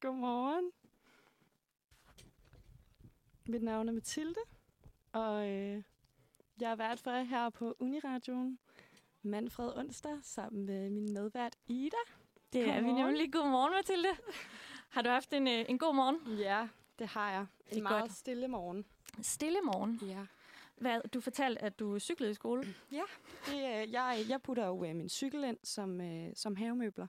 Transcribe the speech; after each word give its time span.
Godmorgen. 0.00 0.70
Mit 3.46 3.62
navn 3.62 3.88
er 3.88 3.92
Mathilde, 3.92 4.40
og 5.12 5.48
øh, 5.48 5.82
jeg 6.60 6.70
er 6.70 6.76
vært 6.76 7.00
for 7.00 7.10
jer 7.10 7.22
her 7.22 7.50
på 7.50 7.76
Uniradioen 7.78 8.58
Manfred 9.22 9.76
onsdag 9.76 10.18
sammen 10.22 10.66
med 10.66 10.90
min 10.90 11.12
medvært 11.12 11.56
Ida. 11.66 11.96
Det 12.52 12.68
er 12.68 12.80
vi 12.80 12.92
nemlig. 12.92 13.32
Godmorgen, 13.32 13.72
Mathilde. 13.72 14.08
Har 14.88 15.02
du 15.02 15.08
haft 15.08 15.32
en, 15.32 15.48
øh, 15.48 15.64
en 15.68 15.78
god 15.78 15.94
morgen? 15.94 16.38
Ja, 16.38 16.68
det 16.98 17.06
har 17.06 17.30
jeg. 17.30 17.46
Det 17.64 17.72
En 17.72 17.78
er 17.78 17.82
meget 17.82 18.00
godt. 18.02 18.12
stille 18.12 18.48
morgen. 18.48 18.84
Stille 19.22 19.60
morgen. 19.60 19.98
Ja. 20.02 20.26
Hvad, 20.76 21.00
du 21.14 21.20
fortalte, 21.20 21.62
at 21.62 21.78
du 21.78 21.98
cyklede 21.98 22.30
i 22.30 22.34
skole. 22.34 22.62
Det, 23.46 23.54
øh, 23.54 23.92
jeg, 23.92 24.24
jeg 24.28 24.42
putter 24.42 24.66
jo 24.66 24.84
øh, 24.84 24.96
min 24.96 25.08
cykel 25.08 25.44
ind 25.44 25.58
som, 25.64 26.00
øh, 26.00 26.30
som 26.34 26.56
havemøbler. 26.56 27.06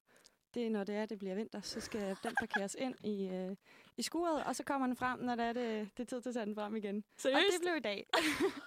Det 0.54 0.66
er, 0.66 0.70
når 0.70 0.84
det 0.84 0.96
er, 0.96 1.06
det 1.06 1.20
bliver 1.20 1.36
vinter, 1.36 1.62
så 1.62 1.82
skal 1.82 2.18
den 2.24 2.36
parkeres 2.40 2.76
ind 2.80 2.96
i, 3.06 3.28
øh, 3.28 3.56
i 3.98 4.02
skuret, 4.02 4.44
og 4.44 4.56
så 4.56 4.64
kommer 4.64 4.88
den 4.88 4.96
frem, 4.96 5.20
når 5.20 5.36
det 5.36 5.46
er, 5.46 5.54
det, 5.54 5.90
det 5.98 6.04
er 6.04 6.08
tid 6.08 6.22
til 6.22 6.30
at 6.30 6.34
tage 6.34 6.46
den 6.46 6.56
frem 6.56 6.76
igen. 6.76 7.04
Og 7.26 7.32
det 7.32 7.62
blev 7.62 7.76
i 7.76 7.80
dag. 7.80 8.08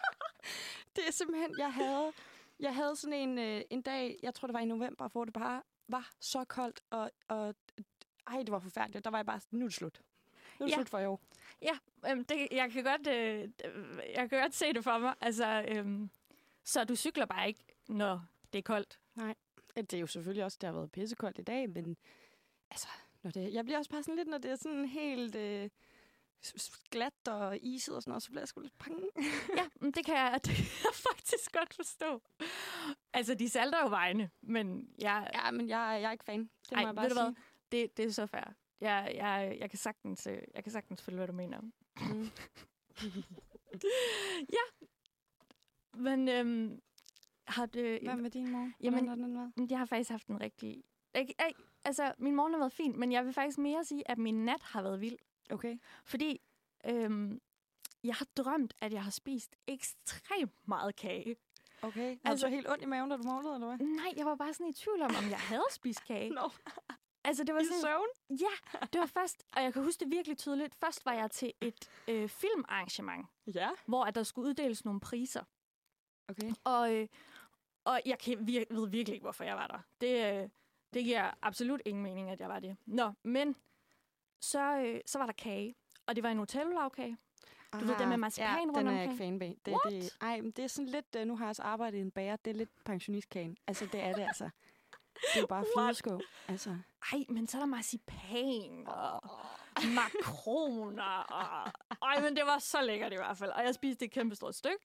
det 0.96 1.08
er 1.08 1.12
simpelthen, 1.12 1.54
jeg 1.58 1.72
havde, 1.72 2.12
jeg 2.60 2.74
havde 2.74 2.96
sådan 2.96 3.28
en, 3.28 3.38
øh, 3.38 3.62
en 3.70 3.82
dag, 3.82 4.18
jeg 4.22 4.34
tror 4.34 4.46
det 4.46 4.54
var 4.54 4.60
i 4.60 4.64
november, 4.64 5.08
hvor 5.08 5.24
det 5.24 5.34
bare 5.34 5.62
var 5.88 6.10
så 6.20 6.44
koldt, 6.44 6.80
og, 6.90 7.10
og 7.28 7.54
ej, 8.26 8.38
det 8.38 8.50
var 8.50 8.58
forfærdeligt. 8.58 9.04
Der 9.04 9.10
var 9.10 9.18
jeg 9.18 9.26
bare 9.26 9.40
sådan, 9.40 9.58
nu 9.58 9.64
er 9.64 9.68
det 9.68 9.74
slut. 9.74 10.02
Nu 10.58 10.64
er 10.64 10.66
det 10.66 10.70
Ja. 10.72 10.76
slut 10.76 10.88
for 10.88 10.98
i 10.98 11.06
år. 11.06 11.20
Ja, 11.62 11.78
øhm, 12.10 12.24
det, 12.24 12.48
jeg, 12.52 12.70
kan 12.72 12.84
godt, 12.84 13.06
øh, 13.06 13.48
jeg 14.14 14.30
kan 14.30 14.40
godt 14.40 14.54
se 14.54 14.72
det 14.72 14.84
for 14.84 14.98
mig. 14.98 15.14
Altså, 15.20 15.64
øhm, 15.68 16.10
så 16.64 16.84
du 16.84 16.96
cykler 16.96 17.26
bare 17.26 17.48
ikke, 17.48 17.64
når 17.88 18.26
det 18.52 18.58
er 18.58 18.62
koldt. 18.62 18.98
Ja, 19.20 19.32
Det 19.76 19.94
er 19.94 19.98
jo 19.98 20.06
selvfølgelig 20.06 20.44
også, 20.44 20.58
det 20.60 20.66
har 20.66 20.74
været 20.74 20.92
pissekoldt 20.92 21.38
i 21.38 21.42
dag, 21.42 21.70
men 21.70 21.96
altså, 22.70 22.88
når 23.22 23.30
det, 23.30 23.52
jeg 23.54 23.64
bliver 23.64 23.78
også 23.78 23.90
bare 23.90 24.02
sådan 24.02 24.16
lidt, 24.16 24.28
når 24.28 24.38
det 24.38 24.50
er 24.50 24.56
sådan 24.56 24.84
helt 24.84 25.34
øh, 25.34 25.70
glat 26.90 27.28
og 27.28 27.58
iset 27.62 27.96
og 27.96 28.02
sådan 28.02 28.10
noget, 28.10 28.22
så 28.22 28.28
bliver 28.30 28.40
jeg 28.40 28.48
sgu 28.48 28.60
lidt 28.60 28.78
bange. 28.78 29.08
Ja, 29.58 29.88
det 29.94 30.04
kan, 30.06 30.14
jeg, 30.16 30.40
det 30.44 30.54
kan 30.56 30.64
jeg 30.64 30.94
faktisk 31.10 31.52
godt 31.52 31.74
forstå. 31.74 32.22
Altså, 33.12 33.34
de 33.34 33.48
salter 33.48 33.82
jo 33.82 33.88
vejene, 33.88 34.30
men 34.42 34.94
jeg, 34.98 35.30
Ja, 35.34 35.50
men 35.50 35.68
jeg, 35.68 35.98
jeg 36.02 36.08
er 36.08 36.12
ikke 36.12 36.24
fan. 36.24 36.40
Det 36.40 36.72
må 36.72 36.76
Ej, 36.78 36.86
jeg 36.86 36.94
bare 36.94 37.04
ved 37.04 37.10
du 37.10 37.14
hvad? 37.22 37.34
sige. 37.34 37.82
det, 37.82 37.96
det 37.96 38.04
er 38.04 38.10
så 38.10 38.26
fair. 38.26 38.54
Jeg, 38.80 39.12
jeg, 39.14 39.56
jeg, 39.60 39.70
kan 39.70 39.78
sagtens, 39.78 40.26
øh, 40.26 40.42
jeg 40.54 40.64
kan 40.64 40.72
sagtens 40.72 41.02
følge, 41.02 41.16
hvad 41.16 41.26
du 41.26 41.32
mener. 41.32 41.60
Mm. 41.60 42.30
Men 45.94 46.28
øhm, 46.28 46.80
har 47.52 47.66
det... 47.66 48.02
Hvad 48.02 48.16
med 48.16 48.30
din 48.30 48.50
mor? 48.50 48.70
Jamen- 48.80 49.04
Hvordan 49.04 49.08
har 49.08 49.26
den 49.26 49.34
været? 49.56 49.70
Jeg 49.70 49.78
har 49.78 49.86
faktisk 49.86 50.10
haft 50.10 50.26
en 50.26 50.40
rigtig... 50.40 50.84
Jeg, 51.14 51.28
jeg, 51.38 51.52
altså, 51.84 52.12
min 52.18 52.34
morgen 52.36 52.52
har 52.52 52.58
været 52.58 52.72
fin, 52.72 52.98
men 53.00 53.12
jeg 53.12 53.24
vil 53.24 53.32
faktisk 53.32 53.58
mere 53.58 53.84
sige, 53.84 54.10
at 54.10 54.18
min 54.18 54.44
nat 54.44 54.62
har 54.62 54.82
været 54.82 55.00
vild. 55.00 55.18
Okay. 55.50 55.78
Fordi 56.04 56.40
øhm, 56.86 57.40
jeg 58.04 58.14
har 58.14 58.26
drømt, 58.36 58.74
at 58.80 58.92
jeg 58.92 59.04
har 59.04 59.10
spist 59.10 59.56
ekstremt 59.66 60.68
meget 60.68 60.96
kage. 60.96 61.36
Okay. 61.82 62.10
Altså, 62.10 62.20
Altså- 62.24 62.46
du 62.46 62.52
helt 62.52 62.70
ondt 62.70 62.82
i 62.82 62.86
maven, 62.86 63.10
da 63.10 63.16
du 63.16 63.22
målede, 63.22 63.54
eller 63.54 63.66
hvad? 63.76 63.86
Nej, 63.86 64.12
jeg 64.16 64.26
var 64.26 64.34
bare 64.34 64.54
sådan 64.54 64.66
i 64.66 64.72
tvivl 64.72 65.02
om, 65.02 65.10
om 65.24 65.30
jeg 65.30 65.38
havde 65.38 65.64
spist 65.72 66.04
kage. 66.04 66.30
Nå, 66.40 66.50
Altså, 67.24 67.44
det 67.44 67.54
var 67.54 67.60
i 67.60 67.64
sådan... 67.64 67.80
søvn? 67.80 68.38
Ja, 68.40 68.80
det 68.92 69.00
var 69.00 69.06
først... 69.06 69.44
Og 69.56 69.62
jeg 69.62 69.72
kan 69.72 69.84
huske 69.84 70.04
det 70.04 70.10
virkelig 70.12 70.38
tydeligt. 70.38 70.74
Først 70.74 71.06
var 71.06 71.12
jeg 71.12 71.30
til 71.30 71.52
et 71.60 71.88
øh, 72.08 72.28
filmarrangement, 72.28 73.26
Ja. 73.54 73.70
hvor 73.86 74.04
at 74.04 74.14
der 74.14 74.22
skulle 74.22 74.48
uddeles 74.48 74.84
nogle 74.84 75.00
priser. 75.00 75.44
Okay. 76.28 76.52
Og, 76.64 76.94
øh, 76.94 77.08
og 77.84 78.00
jeg 78.06 78.18
kan, 78.18 78.38
vir- 78.38 78.74
ved 78.74 78.88
virkelig 78.88 79.14
ikke, 79.14 79.24
hvorfor 79.24 79.44
jeg 79.44 79.56
var 79.56 79.66
der. 79.66 79.78
Det, 80.00 80.42
øh, 80.42 80.48
det 80.94 81.04
giver 81.04 81.30
absolut 81.42 81.82
ingen 81.84 82.02
mening, 82.02 82.30
at 82.30 82.40
jeg 82.40 82.48
var 82.48 82.58
det. 82.60 82.76
Nå, 82.86 83.12
men 83.22 83.56
så, 84.40 84.76
øh, 84.78 85.00
så 85.06 85.18
var 85.18 85.26
der 85.26 85.32
kage. 85.32 85.74
Og 86.06 86.16
det 86.16 86.22
var 86.22 86.30
en 86.30 86.36
Nutella-lavkage. 86.36 87.16
Du 87.80 87.84
ved, 87.84 87.98
den 87.98 88.08
med 88.08 88.16
marcipan 88.16 88.46
ja, 88.50 88.60
rundt 88.60 88.76
den 88.78 88.86
er 88.86 88.92
jeg 88.92 89.02
ikke 89.02 89.16
fan 89.16 89.38
bag. 89.38 89.58
Det, 89.66 89.74
What? 89.74 89.92
det, 89.92 90.10
ej, 90.20 90.40
men 90.40 90.50
det 90.50 90.62
er 90.64 90.68
sådan 90.68 90.88
lidt, 90.88 91.16
uh, 91.18 91.22
nu 91.22 91.36
har 91.36 91.44
jeg 91.44 91.48
også 91.48 91.62
arbejdet 91.62 91.98
i 91.98 92.00
en 92.00 92.10
bager, 92.10 92.36
det 92.36 92.50
er 92.50 92.54
lidt 92.54 92.84
pensionistkagen. 92.84 93.56
Altså, 93.66 93.86
det 93.92 94.00
er 94.00 94.12
det 94.12 94.22
altså. 94.22 94.44
Det 95.14 95.36
er 95.36 95.40
jo 95.40 95.46
bare 95.46 95.64
flydeskål. 95.76 96.22
Altså. 96.48 96.76
Ej, 97.12 97.24
men 97.28 97.46
så 97.46 97.56
er 97.56 97.60
der 97.60 97.66
marcipan 97.66 98.84
og 98.86 99.22
makroner. 99.94 101.18
Og... 101.18 101.72
Ej, 102.02 102.20
men 102.20 102.36
det 102.36 102.44
var 102.46 102.58
så 102.58 102.82
lækkert 102.82 103.12
i 103.12 103.16
hvert 103.16 103.38
fald. 103.38 103.50
Og 103.50 103.64
jeg 103.64 103.74
spiste 103.74 104.04
et 104.04 104.10
kæmpe 104.10 104.34
stort 104.34 104.54
stykke. 104.54 104.78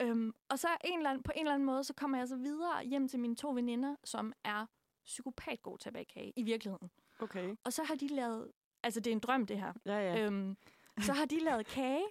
Øhm, 0.00 0.34
og 0.48 0.58
så 0.58 0.68
en 0.84 0.98
eller 0.98 1.10
anden, 1.10 1.22
på 1.22 1.32
en 1.36 1.40
eller 1.40 1.54
anden 1.54 1.66
måde, 1.66 1.84
så 1.84 1.94
kommer 1.94 2.18
jeg 2.18 2.28
så 2.28 2.36
videre 2.36 2.84
hjem 2.84 3.08
til 3.08 3.20
mine 3.20 3.36
to 3.36 3.50
veninder, 3.50 3.96
som 4.04 4.32
er 4.44 4.66
psykopat 5.04 5.62
gode 5.62 5.78
til 5.82 5.88
at 5.88 5.92
bage 5.92 6.04
kage 6.04 6.32
i 6.36 6.42
virkeligheden. 6.42 6.90
Okay. 7.18 7.56
Og 7.64 7.72
så 7.72 7.82
har 7.84 7.94
de 7.94 8.08
lavet, 8.08 8.52
altså 8.82 9.00
det 9.00 9.10
er 9.10 9.12
en 9.14 9.18
drøm 9.20 9.46
det 9.46 9.58
her, 9.58 9.72
Ja, 9.86 9.98
ja. 9.98 10.26
øhm, 10.26 10.56
så 11.00 11.12
har 11.12 11.24
de 11.24 11.38
lavet 11.40 11.66
kage 11.66 12.04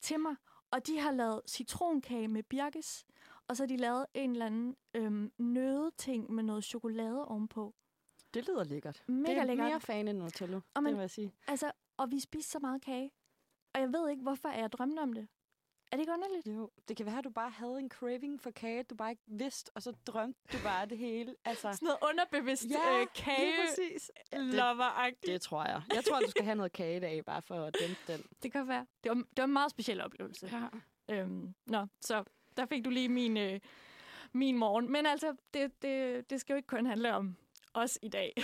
til 0.00 0.20
mig, 0.20 0.36
og 0.70 0.86
de 0.86 0.98
har 0.98 1.10
lavet 1.12 1.40
citronkage 1.48 2.28
med 2.28 2.42
birkes, 2.42 3.04
og 3.48 3.56
så 3.56 3.62
har 3.62 3.68
de 3.68 3.76
lavet 3.76 4.06
en 4.14 4.30
eller 4.30 4.46
anden 4.46 4.76
øhm, 4.94 5.32
nødeting 5.38 6.30
med 6.32 6.42
noget 6.44 6.64
chokolade 6.64 7.24
ovenpå. 7.28 7.74
Det 8.34 8.46
lyder 8.48 8.64
lækkert. 8.64 9.02
Mega 9.06 9.30
det 9.32 9.38
er 9.40 9.44
lækkert. 9.44 9.66
mere 9.68 9.80
fan 9.80 10.08
end 10.08 10.18
Nutella, 10.18 10.60
Og 10.74 10.82
det 10.82 10.92
vil 10.92 11.00
jeg 11.00 11.10
sige. 11.10 11.32
Altså, 11.46 11.72
og 11.96 12.10
vi 12.10 12.20
spiste 12.20 12.50
så 12.50 12.58
meget 12.58 12.82
kage, 12.82 13.10
og 13.74 13.80
jeg 13.80 13.92
ved 13.92 14.08
ikke, 14.10 14.22
hvorfor 14.22 14.48
jeg 14.48 14.72
drømte 14.72 15.00
om 15.00 15.12
det. 15.12 15.28
Er 15.90 15.96
det 15.96 16.00
ikke 16.02 16.12
underligt? 16.12 16.46
Jo, 16.46 16.70
det 16.88 16.96
kan 16.96 17.06
være, 17.06 17.18
at 17.18 17.24
du 17.24 17.30
bare 17.30 17.50
havde 17.50 17.78
en 17.78 17.88
craving 17.90 18.40
for 18.42 18.50
kage, 18.50 18.82
du 18.82 18.94
bare 18.94 19.10
ikke 19.10 19.22
vidste, 19.26 19.70
og 19.74 19.82
så 19.82 19.92
drømte 20.06 20.40
du 20.52 20.58
bare 20.62 20.86
det 20.86 20.98
hele. 20.98 21.34
Altså, 21.44 21.72
Sådan 21.72 21.86
noget 21.86 21.98
underbevidst 22.02 22.64
ja, 22.70 23.00
øh, 23.00 23.06
kage 23.14 23.52
præcis. 23.68 24.10
Ja, 24.32 24.38
det, 24.38 24.54
lover 24.54 25.10
det 25.26 25.40
tror 25.42 25.64
jeg. 25.64 25.82
Jeg 25.94 26.04
tror, 26.04 26.20
du 26.20 26.30
skal 26.30 26.44
have 26.44 26.54
noget 26.56 26.72
kage 26.72 26.96
i 26.96 27.00
dag, 27.00 27.24
bare 27.24 27.42
for 27.42 27.64
at 27.64 27.76
dæmpe 27.80 28.00
den. 28.12 28.26
Det 28.42 28.52
kan 28.52 28.68
være. 28.68 28.86
Det 29.04 29.08
var, 29.10 29.14
det 29.14 29.36
var 29.36 29.44
en 29.44 29.52
meget 29.52 29.70
speciel 29.70 30.00
oplevelse. 30.00 30.50
Ja. 31.08 31.14
Øhm, 31.14 31.54
nå, 31.66 31.86
så 32.00 32.24
der 32.56 32.66
fik 32.66 32.84
du 32.84 32.90
lige 32.90 33.08
min, 33.08 33.36
øh, 33.36 33.60
min 34.32 34.56
morgen. 34.58 34.92
Men 34.92 35.06
altså, 35.06 35.36
det, 35.54 35.82
det, 35.82 36.30
det 36.30 36.40
skal 36.40 36.52
jo 36.52 36.56
ikke 36.56 36.66
kun 36.66 36.86
handle 36.86 37.14
om 37.14 37.36
os 37.74 37.98
i 38.02 38.08
dag. 38.08 38.32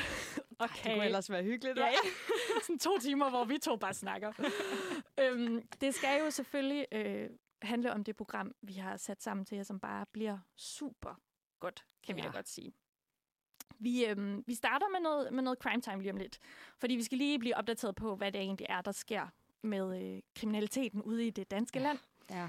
og 0.59 0.69
Det 0.69 0.77
kage. 0.77 0.95
kunne 0.95 1.05
ellers 1.05 1.31
være 1.31 1.43
hyggeligt. 1.43 1.79
Ja, 1.79 1.87
ja. 1.87 1.97
Sådan 2.67 2.79
to 2.79 2.99
timer, 2.99 3.31
hvor 3.31 3.45
vi 3.45 3.59
to 3.59 3.77
bare 3.77 3.95
snakker. 3.95 4.33
Øhm, 5.21 5.69
det 5.81 5.95
skal 5.95 6.21
jo 6.25 6.31
selvfølgelig 6.31 6.87
øh, 6.93 7.31
handle 7.63 7.93
om 7.93 8.05
det 8.05 8.17
program, 8.17 8.55
vi 8.63 8.73
har 8.73 8.97
sat 8.97 9.23
sammen 9.23 9.47
til 9.47 9.57
jer, 9.57 9.63
som 9.63 9.81
bare 9.81 10.07
bliver 10.13 10.39
super 10.57 11.21
godt, 11.61 11.85
kan 12.03 12.17
ja. 12.17 12.23
vi 12.23 12.27
Ja. 12.27 12.33
da 12.33 12.37
godt 12.39 12.49
sige. 12.49 12.73
Vi, 13.79 14.05
øhm, 14.07 14.45
vi 14.47 14.55
starter 14.55 14.87
med 14.89 15.01
noget, 15.01 15.33
med 15.33 15.43
noget 15.43 15.59
crime 15.59 15.83
time 15.83 16.03
lige 16.03 16.11
om 16.13 16.17
lidt. 16.17 16.39
Fordi 16.79 16.95
vi 16.95 17.03
skal 17.03 17.19
lige 17.19 17.39
blive 17.39 17.57
opdateret 17.57 17.95
på, 17.95 18.17
hvad 18.17 18.33
det 18.33 18.41
egentlig 18.41 18.67
er, 18.69 18.81
der 18.83 18.93
sker 18.93 19.27
med 19.63 20.03
øh, 20.15 20.23
kriminaliteten 20.37 21.03
ude 21.03 21.27
i 21.27 21.31
det 21.31 21.51
danske 21.51 21.79
land. 21.79 21.99
ja. 22.31 22.49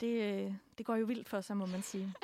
Det, 0.00 0.22
øh, 0.46 0.54
det 0.78 0.86
går 0.86 0.96
jo 0.96 1.06
vildt 1.06 1.28
for 1.28 1.40
sig, 1.40 1.56
må 1.56 1.66
man 1.66 1.82
sige. 1.82 2.14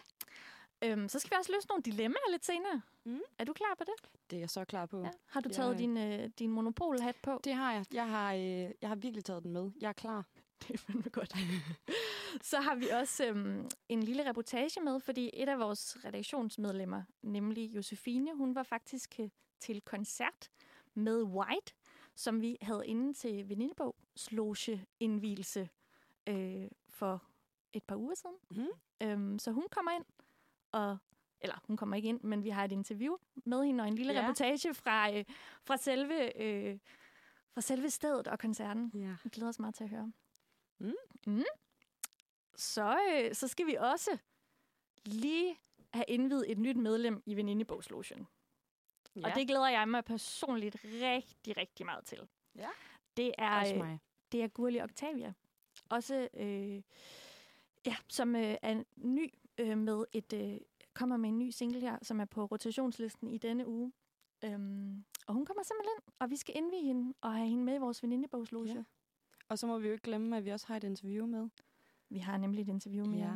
Øhm, 0.84 1.08
så 1.08 1.18
skal 1.18 1.30
vi 1.30 1.36
også 1.38 1.52
løse 1.52 1.68
nogle 1.68 1.82
dilemmaer 1.82 2.30
lidt 2.30 2.44
senere. 2.44 2.82
Mm. 3.04 3.20
Er 3.38 3.44
du 3.44 3.52
klar 3.52 3.74
på 3.78 3.84
det? 3.84 4.10
Det 4.30 4.36
er 4.36 4.40
jeg 4.40 4.50
så 4.50 4.64
klar 4.64 4.86
på. 4.86 5.00
Ja. 5.02 5.10
Har 5.26 5.40
du 5.40 5.48
taget 5.48 5.72
er- 5.72 5.76
din, 5.76 5.96
øh, 5.96 6.30
din 6.38 6.50
monopolhat 6.50 7.16
på? 7.22 7.40
Det 7.44 7.54
har 7.54 7.72
jeg. 7.72 7.84
Jeg 7.92 8.08
har, 8.08 8.32
øh, 8.34 8.40
jeg 8.80 8.88
har 8.88 8.94
virkelig 8.94 9.24
taget 9.24 9.42
den 9.42 9.52
med. 9.52 9.70
Jeg 9.80 9.88
er 9.88 9.92
klar. 9.92 10.26
Det 10.62 10.74
er 10.74 10.78
fandme 10.78 11.10
godt. 11.10 11.34
så 12.50 12.60
har 12.60 12.74
vi 12.74 12.88
også 12.88 13.26
øhm, 13.26 13.68
en 13.88 14.02
lille 14.02 14.28
reportage 14.28 14.80
med, 14.80 15.00
fordi 15.00 15.30
et 15.34 15.48
af 15.48 15.58
vores 15.58 15.96
redaktionsmedlemmer, 16.04 17.02
nemlig 17.22 17.74
Josefine, 17.76 18.36
hun 18.36 18.54
var 18.54 18.62
faktisk 18.62 19.14
øh, 19.20 19.28
til 19.60 19.80
koncert 19.80 20.50
med 20.94 21.22
White, 21.22 21.74
som 22.14 22.40
vi 22.40 22.56
havde 22.62 22.86
inde 22.86 23.14
til 23.14 23.48
Venindebog 23.48 23.96
Sloge 24.16 24.86
indvielse 25.00 25.68
øh, 26.26 26.68
for 26.88 27.22
et 27.72 27.82
par 27.84 27.96
uger 27.96 28.14
siden. 28.14 28.36
Mhm. 28.50 28.68
Øhm, 29.02 29.38
så 29.38 29.50
hun 29.50 29.64
kommer 29.70 29.90
ind, 29.92 30.04
og 30.72 30.98
eller 31.44 31.56
hun 31.66 31.76
kommer 31.76 31.96
ikke 31.96 32.08
ind, 32.08 32.20
men 32.20 32.44
vi 32.44 32.48
har 32.48 32.64
et 32.64 32.72
interview 32.72 33.16
med 33.34 33.64
hende 33.64 33.82
og 33.82 33.88
en 33.88 33.94
lille 33.94 34.12
Ja. 34.12 34.22
reportage 34.22 34.74
fra, 34.74 35.12
øh, 35.14 35.24
fra, 35.64 35.76
selve, 35.76 36.42
øh, 36.42 36.78
fra 37.54 37.60
selve 37.60 37.90
stedet 37.90 38.28
og 38.28 38.38
koncerten. 38.38 38.90
Ja. 38.94 39.16
Vi 39.24 39.28
glæder 39.28 39.48
os 39.48 39.58
meget 39.58 39.74
til 39.74 39.84
at 39.84 39.90
høre. 39.90 40.12
Mm. 40.78 40.94
Mm. 41.26 41.42
Så, 42.56 42.98
øh, 43.12 43.34
så 43.34 43.48
skal 43.48 43.66
vi 43.66 43.74
også 43.74 44.18
lige 45.04 45.56
have 45.94 46.04
indvidet 46.08 46.50
et 46.52 46.58
nyt 46.58 46.76
medlem 46.76 47.22
i 47.26 47.34
Venindebogslogen. 47.36 48.26
Ja. 49.16 49.26
Og 49.26 49.34
det 49.34 49.46
glæder 49.48 49.68
jeg 49.68 49.88
mig 49.88 50.04
personligt 50.04 50.76
rigtig, 50.84 51.56
rigtig 51.56 51.86
meget 51.86 52.04
til. 52.04 52.28
Ja. 52.56 52.68
Det 53.16 53.32
er, 53.38 53.72
øh, 53.72 53.78
mig. 53.78 53.98
det 54.32 54.42
er 54.42 54.48
Gurli 54.48 54.80
Octavia. 54.80 55.32
Også, 55.88 56.28
øh, 56.34 56.82
ja, 57.86 57.96
som 58.08 58.36
øh, 58.36 58.56
er 58.62 58.82
ny 58.96 59.34
øh, 59.62 59.78
med 59.78 60.04
et, 60.12 60.32
øh, 60.32 60.60
kommer 60.94 61.16
med 61.16 61.28
en 61.28 61.38
ny 61.38 61.50
single 61.50 61.80
her, 61.80 61.98
som 62.02 62.20
er 62.20 62.24
på 62.24 62.44
rotationslisten 62.44 63.28
i 63.28 63.38
denne 63.38 63.66
uge. 63.68 63.92
Øhm, 64.44 65.04
og 65.26 65.34
hun 65.34 65.46
kommer 65.46 65.62
simpelthen 65.62 66.12
og 66.18 66.30
vi 66.30 66.36
skal 66.36 66.56
indvige 66.56 66.82
hende 66.82 67.14
og 67.20 67.32
have 67.34 67.48
hende 67.48 67.64
med 67.64 67.74
i 67.74 67.78
vores 67.78 68.02
venindebogsloge. 68.02 68.68
Ja. 68.74 68.82
Og 69.48 69.58
så 69.58 69.66
må 69.66 69.78
vi 69.78 69.86
jo 69.86 69.92
ikke 69.92 70.02
glemme, 70.04 70.36
at 70.36 70.44
vi 70.44 70.50
også 70.50 70.66
har 70.66 70.76
et 70.76 70.84
interview 70.84 71.26
med. 71.26 71.48
Vi 72.08 72.18
har 72.18 72.36
nemlig 72.36 72.62
et 72.62 72.68
interview 72.68 73.06
med 73.06 73.18
Ja, 73.18 73.32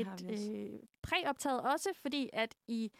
et 0.00 0.08
også. 0.08 0.52
øh, 0.52 0.80
præoptaget 1.02 1.60
også, 1.62 1.88
fordi 1.94 2.30
at 2.32 2.54
i 2.68 2.92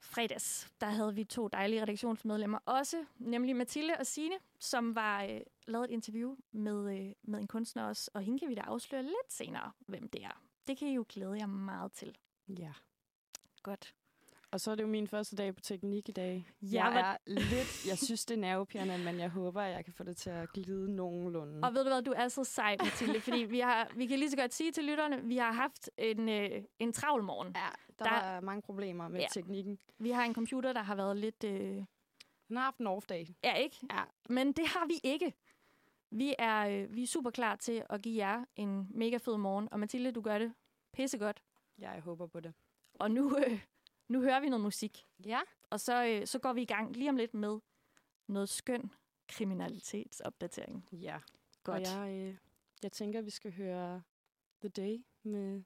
fredags, 0.00 0.72
der 0.80 0.86
havde 0.86 1.14
vi 1.14 1.24
to 1.24 1.48
dejlige 1.48 1.82
redaktionsmedlemmer 1.82 2.58
også, 2.64 3.04
nemlig 3.18 3.56
Mathilde 3.56 3.94
og 3.98 4.06
Sine, 4.06 4.34
som 4.58 4.94
var 4.94 5.24
øh, 5.24 5.40
lavet 5.66 5.84
et 5.84 5.90
interview 5.90 6.36
med, 6.52 6.98
øh, 7.00 7.12
med 7.22 7.38
en 7.40 7.46
kunstner 7.46 7.84
også, 7.84 8.10
og 8.14 8.22
hende 8.22 8.38
kan 8.38 8.48
vi 8.48 8.54
da 8.54 8.60
afsløre 8.60 9.02
lidt 9.02 9.32
senere, 9.32 9.72
hvem 9.86 10.08
det 10.08 10.24
er. 10.24 10.42
Det 10.66 10.78
kan 10.78 10.88
I 10.88 10.94
jo 10.94 11.04
glæde 11.08 11.32
jer 11.38 11.46
meget 11.46 11.92
til. 11.92 12.16
Ja. 12.58 12.72
Godt. 13.62 13.94
Og 14.50 14.60
så 14.60 14.70
er 14.70 14.74
det 14.74 14.82
jo 14.82 14.88
min 14.88 15.08
første 15.08 15.36
dag 15.36 15.54
på 15.54 15.60
teknik 15.60 16.08
i 16.08 16.12
dag. 16.12 16.46
Ja, 16.62 16.86
jeg 16.88 17.10
er 17.12 17.16
lidt, 17.26 17.86
jeg 17.88 17.98
synes, 17.98 18.24
det 18.24 18.34
er 18.34 18.40
nervepirrende, 18.40 18.98
men 18.98 19.18
jeg 19.20 19.28
håber, 19.30 19.62
at 19.62 19.72
jeg 19.72 19.84
kan 19.84 19.94
få 19.94 20.04
det 20.04 20.16
til 20.16 20.30
at 20.30 20.48
glide 20.52 20.94
nogenlunde. 20.96 21.60
Og 21.62 21.74
ved 21.74 21.84
du 21.84 21.90
hvad, 21.90 22.02
du 22.02 22.12
er 22.16 22.28
så 22.28 22.44
sej, 22.44 22.76
Mathilde, 22.80 23.20
fordi 23.20 23.38
vi, 23.44 23.60
har, 23.60 23.88
vi 23.96 24.06
kan 24.06 24.18
lige 24.18 24.30
så 24.30 24.36
godt 24.36 24.54
sige 24.54 24.72
til 24.72 24.84
lytterne, 24.84 25.22
vi 25.24 25.36
har 25.36 25.52
haft 25.52 25.90
en, 25.98 26.28
øh, 26.28 26.62
en 26.78 26.92
travl 26.92 27.22
morgen. 27.22 27.52
Ja, 27.56 27.68
der, 27.98 28.04
Der- 28.04 28.10
var 28.32 28.40
mange 28.40 28.62
problemer 28.62 29.08
med 29.08 29.16
Ja. 29.20 29.22
ja. 29.22 29.28
teknikken. 29.40 29.78
Vi 29.98 30.10
har 30.10 30.24
en 30.24 30.34
computer, 30.34 30.72
der 30.72 30.82
har 30.82 30.94
været 30.94 31.16
lidt... 31.16 31.44
Øh, 31.44 31.84
Den 32.48 32.56
har 32.56 32.64
haft 32.64 32.78
en 32.78 32.86
off-dag. 32.86 33.34
ja, 33.44 33.54
ikke? 33.54 33.76
Ja. 33.90 34.02
Men 34.28 34.52
det 34.52 34.66
har 34.66 34.86
vi 34.86 34.94
ikke. 35.04 35.34
Vi 36.14 36.34
er, 36.38 36.68
øh, 36.68 36.94
vi 36.94 37.02
er 37.02 37.06
super 37.06 37.30
klar 37.30 37.56
til 37.56 37.84
at 37.90 38.02
give 38.02 38.16
jer 38.16 38.44
en 38.56 38.88
mega 38.90 39.16
fed 39.16 39.36
morgen. 39.36 39.68
Og 39.72 39.80
Mathilde, 39.80 40.12
du 40.12 40.20
gør 40.20 40.38
det 40.38 40.54
pissegodt. 40.92 41.42
Ja, 41.78 41.90
jeg 41.90 42.02
håber 42.02 42.26
på 42.26 42.40
det. 42.40 42.54
Og 42.94 43.10
nu, 43.10 43.38
øh, 43.38 43.64
nu 44.08 44.20
hører 44.20 44.40
vi 44.40 44.48
noget 44.48 44.62
musik. 44.62 45.06
Ja. 45.24 45.40
Og 45.70 45.80
så, 45.80 46.06
øh, 46.06 46.26
så 46.26 46.38
går 46.38 46.52
vi 46.52 46.62
i 46.62 46.66
gang 46.66 46.96
lige 46.96 47.10
om 47.10 47.16
lidt 47.16 47.34
med 47.34 47.60
noget 48.26 48.48
skøn 48.48 48.90
kriminalitetsopdatering. 49.28 50.88
Ja. 50.92 51.18
Godt. 51.62 51.88
Og 51.88 51.98
jeg, 51.98 52.28
øh, 52.28 52.36
jeg 52.82 52.92
tænker, 52.92 53.22
vi 53.22 53.30
skal 53.30 53.52
høre 53.52 54.02
The 54.60 54.68
Day 54.68 55.04
med 55.22 55.62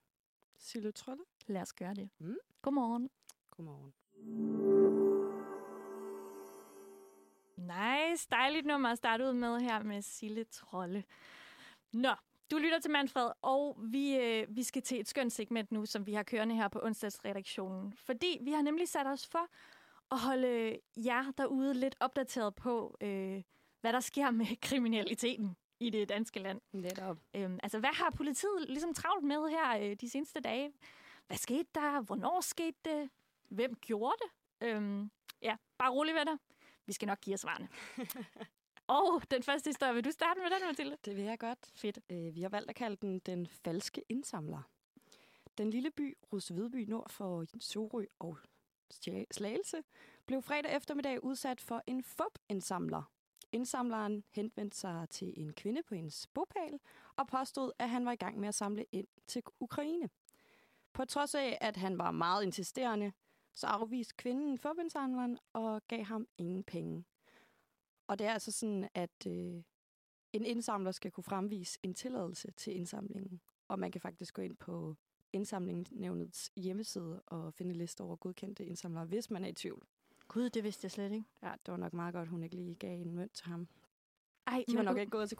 Sille 0.58 0.92
Trolle. 0.92 1.22
Lad 1.46 1.62
os 1.62 1.72
gøre 1.72 1.94
det. 1.94 2.08
Mm. 2.18 2.36
Godmorgen. 2.62 3.10
Godmorgen. 3.50 4.75
Nice, 7.56 8.28
dejligt 8.30 8.66
nummer 8.66 8.88
at 8.88 8.98
starte 8.98 9.24
ud 9.24 9.32
med 9.32 9.60
her 9.60 9.82
med 9.82 10.02
Sille 10.02 10.44
Trolle. 10.44 11.04
Nå, 11.92 12.10
du 12.50 12.58
lytter 12.58 12.78
til 12.78 12.90
Manfred, 12.90 13.30
og 13.42 13.78
vi, 13.82 14.16
øh, 14.16 14.56
vi 14.56 14.62
skal 14.62 14.82
til 14.82 15.00
et 15.00 15.08
skønt 15.08 15.32
segment 15.32 15.72
nu, 15.72 15.86
som 15.86 16.06
vi 16.06 16.12
har 16.12 16.22
kørende 16.22 16.54
her 16.54 16.68
på 16.68 16.80
onsdagsredaktionen. 16.82 17.92
Fordi 17.92 18.38
vi 18.42 18.52
har 18.52 18.62
nemlig 18.62 18.88
sat 18.88 19.06
os 19.06 19.26
for 19.26 19.48
at 20.10 20.18
holde 20.18 20.78
jer 20.96 21.32
derude 21.38 21.74
lidt 21.74 21.96
opdateret 22.00 22.54
på, 22.54 22.96
øh, 23.00 23.42
hvad 23.80 23.92
der 23.92 24.00
sker 24.00 24.30
med 24.30 24.46
kriminaliteten 24.68 25.56
i 25.80 25.90
det 25.90 26.08
danske 26.08 26.40
land. 26.40 26.60
Netop. 26.72 27.18
Øhm, 27.34 27.58
altså, 27.62 27.78
hvad 27.78 27.94
har 27.94 28.10
politiet 28.10 28.68
ligesom 28.68 28.94
travlt 28.94 29.24
med 29.24 29.48
her 29.48 29.90
øh, 29.90 29.96
de 30.00 30.10
seneste 30.10 30.40
dage? 30.40 30.72
Hvad 31.26 31.36
skete 31.36 31.68
der? 31.74 32.00
Hvornår 32.00 32.40
skete 32.40 32.78
det? 32.84 33.10
Hvem 33.48 33.74
gjorde 33.74 34.16
det? 34.22 34.68
Øhm, 34.68 35.10
ja, 35.42 35.56
bare 35.78 35.90
rolig 35.90 36.14
ved 36.14 36.24
dig. 36.24 36.38
Vi 36.86 36.92
skal 36.92 37.06
nok 37.06 37.20
give 37.20 37.32
jer 37.32 37.36
svarene. 37.36 37.68
og 38.86 39.22
den 39.30 39.42
første 39.42 39.68
historie, 39.68 39.94
vil 39.94 40.04
du 40.04 40.10
starte 40.10 40.40
med 40.40 40.50
den, 40.50 40.66
Mathilde? 40.66 40.96
Det 41.04 41.16
vil 41.16 41.24
jeg 41.24 41.38
godt. 41.38 41.58
Fedt. 41.74 41.98
Øh, 42.10 42.34
vi 42.34 42.42
har 42.42 42.48
valgt 42.48 42.70
at 42.70 42.76
kalde 42.76 42.96
den 42.96 43.18
Den 43.18 43.46
Falske 43.46 44.02
Indsamler. 44.08 44.62
Den 45.58 45.70
lille 45.70 45.90
by, 45.90 46.16
Rustvedby 46.32 46.76
nord 46.88 47.10
for 47.10 47.44
Sorø 47.60 48.04
og 48.18 48.38
Slagelse, 49.30 49.82
blev 50.26 50.42
fredag 50.42 50.76
eftermiddag 50.76 51.24
udsat 51.24 51.60
for 51.60 51.82
en 51.86 52.02
FUP-indsamler. 52.02 53.12
Indsamleren 53.52 54.24
henvendte 54.30 54.76
sig 54.76 55.06
til 55.10 55.34
en 55.36 55.52
kvinde 55.52 55.82
på 55.82 55.94
hendes 55.94 56.26
bopæl 56.26 56.78
og 57.16 57.26
påstod, 57.26 57.72
at 57.78 57.90
han 57.90 58.04
var 58.04 58.12
i 58.12 58.16
gang 58.16 58.40
med 58.40 58.48
at 58.48 58.54
samle 58.54 58.84
ind 58.92 59.06
til 59.26 59.42
Ukraine. 59.60 60.10
På 60.92 61.04
trods 61.04 61.34
af, 61.34 61.58
at 61.60 61.76
han 61.76 61.98
var 61.98 62.10
meget 62.10 62.42
insisterende, 62.42 63.12
så 63.56 63.66
afviste 63.66 64.14
kvinden 64.16 64.58
FUP-indsamleren 64.58 65.38
og 65.52 65.82
gav 65.88 66.04
ham 66.04 66.26
ingen 66.38 66.64
penge. 66.64 67.04
Og 68.06 68.18
det 68.18 68.26
er 68.26 68.32
altså 68.32 68.52
sådan, 68.52 68.88
at 68.94 69.26
øh, 69.26 69.62
en 70.32 70.44
indsamler 70.44 70.90
skal 70.90 71.10
kunne 71.10 71.24
fremvise 71.24 71.78
en 71.82 71.94
tilladelse 71.94 72.50
til 72.50 72.76
indsamlingen. 72.76 73.40
Og 73.68 73.78
man 73.78 73.90
kan 73.90 74.00
faktisk 74.00 74.34
gå 74.34 74.42
ind 74.42 74.56
på 74.56 74.96
indsamlingsnævnets 75.32 76.52
hjemmeside 76.56 77.22
og 77.26 77.54
finde 77.54 77.70
en 77.70 77.76
liste 77.76 78.00
over 78.00 78.16
godkendte 78.16 78.66
indsamlere, 78.66 79.04
hvis 79.04 79.30
man 79.30 79.44
er 79.44 79.48
i 79.48 79.52
tvivl. 79.52 79.86
Gud, 80.28 80.50
det 80.50 80.64
vidste 80.64 80.84
jeg 80.84 80.90
slet 80.90 81.12
ikke. 81.12 81.26
Ja, 81.42 81.52
det 81.66 81.72
var 81.72 81.76
nok 81.76 81.92
meget 81.92 82.14
godt, 82.14 82.28
hun 82.28 82.42
ikke 82.42 82.56
lige 82.56 82.74
gav 82.74 83.00
en 83.00 83.14
mønt 83.14 83.32
til 83.32 83.46
ham. 83.46 83.68
Ej, 84.46 84.64
De 84.68 84.76
var 84.76 84.82
nok 84.82 84.98
ikke 84.98 85.10
gået 85.10 85.28
til 85.28 85.38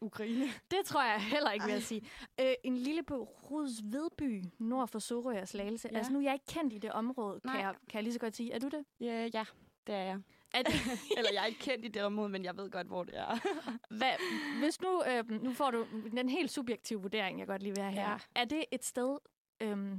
Ukraine. 0.00 0.44
det 0.70 0.84
tror 0.84 1.02
jeg 1.02 1.20
heller 1.20 1.50
ikke, 1.50 1.64
vil 1.64 1.72
jeg 1.72 1.82
sige. 1.82 2.02
Øh, 2.40 2.54
en 2.64 2.76
lille 2.76 3.02
by, 3.02 3.12
Rudsvedby, 3.50 4.44
nord 4.58 4.88
for 4.88 4.98
Sorø 4.98 5.40
og 5.40 5.48
Slagelse. 5.48 5.88
Ja. 5.92 5.96
Altså, 5.96 6.12
nu 6.12 6.18
er 6.18 6.22
jeg 6.22 6.32
ikke 6.32 6.46
kendt 6.46 6.72
i 6.72 6.78
det 6.78 6.92
område, 6.92 7.40
kan 7.40 7.60
jeg, 7.60 7.74
kan 7.88 7.94
jeg 7.94 8.02
lige 8.02 8.12
så 8.12 8.18
godt 8.18 8.36
sige. 8.36 8.52
Er 8.52 8.58
du 8.58 8.68
det? 8.68 8.84
Ja, 9.00 9.28
ja, 9.34 9.44
det 9.86 9.94
er 9.94 10.02
jeg. 10.02 10.20
Det 10.54 10.66
Eller 11.18 11.30
jeg 11.32 11.42
er 11.42 11.46
ikke 11.46 11.60
kendt 11.60 11.84
i 11.84 11.88
det 11.88 12.02
område, 12.02 12.28
men 12.28 12.44
jeg 12.44 12.56
ved 12.56 12.70
godt, 12.70 12.86
hvor 12.86 13.04
det 13.04 13.18
er. 13.18 13.38
Hvad, 13.98 14.12
hvis 14.58 14.80
nu, 14.80 15.02
øh, 15.04 15.42
nu 15.42 15.52
får 15.52 15.70
du 15.70 15.86
den 16.10 16.28
helt 16.28 16.50
subjektive 16.50 17.02
vurdering, 17.02 17.38
jeg 17.38 17.46
godt 17.46 17.62
lige 17.62 17.74
vil 17.74 17.82
have 17.84 17.94
her. 17.94 18.10
Ja. 18.10 18.16
Er 18.34 18.44
det 18.44 18.64
et 18.72 18.84
sted, 18.84 19.18
øh, 19.60 19.96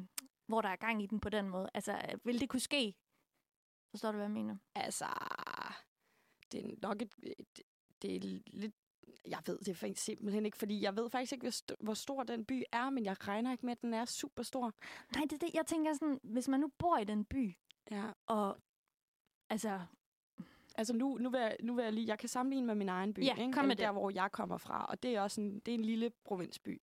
hvor 0.48 0.62
der 0.62 0.70
er 0.70 0.76
gang 0.76 1.04
i 1.04 1.06
den 1.06 1.20
på 1.20 1.30
den 1.30 1.50
måde? 1.50 1.70
Altså, 1.74 1.92
øh, 1.92 2.20
vil 2.24 2.42
det 2.42 2.50
kunne 2.50 2.60
ske? 2.60 2.94
Forstår 3.92 4.12
du, 4.12 4.16
hvad 4.18 4.26
jeg 4.26 4.32
mener? 4.32 4.58
altså, 4.76 5.06
det 6.52 6.66
er 6.66 6.76
nok 6.82 7.02
et, 7.02 7.14
det, 7.58 7.64
det 8.02 8.16
er 8.16 8.20
lidt... 8.48 8.74
Jeg 9.28 9.40
ved 9.46 9.60
det 9.60 9.98
simpelthen 10.00 10.46
ikke, 10.46 10.58
fordi 10.58 10.82
jeg 10.82 10.96
ved 10.96 11.10
faktisk 11.10 11.32
ikke, 11.34 11.44
hvor 11.44 11.52
st- 11.52 11.76
hvor 11.80 11.94
stor 11.94 12.24
den 12.24 12.46
by 12.46 12.64
er, 12.72 12.90
men 12.90 13.06
jeg 13.06 13.28
regner 13.28 13.52
ikke 13.52 13.66
med, 13.66 13.72
at 13.72 13.82
den 13.82 13.94
er 13.94 14.06
super 14.06 14.44
stor. 14.44 14.74
Nej, 15.16 15.24
det 15.30 15.34
er 15.34 15.48
det. 15.48 15.54
Jeg 15.54 15.66
tænker 15.66 15.94
sådan, 15.94 16.20
hvis 16.24 16.48
man 16.48 16.60
nu 16.60 16.68
bor 16.78 16.98
i 16.98 17.04
den 17.04 17.26
by, 17.26 17.54
Ja. 17.92 18.12
og 18.28 18.58
altså, 19.50 19.80
Altså 20.76 20.94
nu, 20.94 21.18
nu, 21.18 21.30
vil 21.30 21.40
jeg, 21.40 21.58
nu 21.64 21.76
vil 21.76 21.84
jeg 21.84 21.94
lige, 21.94 22.08
jeg 22.08 22.20
kan 22.20 22.30
sammenligne 22.30 22.68
med 22.68 22.76
min 22.76 22.90
egen 22.90 23.14
by, 23.14 23.20
Ja, 23.24 23.36
ikke? 23.36 23.54
kom 23.54 23.66
med 23.66 23.76
der, 23.76 23.86
det. 23.86 23.94
hvor 23.94 24.10
jeg 24.10 24.32
kommer 24.32 24.58
fra, 24.58 24.86
og 24.90 25.04
det 25.04 25.16
er 25.16 25.22
også 25.22 25.42
en, 25.42 25.60
det 25.60 25.72
er 25.72 25.76
en 25.76 25.86
lille 25.86 26.12
provinsby. 26.26 26.82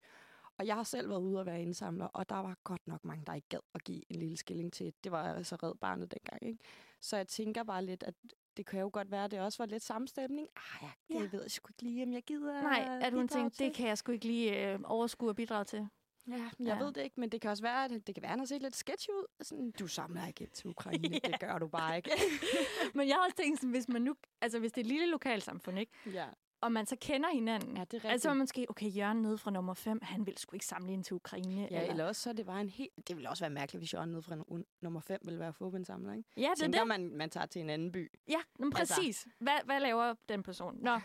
Og 0.58 0.66
jeg 0.66 0.74
har 0.76 0.82
selv 0.82 1.08
været 1.08 1.20
ude 1.20 1.38
og 1.40 1.46
være 1.46 1.62
indsamler, 1.62 2.06
og 2.06 2.28
der 2.28 2.36
var 2.36 2.56
godt 2.64 2.86
nok 2.86 3.04
mange, 3.04 3.24
der 3.26 3.34
ikke 3.34 3.48
gad 3.48 3.58
at 3.74 3.84
give 3.84 4.02
en 4.12 4.16
lille 4.16 4.36
skilling 4.36 4.72
til. 4.72 4.92
Det 5.04 5.12
var 5.12 5.34
altså 5.34 5.56
red 5.56 5.74
barnet 5.74 6.10
dengang, 6.10 6.42
ikke? 6.52 6.64
Så 7.00 7.16
jeg 7.16 7.28
tænker 7.28 7.62
bare 7.62 7.84
lidt, 7.84 8.02
at 8.02 8.14
det 8.56 8.66
kan 8.66 8.80
jo 8.80 8.90
godt 8.92 9.10
være, 9.10 9.24
at 9.24 9.30
det 9.30 9.40
også 9.40 9.58
var 9.58 9.66
lidt 9.66 9.82
samme 9.82 10.08
stemning. 10.08 10.48
Ah, 10.56 10.62
jeg, 10.82 10.90
Ja. 11.10 11.20
jeg 11.20 11.32
ved 11.32 11.48
sgu 11.48 11.68
ikke 11.72 11.82
lige, 11.82 12.02
om 12.02 12.12
jeg 12.12 12.22
gider 12.22 12.62
nej, 12.62 12.98
at 13.02 13.12
hun 13.12 13.28
tænkte, 13.28 13.56
til. 13.56 13.66
det 13.66 13.74
kan 13.74 13.88
jeg 13.88 13.98
sgu 13.98 14.12
ikke 14.12 14.26
lige 14.26 14.72
øh, 14.72 14.78
overskue 14.84 15.28
og 15.28 15.36
bidrage 15.36 15.64
til. 15.64 15.88
Ja, 16.28 16.32
jeg 16.34 16.50
Ja. 16.60 16.78
ved 16.78 16.92
det 16.92 17.02
ikke, 17.02 17.20
men 17.20 17.28
det 17.28 17.40
kan 17.40 17.50
også 17.50 17.62
være, 17.62 17.84
at 17.84 17.90
det 17.90 18.14
kan 18.14 18.22
være, 18.22 18.28
at 18.28 18.30
han 18.30 18.38
har 18.38 18.46
set 18.46 18.62
lidt 18.62 18.76
sketchy 18.76 19.08
ud. 19.10 19.26
Sådan, 19.42 19.70
du 19.70 19.86
samler 19.86 20.26
ikke 20.26 20.44
ind 20.44 20.50
til 20.50 20.66
Ukraine, 20.70 21.08
Ja. 21.24 21.28
det 21.28 21.40
gør 21.40 21.58
du 21.58 21.68
bare 21.68 21.96
ikke. 21.96 22.10
Men 22.94 23.08
jeg 23.08 23.16
har 23.16 23.24
også 23.24 23.36
tænkt 23.36 23.58
sådan, 23.60 23.70
hvis 23.70 23.88
man 23.88 24.02
nu, 24.02 24.14
altså 24.40 24.58
hvis 24.58 24.72
det 24.72 24.80
er 24.80 24.84
et 24.84 24.86
lille 24.86 25.06
lokalsamfund, 25.06 25.78
ikke? 25.78 25.92
ja. 26.12 26.26
Og 26.60 26.72
man 26.72 26.86
så 26.86 26.96
kender 27.00 27.28
hinanden. 27.30 27.76
ja, 27.76 27.80
det 27.84 27.92
er 27.92 27.94
rigtigt. 27.94 28.12
Altså, 28.12 28.28
man 28.28 28.36
måske, 28.38 28.66
okay, 28.68 28.96
Jørgen 28.96 29.22
nede 29.22 29.38
fra 29.38 29.50
nummer 29.50 29.74
5, 29.74 29.98
han 30.02 30.26
vil 30.26 30.38
sgu 30.38 30.56
ikke 30.56 30.66
samle 30.66 30.92
ind 30.92 31.04
til 31.04 31.14
Ukraine. 31.14 31.68
Ja, 31.70 31.88
eller 31.90 32.04
også 32.04 32.22
så 32.22 32.32
det 32.32 32.46
var 32.46 32.56
en 32.60 32.68
helt... 32.68 33.08
Det 33.08 33.16
ville 33.16 33.30
også 33.30 33.42
være 33.44 33.50
mærkeligt, 33.50 33.80
hvis 33.80 33.94
Jørgen 33.94 34.10
nede 34.10 34.22
fra 34.22 34.34
nu- 34.34 34.64
nummer 34.80 35.00
5 35.00 35.20
ville 35.24 35.40
være 35.40 35.52
fodboldsamler, 35.52 36.12
ikke? 36.12 36.28
Ja, 36.36 36.42
det 36.42 36.48
er 36.50 36.54
Tænker 36.54 36.78
det. 36.78 36.88
man, 36.88 37.16
man 37.16 37.30
tager 37.30 37.46
til 37.46 37.60
en 37.62 37.70
anden 37.70 37.92
by. 37.92 38.12
Ja, 38.28 38.38
men 38.58 38.72
Altså. 38.76 38.94
præcis. 38.94 39.26
Hvad, 39.38 39.58
hvad 39.64 39.80
laver 39.80 40.14
den 40.28 40.42
person? 40.42 40.78
Nå, 40.82 41.00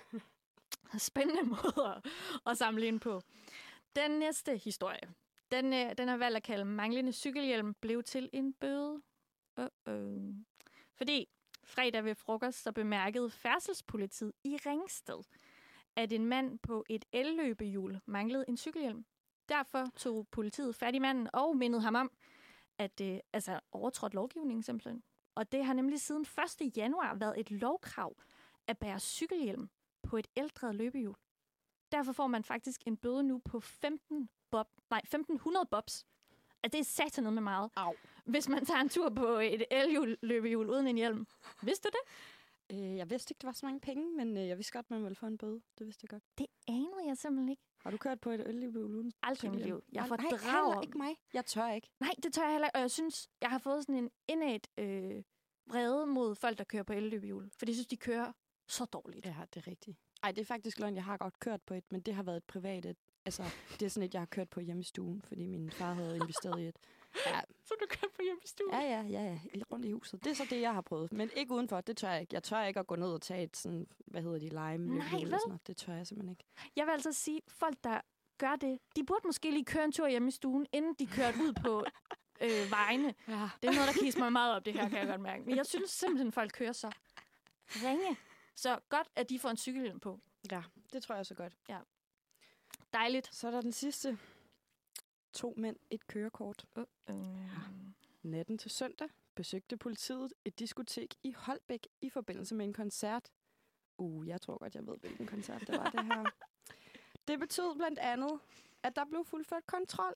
spændende 0.98 1.44
måde 1.44 1.96
at, 1.96 2.12
at 2.48 2.58
samle 2.58 2.86
ind 2.86 3.00
på. 3.00 3.22
Den 3.96 4.12
næste 4.12 4.58
historie, 4.58 5.14
den, 5.52 5.74
øh, 5.74 5.92
den 5.98 6.10
er 6.10 6.18
valgt 6.18 6.38
at 6.38 6.44
kalde 6.44 6.66
manglende 6.66 7.12
cykelhjelm 7.14 7.74
blev 7.74 8.04
til 8.04 8.30
en 8.34 8.54
bøde. 8.54 9.02
Uh-oh. 9.60 10.34
Fordi 10.98 11.30
fredag 11.64 12.04
ved 12.04 12.16
frokost, 12.16 12.64
så 12.64 12.72
bemærkede 12.72 13.30
færdselspolitiet 13.30 14.34
i 14.44 14.58
Ringsted, 14.66 15.24
at 15.96 16.12
en 16.12 16.26
mand 16.26 16.60
på 16.60 16.86
et 16.90 17.06
elløbehjul 17.12 18.00
manglede 18.06 18.46
en 18.48 18.58
cykelhjelm. 18.58 19.06
Derfor 19.50 19.86
tog 19.96 20.28
politiet 20.32 20.76
fat 20.76 20.96
i 20.96 21.00
manden 21.00 21.30
og 21.34 21.58
mindede 21.58 21.82
ham 21.82 21.96
om, 21.96 22.12
at 22.78 23.02
øh, 23.02 23.20
altså 23.34 23.60
overtrådt 23.72 24.14
lovgivningen 24.14 24.64
simpelthen. 24.64 25.04
Og 25.36 25.52
det 25.52 25.66
har 25.66 25.74
nemlig 25.74 26.02
siden 26.02 26.26
1. 26.62 26.78
januar 26.78 27.16
været 27.16 27.40
et 27.40 27.52
lovkrav 27.52 28.16
at 28.68 28.78
bære 28.78 29.00
cykelhjelm 29.00 29.70
på 30.04 30.18
et 30.18 30.28
ældre 30.36 30.74
løbehjul. 30.74 31.16
Derfor 31.92 32.12
får 32.12 32.28
man 32.28 32.44
faktisk 32.44 32.82
en 32.86 32.98
bøde 32.98 33.24
nu 33.24 33.42
på 33.46 33.60
15 33.60 34.30
bob, 34.52 34.68
nej, 34.90 35.00
1500 35.00 35.66
bobs. 35.72 36.06
Altså, 36.64 36.78
det 36.78 36.80
er 36.80 36.84
satanet 36.84 37.34
med 37.34 37.42
meget. 37.42 37.70
Au. 37.76 37.94
Hvis 38.26 38.50
man 38.50 38.66
tager 38.66 38.80
en 38.80 38.90
tur 38.90 39.10
på 39.10 39.28
et 39.28 39.64
elhjul 39.72 40.18
løbehjul 40.22 40.70
uden 40.70 40.88
en 40.88 40.96
hjelm. 40.96 41.28
Vidste 41.62 41.90
du 41.90 41.98
det? 41.98 42.12
Øh, 42.72 42.98
jeg 42.98 43.10
vidste 43.10 43.32
ikke, 43.32 43.40
det 43.40 43.48
var 43.48 43.54
så 43.54 43.66
mange 43.66 43.80
penge, 43.80 44.16
men 44.18 44.38
øh, 44.38 44.48
jeg 44.48 44.58
vidste 44.58 44.74
godt, 44.74 44.90
man 44.90 45.04
ville 45.04 45.16
få 45.16 45.26
en 45.26 45.38
bøde. 45.38 45.62
Det 45.80 45.86
vidste 45.86 46.00
jeg 46.04 46.10
godt. 46.10 46.24
Det 46.38 46.48
anede 46.68 47.08
jeg 47.08 47.18
simpelthen 47.18 47.50
ikke. 47.50 47.64
Har 47.78 47.92
du 47.92 47.98
kørt 47.98 48.22
på 48.22 48.32
et 48.32 48.44
øllighjul 48.46 48.96
uden 48.96 49.12
Aldrig 49.24 49.48
i 49.48 49.52
mit 49.52 49.66
liv. 49.66 49.84
Jeg 49.92 50.02
Nej, 50.02 50.08
fordrager... 50.08 50.66
heller 50.66 50.82
ikke 50.82 50.98
mig. 50.98 51.16
Jeg 51.34 51.46
tør 51.46 51.70
ikke. 51.70 51.90
Nej, 52.00 52.12
det 52.24 52.34
tør 52.34 52.42
jeg 52.44 52.52
heller 52.52 52.68
ikke. 52.68 52.76
Og 52.76 52.82
jeg 52.82 52.92
synes, 52.92 53.30
jeg 53.42 53.50
har 53.50 53.58
fået 53.58 53.84
sådan 53.84 53.96
en 53.96 54.10
innat 54.28 54.68
øh, 54.78 55.24
vrede 55.68 56.06
mod 56.06 56.36
folk, 56.36 56.58
der 56.58 56.64
kører 56.64 56.84
på 56.84 56.94
elløbehjul. 56.94 57.52
For 57.58 57.66
de 57.66 57.74
synes, 57.74 57.88
de 57.88 57.98
kører 57.98 58.32
så 58.68 58.86
dårligt. 58.86 59.26
Ja, 59.26 59.36
det 59.54 59.64
er 59.64 59.68
rigtigt. 59.68 59.98
Ej, 60.24 60.32
det 60.32 60.42
er 60.42 60.46
faktisk 60.46 60.80
løgn. 60.80 60.96
Jeg 60.96 61.04
har 61.04 61.18
godt 61.18 61.40
kørt 61.40 61.62
på 61.62 61.74
et, 61.74 61.92
men 61.92 62.02
det 62.02 62.14
har 62.14 62.24
været 62.24 62.38
et 62.38 62.44
privat 62.44 62.86
et. 62.86 62.98
Altså, 63.26 63.44
det 63.80 63.86
er 63.86 63.90
sådan 63.90 64.08
et, 64.08 64.14
jeg 64.14 64.22
har 64.22 64.26
kørt 64.26 64.50
på 64.50 64.60
hjemme 64.60 64.80
i 64.80 64.84
stuen, 64.84 65.22
fordi 65.22 65.46
min 65.46 65.72
far 65.72 65.94
havde 65.94 66.16
investeret 66.16 66.62
i 66.62 66.68
et. 66.68 66.78
Ja. 67.26 67.42
Så 67.66 67.74
du 67.82 67.86
kan 67.90 68.10
få 68.16 68.22
hjem 68.22 68.40
i 68.44 68.48
stuen. 68.48 68.74
Ja, 68.74 68.80
ja, 68.80 69.02
ja, 69.02 69.24
ja. 69.24 69.40
Rundt 69.72 69.86
i 69.86 69.92
huset. 69.92 70.24
Det 70.24 70.30
er 70.30 70.36
så 70.36 70.46
det, 70.50 70.62
jeg 70.62 70.74
har 70.74 70.82
prøvet. 70.82 71.14
Men 71.14 71.30
ikke 71.36 71.54
udenfor, 71.54 71.82
det 71.82 71.98
tør 71.98 72.10
jeg 72.12 72.22
ikke. 72.22 72.34
Jeg 72.34 72.44
tør 72.44 72.64
ikke 72.64 72.80
at 72.80 72.88
gå 72.88 72.96
ned 72.96 73.08
og 73.14 73.22
tage 73.22 73.44
et 73.44 73.58
sådan, 73.58 73.88
hvad 74.08 74.22
hedder 74.22 74.40
de, 74.40 74.50
lime 74.50 74.98
Nej, 74.98 75.08
eller 75.22 75.38
sådan 75.38 75.42
noget. 75.48 75.68
Det 75.68 75.78
tør 75.78 75.94
jeg 75.94 76.08
simpelthen 76.08 76.32
ikke. 76.32 76.44
Jeg 76.76 76.86
vil 76.86 76.92
altså 76.92 77.12
sige, 77.12 77.42
folk, 77.48 77.78
der 77.84 78.02
gør 78.38 78.56
det, 78.56 78.80
de 78.96 79.04
burde 79.04 79.28
måske 79.28 79.52
lige 79.52 79.66
køre 79.66 79.84
en 79.86 79.92
tur 79.92 80.08
hjemme 80.08 80.28
i 80.28 80.32
stuen, 80.32 80.66
inden 80.74 80.94
de 81.00 81.08
kører 81.08 81.32
ud 81.42 81.54
på 81.64 81.84
øh, 82.46 82.72
vejene. 82.72 83.14
Ja. 83.28 83.50
Det 83.62 83.70
er 83.70 83.74
noget, 83.74 83.88
der 83.88 84.02
kisser 84.04 84.20
mig 84.20 84.32
meget 84.32 84.56
op, 84.56 84.66
det 84.66 84.74
her, 84.74 84.90
kan 84.90 84.98
jeg 84.98 85.08
godt 85.08 85.22
mærke. 85.22 85.44
Men 85.46 85.56
jeg 85.58 85.66
synes 85.66 85.90
simpelthen, 85.90 86.32
folk 86.32 86.52
kører 86.54 86.72
så 86.72 86.92
ringe. 87.68 88.18
Så 88.56 88.80
godt, 88.90 89.08
at 89.16 89.30
de 89.30 89.40
får 89.40 89.50
en 89.50 89.58
cykelhjelm 89.58 90.00
på. 90.00 90.20
ja, 90.52 90.64
det 90.94 91.04
tror 91.04 91.16
jeg 91.16 91.26
så 91.26 91.36
godt. 91.36 91.54
Dejligt. 92.94 93.36
Så 93.36 93.48
er 93.48 93.52
der 93.52 93.62
den 93.62 93.72
sidste. 93.72 94.18
To 95.34 95.54
mænd, 95.58 95.76
et 95.90 96.08
kørekort. 96.08 96.66
Uh, 96.76 96.84
uh. 97.10 97.16
Natten 98.22 98.58
til 98.58 98.72
søndag 98.72 99.10
besøgte 99.36 99.78
politiet 99.78 100.34
et 100.46 100.60
diskotek 100.60 101.16
i 101.24 101.32
Holbæk 101.32 101.88
i 102.02 102.10
forbindelse 102.10 102.56
med 102.56 102.66
en 102.66 102.74
koncert. 102.74 103.32
Uh, 103.98 104.28
jeg 104.28 104.42
tror 104.42 104.58
godt, 104.58 104.76
jeg 104.76 104.88
ved, 104.88 104.98
hvilken 104.98 105.28
koncert 105.28 105.62
det 105.62 105.78
var, 105.78 105.90
det 105.90 106.06
her. 106.06 106.24
Det 107.28 107.40
betød 107.40 107.76
blandt 107.76 108.00
andet, 108.00 108.40
at 108.84 108.96
der 108.96 109.06
blev 109.06 109.26
fuldført 109.26 109.66
kontrol 109.66 110.14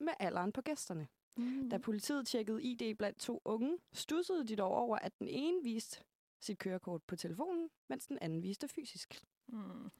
med 0.00 0.12
alderen 0.20 0.52
på 0.52 0.62
gæsterne. 0.62 1.08
Mm. 1.36 1.70
Da 1.70 1.78
politiet 1.78 2.26
tjekkede 2.26 2.62
ID 2.62 2.94
blandt 2.94 3.18
to 3.18 3.42
unge, 3.44 3.78
stussede 3.92 4.46
de 4.46 4.56
dog 4.56 4.70
over, 4.70 4.98
at 4.98 5.18
den 5.18 5.28
ene 5.28 5.62
viste 5.62 6.04
sit 6.40 6.58
kørekort 6.58 7.02
på 7.02 7.16
telefonen, 7.16 7.70
mens 7.88 8.06
den 8.06 8.18
anden 8.20 8.42
viste 8.42 8.68
fysisk. 8.68 9.24
Mm. 9.46 9.90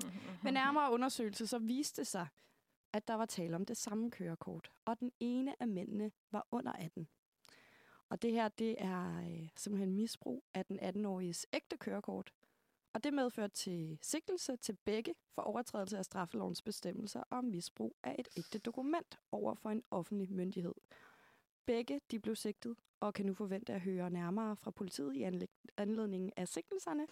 Ved 0.43 0.53
nærmere 0.53 0.93
undersøgelse 0.93 1.47
så 1.47 1.59
viste 1.59 2.01
det 2.01 2.07
sig, 2.07 2.27
at 2.95 3.09
der 3.09 3.15
var 3.15 3.27
tale 3.27 3.57
om 3.57 3.65
det 3.65 3.77
samme 3.77 4.11
kørekort, 4.11 4.71
og 4.85 5.01
den 5.01 5.13
ene 5.21 5.63
af 5.63 5.69
mændene 5.69 6.13
var 6.31 6.47
under 6.51 6.73
18. 6.73 7.09
Og 8.09 8.23
det 8.23 8.33
her, 8.33 8.49
det 8.49 8.75
er 8.79 9.19
øh, 9.19 9.49
simpelthen 9.57 9.95
misbrug 9.95 10.45
af 10.55 10.67
den 10.67 10.81
18-åriges 10.81 11.47
ægte 11.53 11.77
kørekort. 11.77 12.33
Og 12.93 13.05
det 13.05 13.15
medførte 13.15 13.55
til 13.55 13.99
sigtelse 14.03 14.57
til 14.57 14.77
begge 14.85 15.15
for 15.35 15.43
overtrædelse 15.43 15.99
af 15.99 16.05
straffelovens 16.05 16.63
bestemmelser 16.63 17.23
om 17.31 17.45
misbrug 17.45 17.97
af 18.03 18.17
et 18.19 18.29
ægte 18.37 18.59
dokument 18.59 19.19
over 19.33 19.55
for 19.55 19.71
en 19.71 19.83
offentlig 19.91 20.33
myndighed. 20.33 20.75
Begge 21.67 22.01
de 22.11 22.21
blev 22.21 22.37
sigtet 22.37 22.77
og 23.01 23.15
kan 23.15 23.27
nu 23.27 23.35
forvente 23.35 23.73
at 23.73 23.81
høre 23.81 24.11
nærmere 24.11 24.57
fra 24.57 24.71
politiet 24.71 25.17
i 25.17 25.23
anledning 25.23 25.51
anledningen 25.77 26.33
af 26.37 26.49
sigtelserne, 26.49 27.07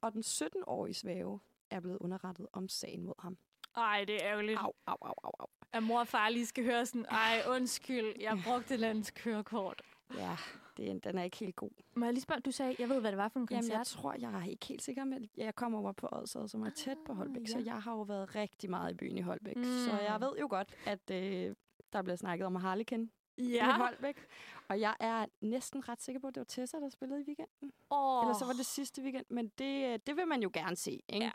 og 0.00 0.12
den 0.12 0.22
17-årige 0.22 0.94
svæve 0.94 1.40
er 1.70 1.80
blevet 1.80 1.98
underrettet 1.98 2.46
om 2.52 2.68
sagen 2.68 3.02
mod 3.02 3.14
ham. 3.18 3.38
Ej, 3.76 4.04
det 4.04 4.14
er 4.24 4.28
ærgerligt, 4.30 4.58
Au, 4.58 4.72
au, 4.86 4.96
au, 5.00 5.14
au, 5.24 5.30
au. 5.38 5.46
at 5.72 5.82
mor 5.82 6.00
og 6.00 6.08
far 6.08 6.28
lige 6.28 6.46
skal 6.46 6.64
høre 6.64 6.86
sådan, 6.86 7.06
ej, 7.10 7.42
undskyld, 7.48 8.12
jeg 8.20 8.40
brugte 8.44 8.76
landets 8.76 9.10
kørekort. 9.10 9.82
Ja, 10.16 10.36
det, 10.76 10.90
er- 10.90 10.98
den 10.98 11.18
er 11.18 11.22
ikke 11.22 11.36
helt 11.36 11.56
god. 11.56 11.70
Må 11.94 12.04
jeg 12.04 12.12
lige 12.14 12.22
spørge, 12.22 12.40
du 12.40 12.50
sagde, 12.50 12.76
jeg 12.78 12.88
ved, 12.88 13.00
hvad 13.00 13.10
det 13.10 13.18
var 13.18 13.28
for 13.28 13.40
en 13.40 13.46
Jamen, 13.50 13.62
koncert. 13.62 13.78
jeg 13.78 13.86
tror, 13.86 14.14
jeg 14.18 14.32
er 14.40 14.44
ikke 14.44 14.66
helt 14.66 14.82
sikker, 14.82 15.04
men 15.04 15.28
jeg 15.36 15.54
kommer 15.54 15.78
over 15.78 15.92
på 15.92 16.08
Odsad, 16.12 16.48
som 16.48 16.62
er 16.62 16.70
tæt 16.70 16.96
på 17.06 17.14
Holbæk, 17.14 17.42
Ah, 17.42 17.48
så 17.48 17.58
ja. 17.58 17.64
jeg 17.64 17.82
har 17.82 17.92
jo 17.92 18.02
været 18.02 18.34
rigtig 18.34 18.70
meget 18.70 18.90
i 18.92 18.94
byen 18.94 19.18
i 19.18 19.20
Holbæk. 19.20 19.56
Mm. 19.56 19.64
Så 19.64 19.98
jeg 20.00 20.20
ved 20.20 20.32
jo 20.40 20.46
godt, 20.50 20.74
at 20.86 21.10
øh, 21.10 21.54
der 21.92 22.02
bliver 22.02 22.16
snakket 22.16 22.46
om 22.46 22.54
Harlekin 22.54 23.10
ja. 23.38 23.76
i. 23.76 23.78
Holbæk. 23.80 24.16
Og 24.68 24.80
jeg 24.80 24.94
er 25.00 25.26
næsten 25.40 25.88
ret 25.88 26.02
sikker 26.02 26.20
på, 26.20 26.26
at 26.26 26.34
det 26.34 26.40
var 26.40 26.44
Tessa, 26.44 26.76
der 26.80 26.88
spillede 26.88 27.20
i 27.20 27.24
weekenden. 27.26 27.72
Oh. 27.90 28.22
Eller 28.24 28.34
så 28.38 28.44
var 28.44 28.52
det 28.52 28.66
sidste 28.66 29.02
weekend, 29.02 29.26
men 29.30 29.48
det, 29.58 29.92
øh, 29.92 29.98
det 30.06 30.16
vil 30.16 30.26
man 30.28 30.42
jo 30.42 30.50
gerne 30.54 30.76
se, 30.76 31.02
ikke? 31.08 31.24
Ja. 31.24 31.30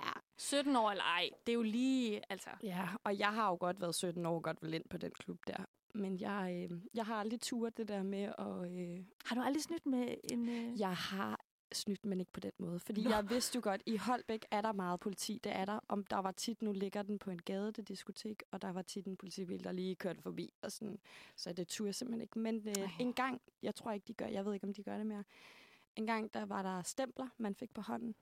Ja. 0.00 0.10
17 0.38 0.76
år 0.76 0.90
eller 0.90 1.04
ej, 1.04 1.30
det 1.46 1.52
er 1.52 1.56
jo 1.56 1.62
lige, 1.62 2.22
altså... 2.28 2.50
Ja, 2.62 2.88
og 3.04 3.18
jeg 3.18 3.34
har 3.34 3.48
jo 3.48 3.56
godt 3.60 3.80
været 3.80 3.94
17 3.94 4.26
år 4.26 4.34
og 4.34 4.42
godt 4.42 4.62
vil 4.62 4.74
ind 4.74 4.84
på 4.90 4.96
den 4.96 5.10
klub 5.10 5.38
der. 5.46 5.64
Men 5.94 6.20
jeg, 6.20 6.68
øh, 6.72 6.78
jeg 6.94 7.06
har 7.06 7.14
aldrig 7.14 7.40
turet 7.40 7.76
det 7.76 7.88
der 7.88 8.02
med 8.02 8.22
at... 8.38 8.72
Øh, 8.72 9.04
Har 9.24 9.34
du 9.34 9.40
aldrig 9.42 9.62
snydt 9.62 9.86
med 9.86 10.14
en... 10.24 10.48
Øh... 10.48 10.80
jeg 10.80 10.96
har 10.96 11.40
snydt, 11.72 12.04
men 12.06 12.20
ikke 12.20 12.32
på 12.32 12.40
den 12.40 12.52
måde. 12.58 12.80
Fordi 12.80 13.04
Nå. 13.04 13.10
jeg 13.10 13.30
vidste 13.30 13.56
jo 13.56 13.60
godt, 13.64 13.82
i 13.86 13.96
Holbæk 13.96 14.46
er 14.50 14.60
der 14.60 14.72
meget 14.72 15.00
politi. 15.00 15.40
Det 15.44 15.56
er 15.56 15.64
der. 15.64 15.80
Om 15.88 16.04
der 16.04 16.16
var 16.16 16.32
tit, 16.32 16.62
nu 16.62 16.72
ligger 16.72 17.02
den 17.02 17.18
på 17.18 17.30
en 17.30 17.42
gade, 17.42 17.72
det 17.72 17.88
diskotek, 17.88 18.42
og 18.50 18.62
der 18.62 18.72
var 18.72 18.82
tit 18.82 19.06
en 19.06 19.16
politibil, 19.16 19.64
der 19.64 19.72
lige 19.72 19.94
kørte 19.94 20.22
forbi. 20.22 20.52
Og 20.62 20.72
sådan, 20.72 20.98
så 21.36 21.52
det 21.52 21.68
turde 21.68 21.86
jeg 21.86 21.94
simpelthen 21.94 22.20
ikke. 22.20 22.38
Men 22.38 22.68
øh, 22.68 22.74
Ej. 22.74 22.90
en 23.00 23.12
gang, 23.12 23.40
jeg 23.62 23.74
tror 23.74 23.92
ikke, 23.92 24.04
de 24.08 24.14
gør, 24.14 24.26
jeg 24.26 24.44
ved 24.44 24.54
ikke, 24.54 24.66
om 24.66 24.74
de 24.74 24.82
gør 24.82 24.96
det 24.96 25.06
mere. 25.06 25.24
En 25.96 26.06
gang, 26.06 26.34
der 26.34 26.46
var 26.46 26.62
der 26.62 26.82
stempler, 26.82 27.28
man 27.38 27.54
fik 27.54 27.74
på 27.74 27.80
hånden. 27.80 28.14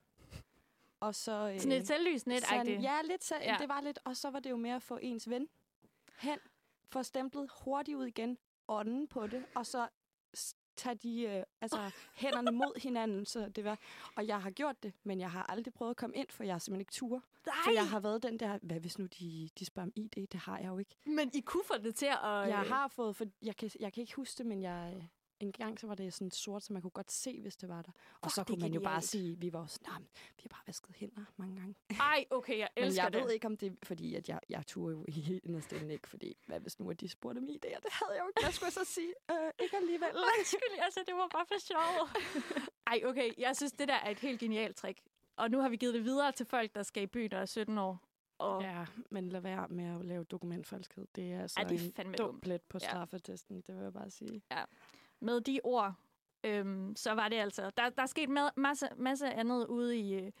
Og 0.99 1.15
så... 1.15 1.51
Øh, 1.53 1.59
Sådan 1.59 1.71
et 1.71 1.87
selvlys 1.87 2.27
net 2.27 2.43
sådan, 2.43 2.81
ja, 2.81 3.01
lidt 3.01 3.23
selv. 3.23 3.43
Ja. 3.43 3.55
Det 3.59 3.69
var 3.69 3.81
lidt, 3.81 3.99
og 4.05 4.17
så 4.17 4.29
var 4.29 4.39
det 4.39 4.49
jo 4.49 4.57
med 4.57 4.71
at 4.71 4.83
få 4.83 4.99
ens 5.01 5.29
ven 5.29 5.47
hen, 6.19 6.39
få 6.91 7.03
stemplet 7.03 7.49
hurtigt 7.63 7.97
ud 7.97 8.05
igen, 8.05 8.37
ånden 8.67 9.07
på 9.07 9.27
det, 9.27 9.45
og 9.55 9.65
så 9.65 9.87
tage 10.75 10.95
de 10.95 11.21
øh, 11.21 11.43
altså, 11.61 11.91
hænderne 12.21 12.51
mod 12.51 12.81
hinanden. 12.81 13.25
Så 13.25 13.49
det 13.49 13.63
var, 13.63 13.79
og 14.15 14.27
jeg 14.27 14.41
har 14.41 14.51
gjort 14.51 14.83
det, 14.83 14.93
men 15.03 15.19
jeg 15.19 15.31
har 15.31 15.45
aldrig 15.49 15.73
prøvet 15.73 15.89
at 15.89 15.97
komme 15.97 16.15
ind, 16.15 16.27
for 16.29 16.43
jeg 16.43 16.53
har 16.53 16.59
simpelthen 16.59 16.81
ikke 16.81 16.91
tur. 16.91 17.23
Nej, 17.45 17.55
For 17.63 17.71
jeg 17.71 17.89
har 17.89 17.99
været 17.99 18.23
den 18.23 18.39
der, 18.39 18.59
hvad 18.61 18.79
hvis 18.79 18.99
nu 18.99 19.05
de, 19.19 19.49
de 19.59 19.65
spørger 19.65 19.87
om 19.87 19.93
ID? 19.95 20.27
Det 20.27 20.39
har 20.39 20.57
jeg 20.57 20.67
jo 20.67 20.77
ikke. 20.77 20.95
men 21.05 21.31
I 21.33 21.41
kunne 21.41 21.63
få 21.63 21.77
det 21.77 21.95
til 21.95 22.05
at... 22.05 22.19
Jeg 22.23 22.61
øh, 22.65 22.71
har 22.71 22.87
fået, 22.87 23.15
for 23.15 23.25
jeg 23.41 23.55
kan, 23.55 23.71
jeg 23.79 23.93
kan 23.93 24.01
ikke 24.01 24.15
huske 24.15 24.37
det, 24.37 24.45
men 24.45 24.61
jeg, 24.61 24.93
øh, 24.95 25.03
en 25.39 25.51
gang 25.51 25.79
så 25.79 25.87
var 25.87 25.95
det 25.95 26.13
sådan 26.13 26.31
sort, 26.31 26.63
så 26.63 26.73
man 26.73 26.81
kunne 26.81 26.91
godt 26.91 27.11
se, 27.11 27.41
hvis 27.41 27.55
det 27.57 27.69
var 27.69 27.81
der. 27.81 27.91
Og 27.91 28.19
Fuck, 28.23 28.35
så 28.35 28.41
det 28.41 28.47
kunne 28.47 28.59
man 28.61 28.73
jo 28.73 28.79
bare 28.79 29.01
sige, 29.01 29.37
vi 29.39 29.53
var 29.53 29.59
"Nå, 29.87 29.93
men 29.99 30.07
vi 30.37 30.41
har 30.43 30.47
bare 30.49 30.63
vasket 30.67 30.95
hænder 30.95 31.25
mange 31.37 31.55
gange. 31.59 31.75
Ej, 31.89 32.25
okay, 32.29 32.57
jeg 32.57 32.69
Men 32.77 32.83
elsker 32.85 33.03
jeg 33.03 33.13
det. 33.13 33.23
ved 33.23 33.31
ikke, 33.31 33.47
om 33.47 33.57
det 33.57 33.71
er, 33.71 33.75
fordi 33.83 34.15
at 34.15 34.29
jeg, 34.29 34.39
jeg 34.49 34.65
turde 34.67 34.91
jo 34.95 35.05
i 35.07 35.39
inderst 35.43 35.71
inde 35.73 35.93
ikke, 35.93 36.07
fordi 36.09 36.37
hvad 36.45 36.59
hvis 36.59 36.79
nu, 36.79 36.89
at 36.89 37.01
de 37.01 37.09
spurgte 37.09 37.39
om 37.39 37.43
idéer? 37.49 37.79
Det 37.79 37.91
havde 37.91 38.11
jeg 38.13 38.21
jo 38.23 38.27
ikke. 38.27 38.45
Jeg 38.45 38.53
skulle 38.53 38.71
så 38.71 38.83
sige, 38.85 39.13
øh, 39.31 39.51
ikke 39.59 39.77
alligevel. 39.77 40.09
Undskyld, 40.37 40.79
altså, 40.81 40.99
det 41.07 41.15
var 41.15 41.27
bare 41.31 41.45
for 41.47 41.59
sjov. 41.59 42.07
Ej, 42.91 43.01
okay, 43.05 43.31
jeg 43.37 43.55
synes, 43.55 43.71
det 43.71 43.87
der 43.87 43.93
er 43.95 44.09
et 44.09 44.19
helt 44.19 44.39
genialt 44.39 44.75
trick. 44.77 45.01
Og 45.37 45.51
nu 45.51 45.59
har 45.59 45.69
vi 45.69 45.75
givet 45.75 45.93
det 45.93 46.03
videre 46.03 46.31
til 46.31 46.45
folk, 46.45 46.75
der 46.75 46.83
skal 46.83 47.03
i 47.03 47.07
byen, 47.07 47.31
der 47.31 47.37
er 47.37 47.45
17 47.45 47.77
år. 47.77 48.05
Og 48.37 48.61
Ja, 48.61 48.85
men 49.11 49.29
lad 49.29 49.41
være 49.41 49.67
med 49.67 49.99
at 49.99 50.05
lave 50.05 50.23
dokumentfalskhed. 50.23 51.07
Det 51.15 51.33
er 51.33 51.41
altså 51.41 51.59
Ej, 51.59 51.63
det 51.67 51.93
er 51.99 52.03
en 52.03 52.13
dum 52.13 52.39
plet 52.41 52.61
på 52.61 52.77
Ja. 52.81 52.89
straffetesten, 52.89 53.61
det 53.67 53.75
vil 53.75 53.83
jeg 53.83 53.93
bare 53.93 54.09
sige. 54.09 54.41
Med 55.19 55.41
de 55.41 55.59
ord, 55.63 55.93
øhm, 56.43 56.95
så 56.95 57.11
var 57.11 57.29
det 57.29 57.35
altså... 57.35 57.71
Der, 57.77 57.89
der 57.89 58.01
er 58.01 58.05
sket 58.05 58.29
ma- 58.29 58.53
masse, 58.55 58.89
masse 58.97 59.33
andet 59.33 59.67
ude 59.67 59.97
i, 59.97 60.13
øh, 60.13 60.31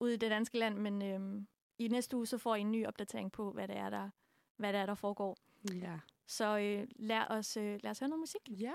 ude 0.00 0.14
i 0.14 0.16
det 0.16 0.30
danske 0.30 0.58
land, 0.58 0.78
men 0.78 1.02
øhm, 1.02 1.46
i 1.78 1.88
næste 1.88 2.16
uge, 2.16 2.26
så 2.26 2.38
får 2.38 2.54
I 2.54 2.60
en 2.60 2.72
ny 2.72 2.86
opdatering 2.86 3.32
på, 3.32 3.50
hvad 3.52 3.68
det 3.68 3.76
er, 3.76 3.90
der, 3.90 4.10
hvad 4.56 4.72
det 4.72 4.80
er, 4.80 4.86
der 4.86 4.94
foregår. 4.94 5.36
Ja. 5.74 5.98
Så 6.26 6.58
øh, 6.58 6.88
lad, 6.96 7.30
os, 7.30 7.56
øh, 7.56 7.78
lad 7.82 7.90
os 7.90 7.98
høre 7.98 8.08
noget 8.08 8.20
musik. 8.20 8.40
Ja. 8.48 8.72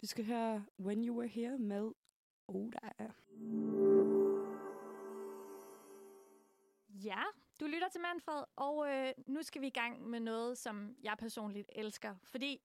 Vi 0.00 0.06
skal 0.06 0.26
høre 0.26 0.64
When 0.80 1.08
You 1.08 1.16
Were 1.16 1.28
Here 1.28 1.58
med 1.58 1.90
Oda. 2.48 3.12
Ja, 6.88 7.22
du 7.60 7.66
lytter 7.66 7.88
til 7.88 8.00
Manfred, 8.00 8.44
og 8.56 8.88
øh, 8.88 9.12
nu 9.26 9.42
skal 9.42 9.62
vi 9.62 9.66
i 9.66 9.70
gang 9.70 10.08
med 10.08 10.20
noget, 10.20 10.58
som 10.58 10.96
jeg 11.02 11.14
personligt 11.18 11.70
elsker. 11.72 12.14
Fordi, 12.24 12.62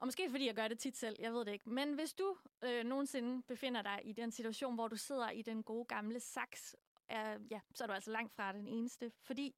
og 0.00 0.06
måske 0.06 0.30
fordi 0.30 0.46
jeg 0.46 0.54
gør 0.54 0.68
det 0.68 0.78
tit 0.78 0.96
selv, 0.96 1.16
jeg 1.18 1.32
ved 1.32 1.44
det 1.44 1.52
ikke. 1.52 1.70
Men 1.70 1.94
hvis 1.94 2.12
du 2.12 2.36
øh, 2.62 2.84
nogensinde 2.84 3.42
befinder 3.42 3.82
dig 3.82 4.00
i 4.04 4.12
den 4.12 4.30
situation, 4.30 4.74
hvor 4.74 4.88
du 4.88 4.96
sidder 4.96 5.30
i 5.30 5.42
den 5.42 5.62
gode 5.62 5.84
gamle 5.84 6.20
saks, 6.20 6.76
øh, 7.12 7.40
ja, 7.50 7.60
så 7.74 7.84
er 7.84 7.86
du 7.86 7.92
altså 7.92 8.10
langt 8.10 8.32
fra 8.32 8.52
den 8.52 8.68
eneste. 8.68 9.12
Fordi 9.22 9.54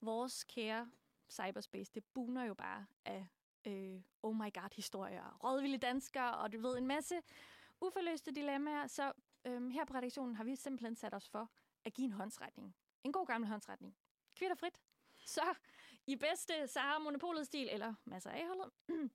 vores 0.00 0.44
kære 0.44 0.90
cyberspace, 1.28 1.92
det 1.94 2.04
buner 2.04 2.44
jo 2.44 2.54
bare 2.54 2.86
af 3.04 3.26
øh, 3.66 4.00
oh 4.22 4.36
my 4.36 4.54
god 4.54 4.76
historier, 4.76 5.38
rådvilde 5.44 5.78
danskere, 5.78 6.36
og 6.36 6.52
du 6.52 6.60
ved, 6.60 6.78
en 6.78 6.86
masse 6.86 7.20
uforløste 7.80 8.30
dilemmaer. 8.34 8.86
Så 8.86 9.12
øh, 9.44 9.68
her 9.68 9.84
på 9.84 9.94
redaktionen 9.94 10.36
har 10.36 10.44
vi 10.44 10.56
simpelthen 10.56 10.96
sat 10.96 11.14
os 11.14 11.28
for 11.28 11.50
at 11.84 11.94
give 11.94 12.04
en 12.04 12.12
håndsretning. 12.12 12.76
En 13.04 13.12
god 13.12 13.26
gammel 13.26 13.50
håndsretning. 13.50 13.96
Kvitterfrit. 14.36 14.80
Så 15.26 15.54
i 16.06 16.16
bedste 16.16 16.66
Sahara 16.66 16.98
Monopolet-stil, 16.98 17.68
eller 17.72 17.94
masser 18.04 18.30
af 18.30 18.46
holdet, 18.46 18.72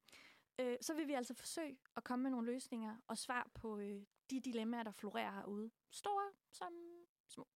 øh, 0.59 0.77
så 0.81 0.93
vil 0.93 1.07
vi 1.07 1.13
altså 1.13 1.33
forsøge 1.33 1.77
at 1.95 2.03
komme 2.03 2.23
med 2.23 2.31
nogle 2.31 2.51
løsninger 2.51 2.97
og 3.07 3.17
svar 3.17 3.49
på 3.53 3.77
øh, 3.79 4.05
de 4.29 4.39
dilemmaer, 4.39 4.83
der 4.83 4.91
florerer 4.91 5.31
herude. 5.31 5.71
Store 5.91 6.31
som 6.51 6.73
små. 7.29 7.47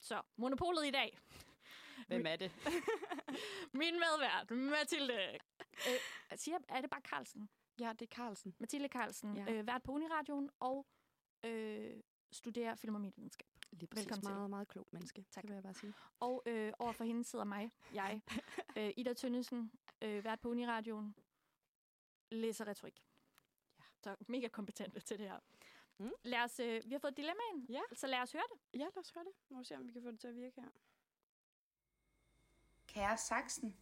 Så, 0.00 0.22
Monopolet 0.36 0.86
i 0.86 0.90
dag. 0.90 1.18
Hvem 2.06 2.26
er 2.26 2.36
det? 2.36 2.52
Min 3.80 3.94
medvært, 3.94 4.50
Mathilde. 4.50 5.38
Øh, 5.88 5.98
siger, 6.36 6.58
er 6.68 6.80
det 6.80 6.90
bare 6.90 7.00
Carlsen? 7.00 7.48
Ja, 7.80 7.92
det 7.92 8.02
er 8.02 8.16
Carlsen. 8.16 8.54
Mathilde 8.58 8.88
Carlsen, 8.88 9.36
Ja. 9.36 9.52
øh, 9.52 9.66
vært 9.66 9.82
på 9.82 9.92
Uniradioen 9.92 10.50
og 10.60 10.86
øh, 11.44 12.00
studerer 12.32 12.74
film 12.74 12.94
og 12.94 13.00
medievidenskab. 13.00 13.48
Lige 13.72 13.86
præcis. 13.86 14.04
Velkommen 14.06 14.22
til. 14.26 14.34
Meget, 14.34 14.50
meget 14.50 14.68
klog 14.68 14.86
menneske. 14.92 15.24
Tak. 15.30 15.42
Det 15.42 15.48
vil 15.50 15.54
jeg 15.54 15.62
bare 15.62 15.74
sige. 15.74 15.94
Og 16.20 16.42
øh, 16.46 16.72
over 16.78 16.92
for 16.92 17.04
hende 17.04 17.24
sidder 17.24 17.44
mig, 17.44 17.70
jeg, 17.94 18.20
øh, 18.78 18.90
Ida 18.96 19.12
Tønnesen, 19.12 19.72
øh, 20.02 20.24
vært 20.24 20.40
på 20.40 20.48
Uniradioen, 20.48 21.14
læser 22.30 22.66
retorik. 22.66 23.02
Ja. 23.78 23.84
Så 24.02 24.16
mega 24.28 24.48
kompetente 24.48 25.00
til 25.00 25.18
det 25.18 25.28
her. 25.28 25.38
Mm. 25.98 26.10
Lad 26.22 26.38
os, 26.40 26.60
øh, 26.60 26.82
vi 26.86 26.92
har 26.92 26.98
fået 26.98 27.10
et 27.10 27.16
dilemma 27.16 27.42
ind, 27.54 27.66
Ja. 27.70 27.80
så 27.94 28.06
lad 28.06 28.18
os 28.18 28.32
høre 28.32 28.42
det. 28.52 28.78
Ja, 28.80 28.84
lad 28.84 28.98
os 28.98 29.10
høre 29.10 29.24
det. 29.24 29.32
Nu 29.50 29.64
se, 29.64 29.76
om 29.76 29.86
vi 29.86 29.92
kan 29.92 30.02
få 30.02 30.10
det 30.10 30.20
til 30.20 30.28
at 30.28 30.36
virke 30.36 30.60
her. 30.60 30.68
Kære 32.86 33.18
Saxen, 33.18 33.76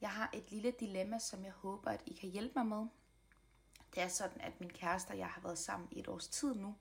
Jeg 0.00 0.10
har 0.10 0.30
et 0.34 0.50
lille 0.50 0.70
dilemma, 0.70 1.18
som 1.18 1.44
jeg 1.44 1.52
håber, 1.52 1.90
at 1.90 2.02
I 2.06 2.12
kan 2.14 2.30
hjælpe 2.30 2.52
mig 2.58 2.66
med. 2.66 2.86
Det 3.94 4.02
er 4.02 4.08
sådan, 4.08 4.40
at 4.40 4.60
min 4.60 4.70
kæreste 4.70 5.10
og 5.10 5.18
jeg 5.18 5.28
har 5.28 5.40
været 5.40 5.58
sammen 5.58 5.88
i 5.92 5.98
et 6.00 6.08
års 6.08 6.28
tid 6.28 6.54
nu, 6.54 6.74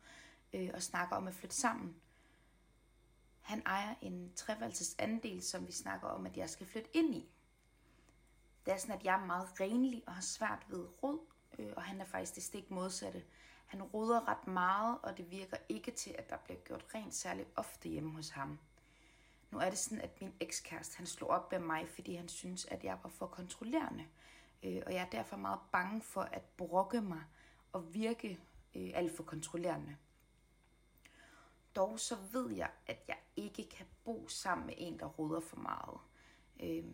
øh, 0.53 0.69
og 0.73 0.81
snakker 0.81 1.15
om 1.15 1.27
at 1.27 1.33
flytte 1.33 1.55
sammen. 1.55 2.01
Han 3.41 3.61
ejer 3.65 3.95
en 4.01 4.33
treværelses 4.35 4.95
andel, 4.99 5.41
som 5.41 5.67
vi 5.67 5.71
snakker 5.71 6.07
om, 6.07 6.25
at 6.25 6.37
jeg 6.37 6.49
skal 6.49 6.67
flytte 6.67 6.89
ind 6.97 7.15
i. 7.15 7.29
Det 8.65 8.73
er 8.73 8.77
sådan, 8.77 8.95
at 8.95 9.05
jeg 9.05 9.21
er 9.21 9.25
meget 9.25 9.59
renlig 9.59 10.03
og 10.07 10.13
har 10.13 10.21
svært 10.21 10.65
ved 10.69 10.87
rod, 11.03 11.19
øh, 11.59 11.73
og 11.75 11.83
han 11.83 12.01
er 12.01 12.05
faktisk 12.05 12.35
det 12.35 12.43
stik 12.43 12.71
modsatte. 12.71 13.23
Han 13.65 13.83
roder 13.83 14.27
ret 14.27 14.47
meget, 14.47 14.97
og 15.03 15.17
det 15.17 15.31
virker 15.31 15.57
ikke 15.69 15.91
til, 15.91 16.15
at 16.17 16.29
der 16.29 16.37
bliver 16.37 16.59
gjort 16.59 16.85
rent 16.95 17.13
særlig 17.13 17.45
ofte 17.55 17.89
hjemme 17.89 18.11
hos 18.11 18.29
ham. 18.29 18.59
Nu 19.51 19.59
er 19.59 19.69
det 19.69 19.77
sådan, 19.77 20.01
at 20.01 20.21
min 20.21 20.33
ekskæreste, 20.39 20.97
han 20.97 21.05
slog 21.05 21.29
op 21.29 21.51
med 21.51 21.59
mig, 21.59 21.89
fordi 21.89 22.15
han 22.15 22.29
synes, 22.29 22.65
at 22.65 22.83
jeg 22.83 22.97
var 23.03 23.09
for 23.09 23.27
kontrollerende. 23.27 24.05
Øh, 24.63 24.81
og 24.85 24.93
jeg 24.93 25.01
er 25.01 25.09
derfor 25.09 25.37
meget 25.37 25.59
bange 25.71 26.01
for 26.01 26.21
at 26.21 26.43
brokke 26.57 27.01
mig 27.01 27.23
og 27.71 27.93
virke 27.93 28.39
øh, 28.75 28.91
alt 28.93 29.15
for 29.15 29.23
kontrollerende. 29.23 29.95
Dog 31.75 31.99
så 31.99 32.15
ved 32.31 32.51
jeg, 32.51 32.69
at 32.87 33.03
jeg 33.07 33.17
ikke 33.35 33.69
kan 33.69 33.85
bo 34.03 34.27
sammen 34.27 34.67
med 34.67 34.73
en, 34.77 34.99
der 34.99 35.05
roder 35.05 35.39
for 35.39 35.57
meget. 35.57 35.99
Øh, 36.59 36.93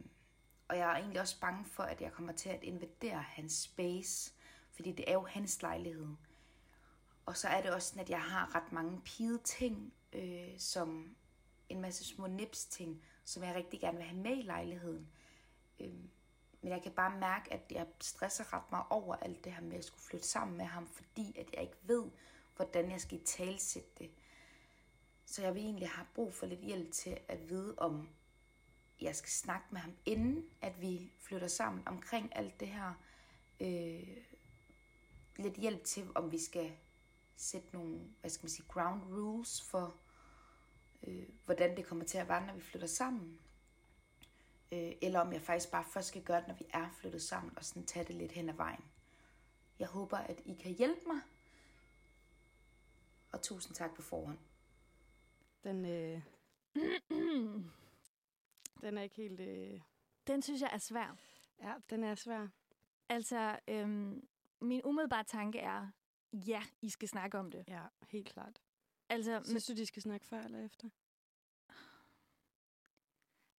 og 0.70 0.78
jeg 0.78 0.92
er 0.92 0.96
egentlig 0.96 1.22
også 1.22 1.40
bange 1.40 1.66
for, 1.66 1.84
at 1.84 2.02
jeg 2.02 2.12
kommer 2.12 2.34
til 2.34 2.50
at 2.50 2.64
invadere 2.64 3.22
hans 3.22 3.54
space, 3.54 4.34
fordi 4.72 4.92
det 4.92 5.10
er 5.10 5.14
jo 5.14 5.26
hans 5.26 5.62
lejlighed. 5.62 6.08
Og 7.26 7.38
så 7.38 7.48
er 7.48 7.62
det 7.62 7.72
også 7.72 7.88
sådan, 7.88 8.04
at 8.04 8.10
jeg 8.10 8.22
har 8.22 8.56
ret 8.56 8.72
mange 8.72 9.02
pide 9.02 9.38
ting, 9.38 9.94
øh, 10.14 10.60
som 10.60 11.16
en 11.70 11.82
masse 11.82 12.06
små 12.06 12.28
nips 12.28 12.66
ting, 12.66 13.04
som 13.24 13.44
jeg 13.44 13.56
rigtig 13.56 13.80
gerne 13.80 13.98
vil 13.98 14.06
have 14.06 14.22
med 14.22 14.38
i 14.38 14.42
lejligheden. 14.42 15.08
Øh, 15.80 15.94
men 16.62 16.72
jeg 16.72 16.84
kan 16.84 16.92
bare 16.92 17.20
mærke, 17.20 17.54
at 17.54 17.62
jeg 17.72 17.88
stresser 18.02 18.54
ret 18.54 18.72
meget 18.72 18.86
over 18.90 19.16
alt 19.16 19.44
det 19.44 19.54
her 19.54 19.62
med 19.62 19.78
at 19.78 19.86
skulle 19.86 20.04
flytte 20.04 20.28
sammen 20.28 20.58
med 20.58 20.66
ham, 20.66 20.88
fordi 20.88 21.38
at 21.40 21.50
jeg 21.54 21.62
ikke 21.62 21.78
ved, 21.82 22.04
hvordan 22.56 22.92
jeg 22.92 23.02
skal 23.02 23.24
talsætte 23.26 23.90
det. 23.98 24.12
Så 25.26 25.42
jeg 25.42 25.56
vil 25.56 25.64
egentlig 25.64 25.90
have 25.90 26.08
brug 26.16 26.34
for 26.34 26.46
lidt 26.46 26.60
hjælp 26.60 26.92
til 26.92 27.18
at 27.28 27.50
vide, 27.50 27.76
om 27.78 28.10
jeg 29.02 29.16
skal 29.16 29.30
snakke 29.30 29.66
med 29.72 29.80
ham, 29.80 29.96
inden 30.06 30.46
at 30.62 30.82
vi 30.82 31.12
flytter 31.18 31.48
sammen 31.48 31.88
omkring 31.88 32.36
alt 32.36 32.60
det 32.60 32.68
her. 32.68 32.94
Øh, 33.60 34.18
lidt 35.38 35.56
hjælp 35.56 35.84
til, 35.84 36.08
om 36.16 36.32
vi 36.32 36.40
skal 36.40 36.72
sætte 37.36 37.68
nogle, 37.74 38.00
hvad 38.22 38.30
skal 38.30 38.44
man 38.44 38.50
sige, 38.50 38.68
ground 38.68 39.02
rules 39.04 39.62
for, 39.62 39.96
øh, 41.08 41.30
hvordan 41.46 41.78
det 41.78 41.86
kommer 41.86 42.06
til 42.06 42.18
at 42.18 42.28
være, 42.28 42.46
når 42.46 42.54
vi 42.54 42.62
flytter 42.62 42.88
sammen. 42.88 43.40
Øh, 44.72 44.92
eller 45.02 45.20
om 45.20 45.34
jeg 45.34 45.42
faktisk 45.42 45.72
bare 45.72 45.86
først 45.94 46.08
skal 46.08 46.24
gøre 46.24 46.40
det, 46.40 46.48
når 46.48 46.56
vi 46.56 46.66
er 46.70 46.90
flyttet 47.00 47.22
sammen, 47.22 47.58
og 47.58 47.66
sådan 47.66 47.86
tage 47.86 48.06
det 48.06 48.16
lidt 48.16 48.32
hen 48.32 48.50
ad 48.50 48.54
vejen. 48.54 48.86
Jeg 49.80 49.88
håber, 49.88 50.18
at 50.18 50.42
I 50.46 50.54
kan 50.54 50.72
hjælpe 50.72 51.02
mig. 51.08 51.22
Og 53.32 53.42
tusind 53.42 53.76
tak 53.76 53.96
på 53.96 54.02
forhånd. 54.02 54.38
Den, 55.64 55.86
øh, 55.86 56.22
den 58.82 58.98
er 58.98 59.02
ikke 59.02 59.16
helt... 59.16 59.40
Øh, 59.40 59.82
Den 60.28 60.42
synes 60.42 60.62
jeg 60.62 60.70
er 60.74 60.78
svær. 60.78 61.18
ja, 61.60 61.74
den 61.90 62.04
er 62.04 62.16
svær. 62.16 62.48
Altså, 63.10 63.60
øhm, 63.68 64.28
min 64.62 64.82
umiddelbare 64.84 65.24
tanke 65.24 65.60
er, 65.60 65.88
ja, 66.34 66.64
I 66.82 66.90
skal 66.90 67.08
snakke 67.08 67.40
om 67.40 67.52
det. 67.52 67.64
Ja, 67.68 67.82
helt 68.10 68.30
klart. 68.30 68.62
Altså, 69.10 69.42
Synes 69.46 69.66
du, 69.66 69.74
de 69.74 69.86
skal 69.86 70.02
snakke 70.02 70.26
før 70.26 70.42
eller 70.44 70.66
efter? 70.66 70.90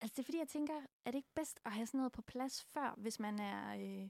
Altså, 0.02 0.14
det 0.16 0.20
er 0.20 0.24
fordi, 0.24 0.38
jeg 0.38 0.48
tænker, 0.48 0.74
er 1.06 1.12
det 1.12 1.16
ikke 1.18 1.34
bedst 1.36 1.60
at 1.66 1.72
have 1.72 1.86
sådan 1.86 1.98
noget 1.98 2.12
på 2.12 2.22
plads 2.22 2.64
før, 2.64 2.94
hvis 2.98 3.20
man 3.20 3.40
er... 3.40 3.76
Øh... 3.76 4.10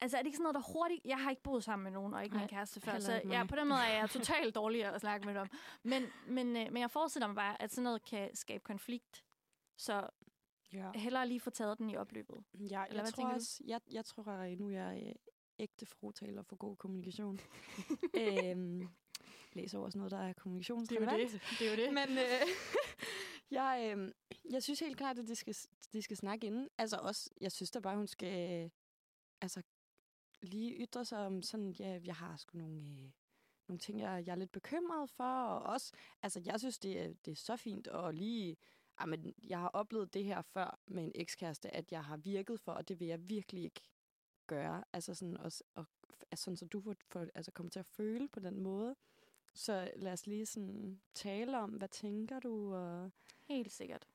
Altså, 0.00 0.16
er 0.16 0.22
det 0.22 0.26
ikke 0.26 0.36
sådan 0.36 0.42
noget, 0.42 0.54
der 0.54 0.72
hurtigt... 0.72 1.00
Jeg 1.04 1.22
har 1.22 1.30
ikke 1.30 1.42
boet 1.42 1.64
sammen 1.64 1.84
med 1.84 1.92
nogen, 1.92 2.14
og 2.14 2.24
ikke 2.24 2.34
Nej, 2.34 2.42
min 2.42 2.48
kæreste 2.48 2.80
før, 2.80 2.98
så 2.98 3.22
ja, 3.28 3.44
på 3.48 3.56
den 3.56 3.68
måde 3.68 3.80
er 3.80 3.98
jeg 3.98 4.10
totalt 4.10 4.54
dårlig 4.54 4.84
at 4.84 5.00
snakke 5.00 5.26
med 5.26 5.34
dem. 5.34 5.48
Men, 5.82 6.02
men, 6.26 6.46
øh, 6.56 6.72
men 6.72 6.76
jeg 6.76 6.90
forestiller 6.90 7.26
mig 7.26 7.36
bare, 7.36 7.62
at 7.62 7.70
sådan 7.70 7.84
noget 7.84 8.04
kan 8.04 8.36
skabe 8.36 8.64
konflikt. 8.64 9.23
Så 9.76 10.08
Ja. 10.72 10.90
hellere 10.94 11.28
lige 11.28 11.40
få 11.40 11.50
taget 11.50 11.78
den 11.78 11.90
i 11.90 11.96
opløbet. 11.96 12.44
Ja, 12.54 12.84
Eller 12.88 13.02
jeg 13.02 13.14
tror 13.14 13.28
du? 13.28 13.34
også, 13.34 13.62
jeg, 13.66 13.80
jeg 13.90 14.04
tror, 14.04 14.24
at 14.28 14.58
nu 14.60 14.68
er 14.68 14.72
jeg 14.72 15.02
øh, 15.06 15.14
ægte 15.58 15.86
frutaler 15.86 16.42
for 16.42 16.56
god 16.56 16.76
kommunikation. 16.76 17.38
øhm, 18.20 18.88
læser 19.52 19.78
over 19.78 19.88
sådan 19.90 19.98
noget, 19.98 20.10
der 20.10 20.18
er 20.18 20.32
kommunikationsrelevant. 20.32 21.32
Det 21.58 21.66
er 21.66 21.70
jo 21.70 21.76
det. 21.76 21.94
Men 21.94 22.18
øh, 22.18 22.46
jeg, 23.60 23.94
øh, 23.96 24.12
jeg 24.50 24.62
synes 24.62 24.80
helt 24.80 24.96
klart, 24.96 25.18
at 25.18 25.28
de 25.28 25.34
skal, 25.34 25.54
de 25.92 26.02
skal 26.02 26.16
snakke 26.16 26.46
inden. 26.46 26.68
Altså 26.78 26.96
også, 26.96 27.30
jeg 27.40 27.52
synes 27.52 27.70
da 27.70 27.80
bare, 27.80 27.96
hun 27.96 28.06
skal 28.06 28.64
øh, 28.64 28.70
altså, 29.40 29.62
lige 30.42 30.74
ytre 30.74 31.04
sig 31.04 31.26
om 31.26 31.42
sådan, 31.42 31.70
ja, 31.72 32.00
jeg 32.04 32.16
har 32.16 32.36
sgu 32.36 32.58
nogle, 32.58 32.80
øh, 32.90 33.10
nogle 33.68 33.78
ting, 33.78 34.00
jeg, 34.00 34.26
jeg 34.26 34.32
er 34.32 34.36
lidt 34.36 34.52
bekymret 34.52 35.10
for. 35.10 35.24
Og 35.44 35.62
også, 35.62 35.92
altså 36.22 36.42
jeg 36.44 36.60
synes, 36.60 36.78
det 36.78 37.00
er, 37.00 37.14
det 37.24 37.32
er 37.32 37.36
så 37.36 37.56
fint 37.56 37.86
at 37.86 38.14
lige... 38.14 38.56
Jamen, 39.00 39.34
jeg 39.48 39.58
har 39.58 39.68
oplevet 39.68 40.14
det 40.14 40.24
her 40.24 40.42
før 40.42 40.78
med 40.86 41.04
en 41.04 41.12
ekskæreste, 41.14 41.74
at 41.74 41.92
jeg 41.92 42.04
har 42.04 42.16
virket 42.16 42.60
for, 42.60 42.72
og 42.72 42.88
det 42.88 43.00
vil 43.00 43.08
jeg 43.08 43.28
virkelig 43.28 43.64
ikke 43.64 43.82
gøre. 44.46 44.84
Altså 44.92 45.14
sådan, 45.14 45.36
også, 45.36 45.64
og, 45.74 45.84
altså 46.30 46.44
sådan 46.44 46.56
så 46.56 46.66
du 46.66 46.80
får, 46.80 46.94
får, 47.10 47.26
altså 47.34 47.52
kommer 47.52 47.70
til 47.70 47.78
at 47.80 47.86
føle 47.86 48.28
på 48.28 48.40
den 48.40 48.60
måde. 48.60 48.96
Så 49.54 49.90
lad 49.96 50.12
os 50.12 50.26
lige 50.26 50.46
sådan 50.46 51.00
tale 51.14 51.58
om, 51.58 51.70
hvad 51.70 51.88
tænker 51.88 52.40
du? 52.40 52.74
Og... 52.74 53.12
Helt 53.44 53.72
sikkert. 53.72 54.06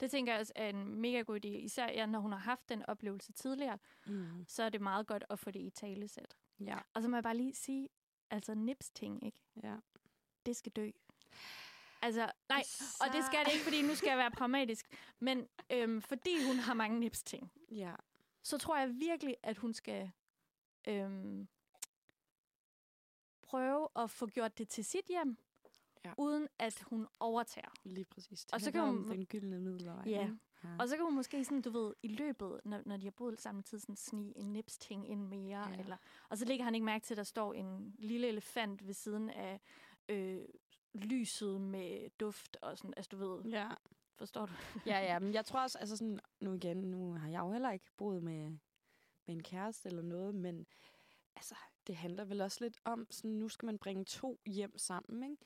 Det 0.00 0.10
tænker 0.10 0.32
jeg 0.32 0.40
også 0.40 0.52
er 0.56 0.68
en 0.68 0.94
mega 0.94 1.20
god 1.22 1.44
idé. 1.44 1.48
Især 1.48 1.86
ja, 1.88 2.06
når 2.06 2.18
hun 2.20 2.32
har 2.32 2.38
haft 2.38 2.68
den 2.68 2.82
oplevelse 2.86 3.32
tidligere, 3.32 3.78
Mm. 4.06 4.44
så 4.48 4.62
er 4.62 4.68
det 4.68 4.80
meget 4.80 5.06
godt 5.06 5.24
at 5.30 5.38
få 5.38 5.50
det 5.50 5.60
i 5.60 5.70
talesæt. 5.70 6.36
Ja, 6.60 6.78
Og 6.94 7.02
så 7.02 7.08
må 7.08 7.16
jeg 7.16 7.22
bare 7.22 7.36
lige 7.36 7.54
sige, 7.54 7.88
altså 8.30 8.54
nips 8.54 8.90
ting, 8.90 9.24
ikke? 9.24 9.38
ja. 9.62 9.76
Det 10.46 10.56
skal 10.56 10.72
dø. 10.72 10.90
Altså, 12.02 12.30
nej, 12.48 12.62
og 13.00 13.12
det 13.12 13.24
skal 13.24 13.44
det 13.44 13.52
ikke, 13.52 13.64
fordi 13.64 13.82
nu 13.82 13.94
skal 13.94 14.08
jeg 14.08 14.18
være 14.18 14.30
pragmatisk. 14.30 14.86
Men 15.18 15.48
øhm, 15.70 16.02
fordi 16.02 16.46
hun 16.46 16.56
har 16.56 16.74
mange 16.74 17.00
nips 17.00 17.22
ting, 17.22 17.52
Ja, 17.70 17.94
så 18.42 18.58
tror 18.58 18.76
jeg 18.78 18.88
virkelig, 19.00 19.36
at 19.42 19.56
hun 19.56 19.74
skal 19.74 20.10
øhm, 20.88 21.48
prøve 23.42 23.88
at 23.96 24.10
få 24.10 24.26
gjort 24.26 24.58
det 24.58 24.68
til 24.68 24.84
sit 24.84 25.04
hjem, 25.08 25.36
Ja. 26.04 26.12
uden 26.18 26.48
at 26.58 26.82
hun 26.90 27.06
overtager. 27.20 27.68
lige 27.84 28.04
præcis. 28.04 28.44
Det 28.44 28.54
Og 28.54 28.60
så 28.60 28.72
kan 28.72 28.82
hun- 28.86 29.08
den 29.08 29.26
gyldne 29.26 29.60
middelvej. 29.60 30.02
Ja. 30.06 30.10
ja. 30.10 30.30
Og 30.78 30.88
så 30.88 30.96
kan 30.96 31.04
hun 31.04 31.14
måske 31.14 31.44
sådan, 31.44 31.62
du 31.62 31.70
ved, 31.70 31.94
i 32.02 32.08
løbet, 32.08 32.60
når, 32.64 32.82
når 32.86 32.96
de 32.96 33.04
har 33.04 33.10
boet 33.10 33.40
sammen 33.40 33.62
tid, 33.62 33.78
sådan 33.78 33.96
snige 33.96 34.38
en 34.38 34.52
nips-ting 34.52 35.08
ind 35.08 35.22
mere. 35.28 35.68
Ja. 35.68 35.78
Eller, 35.80 35.96
og 36.28 36.38
så 36.38 36.44
lægger 36.44 36.64
han 36.64 36.74
ikke 36.74 36.84
mærke 36.84 37.04
til, 37.06 37.14
at 37.14 37.18
der 37.18 37.22
står 37.24 37.54
en 37.54 37.94
lille 37.98 38.26
elefant 38.28 38.86
ved 38.86 38.94
siden 38.94 39.30
af 39.30 39.60
øh, 40.08 40.40
lyset 40.94 41.60
med 41.60 42.10
duft 42.20 42.56
og 42.62 42.78
sådan, 42.78 42.94
altså 42.96 43.08
du 43.08 43.16
ved, 43.16 43.50
ja. 43.50 43.68
forstår 44.16 44.46
du? 44.46 44.52
ja, 44.86 44.98
ja, 44.98 45.18
men 45.18 45.34
jeg 45.34 45.44
tror 45.44 45.62
også, 45.62 45.78
altså 45.78 45.96
sådan, 45.96 46.20
nu 46.40 46.52
igen, 46.52 46.76
nu 46.76 47.12
har 47.12 47.28
jeg 47.28 47.40
jo 47.40 47.52
heller 47.52 47.70
ikke 47.70 47.90
boet 47.96 48.22
med, 48.22 48.50
med 49.26 49.34
en 49.34 49.42
kæreste 49.42 49.88
eller 49.88 50.02
noget, 50.02 50.34
men 50.34 50.66
altså, 51.36 51.54
det 51.86 51.96
handler 51.96 52.24
vel 52.24 52.40
også 52.40 52.58
lidt 52.64 52.80
om, 52.84 53.06
sådan, 53.10 53.30
nu 53.30 53.48
skal 53.48 53.66
man 53.66 53.78
bringe 53.78 54.04
to 54.04 54.40
hjem 54.46 54.78
sammen, 54.78 55.30
ikke? 55.30 55.44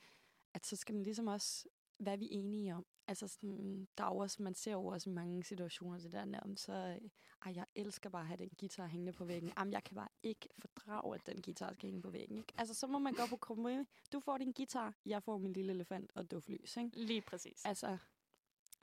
At 0.55 0.67
så 0.67 0.77
skal 0.77 0.95
man 0.95 1.05
ligesom 1.05 1.27
også, 1.27 1.69
hvad 2.03 2.12
er 2.12 2.17
vi 2.17 2.29
enige 2.31 2.75
om? 2.75 2.87
Altså 3.09 3.29
sådan, 3.29 3.88
der 3.99 4.05
er 4.05 4.09
også, 4.09 4.43
man 4.43 4.55
ser 4.55 4.73
jo 4.73 4.87
også 4.87 5.11
i 5.11 5.12
mange 5.12 5.45
situationer 5.45 5.99
det 5.99 6.12
der 6.12 6.25
nærmest, 6.25 6.65
så, 6.65 6.73
øh, 6.73 7.11
ej, 7.47 7.53
jeg 7.55 7.67
elsker 7.75 8.11
bare 8.11 8.23
at 8.23 8.27
have 8.27 8.37
den 8.37 8.51
guitar 8.61 8.87
hængende 8.87 9.12
på 9.12 9.25
væggen. 9.25 9.53
Jamen, 9.59 9.73
jeg 9.73 9.85
kan 9.85 9.95
bare 9.95 10.09
ikke 10.23 10.49
fordrage, 10.59 11.15
at 11.15 11.27
den 11.27 11.43
guitar 11.43 11.73
skal 11.73 11.87
hænge 11.87 12.03
på 12.03 12.11
væggen, 12.11 12.37
ikke? 12.37 12.53
Altså, 12.59 12.75
så 12.75 12.87
må 12.87 12.99
man 12.99 13.15
gå 13.15 13.23
på 13.29 13.37
kompromis. 13.37 13.87
Du 14.12 14.21
får 14.21 14.38
din 14.38 14.53
guitar, 14.53 14.95
jeg 15.07 15.23
får 15.23 15.38
min 15.38 15.53
lille 15.53 15.73
elefant 15.73 16.12
og 16.15 16.31
duftlys, 16.31 16.77
ikke? 16.77 16.91
Lige 17.01 17.21
præcis. 17.21 17.65
Altså, 17.65 17.99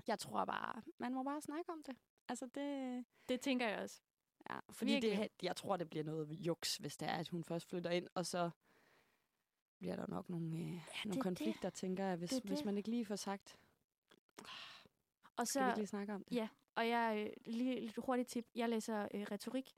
jeg 0.07 0.19
tror 0.19 0.45
bare, 0.45 0.81
man 0.97 1.13
må 1.13 1.23
bare 1.23 1.41
snakke 1.41 1.71
om 1.71 1.83
det. 1.83 1.95
Altså, 2.27 2.45
det... 2.55 3.05
Det 3.29 3.41
tænker 3.41 3.67
jeg 3.67 3.79
også. 3.79 4.01
Ja, 4.49 4.59
fordi 4.71 4.99
det, 4.99 5.29
jeg 5.41 5.55
tror, 5.55 5.77
det 5.77 5.89
bliver 5.89 6.03
noget 6.03 6.29
juks, 6.31 6.77
hvis 6.77 6.97
det 6.97 7.07
er, 7.07 7.13
at 7.13 7.27
hun 7.27 7.43
først 7.43 7.69
flytter 7.69 7.89
ind, 7.89 8.07
og 8.13 8.25
så 8.25 8.49
bliver 9.79 9.95
der 9.95 10.05
nok 10.07 10.29
nogle, 10.29 10.57
øh, 10.57 10.61
ja, 10.61 10.75
det 10.75 11.05
nogle 11.05 11.19
er 11.19 11.23
konflikter, 11.23 11.69
tænker 11.69 12.05
jeg, 12.05 12.15
hvis, 12.15 12.29
Det 12.29 12.43
hvis 12.43 12.57
det. 12.57 12.65
man 12.65 12.77
ikke 12.77 12.89
lige 12.89 13.05
får 13.05 13.15
sagt, 13.15 13.57
Og 15.37 15.47
skal 15.47 15.61
vi 15.61 15.63
så, 15.65 15.67
ikke 15.69 15.79
lige 15.79 15.87
snakke 15.87 16.13
om 16.13 16.23
det? 16.23 16.35
ja, 16.35 16.47
og 16.75 16.87
jeg 16.87 17.25
øh, 17.27 17.53
lige 17.53 17.79
lidt 17.79 17.95
hurtigt 18.05 18.29
tip. 18.29 18.45
Jeg 18.55 18.69
læser 18.69 19.07
øh, 19.13 19.21
retorik, 19.21 19.71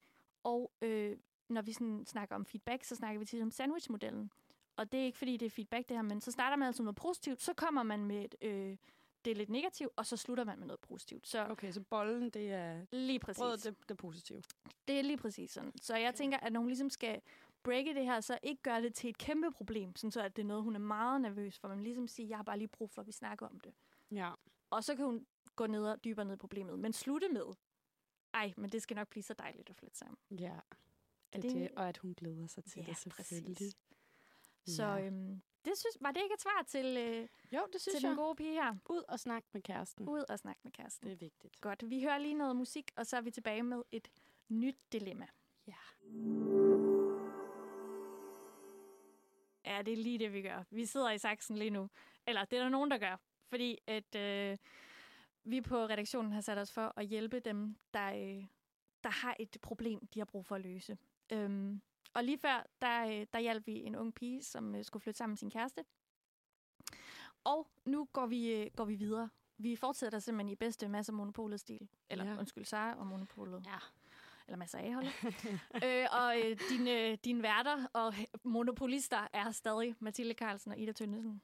og 0.44 0.72
øh, 0.82 1.18
når 1.50 1.62
vi 1.62 1.74
sådan 1.74 2.06
snakker 2.06 2.36
om 2.36 2.46
feedback, 2.46 2.84
så 2.84 2.96
snakker 2.96 3.20
vi 3.20 3.26
tit 3.26 3.42
om 3.42 3.52
sandwichmodellen. 3.52 4.32
Og 4.76 4.92
det 4.92 5.00
er 5.00 5.04
ikke 5.06 5.18
fordi, 5.18 5.38
det 5.38 5.46
er 5.46 5.50
feedback 5.50 5.90
det 5.90 5.98
her, 5.98 6.02
men 6.02 6.22
så 6.22 6.32
starter 6.32 6.58
man 6.58 6.66
altså 6.66 6.82
med 6.84 6.86
noget 6.86 6.96
positivt, 6.96 7.42
så 7.42 7.54
kommer 7.54 7.84
man 7.84 8.06
med 8.06 8.26
et, 8.26 8.36
øh, 8.42 8.78
det 9.26 9.32
er 9.32 9.36
lidt 9.36 9.50
negativt, 9.50 9.92
og 9.96 10.06
så 10.06 10.18
slutter 10.18 10.44
man 10.44 10.60
med 10.60 10.68
noget 10.68 10.80
positivt. 10.80 11.28
Så 11.28 11.48
Okay, 11.50 11.72
så 11.72 11.82
bollen, 11.82 12.30
det 12.30 12.52
er 12.52 12.86
lige 12.92 13.20
præcis. 13.20 13.40
brødet, 13.40 13.64
det, 13.64 13.76
det 13.82 13.92
er 13.92 13.96
positivt. 13.96 14.48
Det 14.88 14.98
er 15.00 15.02
lige 15.02 15.18
præcis 15.18 15.52
sådan. 15.52 15.72
Så 15.82 15.96
jeg 15.96 16.16
tænker, 16.16 16.38
at 16.38 16.54
når 16.54 16.60
hun 16.60 16.68
ligesom 16.70 16.90
skal 16.90 17.22
breake 17.64 17.94
det 17.96 18.06
her, 18.06 18.20
så 18.22 18.40
ikke 18.44 18.62
gøre 18.62 18.82
det 18.82 18.94
til 18.94 19.10
et 19.10 19.18
kæmpe 19.18 19.52
problem, 19.52 19.96
sådan 19.96 20.12
så 20.12 20.22
at 20.22 20.36
det 20.36 20.42
er 20.42 20.48
noget, 20.48 20.64
hun 20.64 20.76
er 20.76 20.80
meget 20.80 21.22
nervøs 21.22 21.60
for. 21.60 21.68
Man 21.68 21.84
ligesom 21.84 22.08
siger, 22.08 22.28
jeg 22.28 22.38
har 22.38 22.44
bare 22.44 22.58
lige 22.58 22.68
brug 22.68 22.92
for, 22.92 23.02
at 23.02 23.08
vi 23.08 23.12
snakker 23.12 23.48
om 23.48 23.60
det. 23.60 23.74
Ja. 24.12 24.32
Og 24.70 24.84
så 24.84 24.96
kan 24.96 25.06
hun 25.06 25.26
gå 25.56 25.68
ned 25.68 25.86
og 25.86 26.04
dybere 26.04 26.26
ned 26.26 26.34
i 26.34 26.38
problemet. 26.38 26.80
Men 26.80 26.94
slutte 26.94 27.30
med, 27.30 27.46
ej, 28.34 28.54
men 28.58 28.70
det 28.70 28.82
skal 28.82 28.96
nok 28.96 29.08
blive 29.10 29.24
så 29.24 29.34
dejligt 29.34 29.70
at 29.70 29.76
flytte 29.76 29.98
sammen. 29.98 30.18
Ja, 30.32 30.60
Er 31.32 31.42
det, 31.42 31.52
det- 31.52 31.72
og 31.76 31.90
at 31.90 31.98
hun 31.98 32.14
glæder 32.14 32.48
sig 32.48 32.64
til 32.64 32.80
Ja, 32.82 32.86
det 32.86 32.98
selvfølgelig. 32.98 33.56
præcis. 33.56 33.78
Så 34.76 34.86
Ja. 34.86 35.06
øhm, 35.06 35.42
det 35.66 35.78
synes, 35.78 35.98
var 36.02 36.12
det 36.12 36.22
ikke 36.24 36.34
et 36.34 36.42
svar 36.42 36.64
til, 36.68 36.86
øh, 36.98 37.28
Jo, 37.54 37.62
det 37.66 37.72
til 37.72 37.82
synes 37.82 38.02
den 38.02 38.10
jeg. 38.10 38.18
gode 38.18 38.36
pige 38.36 38.54
her? 38.54 38.76
Ud 38.90 39.04
og 39.10 39.20
snakke 39.20 39.48
med 39.54 39.62
kæresten. 39.62 40.10
Ud 40.10 40.24
og 40.30 40.40
snakke 40.40 40.62
med 40.64 40.72
kæresten. 40.72 41.06
Det 41.08 41.14
er 41.14 41.18
vigtigt. 41.18 41.62
Godt, 41.62 41.90
vi 41.90 42.02
hører 42.02 42.18
lige 42.18 42.34
noget 42.34 42.56
musik, 42.56 42.92
og 42.96 43.06
så 43.08 43.18
er 43.18 43.22
vi 43.22 43.32
tilbage 43.32 43.64
med 43.64 43.82
et 43.92 44.08
nyt 44.50 44.78
dilemma. 44.92 45.28
Ja. 45.68 45.74
Ja, 49.76 49.82
det 49.82 49.94
er 49.94 49.98
lige 49.98 50.20
det, 50.20 50.34
vi 50.34 50.42
gør. 50.42 50.64
Vi 50.72 50.86
sidder 50.86 51.12
i 51.12 51.18
saksen 51.18 51.58
lige 51.58 51.70
nu. 51.70 51.90
Eller 52.28 52.46
det 52.46 52.60
er 52.60 52.64
der 52.64 52.70
nogen, 52.70 52.92
der 52.92 52.98
gør. 52.98 53.18
Fordi 53.50 53.78
at 53.88 54.16
øh, 54.16 54.58
vi 55.44 55.62
på 55.62 55.76
redaktionen 55.86 56.32
har 56.32 56.42
sat 56.42 56.58
os 56.58 56.72
for 56.74 56.94
at 56.98 57.06
hjælpe 57.06 57.40
dem, 57.40 57.76
der, 57.94 58.08
øh, 58.14 58.46
der 59.04 59.10
har 59.10 59.36
et 59.40 59.58
problem, 59.62 60.08
de 60.08 60.20
har 60.20 60.26
brug 60.26 60.46
for 60.46 60.56
at 60.56 60.62
løse. 60.62 60.98
Øhm, 61.34 61.82
og 62.14 62.24
lige 62.24 62.38
før, 62.38 62.66
der, 62.82 63.06
øh, 63.08 63.28
der 63.34 63.40
hjalp 63.40 63.68
vi 63.68 63.74
en 63.84 63.96
ung 63.96 64.14
pige, 64.14 64.44
som 64.44 64.76
øh, 64.76 64.84
skulle 64.86 65.02
flytte 65.04 65.18
sammen 65.18 65.32
med 65.32 65.38
sin 65.38 65.50
kæreste. 65.50 65.86
Og 67.44 67.68
nu 67.86 68.08
går 68.14 68.26
vi, 68.26 68.54
øh, 68.54 68.72
går 68.76 68.86
vi 68.86 68.96
videre. 68.96 69.30
Vi 69.58 69.76
fortsætter 69.76 70.20
simpelthen 70.20 70.52
i 70.52 70.56
bedste 70.56 70.88
masser 70.88 71.14
monopolet-stil. 71.14 71.88
Eller 72.10 72.26
Ja. 72.26 72.32
ja. 72.32 72.38
undskyld, 72.40 72.66
Sara 72.66 73.00
og 73.00 73.08
monopolet. 73.08 73.64
Ja. 73.66 73.78
Eller 74.52 74.58
masser 74.58 74.78
af 74.80 74.94
holdet. 74.94 75.14
øh, 75.86 76.08
og 76.12 76.40
øh, 76.40 76.60
dine, 76.70 77.16
dine 77.16 77.44
værter 77.44 77.88
og 77.94 78.14
monopolister 78.44 79.28
er 79.34 79.52
stadig 79.52 79.96
Mathilde 80.00 80.34
Carlsen 80.34 80.72
og 80.72 80.80
Ida 80.80 80.92
Tønnesen. 80.92 81.42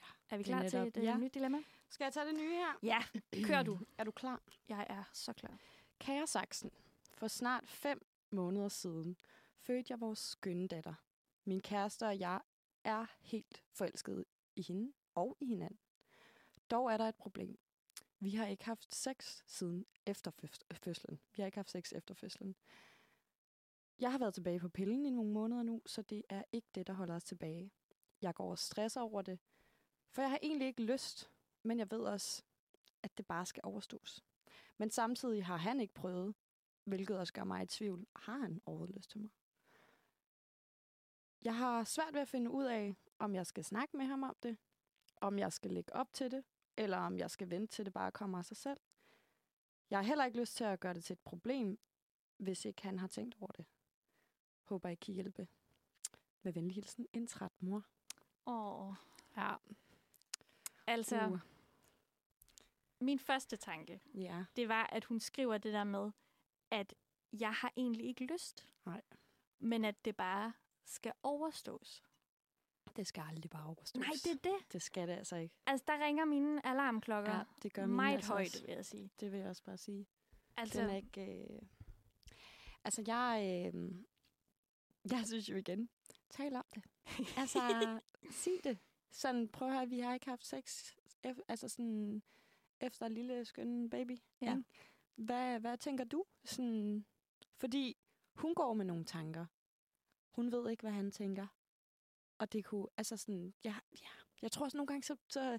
Ja, 0.00 0.06
er 0.30 0.36
vi 0.36 0.42
det 0.42 0.46
klar 0.46 0.68
til 0.68 0.78
et 0.78 0.96
øh, 0.96 1.04
ja. 1.04 1.16
nyt 1.16 1.34
dilemma? 1.34 1.58
Skal 1.90 2.04
jeg 2.04 2.12
tage 2.12 2.26
det 2.26 2.34
nye 2.34 2.50
her? 2.50 2.78
Ja, 2.82 2.98
kør 3.44 3.62
du. 3.62 3.78
Er 3.98 4.04
du 4.04 4.10
klar? 4.10 4.42
Jeg 4.68 4.86
er 4.90 5.04
så 5.12 5.32
klar. 5.32 5.58
Kære 5.98 6.26
Saxen, 6.26 6.70
for 7.14 7.28
snart 7.28 7.68
fem 7.68 8.06
måneder 8.30 8.68
siden 8.68 9.16
fødte 9.58 9.86
jeg 9.92 10.00
vores 10.00 10.18
skønne 10.18 10.68
datter. 10.68 10.94
Min 11.44 11.60
kæreste 11.60 12.06
og 12.06 12.18
jeg 12.18 12.40
er 12.84 13.06
helt 13.20 13.62
forelskede 13.72 14.24
i 14.56 14.62
hende 14.62 14.92
og 15.14 15.36
i 15.40 15.46
hinanden. 15.46 15.78
Dog 16.70 16.92
er 16.92 16.96
der 16.96 17.08
et 17.08 17.16
problem. 17.16 17.58
Vi 18.22 18.34
har 18.34 18.46
ikke 18.46 18.64
haft 18.64 18.94
sex 18.94 19.42
siden 19.46 19.86
efter 20.06 20.30
fødslen. 20.72 21.20
Vi 21.36 21.42
har 21.42 21.46
ikke 21.46 21.58
haft 21.58 21.70
sex 21.70 21.92
efter 21.92 22.14
fødslen. 22.14 22.56
Jeg 23.98 24.12
har 24.12 24.18
været 24.18 24.34
tilbage 24.34 24.60
på 24.60 24.68
pillen 24.68 25.06
i 25.06 25.10
nogle 25.10 25.32
måneder 25.32 25.62
nu, 25.62 25.82
så 25.86 26.02
det 26.02 26.22
er 26.28 26.42
ikke 26.52 26.68
det, 26.74 26.86
der 26.86 26.92
holder 26.92 27.14
os 27.14 27.24
tilbage. 27.24 27.70
Jeg 28.22 28.34
går 28.34 28.50
og 28.50 28.58
stresser 28.58 29.00
over 29.00 29.22
det, 29.22 29.38
for 30.10 30.22
jeg 30.22 30.30
har 30.30 30.38
egentlig 30.42 30.68
ikke 30.68 30.82
lyst, 30.82 31.30
men 31.62 31.78
jeg 31.78 31.90
ved 31.90 32.00
også, 32.00 32.42
at 33.02 33.18
det 33.18 33.26
bare 33.26 33.46
skal 33.46 33.60
overstås. 33.64 34.24
Men 34.76 34.90
samtidig 34.90 35.46
har 35.46 35.56
han 35.56 35.80
ikke 35.80 35.94
prøvet, 35.94 36.34
hvilket 36.84 37.18
også 37.18 37.32
gør 37.32 37.44
mig 37.44 37.62
i 37.62 37.66
tvivl. 37.66 38.06
Har 38.16 38.38
han 38.38 38.62
overhovedet 38.66 38.96
lyst 38.96 39.10
til 39.10 39.20
mig? 39.20 39.30
Jeg 41.42 41.56
har 41.56 41.84
svært 41.84 42.14
ved 42.14 42.20
at 42.20 42.28
finde 42.28 42.50
ud 42.50 42.64
af, 42.64 42.94
om 43.18 43.34
jeg 43.34 43.46
skal 43.46 43.64
snakke 43.64 43.96
med 43.96 44.06
ham 44.06 44.22
om 44.22 44.36
det, 44.42 44.56
om 45.16 45.38
jeg 45.38 45.52
skal 45.52 45.70
lægge 45.70 45.94
op 45.94 46.12
til 46.12 46.30
det, 46.30 46.44
eller 46.80 46.98
om 46.98 47.18
jeg 47.18 47.30
skal 47.30 47.50
vente 47.50 47.74
til 47.74 47.84
det 47.84 47.92
bare 47.92 48.12
kommer 48.12 48.38
af 48.38 48.44
sig 48.44 48.56
selv. 48.56 48.80
Jeg 49.90 49.98
har 49.98 50.04
heller 50.04 50.24
ikke 50.24 50.38
lyst 50.40 50.56
til 50.56 50.64
at 50.64 50.80
gøre 50.80 50.94
det 50.94 51.04
til 51.04 51.12
et 51.14 51.20
problem, 51.20 51.78
hvis 52.36 52.64
ikke 52.64 52.82
han 52.82 52.98
har 52.98 53.06
tænkt 53.06 53.36
over 53.40 53.52
det. 53.52 53.66
Håber 54.62 54.88
I 54.88 54.94
kan 54.94 55.14
hjælpe. 55.14 55.48
Med 56.42 56.52
venlig 56.52 56.74
hilsen, 56.74 57.06
en 57.12 57.26
træt 57.26 57.52
mor. 57.62 57.84
Åh, 58.46 58.94
Ja. 59.36 59.54
altså, 60.86 61.26
Uh, 61.28 61.38
min 63.00 63.18
første 63.18 63.56
tanke, 63.56 64.00
ja. 64.14 64.44
det 64.56 64.68
var, 64.68 64.86
at 64.92 65.04
hun 65.04 65.20
skriver 65.20 65.58
det 65.58 65.72
der 65.72 65.84
med, 65.84 66.10
at 66.70 66.94
jeg 67.32 67.52
har 67.52 67.72
egentlig 67.76 68.06
ikke 68.06 68.24
lyst. 68.24 68.68
Nej. 68.84 69.02
Men 69.58 69.84
at 69.84 70.04
det 70.04 70.16
bare 70.16 70.52
skal 70.84 71.12
overstås. 71.22 72.02
Det 73.00 73.06
skal 73.08 73.24
aldrig 73.28 73.50
bare 73.50 73.66
overstås. 73.66 73.94
Nej, 73.94 74.08
det 74.24 74.30
er 74.32 74.50
det. 74.50 74.72
det 74.72 74.82
skal 74.82 75.08
det 75.08 75.14
altså 75.14 75.36
ikke. 75.36 75.54
Altså, 75.66 75.84
der 75.86 76.04
ringer 76.04 76.24
mine 76.24 76.66
alarmklokker 76.66 77.36
Ja, 77.36 77.42
det 77.62 77.72
gør 77.72 77.86
mine 77.86 77.96
meget 77.96 78.14
altså 78.14 78.32
højt, 78.32 78.46
også. 78.46 78.60
vil 78.66 78.74
jeg 78.74 78.84
sige. 78.86 79.10
Det 79.20 79.32
vil 79.32 79.40
jeg 79.40 79.48
også 79.48 79.62
bare 79.62 79.76
sige. 79.76 80.06
Altså, 80.56 80.80
Den 80.80 80.90
er 80.90 80.96
ikke... 80.96 81.44
Øh... 81.44 81.60
Altså, 82.84 83.02
jeg... 83.06 83.70
Øh... 83.74 83.94
Jeg 85.10 85.26
synes 85.26 85.48
jo 85.48 85.56
igen, 85.56 85.88
tal 86.30 86.56
om 86.56 86.64
det. 86.74 86.82
Altså, 87.40 87.58
sig 88.30 88.52
det. 88.64 88.78
Sådan, 89.10 89.48
prøv 89.48 89.68
at 89.68 89.74
høre, 89.74 89.88
vi 89.88 90.00
har 90.00 90.14
ikke 90.14 90.26
haft 90.28 90.46
sex, 90.46 90.92
ef- 91.26 91.44
altså 91.48 91.68
sådan, 91.68 92.22
efter 92.80 93.06
en 93.06 93.12
lille 93.12 93.44
skøn 93.44 93.90
baby. 93.90 94.18
Ja. 94.40 94.50
ikke? 94.50 94.64
Hvad, 95.16 95.60
hvad 95.60 95.78
tænker 95.78 96.04
du? 96.04 96.24
Sådan, 96.44 97.04
fordi 97.56 97.96
hun 98.34 98.54
går 98.54 98.74
med 98.74 98.84
nogle 98.84 99.04
tanker. 99.04 99.46
Hun 100.30 100.52
ved 100.52 100.70
ikke, 100.70 100.80
hvad 100.80 100.92
han 100.92 101.10
tænker. 101.10 101.46
Og 102.40 102.52
det 102.52 102.64
kunne, 102.64 102.86
altså 102.96 103.16
sådan, 103.16 103.54
ja, 103.64 103.74
ja. 104.02 104.08
jeg 104.42 104.52
tror 104.52 104.64
også 104.64 104.76
nogle 104.76 104.86
gange, 104.86 105.02
så, 105.02 105.16
så 105.28 105.58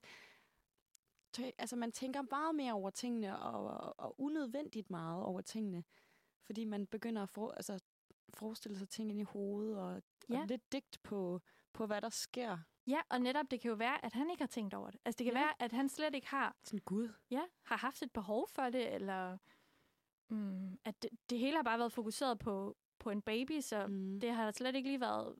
tø- 1.37 1.51
altså 1.57 1.75
man 1.75 1.91
tænker 1.91 2.21
meget 2.31 2.55
mere 2.55 2.73
over 2.73 2.89
tingene, 2.89 3.39
og, 3.39 3.63
og, 3.67 3.99
og 3.99 4.21
unødvendigt 4.21 4.89
meget 4.89 5.23
over 5.23 5.41
tingene. 5.41 5.83
Fordi 6.45 6.65
man 6.65 6.87
begynder 6.87 7.23
at 7.23 7.29
for, 7.29 7.51
altså, 7.51 7.79
forestille 8.33 8.77
sig 8.77 8.89
ting 8.89 9.09
ind 9.09 9.19
i 9.19 9.23
hovedet, 9.23 9.77
og, 9.79 10.01
Ja. 10.29 10.41
og 10.41 10.47
lidt 10.47 10.71
digt 10.71 10.97
på, 11.03 11.41
på, 11.73 11.85
hvad 11.85 12.01
der 12.01 12.09
sker. 12.09 12.57
ja, 12.87 13.01
og 13.09 13.21
netop, 13.21 13.45
det 13.51 13.61
kan 13.61 13.69
jo 13.69 13.75
være, 13.75 14.05
at 14.05 14.13
han 14.13 14.29
ikke 14.29 14.41
har 14.41 14.47
tænkt 14.47 14.73
over 14.73 14.91
det. 14.91 14.99
Altså, 15.05 15.17
det 15.17 15.25
kan 15.25 15.33
Ja. 15.33 15.39
være, 15.39 15.53
at 15.63 15.71
han 15.71 15.89
slet 15.89 16.15
ikke 16.15 16.27
har 16.27 16.55
Sådan, 16.63 16.79
gud. 16.79 17.09
ja, 17.31 17.41
har 17.63 17.77
haft 17.77 18.01
et 18.03 18.11
behov 18.11 18.47
for 18.47 18.69
det, 18.69 18.93
eller 18.93 19.37
mm, 20.29 20.79
at 20.85 21.01
det, 21.03 21.09
det 21.29 21.39
hele 21.39 21.55
har 21.55 21.63
bare 21.63 21.79
været 21.79 21.91
fokuseret 21.93 22.39
på, 22.39 22.77
på 22.99 23.09
en 23.09 23.21
baby, 23.21 23.59
så. 23.59 23.87
Mm. 23.87 24.19
det 24.19 24.31
har 24.31 24.51
slet 24.51 24.75
ikke 24.75 24.89
lige 24.89 24.99
været, 25.01 25.35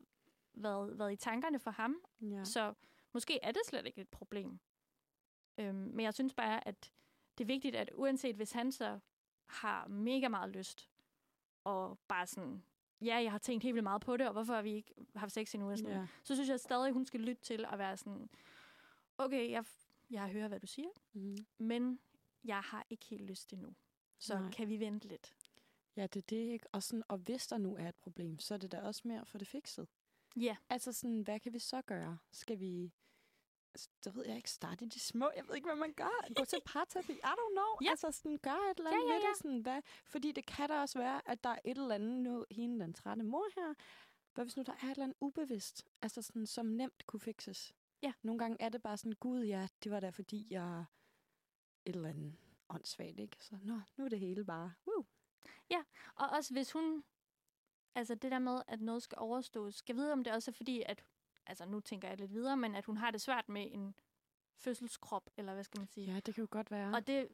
været, 0.64 1.00
været 1.00 1.14
i 1.14 1.16
tankerne 1.16 1.60
for 1.60 1.72
ham. 1.72 1.96
Ja. 2.22 2.44
Så 2.44 2.74
måske 3.14 3.40
er 3.44 3.52
det 3.52 3.62
slet 3.68 3.86
ikke 3.86 4.02
et 4.02 4.10
problem. 4.10 4.60
Øhm, 5.58 5.76
men 5.76 6.00
jeg 6.00 6.14
synes 6.14 6.34
bare, 6.34 6.68
at 6.68 6.92
det 7.38 7.44
er 7.44 7.48
vigtigt, 7.48 7.76
at 7.76 7.90
uanset 7.96 8.36
hvis 8.36 8.52
han 8.52 8.72
så 8.72 9.00
har 9.46 9.88
mega 9.88 10.28
meget 10.28 10.50
lyst, 10.50 10.90
og 11.64 12.00
bare 12.08 12.28
sådan, 12.28 12.64
ja, 13.02 13.16
jeg 13.24 13.32
har 13.32 13.38
tænkt 13.38 13.64
helt 13.64 13.74
vildt 13.76 13.84
meget 13.84 14.02
på 14.02 14.18
det, 14.18 14.28
og 14.28 14.34
hvorfor 14.34 14.54
har 14.54 14.62
vi 14.62 14.74
ikke 14.74 14.94
haft 15.16 15.32
sex 15.32 15.54
endnu, 15.54 15.72
og 15.72 15.78
sådan 15.78 15.94
noget, 15.94 16.02
ja. 16.02 16.08
så 16.24 16.36
synes 16.36 16.50
jeg 16.50 16.60
stadig, 16.60 16.92
hun 16.92 17.06
skal 17.06 17.20
lytte 17.20 17.42
til 17.42 17.66
at 17.72 17.80
være 17.80 17.98
sådan, 17.98 18.30
okay, 19.18 19.52
jeg, 19.52 19.66
jeg 20.10 20.30
hører, 20.30 20.48
hvad 20.48 20.60
du 20.60 20.68
siger, 20.68 20.90
Mm. 21.14 21.38
men 21.58 22.00
jeg 22.44 22.60
har 22.60 22.86
ikke 22.90 23.06
helt 23.06 23.24
lyst 23.26 23.54
endnu. 23.54 23.74
Så 24.18 24.40
Nej. 24.40 24.52
Kan 24.52 24.70
vi 24.70 24.80
vente 24.80 25.08
lidt? 25.08 25.36
Ja, 25.96 26.02
det 26.08 26.16
er 26.16 26.28
det, 26.30 26.36
ikke? 26.36 26.66
Og, 26.72 26.84
sådan, 26.84 27.04
og 27.08 27.18
hvis 27.18 27.48
der 27.48 27.58
nu 27.58 27.76
er 27.76 27.90
et 27.90 27.96
problem, 27.96 28.40
så 28.40 28.54
er 28.54 28.58
det 28.58 28.72
da 28.72 28.82
også 28.82 29.02
mere 29.06 29.26
for 29.26 29.38
det 29.38 29.48
fikset. 29.48 29.88
Ja, 30.36 30.58
Altså 30.70 30.92
sådan, 30.92 31.22
hvad 31.22 31.40
kan 31.40 31.54
vi 31.54 31.60
så 31.60 31.82
gøre? 31.82 32.18
Skal 32.32 32.60
vi, 32.60 32.94
altså, 33.74 33.90
det 34.04 34.16
ved 34.16 34.26
jeg 34.26 34.36
ikke, 34.36 34.50
starte 34.50 34.86
i 34.86 34.88
de 34.88 35.00
små, 35.00 35.32
jeg 35.36 35.48
ved 35.48 35.56
ikke, 35.56 35.68
hvad 35.68 35.76
man 35.76 35.94
gør. 35.94 36.34
Gå 36.36 36.46
til 36.46 36.60
parterapi, 36.66 37.12
I 37.14 37.16
don't 37.16 37.52
know. 37.52 37.78
Ja. 37.84 37.90
Altså 37.90 38.12
sådan, 38.12 38.38
gør 38.38 38.72
et 38.72 38.78
eller 38.78 38.92
andet 38.92 39.08
Ja, 39.08 39.14
ja, 39.14 39.20
ja. 39.20 39.30
det. 39.30 39.38
Sådan, 39.38 39.60
hvad? 39.60 39.82
Fordi 40.06 40.32
det 40.32 40.46
kan 40.46 40.70
da 40.70 40.82
også 40.82 41.00
være, 41.00 41.30
at 41.30 41.44
der 41.44 41.50
er 41.50 41.60
et 41.66 41.78
eller 41.78 41.96
andet 41.96 42.22
nu, 42.24 42.46
hende 42.52 42.80
den 42.80 42.94
trætte 42.94 43.24
mor 43.24 43.48
her. 43.56 43.74
Hvad 44.34 44.46
hvis 44.46 44.58
nu 44.58 44.64
der 44.64 44.74
er 44.74 44.86
et 44.86 44.92
eller 44.92 45.04
andet 45.04 45.18
ubevidst, 45.22 45.88
altså 46.02 46.22
sådan, 46.22 46.46
som 46.46 46.66
nemt 46.66 47.06
kunne 47.08 47.20
fikses? 47.20 47.74
Ja. 48.02 48.14
Nogle 48.22 48.40
gange 48.40 48.58
er 48.60 48.70
det 48.70 48.82
bare 48.82 48.98
sådan, 48.98 49.14
gud 49.14 49.44
ja, 49.44 49.68
det 49.84 49.92
var 49.92 50.00
da 50.00 50.10
fordi, 50.10 50.48
jeg 50.50 50.86
et 51.86 51.96
eller 51.96 52.10
andet 52.10 52.38
åndssvagt, 52.70 53.20
ikke? 53.20 53.38
Så 53.40 53.58
nå, 53.64 53.80
nu 53.98 54.06
er 54.06 54.10
det 54.10 54.20
hele 54.20 54.46
bare, 54.46 54.74
woo. 54.88 55.06
og 56.16 56.30
også 56.30 56.54
hvis 56.54 56.72
hun, 56.72 57.04
altså 57.96 58.16
det 58.16 58.32
der 58.32 58.40
med, 58.40 58.62
at 58.68 58.82
noget 58.82 59.04
skal 59.04 59.18
overstås, 59.20 59.76
skal 59.76 59.96
vide, 59.96 60.14
om 60.14 60.24
det 60.24 60.34
også 60.34 60.52
er 60.52 60.54
fordi, 60.54 60.84
at, 60.86 61.04
altså 61.48 61.66
nu 61.66 61.80
tænker 61.80 62.08
jeg 62.08 62.18
lidt 62.18 62.34
videre, 62.34 62.58
men 62.58 62.76
at 62.76 62.86
hun 62.86 62.98
har 62.98 63.12
det 63.12 63.22
svært 63.22 63.50
med 63.50 63.68
en 63.72 63.96
fødselskrop, 64.56 65.30
eller 65.38 65.54
hvad 65.54 65.64
skal 65.64 65.80
man 65.80 65.88
sige. 65.88 66.14
Ja, 66.14 66.20
det 66.20 66.36
kan 66.36 66.42
jo 66.42 66.48
godt 66.52 66.72
være. 66.72 66.94
Og 66.94 67.08
det, 67.08 67.28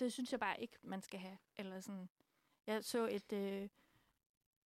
det 0.00 0.12
synes 0.12 0.32
jeg 0.32 0.40
bare 0.40 0.60
ikke, 0.60 0.76
man 0.82 1.02
skal 1.02 1.20
have. 1.20 1.38
Eller 1.56 1.80
sådan. 1.80 2.08
Jeg 2.66 2.84
så 2.84 3.06
et, 3.06 3.32
øh, 3.32 3.68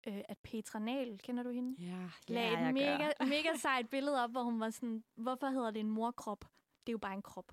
øh, 0.06 0.22
at 0.28 0.38
Petra 0.38 0.78
Nahl, 0.78 1.18
kender 1.18 1.42
du 1.42 1.50
hende? 1.50 1.82
ja, 1.82 2.10
lagde 2.28 2.58
ja, 2.58 2.68
et 2.68 2.74
mega, 2.74 2.96
gør. 2.96 3.24
mega 3.36 3.56
sejt 3.56 3.90
billede 3.90 4.24
op, 4.24 4.30
hvor 4.30 4.42
hun 4.42 4.60
var 4.60 4.70
sådan, 4.70 5.04
hvorfor 5.14 5.48
hedder 5.48 5.70
det 5.70 5.80
en 5.80 5.90
morkrop? 5.90 6.44
Det 6.86 6.90
er 6.90 6.94
jo 6.94 6.98
bare 6.98 7.14
en 7.14 7.22
krop. 7.22 7.52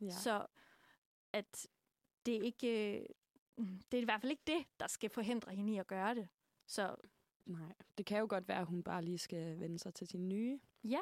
Ja. 0.00 0.10
Så 0.10 0.46
at 1.32 1.66
det 2.26 2.36
er 2.36 2.42
ikke, 2.42 2.98
øh, 2.98 3.06
det 3.92 3.98
er 3.98 4.02
i 4.02 4.04
hvert 4.04 4.20
fald 4.20 4.30
ikke 4.30 4.42
det, 4.46 4.64
der 4.80 4.86
skal 4.86 5.10
forhindre 5.10 5.54
hende 5.54 5.72
i 5.72 5.78
at 5.78 5.86
gøre 5.86 6.14
det. 6.14 6.28
Så 6.66 6.96
Nej, 7.46 7.72
det 7.98 8.06
kan 8.06 8.18
jo 8.18 8.26
godt 8.30 8.48
være, 8.48 8.58
at 8.58 8.66
hun 8.66 8.82
bare 8.82 9.02
lige 9.02 9.18
skal 9.18 9.60
vende 9.60 9.78
sig 9.78 9.94
til 9.94 10.06
sin 10.06 10.28
nye. 10.28 10.60
Ja. 10.84 11.00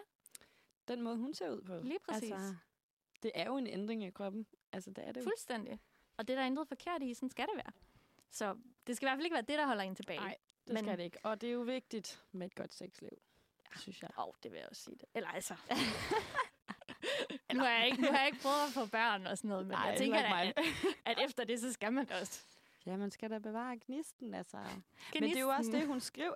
Den 0.89 1.03
måde, 1.03 1.17
hun 1.17 1.35
ser 1.35 1.51
ud 1.51 1.63
på. 1.63 1.81
Lige 1.83 1.99
præcis. 2.09 2.33
Altså, 2.33 2.55
det 3.23 3.31
er 3.35 3.47
jo 3.47 3.57
en 3.57 3.67
ændring 3.67 4.05
i 4.05 4.11
kroppen. 4.11 4.47
Altså, 4.73 4.91
det 4.91 5.09
er 5.09 5.13
det 5.13 5.21
jo. 5.21 5.25
fuldstændig. 5.25 5.81
Og 6.17 6.29
det, 6.29 6.37
der 6.37 6.43
er 6.43 6.47
intet 6.47 6.69
forkert 6.69 7.03
i, 7.03 7.15
sådan 7.15 7.31
skal 7.31 7.47
det 7.47 7.57
være. 7.57 7.73
Så 8.31 8.57
det 8.87 8.97
skal 8.97 9.07
i 9.07 9.09
hvert 9.09 9.17
fald 9.17 9.25
ikke 9.27 9.35
være 9.35 9.43
det, 9.49 9.59
der 9.59 9.67
holder 9.67 9.83
en 9.83 9.95
tilbage. 9.95 10.21
Nej, 10.21 10.37
det 10.67 10.75
Men- 10.75 10.85
skal 10.85 10.99
det 10.99 11.05
ikke. 11.05 11.19
Og 11.23 11.41
det 11.41 11.49
er 11.49 11.53
jo 11.53 11.61
vigtigt 11.61 12.23
med 12.33 12.47
et 12.47 12.55
godt 12.55 12.75
sexliv. 12.75 13.11
Det 13.73 13.81
synes 13.81 14.03
jeg. 14.03 14.11
Åh, 14.19 14.29
oh, 14.29 14.35
det 14.43 14.53
vil 14.53 14.59
jeg 14.59 14.69
også 14.69 14.83
sige 14.83 14.97
det. 14.97 15.05
Eller 15.15 15.29
altså... 15.29 15.55
nu, 17.55 17.61
har 17.61 17.71
jeg 17.71 17.87
ikke, 17.87 18.01
nu 18.03 18.09
har 18.09 18.19
jeg 18.19 18.27
ikke 18.27 18.43
prøvet 18.43 18.67
at 18.67 18.73
få 18.75 18.87
børn 18.87 19.27
og 19.27 19.39
sådan 19.39 19.49
noget, 19.49 19.67
men 19.67 19.77
Nej, 19.77 19.89
jeg 19.89 19.99
tænker, 19.99 20.41
ikke 20.43 20.59
at, 20.59 20.65
at 21.19 21.25
efter 21.25 21.45
det, 21.45 21.61
så 21.61 21.73
skal 21.73 21.93
man 21.93 22.13
også 22.13 22.45
Ja, 22.87 22.97
man 22.97 23.11
skal 23.11 23.31
da 23.31 23.39
bevare 23.39 23.79
gnisten, 23.87 24.35
altså. 24.35 24.57
Men 25.15 25.23
det 25.23 25.37
er 25.37 25.41
jo 25.41 25.49
også 25.49 25.71
det, 25.73 25.87
hun 25.87 26.01
skriver. 26.01 26.35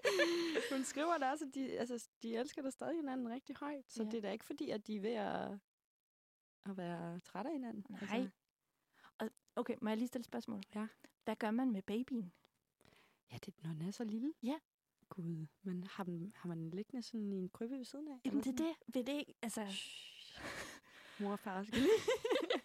hun 0.74 0.84
skriver 0.84 1.18
da 1.18 1.30
også, 1.30 1.44
at 1.44 1.54
de, 1.54 1.78
altså, 1.78 2.08
de 2.22 2.36
elsker 2.36 2.62
da 2.62 2.70
stadig 2.70 2.96
hinanden 2.96 3.28
rigtig 3.30 3.56
højt. 3.56 3.84
Så 3.92 4.02
Ja. 4.02 4.08
det 4.10 4.16
er 4.16 4.20
da 4.22 4.30
ikke 4.32 4.44
fordi, 4.44 4.70
at 4.70 4.86
de 4.86 4.96
er 4.96 5.00
ved 5.00 5.10
at, 5.14 5.58
at 6.70 6.76
være 6.76 7.20
trætte 7.20 7.48
af 7.50 7.54
hinanden. 7.54 7.86
Nej. 8.00 8.28
Og, 9.18 9.30
okay, 9.56 9.76
må 9.82 9.88
jeg 9.90 9.96
lige 9.98 10.08
stille 10.08 10.20
et 10.20 10.26
spørgsmål? 10.26 10.62
Ja. 10.74 10.86
Hvad 11.24 11.36
gør 11.36 11.50
man 11.50 11.70
med 11.70 11.82
babyen? 11.82 12.32
Ja, 13.32 13.36
det, 13.46 13.54
når 13.64 13.70
den 13.72 13.82
er 13.88 13.90
så 13.90 14.04
lille. 14.04 14.32
Ja. 14.42 14.58
Gud, 15.08 15.46
men 15.62 15.84
har, 15.90 16.04
den, 16.04 16.32
har 16.36 16.48
man 16.48 16.58
den 16.58 16.70
liggende 16.70 17.02
sådan 17.02 17.32
i 17.32 17.36
en 17.36 17.48
krybbe 17.48 17.76
ved 17.78 17.84
siden 17.84 18.08
af? 18.08 18.20
Jamen, 18.24 18.42
det 18.44 18.60
er 18.60 18.64
det. 18.64 18.94
Ved 18.94 19.04
det 19.04 19.12
ikke? 19.12 19.34
Altså, 19.42 19.60
sådan? 19.60 20.50
Mor 21.20 21.32
og 21.32 21.38
far 21.38 21.62
skal 21.62 21.78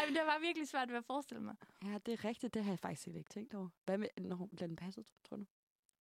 ej, 0.00 0.06
men 0.06 0.14
det 0.14 0.26
var 0.26 0.38
virkelig 0.38 0.68
svært 0.68 0.88
ved 0.88 0.96
at 0.96 1.04
forestille 1.04 1.42
mig. 1.42 1.56
Ja, 1.84 1.98
det 2.06 2.12
er 2.12 2.24
rigtigt. 2.24 2.54
Det 2.54 2.64
har 2.64 2.72
jeg 2.72 2.78
faktisk 2.78 3.06
ikke 3.08 3.30
tænkt 3.30 3.54
over. 3.54 3.68
Hvad 3.84 3.98
med, 3.98 4.08
når 4.20 4.36
hun 4.36 4.48
bliver 4.48 4.66
den 4.66 4.76
passet, 4.76 5.04
tror 5.24 5.36
du? 5.36 5.44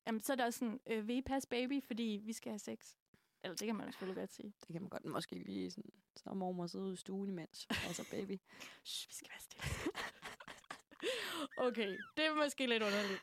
Jamen, 0.08 0.22
så 0.22 0.32
er 0.32 0.36
der 0.36 0.46
også 0.46 0.60
sådan, 0.60 0.80
øh, 0.88 1.08
vil 1.08 1.16
I 1.16 1.22
passe 1.22 1.50
baby, 1.50 1.84
fordi 1.84 2.22
vi 2.24 2.34
skal 2.34 2.52
have 2.52 2.60
sex? 2.60 2.96
Eller 3.44 3.56
det 3.56 3.66
kan 3.66 3.76
man 3.76 3.86
jo 3.86 3.92
selvfølgelig 3.92 4.22
godt 4.22 4.34
sige. 4.34 4.54
Det 4.68 4.74
kan 4.74 4.82
man 4.82 4.90
godt 4.90 5.06
måske 5.06 5.36
lige 5.36 5.72
sådan, 5.72 5.92
så 6.16 6.34
mormor 6.34 6.68
sidde 6.68 6.86
ude 6.86 6.94
i 6.94 6.98
stuen 6.98 7.30
imens. 7.30 7.68
altså 7.70 8.08
baby. 8.12 8.38
Shh, 8.86 9.10
vi 9.10 9.14
skal 9.14 9.30
være 9.30 9.40
stille. 9.40 9.92
okay, 11.68 11.98
det 12.18 12.26
er 12.26 12.36
måske 12.36 12.68
lidt 12.68 12.84
underligt. 12.84 13.22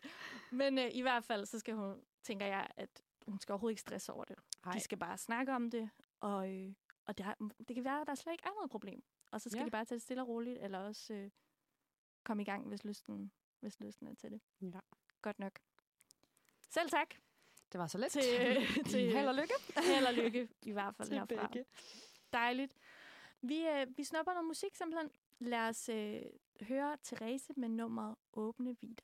Men 0.50 0.78
øh, 0.78 0.90
i 0.92 1.00
hvert 1.00 1.24
fald, 1.24 1.46
så 1.46 1.58
skal 1.58 1.74
hun, 1.74 2.00
tænker 2.22 2.46
jeg, 2.46 2.68
at 2.76 3.02
hun 3.26 3.40
skal 3.40 3.52
overhovedet 3.52 3.72
ikke 3.72 3.80
stresse 3.80 4.12
over 4.12 4.24
det. 4.24 4.36
Ej. 4.64 4.72
De 4.72 4.80
skal 4.80 4.98
bare 4.98 5.18
snakke 5.18 5.52
om 5.52 5.70
det, 5.70 5.90
og, 6.20 6.50
øh, 6.50 6.72
og 7.06 7.18
det, 7.18 7.26
har, 7.26 7.36
det 7.68 7.74
kan 7.74 7.84
være, 7.84 8.00
at 8.00 8.06
der 8.06 8.14
slet 8.14 8.32
ikke 8.32 8.44
er 8.44 8.54
noget 8.54 8.70
problem. 8.70 9.02
Og 9.37 9.40
så 9.40 9.51
skal 9.51 9.61
ja. 9.61 9.64
De 9.66 9.70
bare 9.70 9.85
tage 9.85 9.96
det 9.96 10.03
stille 10.03 10.22
og 10.22 10.29
roligt, 10.29 10.59
eller 10.59 10.79
også 10.79 11.14
øh, 11.14 11.31
komme 12.25 12.42
i 12.42 12.46
gang, 12.46 12.68
hvis 12.68 12.85
lysten, 12.85 13.33
hvis 13.61 13.81
lysten 13.81 14.07
er 14.07 14.14
til 14.14 14.31
det. 14.31 14.40
Ja. 14.61 14.81
Godt 15.22 15.38
nok. 15.38 15.59
Selv 16.68 16.90
tak. 16.90 17.14
Det 17.72 17.81
var 17.81 17.87
så 17.87 17.99
let. 17.99 18.11
Til, 18.12 18.22
til 18.90 19.12
Held 19.12 19.29
og 19.29 19.35
lykke. 19.35 19.55
held 19.94 20.07
og 20.07 20.14
lykke, 20.14 20.49
i 20.62 20.70
hvert 20.72 20.94
fald 20.96 21.09
til 21.09 21.18
herfra. 21.18 21.46
begge. 21.46 21.64
Dejligt. 22.33 22.72
Vi, 23.40 23.66
øh, 23.66 23.87
vi 23.96 24.05
snupper 24.05 24.33
noget 24.33 24.46
musik 24.46 24.75
simpelthen. 24.75 25.11
Lad 25.38 25.68
os 25.68 25.88
øh, 25.88 26.22
høre 26.62 26.96
Therese 27.05 27.53
med 27.57 27.68
nummeret 27.68 28.16
Åbne 28.33 28.77
Vider. 28.81 29.03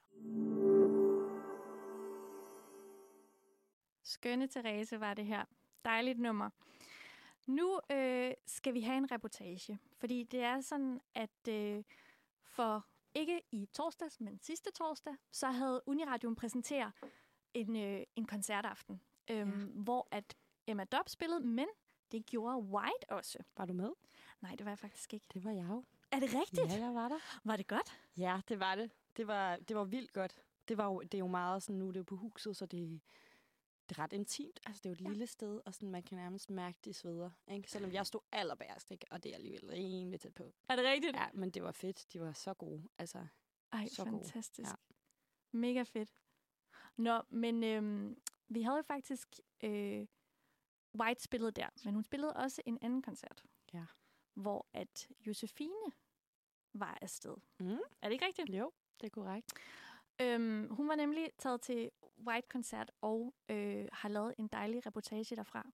Skønne 4.02 4.48
Therese 4.48 5.00
var 5.00 5.14
det 5.14 5.26
her. 5.26 5.44
Dejligt 5.84 6.18
nummer. 6.18 6.50
Nu 7.46 7.80
øh, 7.90 8.32
skal 8.46 8.74
vi 8.74 8.80
have 8.80 8.96
en 8.96 9.12
reportage, 9.12 9.78
fordi 9.98 10.22
det 10.22 10.40
er 10.40 10.60
sådan, 10.60 11.00
at 11.14 11.48
øh, 11.48 11.84
for 12.42 12.86
ikke 13.14 13.42
i 13.52 13.68
torsdags, 13.72 14.20
men 14.20 14.40
sidste 14.42 14.70
torsdag, 14.70 15.14
så 15.30 15.46
havde 15.46 15.82
Uniradioen 15.86 16.36
præsenteret 16.36 16.92
en, 17.54 17.76
øh, 17.76 18.02
en 18.16 18.26
koncertaften, 18.26 19.00
øhm, 19.30 19.60
ja. 19.60 19.66
hvor 19.66 20.08
at 20.10 20.36
Emma 20.66 20.84
Dobb 20.84 21.08
spillede, 21.08 21.40
men 21.40 21.66
det 22.12 22.26
gjorde 22.26 22.58
White 22.58 23.10
også. 23.10 23.38
Var 23.56 23.64
du 23.64 23.72
med? 23.72 23.90
Nej, 24.40 24.54
det 24.54 24.64
var 24.64 24.70
jeg 24.70 24.78
faktisk 24.78 25.14
ikke. 25.14 25.26
Det 25.34 25.44
var 25.44 25.50
jeg 25.50 25.66
jo. 25.68 25.84
Er 26.10 26.20
det 26.20 26.34
rigtigt? 26.34 26.72
Ja, 26.72 26.84
jeg 26.84 26.94
var 26.94 27.08
der. 27.08 27.40
Var 27.44 27.56
det 27.56 27.66
godt? 27.66 27.98
Ja, 28.16 28.40
det 28.48 28.60
var 28.60 28.74
det. 28.74 28.90
Det 29.16 29.26
var, 29.26 29.56
det 29.56 29.76
var 29.76 29.84
vildt 29.84 30.12
godt. 30.12 30.42
Det, 30.68 30.76
var 30.76 30.84
jo, 30.84 31.00
det 31.00 31.14
er 31.14 31.18
jo 31.18 31.26
meget 31.26 31.62
sådan, 31.62 31.78
nu 31.78 31.88
er 31.88 31.92
det 31.92 31.98
jo 31.98 32.04
på 32.04 32.16
huset, 32.16 32.56
så 32.56 32.66
det, 32.66 33.00
det 33.92 33.98
er 33.98 34.02
ret 34.02 34.12
intimt. 34.12 34.60
Altså, 34.66 34.80
det 34.80 34.86
er 34.86 34.90
jo 34.90 34.94
et 34.94 35.00
Ja. 35.00 35.08
lille 35.08 35.26
sted, 35.26 35.60
og 35.66 35.74
sådan, 35.74 35.90
man 35.90 36.02
kan 36.02 36.16
nærmest 36.18 36.50
mærke 36.50 36.78
de 36.84 36.92
sveder. 36.94 37.30
Ikke? 37.48 37.70
Selvom 37.70 37.92
jeg 37.92 38.06
stod 38.06 38.20
allerbærst, 38.32 38.90
ikke? 38.90 39.06
og 39.10 39.22
det 39.22 39.30
er 39.30 39.34
alligevel 39.34 39.70
rimelig 39.70 40.20
tæt 40.20 40.34
på. 40.34 40.54
Er 40.68 40.76
det 40.76 40.84
rigtigt? 40.84 41.16
Ja, 41.16 41.28
men 41.34 41.50
det 41.50 41.62
var 41.62 41.72
fedt. 41.72 42.06
De 42.12 42.20
var 42.20 42.32
så 42.32 42.54
gode. 42.54 42.88
Altså, 42.98 43.26
Ej, 43.72 43.88
så 43.88 44.04
gode. 44.04 44.16
fantastisk. 44.24 44.68
Ja. 44.70 44.74
Mega 45.52 45.82
fedt. 45.82 46.12
Nå, 46.96 47.22
men 47.30 47.64
øhm, 47.64 48.20
vi 48.48 48.62
havde 48.62 48.76
jo 48.76 48.82
faktisk 48.82 49.28
øh, 49.64 50.06
White 51.00 51.22
spillet 51.22 51.56
der, 51.56 51.68
men 51.84 51.94
hun 51.94 52.04
spillede 52.04 52.32
også 52.32 52.62
en 52.66 52.78
anden 52.82 53.02
koncert. 53.02 53.44
Ja. 53.72 53.84
Hvor 54.34 54.66
at 54.72 55.08
Josefine 55.26 55.92
var 56.72 56.98
afsted. 57.02 57.34
Mm. 57.60 57.66
Er 58.02 58.08
det 58.08 58.12
ikke 58.12 58.26
rigtigt? 58.26 58.50
jo, 58.50 58.72
det 59.00 59.06
er 59.06 59.10
korrekt. 59.10 59.52
Øhm, 60.20 60.68
hun 60.70 60.88
var 60.88 60.94
nemlig 60.94 61.30
taget 61.38 61.60
til 61.60 61.90
White-koncert 62.28 62.90
og 63.00 63.34
øh, 63.48 63.88
har 63.92 64.08
lavet 64.08 64.34
en 64.38 64.48
dejlig 64.48 64.86
reportage 64.86 65.36
derfra, 65.36 65.70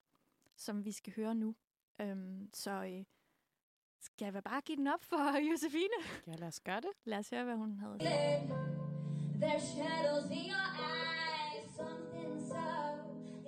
som 0.56 0.84
vi 0.84 0.92
skal 0.92 1.12
høre 1.16 1.34
nu. 1.34 1.54
Øhm, 2.00 2.50
så 2.54 2.70
øh, 2.70 3.04
skal 4.00 4.32
jeg 4.34 4.42
bare 4.44 4.60
give 4.60 4.76
den 4.76 4.86
op 4.86 5.02
for 5.02 5.38
Josefine? 5.50 5.98
Ja, 6.26 6.34
lad 6.34 6.48
os 6.48 6.60
gøre 6.60 6.80
det. 6.80 6.90
Lad 7.04 7.18
os 7.18 7.30
høre, 7.30 7.44
hvad 7.44 7.56
hun 7.56 7.78
havde. 7.78 7.98
There's 9.42 9.66
shadows 9.76 10.30
in 10.30 10.50
your 10.50 10.68
eyes, 10.90 11.70
something 11.76 12.40
so 12.50 12.66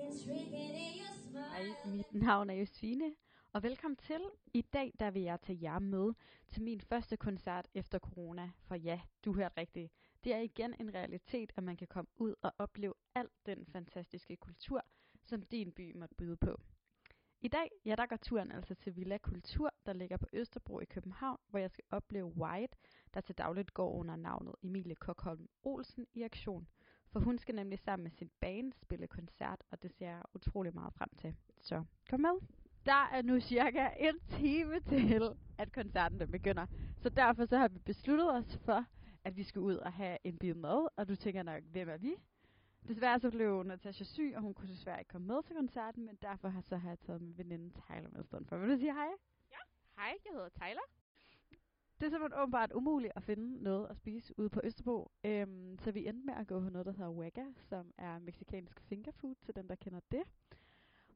intriguing 0.04 0.74
in 0.86 0.92
your 1.00 1.14
smile. 1.30 1.74
Hej, 1.84 1.96
mit 1.96 2.14
navn 2.14 2.50
er 2.50 2.54
Josefine, 2.54 3.14
og 3.52 3.62
velkommen 3.62 3.96
til. 3.96 4.20
I 4.54 4.62
dag 4.62 4.92
der 5.00 5.10
vil 5.10 5.22
jeg 5.22 5.40
tage 5.40 5.58
jer 5.62 5.78
med 5.78 6.12
til 6.48 6.62
min 6.62 6.80
første 6.80 7.16
koncert 7.16 7.68
efter 7.74 7.98
corona. 7.98 8.50
For 8.60 8.74
ja, 8.74 9.00
du 9.24 9.32
hørte 9.34 9.60
rigtigt. 9.60 9.92
Det 10.24 10.34
er 10.34 10.38
igen 10.38 10.74
en 10.80 10.94
realitet, 10.94 11.52
at 11.56 11.64
man 11.64 11.76
kan 11.76 11.88
komme 11.88 12.10
ud 12.18 12.34
og 12.42 12.52
opleve 12.58 12.94
al 13.14 13.28
den 13.46 13.66
fantastiske 13.66 14.36
kultur, 14.36 14.84
som 15.22 15.42
din 15.42 15.72
by 15.72 15.96
måtte 15.96 16.14
byde 16.14 16.36
på. 16.36 16.60
I 17.42 17.48
dag, 17.48 17.70
ja, 17.84 17.94
der 17.94 18.06
går 18.06 18.16
turen 18.16 18.52
altså 18.52 18.74
til 18.74 18.96
Villa 18.96 19.18
Kultur, 19.18 19.70
der 19.86 19.92
ligger 19.92 20.16
på 20.16 20.26
Østerbro 20.32 20.80
i 20.80 20.84
København, 20.84 21.38
hvor 21.48 21.58
jeg 21.58 21.70
skal 21.70 21.84
opleve 21.90 22.26
White, 22.26 22.76
der 23.14 23.20
til 23.20 23.38
dagligt 23.38 23.74
går 23.74 23.92
under 23.92 24.16
navnet 24.16 24.54
Emilie 24.62 24.94
Kokholm 24.94 25.48
Olsen 25.62 26.06
i 26.14 26.22
aktion. 26.22 26.66
For 27.12 27.20
hun 27.20 27.38
skal 27.38 27.54
nemlig 27.54 27.78
sammen 27.78 28.02
med 28.02 28.10
sin 28.10 28.30
band 28.40 28.72
spille 28.72 29.06
koncert, 29.06 29.64
og 29.70 29.82
det 29.82 29.92
ser 29.92 30.06
jeg 30.06 30.22
utrolig 30.34 30.74
meget 30.74 30.94
frem 30.94 31.08
til. 31.16 31.36
Så 31.60 31.84
kom 32.10 32.20
med. 32.20 32.40
Der 32.86 33.08
er 33.12 33.22
nu 33.22 33.40
cirka 33.40 33.88
en 33.98 34.20
time 34.28 34.80
til, 34.80 35.22
at 35.58 35.72
koncerten 35.72 36.20
den 36.20 36.30
begynder. 36.30 36.66
Så 36.96 37.08
derfor 37.08 37.44
så 37.44 37.58
har 37.58 37.68
vi 37.68 37.78
besluttet 37.78 38.30
os 38.30 38.58
for, 38.64 38.84
at 39.24 39.36
vi 39.36 39.42
skal 39.42 39.60
ud 39.60 39.76
og 39.76 39.92
have 39.92 40.18
en 40.24 40.38
bil 40.38 40.56
med. 40.56 40.88
Og 40.96 41.08
du 41.08 41.16
tænker 41.16 41.42
nok, 41.42 41.62
hvem 41.62 41.88
er 41.88 41.96
vi? 41.96 42.14
Desværre 42.88 43.20
så 43.20 43.30
blev 43.30 43.62
Natasha 43.62 44.04
syg, 44.04 44.32
og 44.36 44.42
hun 44.42 44.54
kunne 44.54 44.68
desværre 44.68 44.98
ikke 44.98 45.08
komme 45.08 45.26
med 45.26 45.42
til 45.42 45.56
koncerten, 45.56 46.06
men 46.06 46.18
derfor 46.22 46.48
har, 46.48 46.60
så 46.60 46.76
har 46.76 46.88
jeg 46.88 46.98
taget 46.98 47.22
min 47.22 47.38
veninde 47.38 47.70
Tyler 47.70 48.08
med 48.12 48.24
stedet 48.24 48.46
for. 48.48 48.56
Vil 48.56 48.70
du 48.70 48.76
sige 48.76 48.92
hej? 48.92 49.08
Hej, 49.96 50.16
jeg 50.24 50.32
hedder 50.32 50.48
Tyler. 50.48 50.86
Det 52.00 52.06
er 52.06 52.10
simpelthen 52.10 52.40
åbenbart 52.40 52.72
umuligt 52.72 53.12
at 53.16 53.22
finde 53.22 53.62
noget 53.62 53.86
at 53.90 53.96
spise 53.96 54.34
ude 54.38 54.50
på 54.50 54.60
Østerbro. 54.64 55.10
Øhm, 55.24 55.78
så 55.78 55.92
vi 55.92 56.06
endte 56.08 56.26
med 56.26 56.34
at 56.34 56.46
gå 56.46 56.60
på 56.60 56.70
noget, 56.70 56.86
der 56.86 56.92
hedder 56.92 57.10
Wagga, 57.10 57.44
som 57.56 57.94
er 57.98 58.18
meksikansk 58.18 58.80
fingerfood, 58.80 59.34
til 59.34 59.56
dem, 59.56 59.68
der 59.68 59.74
kender 59.74 60.00
det. 60.10 60.22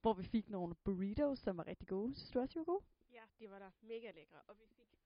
Hvor 0.03 0.13
vi 0.13 0.23
fik 0.23 0.51
nogle 0.51 0.75
burritos, 0.75 1.39
som 1.39 1.57
var 1.57 1.67
rigtig 1.67 1.89
gode. 1.89 2.15
Synes 2.15 2.31
du 2.31 2.41
også, 2.41 2.53
de 2.55 2.59
var 2.59 2.65
gode? 2.65 2.85
Ja, 3.13 3.23
de 3.39 3.51
var 3.51 3.59
der 3.59 3.71
mega 3.83 4.11
lækre, 4.11 4.39
og 4.49 4.57
vi 4.59 4.65
fik, 4.77 5.04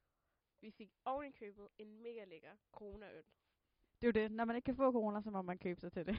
vi 0.60 0.70
fik 0.70 0.92
oven 1.04 1.26
i 1.26 1.30
købet 1.30 1.68
en 1.78 2.02
mega 2.02 2.24
lækker 2.24 2.56
corona-øl. 2.72 3.24
Det 4.00 4.02
er 4.02 4.06
jo 4.06 4.10
det. 4.10 4.32
Når 4.32 4.44
man 4.44 4.56
ikke 4.56 4.66
kan 4.66 4.76
få 4.76 4.92
corona, 4.92 5.20
så 5.20 5.30
må 5.30 5.42
man 5.42 5.58
købe 5.58 5.80
sig 5.80 5.92
til 5.92 6.06
det. 6.06 6.16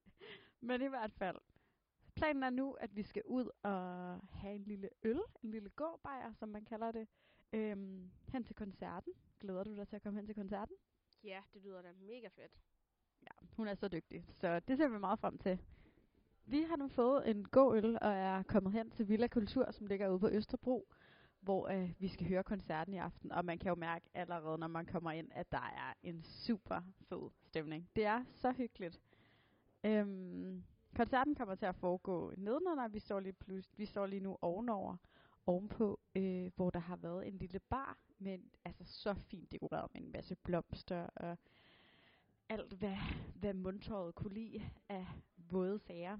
Men 0.60 0.82
i 0.82 0.86
hvert 0.86 1.12
fald. 1.12 1.36
Planen 2.14 2.42
er 2.42 2.50
nu, 2.50 2.72
at 2.72 2.96
vi 2.96 3.02
skal 3.02 3.22
ud 3.26 3.48
og 3.62 3.72
have 4.30 4.54
en 4.54 4.64
lille 4.64 4.88
øl, 5.02 5.20
en 5.42 5.50
lille 5.50 5.70
gåbajer, 5.70 6.32
som 6.32 6.48
man 6.48 6.64
kalder 6.64 6.92
det, 6.92 7.08
øhm, 7.52 8.10
hen 8.28 8.44
til 8.44 8.56
koncerten. 8.56 9.12
Glæder 9.40 9.64
du 9.64 9.76
dig 9.76 9.88
til 9.88 9.96
at 9.96 10.02
komme 10.02 10.18
hen 10.18 10.26
til 10.26 10.34
koncerten? 10.34 10.76
Ja, 11.24 11.42
det 11.54 11.62
lyder 11.62 11.82
da 11.82 11.92
mega 11.92 12.28
fedt. 12.28 12.52
Ja, 13.22 13.46
hun 13.56 13.68
er 13.68 13.74
så 13.74 13.88
dygtig, 13.88 14.26
så 14.30 14.60
det 14.60 14.76
ser 14.76 14.88
vi 14.88 14.98
meget 14.98 15.18
frem 15.18 15.38
til. 15.38 15.58
Vi 16.44 16.62
har 16.62 16.76
nu 16.76 16.88
fået 16.88 17.30
en 17.30 17.48
god 17.48 17.76
øl 17.76 17.98
og 18.02 18.12
er 18.12 18.42
kommet 18.42 18.72
hen 18.72 18.90
til 18.90 19.08
Villa 19.08 19.26
Kultur, 19.26 19.70
som 19.70 19.86
ligger 19.86 20.08
ude 20.08 20.18
på 20.18 20.28
Østerbro, 20.28 20.88
hvor 21.42 21.68
øh, 21.68 21.90
vi 21.98 22.08
skal 22.08 22.28
høre 22.28 22.42
koncerten 22.42 22.94
i 22.94 22.98
aften. 22.98 23.32
Og 23.32 23.44
man 23.44 23.58
kan 23.58 23.68
jo 23.68 23.74
mærke 23.74 24.06
allerede, 24.14 24.58
når 24.58 24.66
man 24.66 24.86
kommer 24.86 25.10
ind, 25.10 25.28
at 25.32 25.52
der 25.52 25.58
er 25.76 25.92
en 26.02 26.22
super 26.22 26.80
fed 27.08 27.30
stemning. 27.44 27.88
Det 27.96 28.04
er 28.04 28.24
så 28.34 28.52
hyggeligt. 28.52 29.00
Øhm, 29.84 30.64
koncerten 30.96 31.34
kommer 31.34 31.54
til 31.54 31.66
at 31.66 31.74
foregå 31.76 32.32
nedenunder. 32.36 32.88
Vi 32.88 32.98
står 32.98 33.20
lige, 33.20 33.32
plus, 33.32 33.78
vi 33.78 33.86
står 33.86 34.06
lige 34.06 34.20
nu 34.20 34.38
ovenover, 34.42 34.96
ovenpå, 35.46 36.00
øh, 36.14 36.50
hvor 36.56 36.70
der 36.70 36.80
har 36.80 36.96
været 36.96 37.28
en 37.28 37.38
lille 37.38 37.58
bar, 37.58 37.98
men 38.18 38.50
altså 38.64 38.84
så 38.84 39.14
fint 39.14 39.52
dekoreret 39.52 39.94
med 39.94 40.02
en 40.02 40.12
masse 40.12 40.36
blomster 40.36 41.06
og 41.16 41.38
alt, 42.48 42.72
hvad, 42.72 42.96
hvad 43.34 43.54
mundtøjet 43.54 44.14
kunne 44.14 44.34
lide 44.34 44.62
af 44.88 45.06
våde 45.36 45.78
sager. 45.78 46.18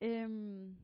Øhm, 0.00 0.76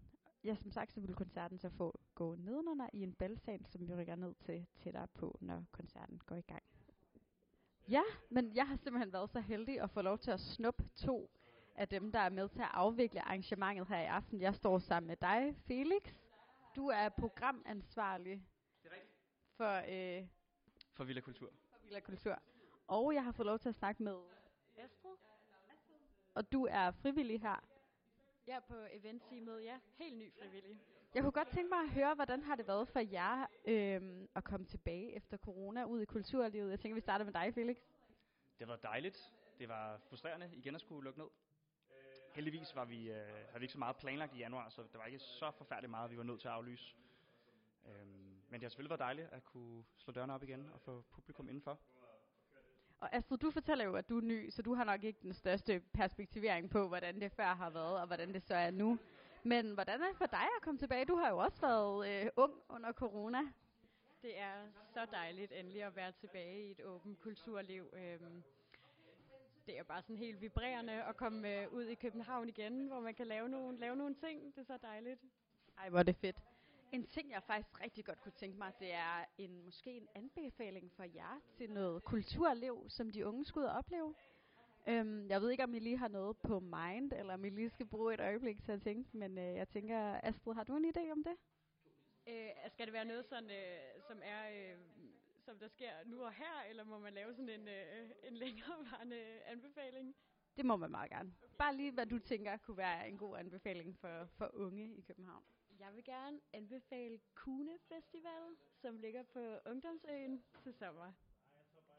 ja, 0.46 0.56
som 0.56 0.70
sagt, 0.70 0.92
så 0.92 1.00
vil 1.00 1.14
koncerten 1.14 1.58
så 1.58 1.68
få 1.68 2.00
gå 2.14 2.34
nedenunder 2.36 2.88
i 2.92 3.02
en 3.02 3.12
balsal, 3.14 3.66
som 3.66 3.88
vi 3.88 3.94
rykker 3.94 4.14
ned 4.16 4.34
til 4.34 4.66
tættere 4.78 5.08
på, 5.08 5.38
når 5.40 5.64
koncerten 5.72 6.18
går 6.26 6.36
i 6.36 6.40
gang. 6.40 6.62
Ja, 7.88 8.02
men 8.30 8.56
jeg 8.56 8.68
har 8.68 8.76
simpelthen 8.76 9.12
været 9.12 9.30
så 9.30 9.40
heldig 9.40 9.80
at 9.80 9.90
få 9.90 10.02
lov 10.02 10.18
til 10.18 10.30
at 10.30 10.40
snuppe 10.40 10.84
to 10.96 11.30
af 11.74 11.88
dem, 11.88 12.12
der 12.12 12.18
er 12.18 12.28
med 12.28 12.48
til 12.48 12.60
at 12.60 12.68
afvikle 12.72 13.22
arrangementet 13.22 13.88
her 13.88 14.00
i 14.00 14.06
aften. 14.06 14.40
Jeg 14.40 14.54
står 14.54 14.78
sammen 14.78 15.06
med 15.06 15.16
dig, 15.16 15.56
Felix. 15.66 16.02
Du 16.76 16.88
er 16.88 17.08
programansvarlig 17.08 18.46
for, 19.56 19.74
øh, 19.76 20.28
For 20.92 21.04
Villa 21.04 21.20
Kultur. 21.20 21.50
for 21.70 21.78
Villa 21.82 22.00
Kultur. 22.00 22.38
Og 22.86 23.14
jeg 23.14 23.24
har 23.24 23.32
fået 23.32 23.46
lov 23.46 23.58
til 23.58 23.68
at 23.68 23.74
snakke 23.74 24.02
med 24.02 24.16
Astrid. 24.76 25.16
Og 26.34 26.52
du 26.52 26.66
er 26.70 26.90
frivillig 26.90 27.40
her. 27.40 27.75
Jeg 28.46 28.56
er 28.56 28.60
på 28.60 28.74
eventteamet, 28.90 29.64
ja. 29.64 29.78
Helt 29.98 30.16
ny 30.18 30.32
frivillig. 30.40 30.80
Jeg 31.14 31.22
kunne 31.22 31.32
godt 31.32 31.48
tænke 31.48 31.68
mig 31.68 31.78
at 31.78 31.90
høre, 31.90 32.14
hvordan 32.14 32.42
har 32.42 32.56
det 32.56 32.66
været 32.66 32.88
for 32.88 33.00
jer 33.00 33.46
øhm, 33.64 34.28
at 34.34 34.44
komme 34.44 34.66
tilbage 34.66 35.16
efter 35.16 35.36
corona 35.36 35.84
ud 35.84 36.00
i 36.00 36.04
kulturlivet? 36.04 36.70
Jeg 36.70 36.80
tænker, 36.80 36.94
vi 36.94 37.00
starter 37.00 37.24
med 37.24 37.32
dig, 37.32 37.54
Felix. 37.54 37.76
Det 38.58 38.68
var 38.68 38.76
dejligt. 38.76 39.32
Det 39.58 39.68
var 39.68 39.98
frustrerende 40.08 40.50
igen 40.52 40.74
at 40.74 40.80
skulle 40.80 41.04
lukke 41.04 41.18
ned. 41.18 41.28
Heldigvis 42.34 42.76
var 42.76 42.84
vi, 42.84 43.10
øh, 43.10 43.16
havde 43.16 43.58
vi 43.58 43.64
ikke 43.64 43.72
så 43.72 43.78
meget 43.78 43.96
planlagt 43.96 44.34
i 44.34 44.38
januar, 44.38 44.68
så 44.68 44.82
det 44.82 44.98
var 44.98 45.04
ikke 45.04 45.18
så 45.18 45.50
forfærdeligt 45.50 45.90
meget, 45.90 46.10
vi 46.10 46.16
var 46.16 46.22
nødt 46.22 46.40
til 46.40 46.48
at 46.48 46.54
aflyse. 46.54 46.96
Øhm, 47.86 48.42
men 48.48 48.52
det 48.52 48.62
har 48.62 48.68
selvfølgelig 48.68 48.90
været 48.90 49.00
dejligt 49.00 49.28
at 49.32 49.44
kunne 49.44 49.84
slå 49.96 50.12
dørene 50.12 50.34
op 50.34 50.42
igen 50.42 50.70
og 50.74 50.80
få 50.80 51.04
publikum 51.10 51.48
indenfor. 51.48 51.78
Og 53.00 53.14
Astrid, 53.14 53.38
du 53.38 53.50
fortæller 53.50 53.84
jo, 53.84 53.94
at 53.94 54.08
du 54.08 54.16
er 54.16 54.20
ny, 54.20 54.50
så 54.50 54.62
du 54.62 54.74
har 54.74 54.84
nok 54.84 55.04
ikke 55.04 55.18
den 55.22 55.32
største 55.32 55.82
perspektivering 55.92 56.70
på, 56.70 56.88
hvordan 56.88 57.20
det 57.20 57.32
før 57.32 57.54
har 57.54 57.70
været, 57.70 58.00
og 58.00 58.06
hvordan 58.06 58.34
det 58.34 58.42
så 58.42 58.54
er 58.54 58.70
nu. 58.70 58.98
Men 59.42 59.74
hvordan 59.74 60.02
er 60.02 60.06
det 60.06 60.16
for 60.16 60.26
dig 60.26 60.48
at 60.56 60.62
komme 60.62 60.78
tilbage? 60.78 61.04
Du 61.04 61.16
har 61.16 61.28
jo 61.30 61.38
også 61.38 61.60
været 61.60 62.08
øh, 62.08 62.30
ung 62.36 62.52
under 62.68 62.92
corona. 62.92 63.38
Det 64.22 64.38
er 64.38 64.54
så 64.94 65.06
dejligt 65.12 65.52
endelig 65.52 65.82
at 65.82 65.96
være 65.96 66.12
tilbage 66.12 66.68
i 66.68 66.70
et 66.70 66.84
åbent 66.84 67.20
kulturliv. 67.20 67.90
Øhm, 67.92 68.42
det 69.66 69.78
er 69.78 69.82
bare 69.82 70.02
sådan 70.02 70.16
helt 70.16 70.40
vibrerende 70.40 70.92
at 70.92 71.16
komme 71.16 71.62
øh, 71.62 71.72
ud 71.72 71.84
i 71.84 71.94
København 71.94 72.48
igen, 72.48 72.86
hvor 72.86 73.00
man 73.00 73.14
kan 73.14 73.26
lave 73.26 73.48
nogle, 73.48 73.78
lave 73.78 73.96
nogle 73.96 74.14
ting. 74.14 74.54
Det 74.54 74.60
er 74.60 74.64
så 74.64 74.78
dejligt. 74.82 75.20
Ej, 75.78 75.88
hvor 75.88 75.98
er 75.98 76.02
det 76.02 76.16
fedt. 76.16 76.36
En 76.92 77.06
ting, 77.06 77.30
jeg 77.30 77.42
faktisk 77.42 77.80
rigtig 77.80 78.04
godt 78.04 78.20
kunne 78.20 78.32
tænke 78.32 78.58
mig, 78.58 78.72
det 78.80 78.92
er 78.92 79.24
en 79.38 79.64
måske 79.64 79.90
en 79.96 80.08
anbefaling 80.14 80.92
for 80.92 81.04
jer 81.04 81.40
til 81.56 81.70
noget 81.70 82.04
kulturliv, 82.04 82.84
som 82.88 83.10
de 83.10 83.26
unge 83.26 83.44
og 83.56 83.72
opleve. 83.72 84.14
Øhm, 84.88 85.28
jeg 85.28 85.40
ved 85.40 85.50
ikke, 85.50 85.64
om 85.64 85.74
I 85.74 85.78
lige 85.78 85.96
har 85.96 86.08
noget 86.08 86.36
på 86.36 86.60
mind, 86.60 87.12
eller 87.12 87.34
om 87.34 87.44
I 87.44 87.50
lige 87.50 87.70
skal 87.70 87.86
bruge 87.86 88.14
et 88.14 88.20
øjeblik 88.20 88.64
til 88.64 88.72
at 88.72 88.82
tænke, 88.82 89.16
men 89.16 89.38
øh, 89.38 89.54
jeg 89.54 89.68
tænker, 89.68 90.20
Astrid, 90.22 90.54
har 90.54 90.64
du 90.64 90.76
en 90.76 90.84
idé 90.84 91.12
om 91.12 91.24
det? 91.24 91.36
Øh, 92.28 92.50
skal 92.68 92.86
det 92.86 92.92
være 92.92 93.04
noget, 93.04 93.26
sådan, 93.26 93.50
øh, 93.50 94.02
som 94.08 94.18
er... 94.22 94.50
Øh, 94.50 94.78
som 95.46 95.58
der 95.58 95.68
sker 95.68 95.90
nu 96.06 96.22
og 96.22 96.32
her, 96.32 96.62
eller 96.70 96.84
må 96.84 96.98
man 96.98 97.12
lave 97.12 97.34
sådan 97.34 97.48
en, 97.48 97.68
øh, 97.68 98.10
en 98.24 98.34
længerevarende 98.34 99.20
anbefaling? 99.46 100.16
Det 100.56 100.66
må 100.66 100.76
man 100.76 100.90
meget 100.90 101.10
gerne. 101.10 101.34
Bare 101.58 101.76
lige, 101.76 101.92
hvad 101.92 102.06
du 102.06 102.18
tænker 102.18 102.56
kunne 102.56 102.76
være 102.76 103.08
en 103.08 103.18
god 103.18 103.38
anbefaling 103.38 103.98
for, 103.98 104.28
for 104.38 104.50
unge 104.54 104.94
i 104.94 105.00
København. 105.00 105.44
Jeg 105.80 105.94
vil 105.94 106.04
gerne 106.04 106.40
anbefale 106.52 107.20
Kune 107.34 107.78
Festival, 107.88 108.56
som 108.80 108.98
ligger 108.98 109.22
på 109.22 109.58
Ungdomsøen 109.70 110.44
til 110.62 110.74
sommer. 110.74 111.12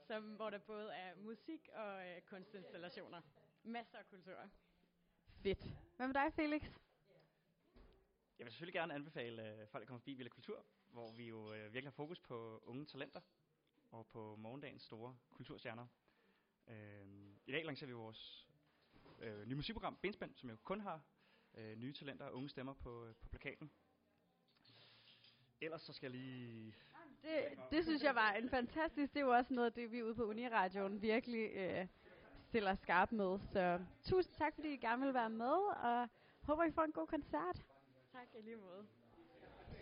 Som, 0.08 0.36
hvor 0.36 0.50
der 0.50 0.58
både 0.58 0.94
er 0.94 1.16
musik 1.16 1.70
og 1.74 2.08
øh, 2.08 2.22
kunstinstallationer. 2.22 3.22
Masser 3.63 3.98
af 3.98 4.10
kultur. 4.10 4.50
Fedt. 5.44 5.63
Hvad 5.96 6.08
med 6.08 6.13
dig, 6.13 6.34
Felix? 6.34 6.62
Jeg 8.40 8.46
vil 8.46 8.52
selvfølgelig 8.52 8.74
gerne 8.74 8.94
anbefale 8.94 9.62
øh, 9.62 9.68
folk 9.68 9.82
at 9.82 9.88
komme 9.88 10.00
forbi 10.00 10.13
Villa 10.13 10.30
Kultur, 10.30 10.66
hvor 10.88 11.12
vi 11.12 11.28
jo 11.28 11.54
øh, 11.54 11.63
virkelig 11.63 11.88
har 11.88 11.92
fokus 11.92 12.20
på 12.20 12.63
unge 12.66 12.86
talenter 12.86 13.22
og 13.92 14.08
på 14.08 14.36
morgendagens 14.36 14.82
store 14.82 15.18
kulturstjerner. 15.32 15.88
Øh, 16.68 17.06
I 17.46 17.52
dag 17.52 17.66
lancerer 17.66 17.88
vi 17.88 17.94
vores 17.94 18.48
øh, 19.20 19.46
nye 19.48 19.56
musikprogram, 19.56 19.98
Benspænd, 20.02 20.36
som 20.36 20.50
jo 20.50 20.56
kun 20.63 20.82
har 20.82 21.02
øh, 21.58 21.78
nye 21.78 21.93
talenter 21.93 22.26
og 22.26 22.34
unge 22.34 22.50
stemmer 22.50 22.74
på, 22.74 23.06
øh, 23.06 23.15
på 23.15 23.30
plakaten. 23.30 23.72
Ellers 25.62 25.82
så 25.82 25.93
skal 25.93 26.12
jeg 26.12 26.20
lige... 26.20 26.76
Det, 27.22 27.60
det 27.72 27.84
synes 27.84 28.04
jeg 28.04 28.15
var 28.15 28.32
en 28.32 28.50
fantastisk... 28.50 29.13
Det 29.13 29.20
er 29.20 29.26
jo 29.26 29.32
også 29.32 29.54
noget 29.54 29.65
af 29.65 29.74
det, 29.74 29.91
vi 29.91 30.04
ude 30.04 30.15
på 30.15 30.24
Uniradioen 30.24 31.02
virkelig 31.02 31.52
øh, 31.56 31.88
stiller 32.43 32.76
skarp 32.76 33.12
med. 33.12 33.39
Så 33.52 33.80
tusind 34.04 34.36
tak, 34.36 34.56
fordi 34.56 34.74
I 34.74 34.78
gerne 34.78 35.06
vil 35.06 35.13
være 35.13 35.30
med, 35.30 35.58
og 35.84 36.10
håber, 36.41 36.63
I 36.63 36.72
får 36.72 36.84
en 36.84 36.91
god 36.91 37.08
koncert. 37.08 37.65
Tak 38.12 38.28
i 38.39 38.41
lige 38.41 38.56
måde. 38.56 38.88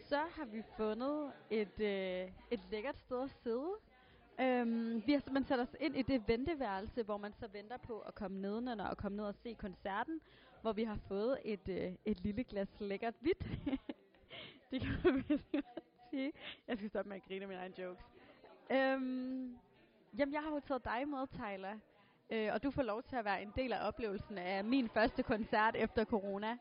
Så 0.01 0.17
har 0.17 0.45
vi 0.45 0.63
fundet 0.77 1.33
et, 1.49 1.79
øh, 1.79 2.31
et 2.51 2.59
lækkert 2.71 2.99
sted 2.99 3.23
at 3.23 3.31
sidde. 3.43 3.71
Øhm, 4.39 5.03
vi 5.05 5.11
har 5.11 5.19
simpelthen 5.19 5.43
sat 5.43 5.59
os 5.59 5.75
ind 5.79 5.97
i 5.97 6.01
det 6.01 6.27
venteværelse, 6.27 7.03
hvor 7.03 7.17
man 7.17 7.33
så 7.33 7.47
venter 7.47 7.77
på 7.77 7.99
at 7.99 8.15
komme 8.15 8.41
nedenunder 8.41 8.85
og 8.85 8.97
komme 8.97 9.15
ned 9.15 9.25
og 9.25 9.35
se 9.35 9.53
koncerten, 9.53 10.21
hvor 10.65 10.73
vi 10.73 10.83
har 10.83 10.99
fået 11.07 11.39
et, 11.45 11.69
øh, 11.69 11.93
et 12.05 12.19
lille 12.19 12.43
glas 12.43 12.67
lækkert 12.79 13.13
hvidt. 13.19 13.43
det 14.71 14.81
kan 14.81 14.99
man 15.03 15.25
vist 15.29 15.45
sige. 16.09 16.33
Jeg 16.67 16.77
skal 16.77 16.89
stoppe 16.89 17.09
med 17.09 17.17
at 17.17 17.23
grine 17.27 17.41
af 17.41 17.47
mine 17.47 17.59
egne 17.59 17.81
jokes. 17.81 18.05
Øhm, 18.69 19.57
jamen, 20.17 20.33
jeg 20.33 20.41
har 20.41 20.51
jo 20.51 20.59
taget 20.59 20.85
dig 20.85 21.07
med, 21.07 21.27
Tyler. 21.27 21.79
Øh, 22.29 22.53
og 22.53 22.63
du 22.63 22.71
får 22.71 22.81
lov 22.81 23.03
til 23.03 23.15
at 23.15 23.25
være 23.25 23.41
en 23.41 23.53
del 23.55 23.73
af 23.73 23.87
oplevelsen 23.87 24.37
af 24.37 24.63
min 24.63 24.89
første 24.89 25.23
koncert 25.23 25.75
efter 25.75 26.05
corona. 26.05 26.57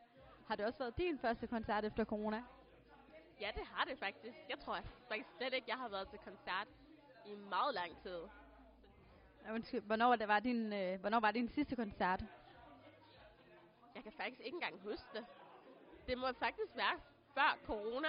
Har 0.47 0.55
det 0.55 0.65
også 0.65 0.79
været 0.79 0.97
din 0.97 1.19
første 1.19 1.47
koncert 1.47 1.85
efter 1.85 2.05
corona? 2.05 2.43
Ja, 3.41 3.47
det 3.55 3.63
har 3.71 3.85
det 3.85 3.99
faktisk. 3.99 4.37
Jeg 4.49 4.59
tror 4.59 4.77
faktisk 5.07 5.29
slet 5.37 5.53
ikke, 5.53 5.67
jeg 5.67 5.77
har 5.77 5.89
været 5.89 6.07
til 6.09 6.19
koncert 6.19 6.67
i 7.25 7.35
meget 7.49 7.73
lang 7.73 8.01
tid. 8.03 8.19
Undskyld, 9.53 9.81
hvornår 9.81 10.07
var, 10.07 10.15
det 10.15 10.27
var 10.27 10.39
din, 10.39 10.73
øh, 10.73 10.99
hvornår 10.99 11.19
var 11.19 11.31
din 11.31 11.49
sidste 11.49 11.75
koncert? 11.75 12.23
Jeg 13.95 14.03
kan 14.03 14.11
faktisk 14.11 14.41
ikke 14.41 14.55
engang 14.55 14.81
huske 14.81 15.07
det. 15.13 15.25
Det 16.07 16.17
må 16.17 16.27
faktisk 16.39 16.75
være 16.75 16.99
før 17.33 17.59
corona. 17.65 18.07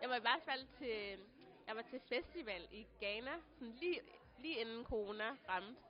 Jeg 0.00 0.08
var 0.08 0.16
i 0.16 0.20
hvert 0.20 0.42
fald 0.44 0.66
til, 0.78 1.18
jeg 1.66 1.76
var 1.76 1.82
til 1.82 2.00
festival 2.00 2.68
i 2.72 2.86
Ghana, 3.00 3.30
sådan 3.58 3.74
lige, 3.74 4.00
lige 4.38 4.60
inden 4.60 4.84
corona 4.84 5.36
ramte. 5.48 5.80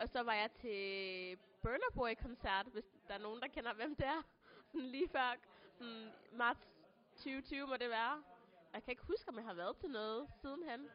Og 0.00 0.08
så 0.08 0.22
var 0.22 0.34
jeg 0.34 0.50
til 0.50 1.38
Burner 1.62 1.90
Boy-koncert, 1.94 2.66
hvis 2.66 2.84
der 3.08 3.14
er 3.14 3.18
nogen, 3.18 3.40
der 3.40 3.48
kender, 3.48 3.72
hvem 3.72 3.96
det 3.96 4.06
er. 4.06 4.22
Sådan 4.66 4.86
lige 4.86 5.08
før 5.08 5.36
sådan 5.78 6.12
marts 6.32 6.68
2020 7.16 7.66
må 7.66 7.76
det 7.76 7.90
være. 7.90 8.22
Jeg 8.74 8.82
kan 8.82 8.90
ikke 8.90 9.02
huske, 9.02 9.28
om 9.28 9.36
jeg 9.36 9.44
har 9.44 9.54
været 9.54 9.76
til 9.76 9.90
noget 9.90 10.28
sidenhen. 10.40 10.90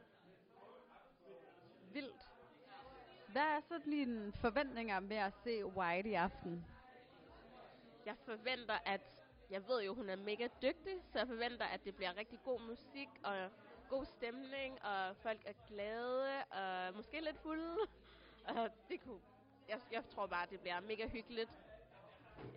Vildt. 1.94 2.32
Hvad 3.28 3.42
er 3.42 3.60
så 3.60 3.82
dine 3.86 4.32
forventninger 4.32 5.00
med 5.00 5.18
at 5.18 5.34
se 5.44 5.66
White 5.66 6.10
i 6.10 6.14
aften? 6.14 6.66
Jeg 8.06 8.16
forventer, 8.26 8.78
at... 8.86 9.02
Jeg 9.50 9.68
ved 9.68 9.84
jo, 9.84 9.94
hun 9.94 10.10
er 10.10 10.16
mega 10.16 10.48
dygtig, 10.62 10.94
så 11.12 11.20
jeg 11.20 11.28
forventer, 11.28 11.66
at 11.66 11.86
det 11.86 11.96
bliver 11.96 12.18
rigtig 12.18 12.40
god 12.44 12.62
musik 12.62 13.10
og 13.24 13.52
god 13.90 14.06
stemning, 14.06 14.84
og 14.84 15.16
folk 15.16 15.42
er 15.46 15.54
glade 15.68 16.44
og 16.44 16.96
måske 16.96 17.22
lidt 17.22 17.38
fulde. 17.38 17.78
Og 18.48 18.70
det 18.90 19.02
kunne... 19.02 19.20
Jeg, 19.70 19.80
jeg 19.92 20.06
tror 20.06 20.28
bare, 20.28 20.48
det 20.50 20.60
bliver 20.60 20.80
mega 20.80 21.08
hyggeligt. 21.08 21.50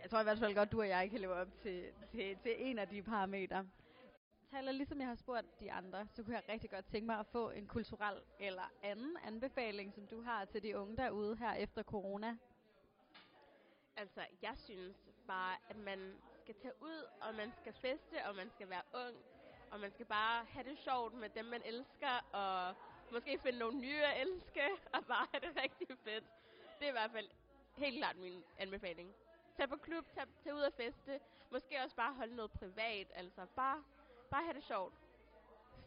Jeg 0.02 0.10
tror 0.10 0.20
i 0.20 0.22
hvert 0.22 0.38
fald 0.38 0.54
godt, 0.54 0.72
du 0.72 0.80
og 0.80 0.88
jeg 0.88 1.10
kan 1.10 1.20
leve 1.20 1.34
op 1.34 1.48
til, 1.62 1.92
til, 2.10 2.38
til 2.42 2.54
en 2.58 2.78
af 2.78 2.88
de 2.88 3.02
parametre. 3.02 3.66
Taler 4.50 4.72
ligesom 4.72 5.00
jeg 5.00 5.08
har 5.08 5.14
spurgt 5.14 5.60
de 5.60 5.72
andre, 5.72 6.06
så 6.10 6.22
kunne 6.22 6.34
jeg 6.34 6.42
rigtig 6.48 6.70
godt 6.70 6.86
tænke 6.86 7.06
mig 7.06 7.18
at 7.18 7.26
få 7.26 7.50
en 7.50 7.66
kulturel 7.66 8.22
eller 8.40 8.72
anden 8.82 9.16
anbefaling, 9.24 9.94
som 9.94 10.06
du 10.06 10.22
har 10.22 10.44
til 10.44 10.62
de 10.62 10.78
unge 10.78 10.96
derude 10.96 11.36
her 11.36 11.54
efter 11.54 11.82
corona. 11.82 12.36
Altså, 13.96 14.26
jeg 14.42 14.52
synes 14.56 15.07
bare, 15.34 15.54
at 15.70 15.76
man 15.76 16.00
skal 16.42 16.54
tage 16.62 16.74
ud, 16.80 17.00
og 17.24 17.34
man 17.34 17.50
skal 17.60 17.72
feste, 17.72 18.16
og 18.26 18.32
man 18.40 18.50
skal 18.54 18.70
være 18.74 18.86
ung, 19.04 19.16
og 19.70 19.80
man 19.80 19.90
skal 19.94 20.06
bare 20.06 20.44
have 20.54 20.64
det 20.70 20.78
sjovt 20.78 21.14
med 21.14 21.28
dem, 21.28 21.44
man 21.44 21.62
elsker, 21.64 22.14
og 22.42 22.74
måske 23.12 23.38
finde 23.44 23.58
nogle 23.58 23.78
nye 23.78 24.02
at 24.10 24.20
elske, 24.20 24.66
og 24.94 25.00
bare 25.12 25.26
have 25.32 25.42
det 25.46 25.62
rigtig 25.62 25.88
fedt. 26.04 26.24
Det 26.78 26.84
er 26.84 26.88
i 26.88 26.98
hvert 27.00 27.10
fald 27.10 27.28
helt 27.76 27.96
klart 28.00 28.16
min 28.16 28.44
anbefaling. 28.58 29.08
Tag 29.56 29.68
på 29.68 29.76
klub, 29.76 30.04
tag, 30.14 30.24
tag 30.44 30.54
ud 30.54 30.60
og 30.60 30.72
feste, 30.72 31.20
måske 31.50 31.74
også 31.84 31.96
bare 31.96 32.14
holde 32.14 32.36
noget 32.36 32.50
privat, 32.50 33.06
altså 33.14 33.46
bare, 33.56 33.82
bare 34.30 34.42
have 34.42 34.54
det 34.54 34.64
sjovt. 34.64 34.94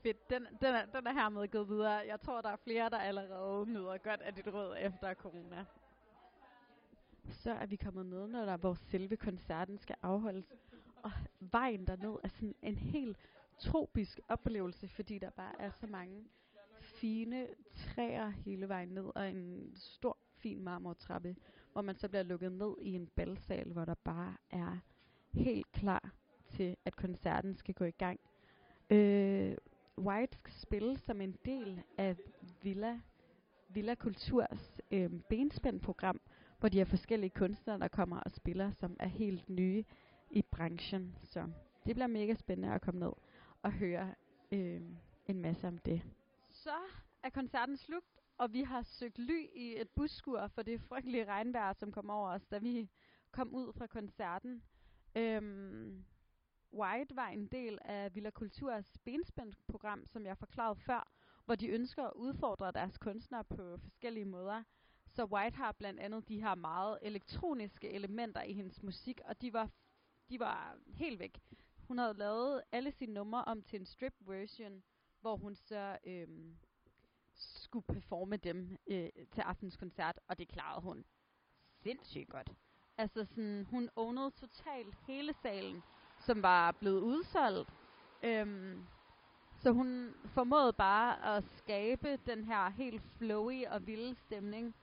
Fedt, 0.04 0.30
den, 0.30 0.47
den, 0.62 0.75
er, 0.75 0.86
den 0.86 1.08
er 1.08 1.13
hermed 1.13 1.47
gået 1.47 1.69
videre. 1.69 2.08
Jeg 2.08 2.19
tror, 2.21 2.41
der 2.41 2.49
er 2.49 2.56
flere, 2.56 2.89
der 2.89 2.97
allerede 2.99 3.65
nyder 3.65 3.97
godt 3.97 4.21
af 4.21 4.36
dit 4.36 4.47
råd 4.47 4.75
efter 4.80 5.13
corona. 5.13 5.65
Så 7.31 7.51
er 7.51 7.65
vi 7.65 7.75
kommet 7.75 8.05
ned, 8.05 8.27
når 8.27 8.45
der, 8.45 8.57
hvor 8.57 8.73
selve 8.73 9.17
koncerten 9.17 9.77
skal 9.77 9.95
afholdes. 10.01 10.53
Og 11.03 11.11
vejen 11.39 11.88
derned 11.88 12.17
er 12.23 12.27
sådan 12.27 12.55
en 12.61 12.77
helt 12.77 13.17
tropisk 13.59 14.19
oplevelse, 14.27 14.88
fordi 14.88 15.19
der 15.19 15.29
bare 15.29 15.61
er 15.61 15.69
så 15.69 15.88
mange 15.88 16.23
fine 16.82 17.47
træer 17.75 18.29
hele 18.29 18.69
vejen 18.69 18.89
ned, 18.89 19.11
og 19.15 19.29
en 19.29 19.71
stor, 19.75 20.17
fin 20.38 20.63
marmortrappe, 20.63 21.36
hvor 21.71 21.82
man 21.82 21.95
så 21.95 22.07
bliver 22.07 22.23
lukket 22.23 22.51
ned 22.51 22.75
i 22.82 22.93
en 22.93 23.07
balsal, 23.07 23.71
hvor 23.71 23.86
der 23.86 23.93
bare 23.93 24.36
er 24.49 24.77
helt 25.34 25.71
klar 25.71 26.11
til, 26.49 26.75
at 26.86 26.95
koncerten 26.95 27.55
skal 27.55 27.73
gå 27.73 27.86
i 27.86 27.91
gang. 27.91 28.19
Øh, 28.89 29.57
White 29.97 30.38
skal 30.38 30.53
spille 30.53 30.97
som 30.97 31.21
en 31.21 31.38
del 31.45 31.82
af 31.97 32.15
Villa, 32.61 32.99
Villa 33.69 33.95
Kulturs 33.95 34.82
øh, 34.91 35.11
benspændprogram, 35.29 36.21
hvor 36.62 36.70
de 36.70 36.78
har 36.78 36.86
forskellige 36.86 37.30
kunstnere, 37.30 37.80
der 37.80 37.88
kommer 37.88 38.20
og 38.20 38.32
spiller, 38.32 38.72
som 38.72 38.97
er 38.99 39.07
helt 39.07 39.49
nye 39.49 39.84
i 40.30 40.41
branchen. 40.41 41.16
Så 41.20 41.39
det 41.86 41.95
bliver 41.95 42.07
mega 42.07 42.34
spændende 42.34 42.74
at 42.74 42.82
komme 42.82 42.99
ned 42.99 43.12
og 43.62 43.72
høre 43.72 44.16
øh, 44.51 44.82
en 45.28 45.41
masse 45.41 45.68
om 45.68 45.78
det. 45.78 46.01
Så 46.51 46.76
er 47.24 47.30
koncerten 47.30 47.78
slut, 47.78 48.03
og 48.38 48.53
vi 48.53 48.62
har 48.62 48.82
søgt 48.82 49.20
ly 49.20 49.47
i 49.55 49.82
et 49.82 49.89
busskur 49.89 50.47
for 50.47 50.62
det 50.62 50.82
frygtelige 50.82 51.26
regnvejr, 51.26 51.74
som 51.74 51.91
kom 51.91 52.09
over 52.09 52.30
os, 52.30 52.45
da 52.45 52.57
vi 52.57 52.89
kom 53.32 53.53
ud 53.53 53.74
fra 53.74 53.88
koncerten. 53.88 54.64
Øhm, 55.16 56.05
White 56.74 57.16
var 57.16 57.28
en 57.28 57.47
del 57.47 57.80
af 57.82 58.16
Villa 58.16 58.30
Kulturs 58.30 58.97
benspændsprogram, 59.05 60.05
som 60.07 60.26
jeg 60.26 60.38
forklarede 60.38 60.80
før, 60.80 61.12
hvor 61.45 61.55
de 61.55 61.68
ønsker 61.68 62.03
at 62.03 62.14
udfordre 62.16 62.72
deres 62.72 62.97
kunstnere 62.97 63.43
på 63.43 63.78
forskellige 63.78 64.26
måder. 64.26 64.64
Så 65.14 65.26
White 65.26 65.57
har 65.57 65.72
blandt 65.72 65.99
andet 65.99 66.28
de 66.28 66.41
her 66.41 66.55
meget 66.55 66.99
elektroniske 67.01 67.89
elementer 67.89 68.41
i 68.41 68.53
hendes 68.53 68.84
musik, 68.84 69.22
og 69.26 69.41
de 69.41 69.53
var, 69.53 69.70
de 70.30 70.39
var 70.39 70.78
helt 70.88 71.20
væk. 71.20 71.41
Hun 71.88 71.97
havde 71.97 72.14
lavet 72.14 72.62
alle 72.72 72.91
sine 72.91 73.14
numre 73.14 73.45
om 73.45 73.62
til 73.62 73.80
en 73.80 73.86
strip 73.86 74.14
version, 74.20 74.84
hvor 75.22 75.36
hun 75.36 75.55
så 75.55 75.97
øhm, 76.03 76.57
skulle 77.34 77.86
performe 77.86 78.38
dem 78.38 78.78
øh, 78.88 79.09
til 79.32 79.41
aftens 79.41 79.78
koncert, 79.78 80.20
og 80.28 80.39
det 80.39 80.47
klarede 80.47 80.82
hun 80.82 81.05
sindssygt 81.84 82.30
godt. 82.30 82.49
Altså 82.97 83.26
sådan, 83.26 83.68
hun 83.70 83.89
ownede 83.95 84.32
totalt 84.32 84.95
hele 85.07 85.34
salen, 85.34 85.84
som 86.20 86.43
var 86.43 86.72
blevet 86.72 87.01
udsolgt. 87.01 87.70
Øhm, 88.24 88.88
så 89.57 89.72
hun 89.72 90.14
formåede 90.26 90.74
bare 90.74 91.38
at 91.38 91.43
skabe 91.43 92.18
den 92.26 92.43
her 92.43 92.70
helt 92.70 93.01
flowy 93.18 93.66
og 93.66 93.88
vilde 93.88 94.16
stemning 94.16 94.76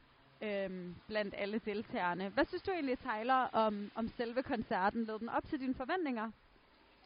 øhm, 0.43 0.97
blandt 1.07 1.34
alle 1.39 1.59
deltagerne. 1.59 2.28
Hvad 2.28 2.45
synes 2.45 2.62
du 2.62 2.70
egentlig, 2.70 2.99
Tyler, 2.99 3.34
om, 3.34 3.91
om 3.95 4.09
selve 4.09 4.43
koncerten? 4.43 5.05
Lød 5.05 5.18
den 5.18 5.28
op 5.28 5.49
til 5.49 5.61
dine 5.61 5.74
forventninger? 5.74 6.30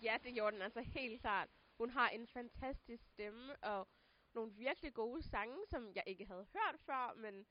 Ja, 0.03 0.16
det 0.24 0.35
gjorde 0.35 0.57
den 0.57 0.62
altså 0.62 0.80
helt 0.80 1.20
klart. 1.20 1.49
Hun 1.78 1.91
har 1.91 2.09
en 2.09 2.26
fantastisk 2.26 3.03
stemme 3.07 3.57
og 3.62 3.89
nogle 4.35 4.53
virkelig 4.53 4.95
gode 4.95 5.22
sange, 5.22 5.57
som 5.66 5.93
jeg 5.95 6.03
ikke 6.07 6.26
havde 6.26 6.47
hørt 6.53 6.80
før, 6.87 7.14
men 7.16 7.47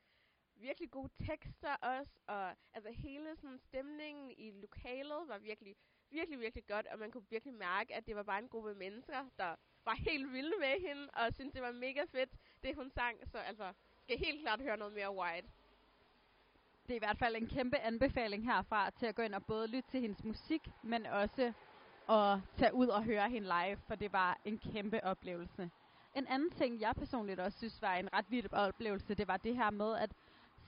virkelig 0.54 0.90
gode 0.90 1.10
tekster 1.26 1.74
også, 1.74 2.12
og 2.26 2.56
altså 2.74 2.90
hele 2.90 3.36
sådan 3.36 3.58
stemningen 3.58 4.30
i 4.38 4.50
lokalet 4.50 5.28
var 5.28 5.38
virkelig, 5.38 5.76
virkelig, 6.10 6.40
virkelig 6.40 6.66
godt, 6.66 6.86
og 6.86 6.98
man 6.98 7.10
kunne 7.10 7.26
virkelig 7.30 7.54
mærke, 7.54 7.94
at 7.94 8.06
det 8.06 8.16
var 8.16 8.22
bare 8.22 8.38
en 8.38 8.48
gruppe 8.48 8.74
mennesker, 8.74 9.28
der 9.38 9.56
var 9.84 9.94
helt 9.94 10.32
vilde 10.32 10.54
med 10.60 10.88
hende, 10.88 11.10
og 11.10 11.34
syntes, 11.34 11.52
det 11.52 11.62
var 11.62 11.72
mega 11.72 12.04
fedt, 12.04 12.30
det 12.62 12.76
hun 12.76 12.90
sang, 12.90 13.30
så 13.30 13.38
altså, 13.38 13.72
skal 14.02 14.18
helt 14.18 14.40
klart 14.40 14.60
høre 14.60 14.76
noget 14.76 14.94
mere 14.94 15.16
White. 15.16 15.48
Det 16.92 16.96
er 16.96 17.04
i 17.04 17.08
hvert 17.08 17.18
fald 17.18 17.36
en 17.36 17.46
kæmpe 17.46 17.78
anbefaling 17.78 18.44
herfra 18.44 18.90
til 18.90 19.06
at 19.06 19.14
gå 19.14 19.22
ind 19.22 19.34
og 19.34 19.46
både 19.46 19.66
lytte 19.66 19.90
til 19.90 20.00
hendes 20.00 20.24
musik, 20.24 20.68
men 20.82 21.06
også 21.06 21.52
at 22.08 22.38
tage 22.56 22.74
ud 22.74 22.86
og 22.86 23.04
høre 23.04 23.30
hende 23.30 23.48
live, 23.48 23.76
for 23.86 23.94
det 23.94 24.12
var 24.12 24.40
en 24.44 24.58
kæmpe 24.58 25.04
oplevelse. 25.04 25.70
En 26.16 26.26
anden 26.26 26.50
ting, 26.50 26.80
jeg 26.80 26.94
personligt 26.96 27.40
også 27.40 27.58
synes 27.58 27.82
var 27.82 27.94
en 27.94 28.12
ret 28.12 28.30
vild 28.30 28.52
oplevelse, 28.52 29.14
det 29.14 29.28
var 29.28 29.36
det 29.36 29.56
her 29.56 29.70
med, 29.70 29.96
at 29.96 30.14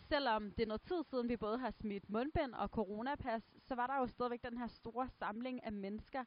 selvom 0.09 0.53
det 0.53 0.62
er 0.62 0.66
noget 0.66 0.83
tid 0.83 1.03
siden, 1.11 1.29
vi 1.29 1.37
både 1.37 1.59
har 1.59 1.70
smidt 1.70 2.11
mundbind 2.11 2.55
og 2.55 2.68
coronapas, 2.68 3.43
så 3.68 3.75
var 3.75 3.87
der 3.87 3.97
jo 3.97 4.07
stadigvæk 4.07 4.43
den 4.43 4.59
her 4.59 4.66
store 4.66 5.09
samling 5.09 5.64
af 5.64 5.72
mennesker. 5.72 6.25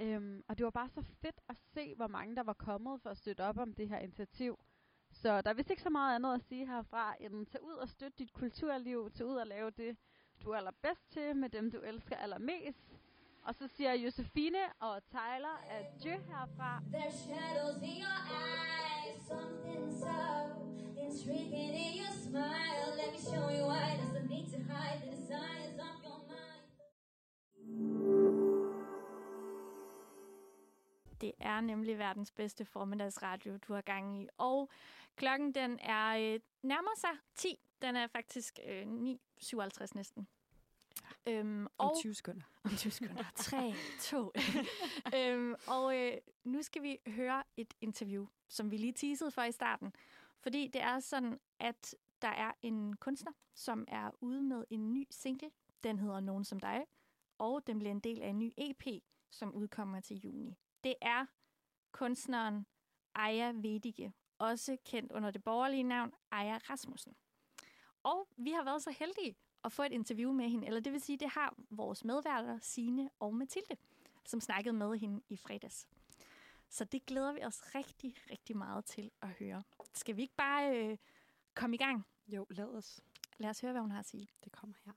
Øhm, 0.00 0.42
og 0.48 0.58
det 0.58 0.64
var 0.64 0.70
bare 0.70 0.88
så 0.88 1.02
fedt 1.02 1.40
at 1.48 1.56
se, 1.74 1.94
hvor 1.94 2.06
mange 2.06 2.36
der 2.36 2.42
var 2.42 2.52
kommet 2.52 3.02
for 3.02 3.10
at 3.10 3.16
støtte 3.16 3.40
op 3.40 3.58
om 3.58 3.74
det 3.74 3.88
her 3.88 3.98
initiativ. 3.98 4.58
Så 5.22 5.40
der 5.40 5.50
er 5.50 5.54
vist 5.54 5.70
ikke 5.70 5.82
så 5.82 5.90
meget 5.90 6.14
andet 6.14 6.34
at 6.34 6.42
sige 6.48 6.66
herfra, 6.66 7.14
end 7.20 7.46
tag 7.46 7.62
ud 7.62 7.72
og 7.72 7.88
støtte 7.88 8.18
dit 8.18 8.32
kulturliv, 8.32 9.10
tag 9.10 9.26
ud 9.26 9.36
og 9.36 9.46
lave 9.46 9.70
det, 9.70 9.96
du 10.44 10.50
er 10.50 10.56
allerbedst 10.56 11.10
til, 11.10 11.36
med 11.36 11.48
dem 11.48 11.70
du 11.70 11.78
elsker 11.78 12.16
allermest. 12.16 12.98
Og 13.42 13.54
så 13.54 13.68
siger 13.68 13.92
Josefine 13.92 14.58
og 14.80 15.02
Tyler 15.04 15.56
at 15.70 15.86
adieu 15.86 16.18
herfra. 16.32 16.82
There's 16.92 17.18
shadows 17.26 17.82
in 17.82 17.96
your 18.04 18.20
eyes, 18.46 19.16
something 19.32 19.92
so 20.04 20.18
intriguing 21.04 21.74
in 21.84 21.92
your 22.02 22.14
smile. 22.26 22.88
Let 23.00 23.10
me 23.14 23.20
show 23.30 23.44
you 23.56 23.62
why 23.70 23.86
there's 23.98 24.16
a 24.22 24.26
need 24.34 24.48
to 24.54 24.60
hide 24.72 24.98
the 25.02 25.10
desires 25.16 25.60
Det 31.20 31.32
er 31.38 31.60
nemlig 31.60 31.98
verdens 31.98 32.30
bedste 32.30 32.64
formiddagsradio, 32.64 33.56
du 33.56 33.74
har 33.74 33.80
gang 33.80 34.22
i. 34.22 34.28
Og 34.38 34.70
klokken 35.16 35.54
den 35.54 35.78
er 35.82 36.34
øh, 36.34 36.40
nærmer 36.62 36.96
sig 36.96 37.10
10. 37.34 37.60
Den 37.82 37.96
er 37.96 38.06
faktisk 38.06 38.58
øh, 38.66 38.82
9.57 38.82 39.86
næsten. 39.94 40.28
Øhm, 41.26 41.66
Om 41.78 41.88
og 41.88 41.96
20 42.00 42.14
sekunder. 42.14 42.42
om 42.64 42.70
20 42.76 42.90
sekunder. 42.90 43.24
3, 43.36 43.74
2. 44.00 44.32
øhm, 45.16 45.54
og 45.66 45.98
øh, 45.98 46.12
nu 46.44 46.62
skal 46.62 46.82
vi 46.82 46.98
høre 47.06 47.42
et 47.56 47.74
interview, 47.80 48.26
som 48.48 48.70
vi 48.70 48.76
lige 48.76 48.92
teasede 48.92 49.30
for 49.30 49.42
i 49.42 49.52
starten. 49.52 49.92
Fordi 50.40 50.68
det 50.68 50.82
er 50.82 51.00
sådan, 51.00 51.40
at 51.58 51.94
der 52.22 52.28
er 52.28 52.52
en 52.62 52.96
kunstner, 52.96 53.32
som 53.54 53.84
er 53.88 54.10
ude 54.20 54.42
med 54.42 54.64
en 54.70 54.92
ny 54.92 55.06
single. 55.10 55.50
Den 55.84 55.98
hedder 55.98 56.20
Nogen 56.20 56.44
som 56.44 56.60
dig. 56.60 56.84
Og 57.38 57.66
den 57.66 57.78
bliver 57.78 57.90
en 57.90 58.00
del 58.00 58.22
af 58.22 58.28
en 58.28 58.38
ny 58.38 58.52
EP, 58.56 59.02
som 59.30 59.54
udkommer 59.54 60.00
til 60.00 60.20
juni. 60.20 60.56
Det 60.84 60.94
er 61.00 61.26
kunstneren 61.92 62.66
Aya 63.14 63.52
Vedige, 63.54 64.12
også 64.38 64.76
kendt 64.84 65.12
under 65.12 65.30
det 65.30 65.44
borgerlige 65.44 65.82
navn 65.82 66.12
Aya 66.30 66.58
Rasmussen. 66.70 67.16
Og 68.02 68.28
vi 68.36 68.50
har 68.50 68.64
været 68.64 68.82
så 68.82 68.90
heldige 68.98 69.36
at 69.64 69.72
få 69.72 69.82
et 69.82 69.92
interview 69.92 70.32
med 70.32 70.48
hende, 70.48 70.66
eller 70.66 70.80
det 70.80 70.92
vil 70.92 71.00
sige, 71.00 71.18
det 71.18 71.28
har 71.28 71.54
vores 71.70 72.04
medværter, 72.04 72.58
Sine 72.58 73.10
og 73.18 73.34
Mathilde, 73.34 73.76
som 74.24 74.40
snakkede 74.40 74.72
med 74.72 74.98
hende 74.98 75.22
i 75.28 75.36
fredags. 75.36 75.88
Så 76.68 76.84
det 76.84 77.06
glæder 77.06 77.32
vi 77.32 77.44
os 77.44 77.74
rigtig, 77.74 78.14
rigtig 78.30 78.56
meget 78.56 78.84
til 78.84 79.10
at 79.22 79.28
høre. 79.28 79.62
Skal 79.94 80.16
vi 80.16 80.22
ikke 80.22 80.36
bare 80.36 80.76
øh, 80.76 80.98
komme 81.54 81.76
i 81.76 81.78
gang? 81.78 82.06
Jo, 82.28 82.46
lad 82.50 82.64
os. 82.64 83.00
Lad 83.38 83.50
os 83.50 83.60
høre, 83.60 83.72
hvad 83.72 83.80
hun 83.80 83.90
har 83.90 83.98
at 83.98 84.06
sige. 84.06 84.28
Det 84.44 84.52
kommer 84.52 84.76
her. 84.84 84.92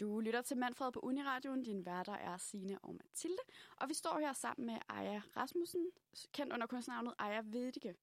Du 0.00 0.20
lytter 0.20 0.42
til 0.42 0.56
Manfred 0.56 0.92
på 0.92 1.00
Uniradioen. 1.00 1.62
Din 1.62 1.86
værter 1.86 2.12
er 2.12 2.36
Sine 2.36 2.78
og 2.78 2.94
Mathilde. 2.94 3.38
Og 3.76 3.88
vi 3.88 3.94
står 3.94 4.18
her 4.18 4.32
sammen 4.32 4.66
med 4.66 4.78
Aya 4.88 5.20
Rasmussen, 5.36 5.86
kendt 6.32 6.52
under 6.52 6.66
kunstnernavnet 6.66 7.14
Aya 7.18 7.40
Vedige. 7.44 7.94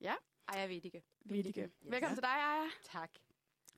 Ja, 0.00 0.14
Ej, 0.48 0.60
jeg 0.60 0.68
ved 0.68 0.84
ikke. 0.84 1.02
Vedige. 1.24 1.62
Yes. 1.62 1.70
Velkommen 1.80 2.16
til 2.16 2.22
dig, 2.22 2.30
Aya. 2.30 2.68
Tak. 2.84 3.10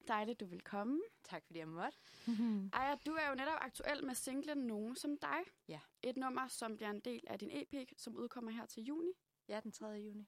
Dejligt, 0.08 0.40
du 0.40 0.46
vil 0.46 0.60
komme. 0.60 1.00
Tak, 1.24 1.42
fordi 1.46 1.58
jeg 1.58 1.68
måtte. 1.68 1.98
Aya, 2.78 2.94
du 3.06 3.12
er 3.12 3.28
jo 3.28 3.34
netop 3.34 3.58
aktuel 3.60 4.04
med 4.06 4.14
singlen 4.14 4.58
Nogen 4.58 4.96
som 4.96 5.16
dig. 5.18 5.38
Ja. 5.68 5.80
Et 6.02 6.16
nummer, 6.16 6.48
som 6.48 6.76
bliver 6.76 6.90
en 6.90 7.00
del 7.00 7.20
af 7.26 7.38
din 7.38 7.50
EP, 7.52 7.88
som 7.96 8.16
udkommer 8.16 8.50
her 8.50 8.66
til 8.66 8.82
juni. 8.82 9.12
Ja, 9.48 9.60
den 9.60 9.72
3. 9.72 9.86
juni. 9.86 10.26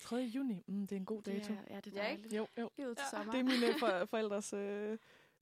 3. 0.00 0.16
juni, 0.16 0.62
mm, 0.66 0.86
det 0.86 0.92
er 0.92 1.00
en 1.00 1.06
god 1.06 1.22
dato. 1.22 1.52
Er, 1.52 1.56
ja, 1.70 1.80
det 1.80 1.96
er 1.96 2.02
Ja, 2.02 2.08
dejligt. 2.08 2.32
Jo, 2.32 2.46
jo. 2.58 2.94
Til 2.94 3.06
sommer. 3.10 3.32
Det 3.32 3.40
er 3.40 3.44
mine 3.44 3.78
for, 3.78 4.04
forældres 4.10 4.52
øh, 4.52 4.98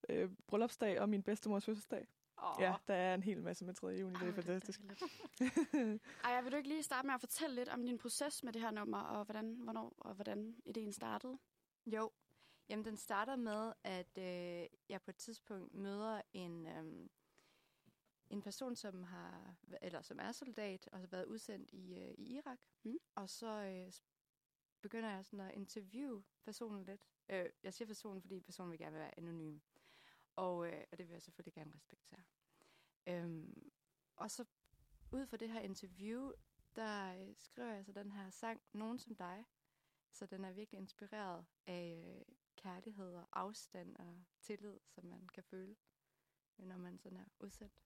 øh, 0.08 0.30
bryllupsdag 0.46 1.00
og 1.00 1.08
min 1.08 1.22
bedstemors 1.22 1.64
fødselsdag. 1.64 2.06
Åh, 2.42 2.56
Ja, 2.60 2.74
der 2.88 2.94
er 2.94 3.14
en 3.14 3.22
hel 3.22 3.42
masse 3.42 3.64
med 3.64 3.74
3. 3.74 3.86
juni, 3.86 4.14
det 4.14 4.22
er 4.22 4.26
Ej, 4.26 4.32
fantastisk. 4.32 4.80
dejligt. 4.82 6.02
Aya, 6.24 6.40
vil 6.40 6.52
du 6.52 6.56
ikke 6.56 6.68
lige 6.68 6.82
starte 6.82 7.06
med 7.06 7.14
at 7.14 7.20
fortælle 7.20 7.56
lidt 7.56 7.68
om 7.68 7.86
din 7.86 7.98
proces 7.98 8.42
med 8.42 8.52
det 8.52 8.62
her 8.62 8.70
nummer, 8.70 8.98
og 9.00 9.24
hvordan, 9.24 9.54
hvornår 9.54 9.94
og 9.98 10.14
hvordan 10.14 10.56
ideen 10.64 10.92
startede? 10.92 11.38
Jo. 11.86 12.10
Jamen, 12.68 12.84
den 12.84 12.96
starter 12.96 13.36
med, 13.36 13.72
at 13.84 14.18
øh, 14.18 14.66
jeg 14.88 15.02
på 15.02 15.10
et 15.10 15.16
tidspunkt 15.16 15.74
møder 15.74 16.22
en, 16.32 16.66
øhm, 16.66 17.10
en 18.30 18.42
person, 18.42 18.76
som 18.76 19.02
har 19.02 19.54
eller 19.82 20.02
som 20.02 20.18
er 20.20 20.32
soldat 20.32 20.88
og 20.92 20.98
har 20.98 21.06
været 21.06 21.24
udsendt 21.24 21.70
i, 21.72 21.94
øh, 21.94 22.14
i 22.18 22.36
Irak. 22.36 22.58
Mm. 22.84 22.98
Og 23.14 23.30
så 23.30 23.46
øh, 23.48 23.92
begynder 24.82 25.10
jeg 25.10 25.24
sådan 25.24 25.40
at 25.40 25.54
interviewe 25.54 26.24
personen 26.44 26.84
lidt. 26.84 27.00
Øh, 27.28 27.46
jeg 27.62 27.74
siger 27.74 27.86
personen, 27.86 28.20
fordi 28.20 28.40
personen 28.40 28.70
vil 28.70 28.78
gerne 28.78 28.96
være 28.98 29.18
anonym. 29.18 29.58
Og, 30.36 30.66
øh, 30.66 30.84
og 30.92 30.98
det 30.98 31.06
vil 31.08 31.12
jeg 31.12 31.22
selvfølgelig 31.22 31.54
gerne 31.54 31.72
respektere. 31.74 32.22
Øhm, 33.06 33.70
og 34.16 34.30
så 34.30 34.44
ud 35.12 35.26
fra 35.26 35.36
det 35.36 35.50
her 35.50 35.60
interview, 35.60 36.32
der 36.76 37.14
øh, 37.20 37.34
skriver 37.38 37.72
jeg 37.72 37.84
så 37.84 37.92
den 37.92 38.12
her 38.12 38.30
sang, 38.30 38.60
Nogen 38.72 38.98
som 38.98 39.14
dig. 39.16 39.44
Så 40.12 40.26
den 40.26 40.44
er 40.44 40.52
virkelig 40.52 40.78
inspireret 40.80 41.46
af 41.66 42.16
øh, 42.18 42.34
kærlighed 42.56 43.14
og 43.14 43.28
afstand 43.32 43.96
og 43.96 44.24
tillid, 44.42 44.78
som 44.88 45.04
man 45.04 45.28
kan 45.34 45.42
føle, 45.44 45.76
øh, 46.58 46.66
når 46.66 46.76
man 46.76 46.98
sådan 46.98 47.18
er 47.18 47.24
udsendt. 47.40 47.82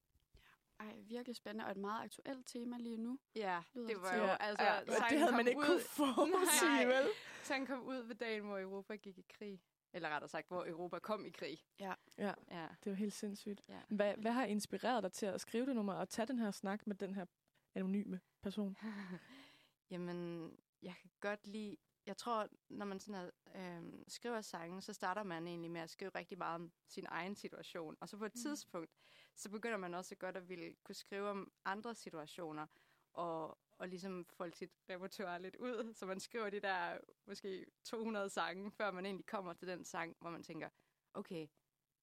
Ej, 0.81 1.01
virkelig 1.01 1.37
spændende, 1.37 1.65
og 1.65 1.71
et 1.71 1.77
meget 1.77 2.05
aktuelt 2.05 2.47
tema 2.47 2.79
lige 2.79 2.97
nu. 2.97 3.19
Ja, 3.35 3.63
Lyder 3.75 3.87
det 3.87 3.97
var 4.03 4.11
til. 4.11 4.19
jo, 4.19 4.25
Ja, 4.25 4.37
altså, 4.41 4.65
ja, 4.65 4.81
og 4.81 4.87
sangen 4.87 5.11
det 5.11 5.19
havde 5.19 5.33
man 5.37 5.49
ikke 5.49 5.61
ud, 5.61 5.65
kunne 5.67 5.81
forudsige, 5.81 6.89
vel? 6.89 7.09
Sangen 7.43 7.67
kom 7.67 7.83
ud 7.87 7.97
ved 7.97 8.15
dagen, 8.15 8.45
hvor 8.45 8.59
Europa 8.59 8.97
gik 8.97 9.19
i 9.19 9.25
krig. 9.29 9.63
Eller 9.93 10.09
rettere 10.09 10.29
sagt, 10.29 10.49
hvor 10.49 10.67
Europa 10.67 10.99
kom 10.99 11.25
i 11.25 11.31
krig. 11.31 11.59
Ja. 11.81 11.95
Ja. 12.19 12.35
ja. 12.51 12.69
Det 12.85 12.91
var 12.91 12.97
helt 12.97 13.13
sindssygt. 13.13 13.63
Ja. 13.69 13.81
Hvad, 13.89 14.15
hvad 14.17 14.33
har 14.33 14.45
inspireret 14.45 15.03
dig 15.03 15.13
til 15.13 15.27
at 15.27 15.41
skrive 15.41 15.67
det 15.67 15.75
nummer 15.77 15.93
og 15.95 16.09
tage 16.09 16.27
den 16.27 16.39
her 16.39 16.51
snak 16.51 16.87
med 16.87 16.95
den 16.97 17.15
her 17.15 17.27
anonyme 17.75 18.21
person? 18.43 18.77
Jamen, 19.91 20.51
jeg 20.83 20.95
kan 21.01 21.11
godt 21.21 21.47
lide... 21.47 21.77
Jeg 22.07 22.17
tror, 22.17 22.49
når 22.69 22.87
man 22.87 23.01
sådan 23.01 23.31
er, 23.55 23.77
øhm, 23.79 24.05
skriver 24.09 24.41
sange, 24.41 24.83
så 24.83 24.93
starter 24.93 25.23
man 25.23 25.47
egentlig 25.47 25.71
med 25.71 25.81
at 25.81 25.91
skrive 25.91 26.11
rigtig 26.15 26.39
meget 26.39 26.55
om 26.55 26.73
sin 26.89 27.07
egen 27.09 27.35
situation. 27.37 27.97
Og 28.01 28.09
så 28.09 28.17
på 28.17 28.25
et 28.25 28.35
Mm. 28.35 28.41
tidspunkt, 28.41 28.91
så 29.37 29.51
begynder 29.51 29.77
man 29.77 29.95
også 29.95 30.15
godt 30.15 30.37
at 30.37 30.49
ville 30.49 30.75
kunne 30.85 30.95
skrive 30.95 31.29
om 31.29 31.53
andre 31.65 31.95
situationer. 31.95 32.67
Og, 33.13 33.59
og 33.81 33.89
ligesom 33.89 34.25
folde 34.25 34.57
sit 34.57 34.71
repertoire 34.91 35.43
lidt 35.43 35.57
ud, 35.57 35.95
så 35.95 36.07
man 36.07 36.21
skriver 36.21 36.51
de 36.51 36.61
der 36.61 36.99
måske 37.27 37.67
200 37.85 38.29
sange, 38.31 38.71
før 38.71 38.91
man 38.91 39.07
egentlig 39.07 39.27
kommer 39.27 39.53
til 39.53 39.69
den 39.69 39.85
sang, 39.85 40.17
hvor 40.21 40.31
man 40.31 40.43
tænker, 40.43 40.69
okay, 41.15 41.49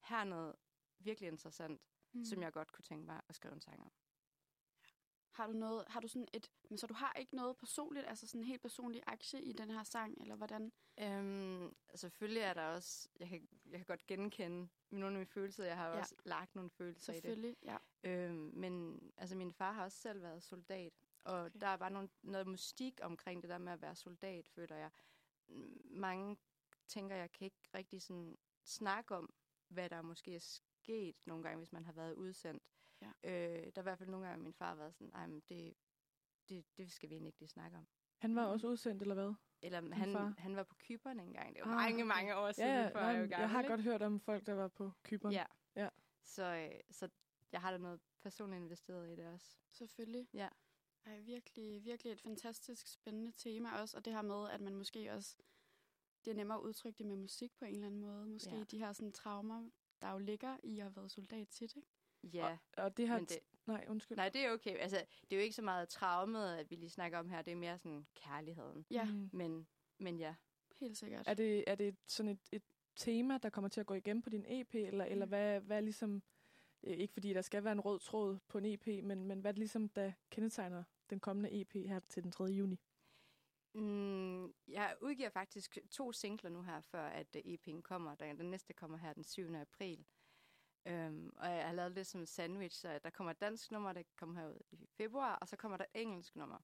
her 0.04 0.18
er 0.18 0.24
noget 0.24 0.56
virkelig 1.00 1.28
interessant, 1.28 1.82
mm. 2.14 2.26
som 2.26 2.42
jeg 2.42 2.54
godt 2.54 2.72
kunne 2.72 2.84
tænke 2.84 3.06
mig 3.06 3.22
at 3.30 3.36
skrive 3.36 3.54
en 3.54 3.62
sang 3.62 3.82
om. 3.82 3.92
Har 5.32 5.48
du 5.48 5.54
noget, 5.54 5.84
har 5.88 6.00
du 6.00 6.08
sådan 6.08 6.28
et, 6.34 6.52
men 6.70 6.78
så 6.78 6.88
du 6.88 6.94
har 6.94 7.14
ikke 7.14 7.36
noget 7.36 7.58
personligt, 7.58 8.06
altså 8.08 8.28
sådan 8.28 8.42
en 8.42 8.48
helt 8.48 8.62
personlig 8.62 9.04
aktie 9.08 9.42
i 9.42 9.54
den 9.54 9.70
her 9.70 9.84
sang, 9.84 10.22
eller 10.22 10.36
hvordan? 10.36 10.72
Øhm, 11.00 11.76
selvfølgelig 11.96 12.42
er 12.42 12.54
der 12.54 12.68
også, 12.68 13.10
jeg 13.20 13.30
kan, 13.30 13.48
jeg 13.70 13.80
kan 13.80 13.86
godt 13.86 14.08
genkende 14.08 14.70
nogle 14.90 15.08
af 15.08 15.14
mine 15.14 15.26
følelser, 15.26 15.66
jeg 15.66 15.78
har 15.78 15.90
Ja. 15.90 16.00
også 16.00 16.16
lagt 16.26 16.56
nogle 16.56 16.70
følelser 16.70 17.14
i 17.14 17.16
det. 17.16 17.24
Selvfølgelig, 17.24 17.58
ja. 17.64 17.78
Øhm, 18.04 18.52
men 18.54 19.02
altså, 19.18 19.36
min 19.36 19.54
far 19.54 19.72
har 19.72 19.84
også 19.84 19.98
selv 19.98 20.22
været 20.22 20.44
soldat, 20.44 20.94
og 21.28 21.42
okay. 21.42 21.60
der 21.62 21.68
er 21.68 21.78
bare 21.78 21.92
nogle, 21.92 22.10
noget 22.24 22.48
mystik 22.48 23.00
omkring 23.04 23.42
det 23.42 23.50
der 23.50 23.58
med 23.58 23.74
at 23.74 23.82
være 23.82 23.96
soldat, 23.96 24.48
føler 24.48 24.76
jeg. 24.76 24.92
Mange 25.86 26.38
tænker, 26.88 27.16
jeg 27.16 27.32
kan 27.32 27.46
ikke 27.46 27.62
rigtig 27.74 28.02
sådan 28.02 28.38
snakke 28.64 29.16
om, 29.16 29.34
hvad 29.68 29.90
der 29.90 30.02
måske 30.02 30.36
er 30.36 30.40
sket 30.40 31.16
nogle 31.26 31.44
gange, 31.44 31.58
hvis 31.58 31.72
man 31.72 31.86
har 31.86 31.94
været 31.94 32.14
udsendt. 32.14 32.64
Ja. 33.02 33.08
Øh, 33.24 33.66
der 33.66 33.72
er 33.76 33.82
i 33.82 33.84
hvert 33.84 33.98
fald 33.98 34.10
nogle 34.10 34.28
gange, 34.28 34.44
min 34.44 34.54
far 34.54 34.68
har 34.68 34.76
været 34.76 34.96
sådan, 34.96 35.12
"Ej, 35.14 35.28
men 35.28 35.42
det, 35.50 35.74
det, 36.50 36.66
det 36.78 36.92
skal 36.92 37.10
vi 37.10 37.14
egentlig 37.16 37.28
ikke 37.28 37.40
lige 37.40 37.50
snakke 37.50 37.78
om. 37.78 37.88
Han 38.18 38.36
var 38.36 38.46
også 38.46 38.68
udsendt, 38.68 39.02
eller 39.02 39.16
hvad? 39.16 39.34
Eller 39.62 39.96
han, 39.96 40.12
far? 40.14 40.34
han 40.38 40.56
var 40.56 40.64
på 40.64 40.76
Kyberen 40.76 41.20
engang. 41.20 41.56
Det 41.56 41.62
var 41.66 41.72
Ah, 41.72 41.76
mange, 41.76 42.06
mange 42.06 42.36
år 42.36 42.52
siden, 42.52 42.70
ja, 42.70 42.88
før 42.88 42.94
nej, 43.00 43.04
jeg 43.10 43.20
men 43.22 43.30
gammel. 43.30 43.42
Jeg 43.42 43.50
har 43.50 43.62
ikke? 43.62 43.70
godt 43.70 43.82
hørt 43.82 44.02
om 44.02 44.20
folk, 44.20 44.46
der 44.46 44.54
var 44.54 44.68
på 44.68 44.92
Kyberen. 45.04 45.34
Ja. 45.34 45.46
ja. 45.76 45.90
Så, 46.24 46.44
øh, 46.44 46.80
så 46.92 47.10
jeg 47.52 47.62
har 47.62 47.72
da 47.72 47.78
noget 47.78 48.00
personligt 48.22 48.62
investeret 48.62 49.10
i 49.10 49.16
det 49.16 49.28
også. 49.28 49.58
Selvfølgelig. 49.72 50.28
Ja. 50.34 50.50
Ej, 51.08 51.20
virkelig, 51.20 51.86
virkelig 51.86 52.12
et 52.12 52.22
fantastisk 52.22 52.88
spændende 52.88 53.32
tema 53.32 53.72
også, 53.72 53.98
og 53.98 54.06
det 54.06 54.14
her 54.14 54.22
med, 54.22 54.50
at 54.50 54.62
man 54.62 54.76
måske 54.76 55.12
også, 55.14 55.36
det 56.26 56.32
er 56.32 56.36
nemmere 56.36 56.58
at 56.58 56.62
udtrykke 56.64 56.98
det 56.98 57.06
med 57.06 57.16
musik 57.16 57.52
på 57.60 57.66
en 57.66 57.74
eller 57.74 57.88
anden 57.88 58.02
måde. 58.02 58.28
Måske 58.28 58.56
Ja. 58.56 58.64
de 58.64 58.78
her 58.80 58.94
sådan 58.94 59.12
traumer, 59.12 59.70
der 60.02 60.12
jo 60.12 60.18
ligger 60.18 60.58
i 60.64 60.78
at 60.80 60.84
have 60.84 60.96
været 60.96 61.12
soldat 61.12 61.48
tit, 61.48 61.76
ikke? 61.76 61.88
Ja. 62.24 62.58
Og, 62.78 62.84
og 62.84 62.98
det 62.98 63.08
har... 63.08 63.20
Det- 63.20 63.40
Nej, 63.66 63.86
undskyld. 63.90 64.18
Nej, 64.18 64.30
det 64.30 64.42
er 64.46 64.52
okay. 64.52 64.76
Altså, 64.78 64.98
det 65.22 65.36
er 65.36 65.40
jo 65.40 65.44
ikke 65.44 65.56
så 65.56 65.62
meget 65.62 65.90
traumet, 65.90 66.56
at 66.56 66.72
vi 66.72 66.76
lige 66.76 66.90
snakker 66.90 67.18
om 67.20 67.30
her. 67.30 67.42
Det 67.42 67.52
er 67.52 67.56
mere 67.56 67.78
sådan 67.80 68.06
kærligheden. 68.16 68.86
Ja. 68.92 69.04
Mm. 69.04 69.30
Men, 69.34 69.68
men 70.00 70.20
ja. 70.20 70.36
Helt 70.76 70.98
sikkert. 70.98 71.28
Er 71.28 71.34
det, 71.34 71.64
er 71.68 71.76
det 71.76 71.96
sådan 72.08 72.32
et, 72.32 72.40
et 72.52 72.64
tema, 72.96 73.38
der 73.38 73.50
kommer 73.50 73.70
til 73.70 73.80
at 73.80 73.86
gå 73.86 73.94
igen 73.94 74.22
på 74.22 74.30
din 74.30 74.46
EP, 74.48 74.76
eller, 74.76 75.06
eller 75.06 75.26
Mm. 75.26 75.30
hvad, 75.30 75.60
hvad 75.62 75.78
er 75.78 75.82
ligesom... 75.82 76.24
øh, 76.84 76.98
Ikke 76.98 77.14
fordi 77.14 77.34
der 77.34 77.42
skal 77.42 77.64
være 77.64 77.72
en 77.74 77.80
rød 77.82 78.00
tråd 78.00 78.38
på 78.48 78.58
en 78.58 78.66
EP, 78.66 78.88
men, 78.88 79.24
men 79.24 79.40
hvad 79.40 79.52
er 79.52 79.54
det 79.54 79.60
ligesom, 79.60 79.90
der 79.90 80.12
kendetegner 80.30 80.84
den 81.10 81.20
kommende 81.20 81.62
EP 81.62 81.74
her 81.74 82.00
til 82.00 82.24
den 82.24 82.32
3. 82.32 82.44
juni? 82.44 82.80
Mm, 83.74 84.54
jeg 84.68 84.96
udgiver 85.02 85.30
faktisk 85.30 85.78
to 85.92 86.12
singler 86.12 86.50
nu 86.50 86.62
her, 86.62 86.82
før 86.82 87.08
at 87.08 87.36
øh, 87.36 87.42
EP'en 87.42 87.82
kommer. 87.82 88.16
Den, 88.16 88.40
den 88.40 88.52
næste 88.52 88.74
kommer 88.74 88.98
her 88.98 89.14
den 89.14 89.24
7. 89.24 89.56
april. 89.56 90.06
Um, 90.90 91.34
og 91.38 91.50
jeg 91.50 91.66
har 91.66 91.74
lavet 91.74 91.96
det 91.96 92.08
som 92.08 92.22
en 92.22 92.28
sandwich, 92.28 92.82
så 92.82 93.00
der 93.04 93.10
kommer 93.10 93.32
et 93.32 93.42
dansk 93.42 93.72
nummer, 93.72 93.94
der 93.94 94.04
kommer 94.16 94.42
herud 94.42 94.60
i 94.72 94.88
februar, 94.98 95.36
og 95.36 95.48
så 95.48 95.56
kommer 95.56 95.78
der 95.78 95.86
et 95.86 96.02
engelsk 96.02 96.36
nummer. 96.36 96.58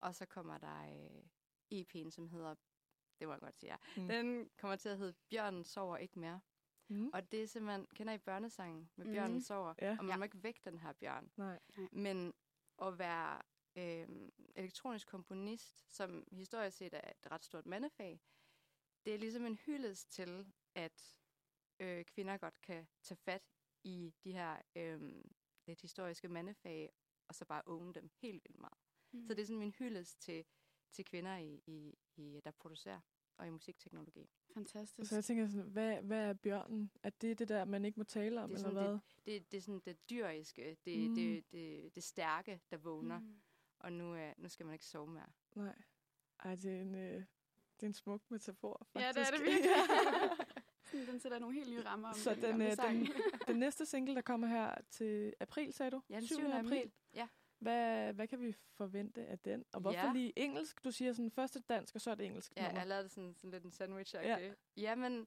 Og 0.00 0.14
så 0.14 0.26
kommer 0.26 0.58
der 0.58 0.82
øh, 0.82 1.80
EP'en, 1.80 2.10
som 2.10 2.28
hedder, 2.28 2.54
det 3.18 3.28
må 3.28 3.32
jeg 3.32 3.40
godt 3.40 3.58
sige, 3.58 3.70
ja. 3.70 3.76
Mm. 3.96 4.02
Mm. 4.02 4.08
den 4.08 4.50
kommer 4.58 4.76
til 4.76 4.88
at 4.88 4.98
hedde 4.98 5.14
Bjørnen 5.30 5.64
sover 5.64 5.96
ikke 5.96 6.18
mere. 6.18 6.40
Mm. 6.88 7.10
Og 7.14 7.32
det 7.32 7.42
er 7.42 7.46
simpelthen, 7.46 7.86
kender 7.94 8.12
I 8.12 8.18
børnesangen 8.18 8.90
med. 8.96 9.06
Bjørnen 9.06 9.40
sover? 9.40 9.74
Ja. 9.80 9.96
Og 9.98 10.04
man 10.04 10.18
må 10.18 10.24
ikke 10.24 10.42
vække 10.42 10.60
den 10.64 10.78
her 10.78 10.92
bjørn. 10.92 11.30
Nej. 11.36 11.60
Men 11.92 12.34
at 12.82 12.98
være 12.98 13.42
øh, 13.76 14.08
elektronisk 14.54 15.08
komponist, 15.08 15.94
som 15.96 16.24
historisk 16.32 16.76
set 16.76 16.94
er 16.94 17.10
et 17.10 17.30
ret 17.32 17.44
stort 17.44 17.66
mandefag, 17.66 18.20
det 19.04 19.14
er 19.14 19.18
ligesom 19.18 19.44
en 19.46 19.54
hyldest 19.56 20.12
til, 20.12 20.52
at 20.74 21.18
øh, 21.80 22.04
kvinder 22.04 22.36
godt 22.36 22.60
kan 22.60 22.86
tage 23.02 23.16
fat 23.18 23.42
i 23.84 24.14
de 24.24 24.32
her 24.32 24.62
øh, 24.76 25.24
lidt 25.66 25.80
historiske 25.80 26.28
mandefag, 26.28 26.92
og 27.28 27.34
så 27.34 27.44
bare 27.44 27.62
own 27.66 27.92
dem 27.94 28.10
helt 28.20 28.44
vildt 28.44 28.60
meget. 28.60 28.78
Mm. 29.12 29.26
Så 29.26 29.34
det 29.34 29.42
er 29.42 29.46
sådan 29.46 29.58
min 29.58 29.70
hyldest 29.70 30.20
til, 30.20 30.44
til 30.92 31.04
kvinder, 31.04 31.36
i, 31.36 31.62
i, 31.66 31.94
i, 32.16 32.40
der 32.44 32.50
producerer, 32.50 33.00
og 33.36 33.46
i 33.46 33.50
musikteknologi. 33.50 34.30
Fantastisk. 34.54 35.08
Så 35.08 35.14
jeg 35.16 35.24
tænker 35.24 35.46
sådan, 35.46 35.70
hvad, 35.70 36.02
hvad 36.02 36.28
er 36.28 36.32
bjørnen? 36.34 36.90
Er 37.02 37.10
det 37.10 37.38
det 37.38 37.48
der, 37.48 37.64
man 37.64 37.84
ikke 37.84 38.00
må 38.00 38.04
tale 38.04 38.42
om, 38.42 38.50
Det 38.50 38.54
er, 38.62 38.66
eller 38.68 38.80
sådan 38.80 38.90
hvad? 38.90 38.98
det, 39.26 39.42
det, 39.42 39.52
det 39.52 39.56
er 39.56 39.62
sådan 39.62 39.80
det 39.84 40.10
dyriske, 40.10 40.76
det, 40.84 40.98
Mm. 40.98 41.08
mm. 41.08 41.14
det, 41.14 41.52
det, 41.52 41.94
det 41.94 42.04
stærke, 42.04 42.60
der 42.70 42.76
vågner. 42.76 43.18
Mm. 43.18 43.40
Og 43.84 43.92
nu, 43.92 44.14
øh, 44.14 44.32
nu 44.36 44.48
skal 44.48 44.66
man 44.66 44.72
ikke 44.72 44.84
sove 44.84 45.06
mere. 45.06 45.26
Nej. 45.54 45.74
Ej, 46.44 46.54
det 46.54 46.76
er 46.76 46.80
en, 46.80 46.94
øh, 46.94 47.14
det 47.76 47.82
er 47.82 47.86
en 47.86 47.94
smuk 47.94 48.22
metafor, 48.30 48.86
faktisk. 48.92 49.06
Ja, 49.06 49.20
det 49.20 49.28
er 49.28 49.36
det 49.36 49.40
virkelig. 49.46 51.06
Den 51.12 51.20
sætter 51.20 51.38
nogle 51.38 51.54
helt 51.54 51.70
nye 51.70 51.82
rammer 51.82 52.08
om 52.08 52.14
Så 52.14 52.34
den, 52.34 52.60
øh, 52.62 52.76
den, 52.76 53.06
den 53.48 53.56
næste 53.58 53.86
single, 53.86 54.14
der 54.14 54.20
kommer 54.22 54.46
her 54.46 54.74
til 54.90 55.34
april, 55.40 55.72
sagde 55.72 55.90
du? 55.90 56.02
Ja, 56.10 56.16
den 56.16 56.26
7. 56.26 56.34
7. 56.34 56.46
april. 56.46 56.92
Ja. 57.14 57.28
Hvad, 57.58 58.12
hvad 58.12 58.28
kan 58.28 58.40
vi 58.40 58.56
forvente 58.74 59.26
af 59.26 59.38
den? 59.38 59.64
Og 59.72 59.80
hvorfor 59.80 59.98
Ja. 60.06 60.12
lige 60.12 60.38
engelsk? 60.38 60.84
Du 60.84 60.90
siger 60.90 61.12
sådan 61.12 61.30
først 61.30 61.56
et 61.56 61.68
dansk, 61.68 61.94
og 61.94 62.00
så 62.00 62.12
et 62.12 62.20
engelsk 62.20 62.52
Ja, 62.56 62.62
nummer. 62.62 62.80
jeg 62.80 62.88
lavede 62.88 63.08
sådan, 63.08 63.34
sådan 63.34 63.50
lidt 63.50 63.64
en 63.64 63.72
sandwich 63.72 64.14
Ja. 64.14 64.38
ja. 64.38 64.52
Jamen, 64.76 65.26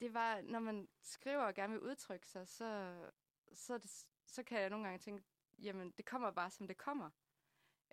det 0.00 0.14
var, 0.14 0.40
når 0.40 0.58
man 0.60 0.88
skriver 1.02 1.42
og 1.42 1.54
gerne 1.54 1.72
vil 1.72 1.80
udtrykke 1.82 2.26
sig, 2.28 2.48
så, 2.48 2.94
så, 3.52 3.78
det, 3.78 4.04
så 4.26 4.42
kan 4.42 4.60
jeg 4.60 4.70
nogle 4.70 4.84
gange 4.84 4.98
tænke, 4.98 5.24
jamen, 5.58 5.90
det 5.90 6.04
kommer 6.04 6.30
bare, 6.30 6.50
som 6.50 6.66
det 6.68 6.76
kommer. 6.76 7.10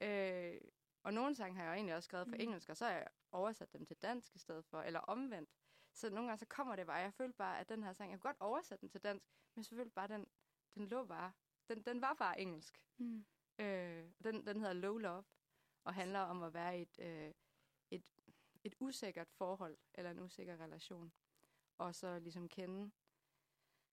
Øh, 0.01 0.61
og 1.03 1.13
nogle 1.13 1.35
sange 1.35 1.55
har 1.55 1.63
jeg 1.63 1.69
jo 1.69 1.73
egentlig 1.75 1.95
også 1.95 2.05
skrevet 2.07 2.27
på 2.27 2.31
Mhm. 2.35 2.41
engelsk, 2.41 2.69
og 2.69 2.77
så 2.77 2.85
har 2.85 2.91
jeg 2.91 3.07
oversat 3.31 3.73
dem 3.73 3.85
til 3.85 3.95
dansk 3.97 4.35
i 4.35 4.39
stedet 4.39 4.65
for, 4.65 4.81
eller 4.81 4.99
omvendt. 4.99 5.49
Så 5.93 6.09
nogle 6.09 6.27
gange 6.27 6.37
så 6.39 6.45
kommer 6.45 6.75
det 6.75 6.85
bare. 6.85 6.95
Jeg 6.97 7.13
følte 7.13 7.37
bare, 7.37 7.59
at 7.59 7.69
den 7.69 7.83
her 7.83 7.93
sang, 7.93 8.11
jeg 8.11 8.19
kunne 8.19 8.29
godt 8.33 8.41
oversætte 8.41 8.81
den 8.81 8.89
til 8.89 9.01
dansk, 9.03 9.25
men 9.55 9.63
selvfølgelig 9.63 9.93
bare, 9.93 10.07
den, 10.07 10.27
den 10.75 10.87
lå 10.87 11.05
bare, 11.05 11.33
den, 11.69 11.83
den 11.85 12.01
var 12.01 12.13
bare 12.13 12.39
engelsk. 12.41 12.83
Mm. 12.97 13.25
Øh, 13.59 14.11
den, 14.23 14.45
den 14.45 14.59
hedder 14.59 14.73
Low 14.73 14.97
Love, 14.97 15.23
og 15.83 15.93
handler 15.93 16.19
om 16.19 16.43
at 16.43 16.53
være 16.53 16.79
i 16.79 16.81
et, 16.81 16.99
øh, 16.99 17.33
et, 17.91 18.03
et 18.63 18.75
usikkert 18.79 19.29
forhold, 19.29 19.77
eller 19.93 20.11
en 20.11 20.19
usikker 20.19 20.57
relation. 20.57 21.13
Og 21.77 21.95
så 21.95 22.19
ligesom 22.19 22.49
kende 22.49 22.91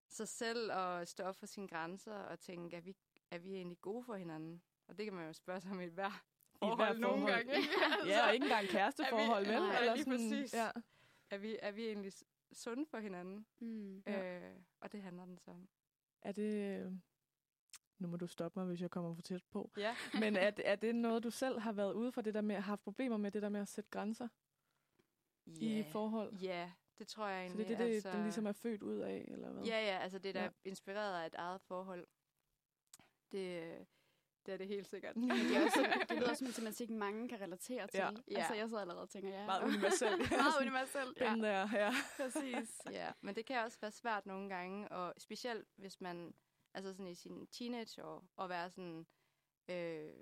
sig 0.08 0.28
selv, 0.28 0.72
og 0.72 1.08
stå 1.08 1.24
op 1.24 1.36
for 1.36 1.46
sine 1.46 1.68
grænser, 1.68 2.14
og 2.18 2.40
tænke, 2.40 2.76
er 2.76 2.80
vi, 2.80 2.96
er 3.30 3.38
vi 3.38 3.54
egentlig 3.54 3.80
gode 3.80 4.04
for 4.04 4.14
hinanden? 4.14 4.62
Og 4.88 4.98
det 4.98 5.04
kan 5.06 5.14
man 5.14 5.26
jo 5.26 5.32
spørge 5.32 5.60
sig 5.60 5.70
om 5.70 5.80
i 5.80 5.84
et 5.84 5.90
hver 5.92 6.22
forhold 6.58 6.98
nogle 6.98 7.20
forhold. 7.20 7.44
gange. 7.46 7.56
Ikke? 7.56 7.68
Ja, 8.12 8.26
og 8.26 8.34
ikke 8.34 8.44
engang 8.44 8.68
kæresteforhold, 8.68 9.46
er 9.46 9.48
vi, 9.48 9.54
vel? 9.54 9.62
Nej, 9.62 9.78
Eller 9.80 9.94
lige 9.94 10.04
sådan, 10.04 10.18
præcis. 10.30 10.54
ja. 10.54 10.70
Er, 11.30 11.38
vi, 11.38 11.58
er 11.62 11.70
vi 11.70 11.86
egentlig 11.86 12.12
sunde 12.52 12.86
for 12.86 12.98
hinanden? 12.98 13.46
Mm. 13.58 14.02
Ja. 14.06 14.38
Øh, 14.50 14.56
og 14.80 14.92
det 14.92 15.02
handler 15.02 15.24
den 15.24 15.38
så 15.38 15.50
om. 15.50 15.68
Er 16.22 16.32
det... 16.32 16.80
øh, 16.80 16.92
Nu 17.98 18.08
må 18.08 18.16
du 18.16 18.26
stoppe 18.26 18.58
mig, 18.58 18.66
hvis 18.66 18.80
jeg 18.82 18.90
kommer 18.90 19.14
for 19.14 19.22
tæt 19.22 19.42
på. 19.50 19.70
Ja. 19.76 19.96
Men 20.20 20.36
er, 20.36 20.50
det- 20.50 20.68
er 20.68 20.76
det 20.76 20.94
noget, 20.94 21.22
du 21.22 21.30
selv 21.30 21.58
har 21.58 21.72
været 21.72 21.92
ude 21.92 22.12
for, 22.12 22.20
det 22.20 22.34
der 22.34 22.40
med 22.40 22.56
at 22.56 22.62
have 22.62 22.70
haft 22.70 22.82
problemer 22.84 23.16
med 23.16 23.30
det 23.30 23.42
der 23.42 23.48
med 23.48 23.60
at 23.60 23.68
sætte 23.68 23.90
grænser 23.90 24.28
i 25.46 25.78
et 25.80 25.86
forhold? 25.86 26.34
Ja, 26.34 26.72
det 26.98 27.08
tror 27.08 27.26
jeg 27.26 27.50
Så 27.50 27.56
det 27.56 27.64
egentlig. 27.64 27.74
er 27.74 27.78
det, 27.78 27.88
det 27.88 27.94
altså, 27.94 28.12
den 28.12 28.22
ligesom 28.22 28.46
er 28.46 28.52
født 28.52 28.82
ud 28.82 28.98
af, 28.98 29.24
eller 29.28 29.50
hvad? 29.52 29.62
Ja, 29.64 29.78
ja, 29.80 29.98
altså 29.98 30.18
det 30.18 30.28
er 30.28 30.32
da 30.32 30.38
Ja. 30.38 30.44
ja. 30.44 30.50
inspireret 30.64 31.22
af 31.22 31.26
et 31.26 31.34
eget 31.34 31.60
forhold. 31.60 32.06
Det, 33.32 33.62
øh, 33.62 33.86
det 34.46 34.54
er 34.54 34.58
det 34.58 34.66
helt 34.66 34.86
sikkert. 34.86 35.16
Men 35.16 35.30
det, 35.30 35.56
er 35.56 35.64
også, 35.64 35.86
det 36.08 36.18
lyder 36.18 36.34
som 36.34 36.46
en 36.46 36.52
tematik, 36.52 36.90
mange 36.90 37.28
kan 37.28 37.40
relatere 37.40 37.86
til. 37.86 37.98
Ja. 37.98 38.10
Ja. 38.30 38.36
Altså, 38.38 38.54
jeg 38.54 38.68
sidder 38.68 38.80
allerede 38.80 39.02
og 39.02 39.10
tænker, 39.10 39.28
ja. 39.30 39.46
Meget 39.46 39.62
universelt. 39.64 40.30
Meget 40.42 40.60
universelt, 40.60 41.20
ja. 41.20 41.30
Den 41.30 41.42
der, 41.42 41.68
ja. 41.72 41.92
Præcis. 42.16 42.80
ja, 42.90 43.12
men 43.20 43.34
det 43.34 43.46
kan 43.46 43.64
også 43.64 43.78
være 43.80 43.90
svært 43.90 44.26
nogle 44.26 44.48
gange, 44.48 44.88
og 44.88 45.14
specielt 45.18 45.68
hvis 45.76 46.00
man, 46.00 46.34
altså 46.74 46.92
sådan 46.92 47.06
i 47.06 47.14
sine 47.14 47.46
teenageår, 47.46 48.24
at 48.40 48.48
være 48.48 48.70
sådan, 48.70 49.06
øh, 49.70 50.12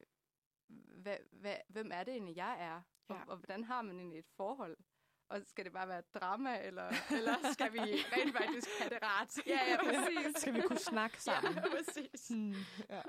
hvad, 1.02 1.16
hvad, 1.32 1.56
hvem 1.68 1.90
er 1.92 2.04
det 2.04 2.12
egentlig, 2.12 2.36
jeg 2.36 2.56
er? 2.60 2.82
Og, 3.08 3.16
Ja. 3.16 3.22
og 3.26 3.36
hvordan 3.36 3.64
har 3.64 3.82
man 3.82 3.96
egentlig 3.98 4.18
et 4.18 4.28
forhold? 4.36 4.76
Og 5.28 5.40
skal 5.44 5.64
det 5.64 5.72
bare 5.72 5.88
være 5.88 6.02
drama, 6.14 6.62
eller, 6.66 6.88
eller 7.10 7.52
skal 7.52 7.72
vi 7.72 7.78
rent 7.78 8.36
faktisk 8.36 8.68
have 8.80 8.90
det 8.90 8.98
rart? 9.02 9.46
Ja, 9.46 9.60
ja, 9.70 9.76
præcis. 9.76 10.40
Skal 10.42 10.54
vi 10.54 10.60
kunne 10.60 10.78
snakke 10.78 11.22
sammen? 11.22 11.54
Ja, 11.54 11.60
præcis. 11.76 12.28
Hmm, 12.30 12.54
ja. 12.90 13.02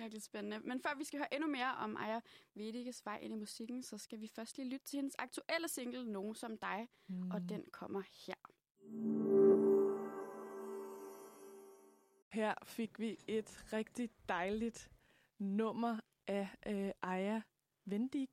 Virkelig 0.00 0.22
spændende. 0.22 0.60
Men 0.60 0.80
før 0.80 0.94
vi 0.98 1.04
skal 1.04 1.18
høre 1.18 1.34
endnu 1.34 1.48
mere 1.50 1.74
om 1.78 1.96
Aya 1.96 2.20
Vedikes 2.54 3.06
vej 3.06 3.18
ind 3.22 3.32
i 3.34 3.36
musikken, 3.36 3.82
så 3.82 3.98
skal 3.98 4.20
vi 4.20 4.26
først 4.28 4.58
lige 4.58 4.68
lytte 4.68 4.86
til 4.86 4.96
hendes 4.96 5.14
aktuelle 5.18 5.68
single, 5.68 6.12
Nogen 6.12 6.34
som 6.34 6.58
dig, 6.58 6.88
Mm. 7.06 7.30
og 7.30 7.48
den 7.48 7.64
kommer 7.72 8.02
her. 8.26 8.34
Her 12.32 12.54
fik 12.64 12.98
vi 12.98 13.18
et 13.28 13.64
rigtig 13.72 14.10
dejligt 14.28 14.90
nummer 15.38 15.98
af 16.26 16.48
øh, 16.66 16.90
Aya 17.02 17.40
Vendige. 17.84 18.28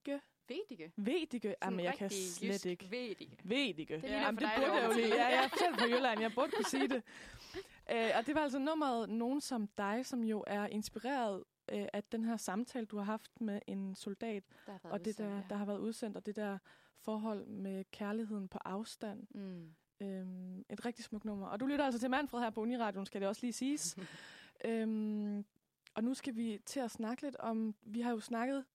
Vedige. 0.50 0.92
Vedige. 0.96 1.56
Jamen, 1.64 1.80
jeg 1.86 1.96
kan 1.98 2.10
slet 2.10 2.66
ikke. 2.66 2.92
Vedige. 2.92 3.38
Vedige. 3.44 3.86
Det 3.86 4.02
ligner 4.02 4.20
Jamen, 4.20 4.40
det 4.40 4.50
burde 4.58 4.72
det 4.72 4.76
jeg 4.82 4.88
jo 4.90 4.94
lige. 4.94 5.16
Ja, 5.16 5.26
jeg 5.28 5.44
er 5.44 5.58
selv 5.58 5.76
fra 5.78 5.86
Jylland. 5.86 6.22
Jeg 6.22 6.32
burde 6.36 6.52
kunne 6.52 6.66
sige 6.66 6.88
det. 6.88 7.04
Øh, 7.92 8.10
og 8.18 8.26
det 8.26 8.36
var 8.36 8.42
altså 8.42 8.60
nummeret 8.60 9.10
Nogen 9.10 9.42
som 9.42 9.68
dig, 9.68 10.06
som 10.06 10.24
jo 10.24 10.44
er 10.48 10.68
inspireret 10.68 11.44
øh, 11.72 11.88
at 11.94 12.12
den 12.12 12.24
her 12.24 12.38
samtale, 12.38 12.86
du 12.86 12.98
har 12.98 13.04
haft 13.04 13.42
med 13.42 13.60
en 13.68 13.96
soldat, 13.96 14.44
Der 14.68 14.80
og 14.84 15.00
det 15.00 15.08
udsendt, 15.08 15.18
der, 15.18 15.36
ja. 15.36 15.44
der 15.50 15.56
har 15.56 15.66
været 15.66 15.80
udsendt, 15.80 16.18
og 16.18 16.26
det 16.26 16.36
der 16.36 16.58
forhold 16.98 17.46
med 17.46 17.86
kærligheden 17.92 18.48
på 18.48 18.58
afstand. 18.66 19.28
Mm. 19.30 19.76
Øhm, 20.02 20.66
et 20.70 20.86
rigtig 20.86 21.06
smukt 21.06 21.26
nummer. 21.26 21.48
Og 21.48 21.60
du 21.60 21.66
lytter 21.66 21.86
altså 21.86 22.00
til 22.00 22.10
Manfred 22.10 22.42
her 22.42 22.50
på 22.50 22.62
Uniradioen, 22.62 23.06
skal 23.06 23.22
det 23.22 23.30
også 23.30 23.42
lige 23.42 23.54
siges. 23.54 23.98
øhm, 24.66 25.46
og 25.96 26.04
nu 26.04 26.14
skal 26.14 26.36
vi 26.36 26.62
til 26.66 26.80
at 26.80 26.92
snakke 26.92 27.24
lidt 27.24 27.36
om, 27.36 27.76
vi 27.82 28.02
har 28.02 28.12
jo 28.12 28.20
snakket 28.20 28.66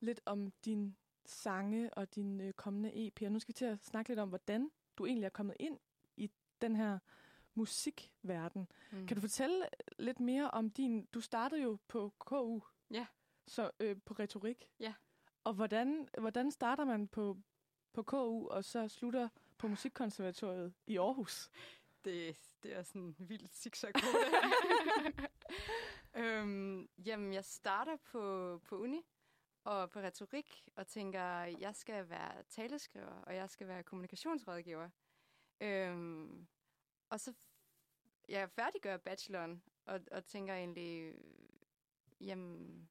lidt 0.00 0.20
om 0.26 0.52
din 0.64 0.96
sange 1.26 1.94
og 1.94 2.14
din 2.14 2.40
øh, 2.40 2.52
kommende 2.52 3.06
EP, 3.06 3.22
og 3.22 3.32
nu 3.32 3.38
skal 3.38 3.48
vi 3.48 3.56
til 3.56 3.64
at 3.64 3.84
snakke 3.84 4.10
lidt 4.10 4.18
om, 4.18 4.28
hvordan 4.28 4.70
du 4.98 5.06
egentlig 5.06 5.26
er 5.26 5.30
kommet 5.30 5.56
ind 5.60 5.78
i 6.16 6.30
den 6.60 6.76
her 6.76 6.98
musikverden. 7.54 8.68
Mm. 8.92 9.06
Kan 9.06 9.14
du 9.14 9.20
fortælle 9.20 9.66
lidt 9.98 10.20
mere 10.20 10.50
om 10.50 10.70
din... 10.70 11.04
Du 11.04 11.20
startede 11.20 11.62
jo 11.62 11.78
på 11.88 12.12
KU. 12.18 12.60
Ja. 12.90 13.06
Så 13.46 13.70
øh, 13.80 13.96
på 14.04 14.14
retorik. 14.14 14.68
Ja. 14.80 14.94
Og 15.44 15.54
hvordan, 15.54 16.08
hvordan 16.18 16.50
starter 16.50 16.84
man 16.84 17.08
på, 17.08 17.38
på 17.92 18.02
KU, 18.02 18.48
og 18.48 18.64
så 18.64 18.88
slutter 18.88 19.28
på 19.58 19.68
Musikkonservatoriet 19.68 20.74
i 20.86 20.98
Aarhus? 20.98 21.50
Det, 22.04 22.36
det 22.62 22.76
er 22.76 22.82
sådan 22.82 23.02
en 23.02 23.16
vild 23.18 23.46
zigzag 23.46 23.92
øhm, 26.14 26.88
Jamen, 27.06 27.32
jeg 27.32 27.44
starter 27.44 27.96
på, 27.96 28.58
på 28.64 28.76
uni 28.76 29.02
og 29.64 29.90
på 29.90 30.00
retorik, 30.00 30.64
og 30.76 30.86
tænker, 30.86 31.42
jeg 31.42 31.74
skal 31.74 32.08
være 32.08 32.42
taleskriver, 32.48 33.22
og 33.22 33.34
jeg 33.34 33.50
skal 33.50 33.68
være 33.68 33.82
kommunikationsrådgiver. 33.82 34.88
Øhm, 35.60 36.46
og 37.12 37.20
så 37.20 37.34
jeg 38.28 38.50
færdiggør 38.50 38.96
bacheloren, 38.96 39.62
og, 39.84 40.00
og 40.10 40.24
tænker 40.24 40.54
egentlig, 40.54 41.14
jamen, 42.20 42.88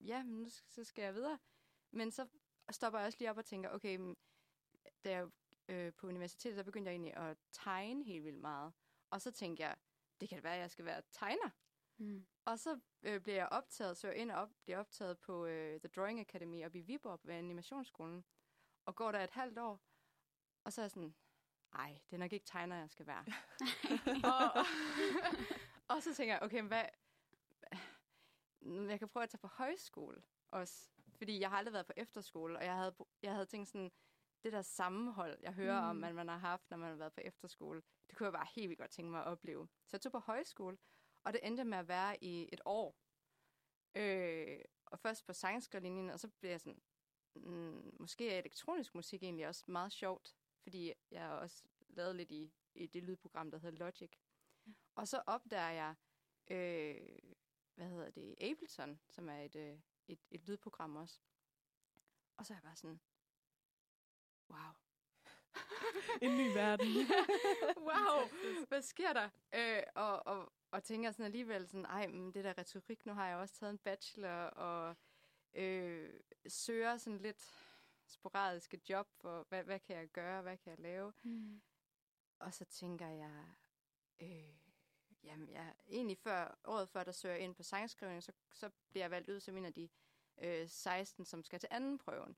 ja, 0.00 0.22
men 0.22 0.42
nu 0.42 0.48
sk- 0.48 0.64
så 0.68 0.84
skal 0.84 1.02
jeg 1.02 1.14
videre. 1.14 1.38
Men 1.90 2.10
så 2.10 2.26
stopper 2.70 2.98
jeg 2.98 3.06
også 3.06 3.18
lige 3.18 3.30
op 3.30 3.38
og 3.38 3.44
tænker, 3.44 3.70
okay, 3.70 3.96
men 3.96 4.16
da 5.04 5.10
jeg 5.10 5.28
øh, 5.68 5.92
på 5.92 6.06
universitetet, 6.06 6.56
der 6.56 6.62
begyndte 6.62 6.88
jeg 6.88 6.94
egentlig 6.94 7.16
at 7.16 7.36
tegne 7.52 8.04
helt 8.04 8.24
vildt 8.24 8.40
meget. 8.40 8.72
Og 9.10 9.20
så 9.20 9.30
tænkte 9.30 9.62
jeg, 9.62 9.76
det 10.20 10.28
kan 10.28 10.38
da 10.38 10.42
være, 10.42 10.54
at 10.54 10.60
jeg 10.60 10.70
skal 10.70 10.84
være 10.84 11.02
tegner. 11.12 11.50
Mm. 11.96 12.26
Og 12.44 12.58
så 12.58 12.80
øh, 13.02 13.20
bliver 13.20 13.36
jeg 13.36 13.48
optaget, 13.48 13.96
så 13.96 14.06
jeg 14.08 14.16
ind 14.16 14.30
og 14.30 14.40
op, 14.40 14.50
bliver 14.64 14.78
optaget 14.78 15.18
på 15.18 15.46
øh, 15.46 15.80
The 15.80 15.88
Drawing 15.88 16.20
Academy 16.20 16.64
oppe 16.64 16.78
i 16.78 16.82
Viborg 16.82 17.20
ved 17.22 17.34
animationsskolen. 17.34 18.24
Og 18.84 18.96
går 18.96 19.12
der 19.12 19.24
et 19.24 19.30
halvt 19.30 19.58
år, 19.58 19.80
og 20.64 20.72
så 20.72 20.80
er 20.80 20.84
jeg 20.84 20.90
sådan, 20.90 21.14
ej, 21.74 21.98
det 22.10 22.16
er 22.16 22.18
nok 22.18 22.32
ikke 22.32 22.46
tegner, 22.46 22.76
jeg 22.76 22.90
skal 22.90 23.06
være. 23.06 23.24
og, 24.34 24.66
og 25.88 26.02
så 26.02 26.14
tænker 26.14 26.34
jeg, 26.34 26.42
okay, 26.42 26.62
hvad... 26.62 26.84
Jeg 28.88 28.98
kan 28.98 29.08
prøve 29.08 29.22
at 29.22 29.30
tage 29.30 29.38
på 29.38 29.46
højskole 29.46 30.22
også. 30.50 30.90
Fordi 31.16 31.40
jeg 31.40 31.50
har 31.50 31.56
aldrig 31.56 31.72
været 31.72 31.86
på 31.86 31.92
efterskole, 31.96 32.58
og 32.58 32.64
jeg 32.64 32.76
havde, 32.76 32.94
jeg 33.22 33.32
havde 33.32 33.46
tænkt 33.46 33.68
sådan, 33.68 33.92
det 34.42 34.52
der 34.52 34.62
sammenhold, 34.62 35.38
jeg 35.42 35.52
hører 35.52 35.80
mm. 35.80 35.88
om, 35.88 36.04
at 36.04 36.14
man 36.14 36.28
har 36.28 36.38
haft, 36.38 36.70
når 36.70 36.76
man 36.76 36.88
har 36.88 36.96
været 36.96 37.12
på 37.12 37.20
efterskole, 37.24 37.82
det 38.08 38.16
kunne 38.16 38.24
jeg 38.24 38.32
bare 38.32 38.46
helt 38.54 38.68
vildt 38.68 38.80
godt 38.80 38.90
tænke 38.90 39.10
mig 39.10 39.20
at 39.20 39.26
opleve. 39.26 39.68
Så 39.86 39.96
jeg 39.96 40.00
tog 40.00 40.12
på 40.12 40.18
højskole, 40.18 40.78
og 41.24 41.32
det 41.32 41.40
endte 41.42 41.64
med 41.64 41.78
at 41.78 41.88
være 41.88 42.24
i 42.24 42.48
et 42.52 42.60
år. 42.64 42.96
Øh, 43.94 44.58
og 44.86 44.98
først 44.98 45.26
på 45.26 45.32
sangskrivlinjen, 45.32 46.10
og 46.10 46.20
så 46.20 46.28
blev 46.28 46.50
jeg 46.50 46.60
sådan, 46.60 46.82
mm, 47.36 47.96
måske 48.00 48.30
er 48.30 48.38
elektronisk 48.38 48.94
musik 48.94 49.22
egentlig 49.22 49.48
også 49.48 49.64
meget 49.66 49.92
sjovt, 49.92 50.36
fordi 50.64 50.92
jeg 51.10 51.22
har 51.22 51.34
også 51.34 51.64
lavet 51.88 52.16
lidt 52.16 52.30
i, 52.30 52.52
i 52.74 52.86
det 52.86 53.02
lydprogram, 53.02 53.50
der 53.50 53.58
hedder 53.58 53.78
Logic. 53.78 54.10
Og 54.94 55.08
så 55.08 55.22
opdager 55.26 55.70
jeg, 55.70 55.94
øh, 56.50 57.18
hvad 57.74 57.88
hedder 57.88 58.10
det, 58.10 58.34
Ableton, 58.40 59.00
som 59.08 59.28
er 59.28 59.40
et, 59.40 59.56
øh, 59.56 59.78
et, 60.08 60.18
et 60.30 60.40
lydprogram 60.48 60.96
også. 60.96 61.20
Og 62.36 62.46
så 62.46 62.52
er 62.52 62.56
jeg 62.56 62.62
bare 62.62 62.76
sådan, 62.76 63.00
wow. 64.50 64.72
En 66.22 66.36
ny 66.36 66.52
verden. 66.54 66.86
wow, 67.88 68.28
hvad 68.68 68.82
sker 68.82 69.12
der? 69.12 69.28
Øh, 69.54 69.82
og, 69.94 70.26
og, 70.26 70.52
og 70.70 70.84
tænker 70.84 71.10
sådan 71.10 71.24
alligevel 71.24 71.68
sådan, 71.68 71.84
ej, 71.84 72.06
men 72.06 72.34
det 72.34 72.44
der 72.44 72.58
retorik, 72.58 73.06
nu 73.06 73.12
har 73.12 73.28
jeg 73.28 73.36
også 73.36 73.54
taget 73.54 73.70
en 73.70 73.78
bachelor, 73.78 74.44
og 74.44 74.96
øh, 75.54 76.20
søger 76.46 76.96
sådan 76.96 77.18
lidt 77.18 77.63
sporadiske 78.06 78.80
job 78.88 79.08
for, 79.20 79.46
hvad, 79.48 79.64
hvad 79.64 79.78
kan 79.80 79.96
jeg 79.96 80.08
gøre, 80.08 80.42
hvad 80.42 80.56
kan 80.56 80.70
jeg 80.70 80.78
lave? 80.80 81.12
Mm. 81.22 81.62
Og 82.38 82.54
så 82.54 82.64
tænker 82.64 83.08
jeg, 83.08 83.44
øh, 84.20 84.54
jamen 85.22 85.48
jeg, 85.48 85.74
egentlig 85.86 86.18
før, 86.18 86.58
året 86.64 86.88
før, 86.88 87.04
der 87.04 87.12
søger 87.12 87.34
jeg 87.34 87.44
ind 87.44 87.54
på 87.54 87.62
sangskrivning, 87.62 88.22
så, 88.22 88.32
så 88.52 88.70
bliver 88.90 89.04
jeg 89.04 89.10
valgt 89.10 89.30
ud 89.30 89.40
som 89.40 89.56
en 89.56 89.64
af 89.64 89.72
de 89.74 89.88
øh, 90.38 90.68
16, 90.68 91.24
som 91.24 91.44
skal 91.44 91.60
til 91.60 91.68
anden 91.72 91.98
prøven. 91.98 92.36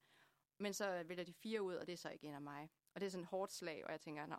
Men 0.58 0.74
så 0.74 1.02
vælger 1.06 1.24
de 1.24 1.32
fire 1.34 1.62
ud, 1.62 1.74
og 1.74 1.86
det 1.86 1.92
er 1.92 1.96
så 1.96 2.08
ikke 2.10 2.26
en 2.26 2.34
af 2.34 2.40
mig. 2.42 2.70
Og 2.94 3.00
det 3.00 3.06
er 3.06 3.10
sådan 3.10 3.22
et 3.22 3.28
hårdt 3.28 3.52
slag, 3.52 3.84
og 3.84 3.92
jeg 3.92 4.00
tænker, 4.00 4.26
nå. 4.26 4.36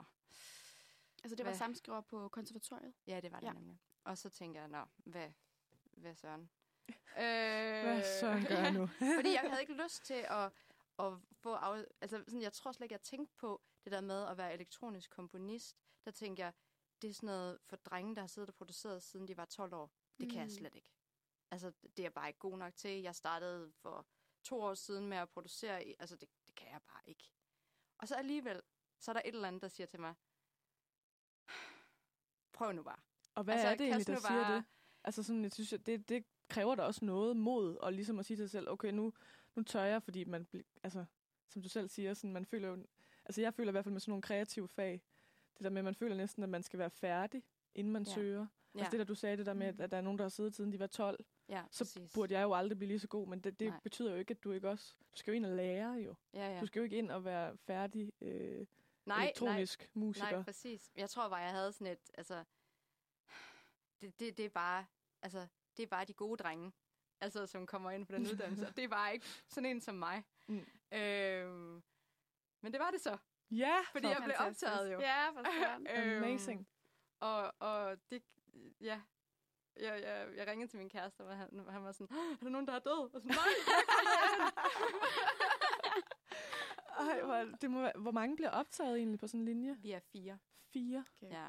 Altså, 1.23 1.35
det 1.35 1.45
var 1.45 1.51
hvad- 1.51 1.57
samskriver 1.57 2.01
på 2.01 2.29
konservatoriet? 2.29 2.93
Ja, 3.07 3.19
det 3.19 3.31
var 3.31 3.39
det 3.39 3.47
Ja. 3.47 3.53
nemlig. 3.53 3.79
Og 4.03 4.17
så 4.17 4.29
tænker 4.29 4.59
jeg, 4.59 4.69
nå, 4.69 4.85
hvad, 4.95 5.31
hvad 5.81 6.15
søren? 6.15 6.49
øh, 6.89 6.93
Hvad 7.85 8.19
søren 8.21 8.45
gør 8.45 8.55
jeg 8.57 8.71
nu? 8.71 8.87
fordi 9.17 9.31
jeg 9.33 9.41
havde 9.49 9.61
ikke 9.61 9.83
lyst 9.83 10.03
til 10.05 10.25
at, 10.29 10.51
at 10.99 11.13
få... 11.33 11.53
Af, 11.53 11.85
altså, 12.01 12.17
sådan, 12.27 12.41
jeg 12.41 12.53
tror 12.53 12.71
slet 12.71 12.85
ikke, 12.85 12.93
jeg 12.93 13.01
tænkte 13.01 13.35
på 13.37 13.61
det 13.83 13.91
der 13.91 14.01
med 14.01 14.25
at 14.27 14.37
være 14.37 14.53
elektronisk 14.53 15.09
komponist. 15.09 15.77
Der 16.05 16.11
tænkte 16.11 16.41
jeg, 16.43 16.53
det 17.01 17.09
er 17.09 17.13
sådan 17.13 17.27
noget 17.27 17.59
for 17.65 17.75
drenge, 17.75 18.15
der 18.15 18.21
har 18.21 18.27
siddet 18.27 18.49
og 18.49 18.55
produceret, 18.55 19.03
siden 19.03 19.27
de 19.27 19.37
var 19.37 19.45
12 19.45 19.73
år. 19.73 19.91
Det 20.19 20.29
kan 20.29 20.37
jeg 20.39 20.45
Mm. 20.45 20.49
slet 20.49 20.75
ikke. 20.75 20.89
Altså, 21.51 21.71
det 21.81 21.99
er 21.99 22.03
jeg 22.03 22.13
bare 22.13 22.27
ikke 22.27 22.39
god 22.39 22.57
nok 22.57 22.75
til. 22.75 23.01
Jeg 23.01 23.15
startede 23.15 23.71
for 23.71 24.07
to 24.43 24.61
år 24.61 24.73
siden 24.73 25.07
med 25.07 25.17
at 25.17 25.29
producere. 25.29 25.83
Altså, 25.99 26.15
det, 26.15 26.29
det 26.47 26.55
kan 26.55 26.71
jeg 26.71 26.81
bare 26.87 27.01
ikke. 27.05 27.31
Og 27.97 28.07
så 28.07 28.15
alligevel, 28.15 28.61
så 28.99 29.11
er 29.11 29.13
der 29.13 29.21
et 29.25 29.35
eller 29.35 29.47
andet, 29.47 29.61
der 29.61 29.67
siger 29.67 29.87
til 29.87 29.99
mig, 29.99 30.15
prøv 32.53 32.71
nu 32.71 32.83
bare. 32.83 32.99
Og 33.35 33.43
hvad 33.43 33.53
Altså, 33.53 33.67
er 33.67 33.75
det 33.75 33.87
egentlig, 33.87 34.07
der 34.07 34.15
siger 34.19 34.29
bare- 34.43 34.55
det? 34.55 34.63
Altså 35.03 35.23
sådan, 35.23 35.43
jeg 35.43 35.51
synes, 35.51 35.73
det, 35.85 36.09
det 36.09 36.25
kræver 36.49 36.75
da 36.75 36.83
også 36.83 37.05
noget 37.05 37.37
mod, 37.37 37.75
og 37.77 37.93
ligesom 37.93 38.19
at 38.19 38.25
sige 38.25 38.37
til 38.37 38.49
sig 38.49 38.51
selv, 38.51 38.69
okay, 38.69 38.91
nu, 38.91 39.13
nu 39.57 39.63
tør 39.63 39.83
jeg, 39.83 40.03
fordi 40.03 40.23
man, 40.23 40.47
altså, 40.83 41.05
som 41.49 41.61
du 41.61 41.69
selv 41.69 41.89
siger, 41.89 42.13
sådan, 42.13 42.33
man 42.33 42.45
føler 42.45 42.67
jo, 42.67 42.85
altså 43.25 43.41
jeg 43.41 43.53
føler 43.53 43.69
i 43.69 43.71
hvert 43.71 43.83
fald 43.85 43.93
med 43.93 44.01
sådan 44.01 44.11
nogle 44.11 44.21
kreative 44.21 44.67
fag, 44.67 45.01
det 45.57 45.63
der 45.63 45.69
med, 45.69 45.77
at 45.79 45.83
man 45.85 45.95
føler 45.95 46.15
næsten, 46.15 46.43
at 46.43 46.49
man 46.49 46.63
skal 46.63 46.79
være 46.79 46.89
færdig, 46.89 47.43
inden 47.75 47.93
man 47.93 48.03
Ja. 48.03 48.13
søger. 48.13 48.47
Ja. 48.75 48.79
Altså 48.79 48.91
det 48.91 48.99
der, 48.99 49.05
du 49.05 49.15
sagde, 49.15 49.37
det 49.37 49.45
der 49.45 49.53
med, 49.53 49.67
at, 49.67 49.81
at 49.81 49.91
der 49.91 49.97
er 49.97 50.01
nogen, 50.01 50.17
der 50.17 50.23
har 50.23 50.29
siddet 50.29 50.55
siden 50.55 50.71
de 50.71 50.79
var 50.79 50.87
12, 50.87 51.25
Ja, 51.49 51.63
så 51.71 51.83
præcis. 51.83 52.13
burde 52.13 52.33
jeg 52.33 52.43
jo 52.43 52.53
aldrig 52.53 52.77
blive 52.77 52.87
lige 52.87 52.99
så 52.99 53.07
god, 53.07 53.27
men 53.27 53.39
det, 53.39 53.59
det 53.59 53.67
Nej. 53.69 53.79
betyder 53.83 54.11
jo 54.11 54.17
ikke, 54.17 54.31
at 54.31 54.43
du 54.43 54.51
ikke 54.51 54.69
også, 54.69 54.95
du 55.13 55.17
skal 55.17 55.31
jo 55.31 55.35
ind 55.35 55.45
og 55.45 55.55
lære 55.55 55.91
jo. 55.93 56.15
Ja, 56.33 56.53
ja. 56.53 56.59
Du 56.61 56.65
skal 56.65 56.79
jo 56.79 56.83
ikke 56.83 56.97
ind 56.97 57.11
og 57.11 57.25
være 57.25 57.57
færdig 57.57 58.11
øh, 58.21 58.65
Nej, 59.05 59.23
elektronisk 59.23 59.79
nej, 59.81 59.89
musiker. 60.05 60.31
Nej, 60.31 60.43
præcis. 60.43 60.91
Jeg 60.95 61.09
tror 61.09 61.29
bare, 61.29 61.39
jeg 61.39 61.51
havde 61.51 61.73
sådan 61.73 61.93
et, 61.93 62.11
altså, 62.17 62.43
det, 64.01 64.19
det, 64.19 64.37
det 64.37 64.45
er 64.45 64.49
bare, 64.49 64.85
altså, 65.21 65.47
det 65.77 65.83
er 65.83 65.87
bare 65.87 66.05
de 66.05 66.13
gode 66.13 66.37
drenge, 66.37 66.71
altså, 67.21 67.45
som 67.45 67.65
kommer 67.65 67.91
ind 67.91 68.05
på 68.05 68.11
den 68.11 68.21
uddannelse. 68.21 68.67
og 68.67 68.77
det 68.77 68.89
bare 68.89 69.13
ikke 69.13 69.25
sådan 69.47 69.69
en 69.69 69.81
som 69.81 69.95
mig. 69.95 70.23
Mm. 70.47 70.65
Øhm, 70.91 71.83
men 72.61 72.71
det 72.73 72.79
var 72.79 72.91
det 72.91 73.01
så. 73.01 73.17
Ja, 73.51 73.77
Fordi 73.91 74.03
for 74.05 74.09
jeg 74.09 74.21
blev 74.23 74.35
fantastisk. 74.37 74.71
optaget 74.71 74.93
jo. 74.93 74.99
Ja, 74.99 75.29
for. 75.29 75.39
Øhm, 75.95 76.23
Amazing. 76.23 76.67
Og, 77.19 77.53
og 77.59 77.97
det, 78.11 78.23
ja, 78.81 79.01
jeg, 79.79 80.01
jeg, 80.01 80.27
jeg 80.37 80.47
ringede 80.47 80.71
til 80.71 80.79
min 80.79 80.89
kæreste, 80.89 81.21
og 81.21 81.37
han, 81.37 81.65
han 81.69 81.83
var 81.83 81.91
sådan, 81.91 82.17
"Åh, 82.17 82.31
er 82.31 82.37
der 82.41 82.49
nogen, 82.49 82.67
der 82.67 82.73
er 82.73 82.79
død? 82.79 83.13
Og 83.13 83.21
sådan, 83.21 83.35
nej, 83.35 83.53
Ej, 86.99 87.21
hvor, 87.21 87.57
det 87.61 87.71
må 87.71 87.81
være, 87.81 87.91
hvor 87.95 88.11
mange 88.11 88.35
bliver 88.35 88.49
optaget 88.49 88.97
egentlig 88.97 89.19
på 89.19 89.27
sådan 89.27 89.39
en 89.39 89.45
linje? 89.45 89.77
Vi 89.81 89.91
er 89.91 89.99
fire. 89.99 90.37
Fire? 90.73 91.05
Okay. 91.21 91.31
Ja. 91.35 91.47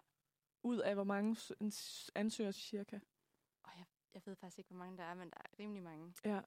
Ud 0.62 0.78
af 0.78 0.94
hvor 0.94 1.04
mange 1.04 1.36
ansøgere 2.14 2.52
cirka? 2.52 2.98
Og 3.64 3.72
jeg, 3.76 3.84
jeg 4.18 4.26
ved 4.30 4.36
faktisk 4.36 4.58
ikke, 4.58 4.68
hvor 4.70 4.78
mange 4.78 4.96
der 4.98 5.04
er, 5.04 5.14
men 5.14 5.30
der 5.30 5.36
er 5.44 5.58
rimelig 5.58 5.82
mange. 5.82 6.14
Ja. 6.24 6.40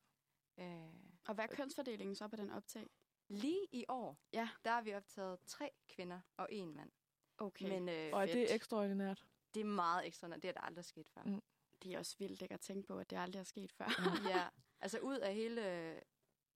Øh, 0.57 0.93
Og 1.28 1.34
hvad 1.36 1.45
er 1.49 1.55
kønsfordelingen 1.55 2.15
så 2.15 2.28
på 2.28 2.36
den 2.36 2.51
optag? 2.51 2.89
Lige 3.28 3.67
i 3.72 3.86
år, 3.89 4.17
Ja. 4.34 4.49
der 4.65 4.72
har 4.72 4.82
vi 4.82 4.93
optaget 4.93 5.39
tre 5.45 5.72
kvinder 5.89 6.19
og 6.38 6.47
en 6.51 6.76
mand. 6.76 6.91
Okay. 7.38 7.69
Men 7.69 7.89
øh, 7.89 8.09
Og 8.13 8.22
er 8.22 8.26
fedt. 8.28 8.49
det 8.49 8.55
ekstraordinært? 8.55 9.26
det 9.53 9.59
er 9.59 9.65
meget 9.65 10.05
ekstra, 10.07 10.28
det 10.28 10.45
er 10.45 10.51
der 10.51 10.61
aldrig 10.61 10.86
sket 10.86 11.09
før. 11.09 11.24
Mm. 11.24 11.41
Det 11.84 11.93
er 11.93 11.99
også 11.99 12.17
vildt 12.17 12.41
ikke 12.41 12.53
at 12.53 12.59
tænke 12.59 12.88
på, 12.88 12.99
at 12.99 13.09
det 13.09 13.17
aldrig 13.17 13.39
er 13.39 13.43
sket 13.43 13.72
før. 13.72 13.86
ja, 14.30 14.47
altså 14.80 14.99
ud 14.99 15.17
af 15.17 15.34
hele, 15.36 15.61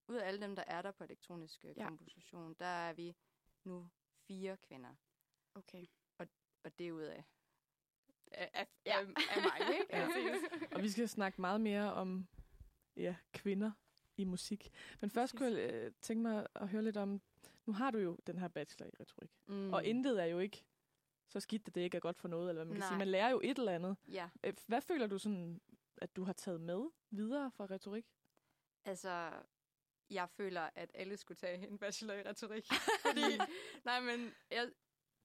ud 0.07 0.15
af 0.15 0.27
alle 0.27 0.41
dem, 0.41 0.55
der 0.55 0.63
er 0.67 0.81
der 0.81 0.91
på 0.91 1.03
elektronisk 1.03 1.63
Ja. 1.63 1.73
ja. 1.77 1.87
komposition, 1.87 2.53
der 2.59 2.65
er 2.65 2.93
vi 2.93 3.15
nu 3.63 3.89
fire 4.27 4.57
kvinder. 4.57 4.95
Okay. 5.55 5.85
Og 6.63 6.77
det 6.79 6.87
er 6.87 6.91
ud 6.91 7.01
af, 7.01 7.23
af, 8.37 8.67
Ja. 8.85 8.99
af, 8.99 9.05
af 9.35 9.41
mig, 9.41 9.73
ikke? 9.79 9.85
Ja. 9.89 10.07
Og 10.71 10.81
vi 10.83 10.89
skal 10.89 11.09
snakke 11.09 11.41
meget 11.41 11.61
mere 11.61 11.93
om 11.93 12.27
ja, 12.97 13.15
kvinder 13.33 13.71
i 14.17 14.23
musik. 14.23 14.71
Men 15.01 15.09
først 15.09 15.35
kunne 15.35 15.59
jeg 15.59 15.73
øh, 15.73 15.91
tænke 16.01 16.21
mig 16.23 16.47
at 16.55 16.67
høre 16.69 16.81
lidt 16.83 16.97
om, 16.97 17.21
nu 17.65 17.73
har 17.73 17.91
du 17.91 17.97
jo 17.97 18.17
den 18.27 18.37
her 18.39 18.47
bachelor 18.47 18.87
i 18.87 18.91
retorik. 18.99 19.31
Mm. 19.47 19.73
Og 19.73 19.85
intet 19.85 20.21
er 20.21 20.25
jo 20.25 20.39
ikke 20.39 20.63
så 21.27 21.39
skidt, 21.39 21.67
at 21.67 21.75
det 21.75 21.81
ikke 21.81 21.97
er 21.97 22.01
godt 22.01 22.17
for 22.17 22.27
noget, 22.27 22.49
eller 22.49 22.63
hvad 22.63 22.65
man 22.65 22.75
kan 22.75 22.81
sige. 22.83 22.91
Nej. 22.91 22.97
Man 22.97 23.07
lærer 23.07 23.29
jo 23.29 23.41
et 23.43 23.57
eller 23.59 23.71
andet. 23.71 23.97
Ja. 24.07 24.29
Øh, 24.43 24.53
Hvad 24.67 24.81
føler 24.81 25.07
du 25.07 25.17
sådan 25.17 25.61
at 25.97 26.15
du 26.15 26.23
har 26.23 26.33
taget 26.33 26.61
med 26.61 26.89
videre 27.11 27.51
fra 27.51 27.65
retorik? 27.65 28.05
Altså, 28.85 29.31
jeg 30.09 30.29
føler, 30.29 30.69
at 30.75 30.91
alle 30.93 31.17
skulle 31.17 31.35
tage 31.35 31.67
en 31.67 31.77
bachelor 31.77 32.13
i 32.13 32.21
retorik. 32.23 32.65
Fordi, 33.07 33.37
nej, 33.85 33.99
men 34.01 34.33
jeg, 34.51 34.71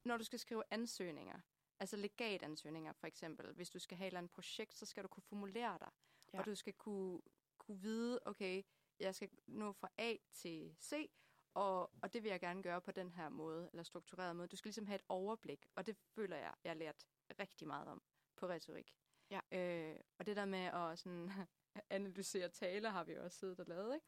når 0.04 0.16
du 0.16 0.24
skal 0.24 0.38
skrive 0.38 0.62
ansøgninger, 0.70 1.40
altså 1.80 1.96
legatansøgninger 1.96 2.92
for 2.92 3.06
eksempel, 3.06 3.52
hvis 3.52 3.70
du 3.70 3.78
skal 3.78 3.96
have 3.96 4.06
et 4.06 4.10
eller 4.10 4.18
andet 4.18 4.32
projekt, 4.32 4.74
så 4.74 4.86
skal 4.86 5.02
du 5.02 5.08
kunne 5.08 5.22
formulere 5.22 5.78
dig. 5.80 5.90
Ja. 6.32 6.38
Og 6.38 6.46
du 6.46 6.54
skal 6.54 6.72
kunne, 6.72 7.20
kunne 7.58 7.80
vide, 7.80 8.20
okay, 8.24 8.62
jeg 9.00 9.14
skal 9.14 9.30
nå 9.46 9.72
fra 9.72 9.90
A 9.98 10.16
til 10.32 10.76
C, 10.80 11.10
og, 11.54 11.90
og 12.02 12.12
det 12.12 12.22
vil 12.22 12.30
jeg 12.30 12.40
gerne 12.40 12.62
gøre 12.62 12.80
på 12.80 12.92
den 12.92 13.10
her 13.10 13.28
måde, 13.28 13.68
eller 13.72 13.82
struktureret 13.82 14.36
måde. 14.36 14.48
Du 14.48 14.56
skal 14.56 14.68
ligesom 14.68 14.86
have 14.86 14.94
et 14.94 15.04
overblik, 15.08 15.66
og 15.74 15.86
det 15.86 15.96
føler 15.96 16.36
jeg, 16.36 16.54
jeg 16.64 16.70
har 16.70 16.78
lært 16.78 17.06
rigtig 17.38 17.66
meget 17.66 17.88
om 17.88 18.02
på 18.36 18.48
retorik. 18.48 18.96
Ja. 19.30 19.40
Øh, 19.52 20.00
og 20.18 20.26
det 20.26 20.36
der 20.36 20.44
med 20.44 20.58
at 20.58 20.98
sådan, 20.98 21.30
analysere 21.90 22.48
taler, 22.48 22.90
har 22.90 23.04
vi 23.04 23.16
også 23.16 23.38
siddet 23.38 23.60
og 23.60 23.66
lavet, 23.66 23.94
ikke? 23.94 24.06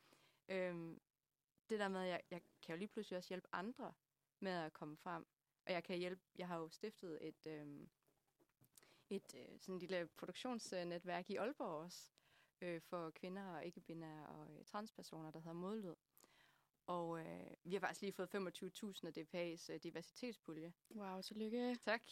Øhm, 0.49 1.01
det 1.68 1.79
der 1.79 1.89
med, 1.89 2.01
at 2.01 2.09
jeg, 2.09 2.23
jeg 2.31 2.43
kan 2.62 2.75
jo 2.75 2.79
lige 2.79 2.89
pludselig 2.89 3.16
også 3.16 3.29
hjælpe 3.29 3.49
andre 3.53 3.95
med 4.41 4.53
at 4.53 4.73
komme 4.73 4.97
frem. 4.97 5.27
Og 5.67 5.73
jeg 5.73 5.85
kan 5.85 5.99
hjælpe, 5.99 6.23
jeg 6.39 6.49
har 6.49 6.59
jo 6.59 6.69
stiftet 6.69 7.29
et, 7.29 7.47
øhm, 7.47 7.91
et 9.11 9.35
øh, 9.35 9.61
sådan 9.61 9.79
lille 9.79 10.09
produktionsnetværk 10.17 11.31
i 11.31 11.37
Aalborg 11.37 11.85
også, 11.85 12.11
øh, 12.61 12.81
for 12.81 13.11
kvinder 13.11 13.55
og 13.57 13.65
ikke-binære 13.65 14.27
og 14.27 14.51
øh, 14.51 14.65
transpersoner, 14.65 15.31
der 15.31 15.39
hedder 15.39 15.53
Modlyd. 15.53 15.95
Og 16.87 17.21
øh, 17.21 17.51
vi 17.65 17.73
har 17.73 17.81
faktisk 17.81 18.01
lige 18.01 18.13
fået 18.13 18.35
25.000 18.35 19.07
af 19.07 19.13
DPA's 19.19 19.73
øh, 19.73 19.81
diversitetspulje. 19.83 20.73
Wow, 20.91 21.21
tillykke. 21.21 21.79
Tak. 21.85 22.03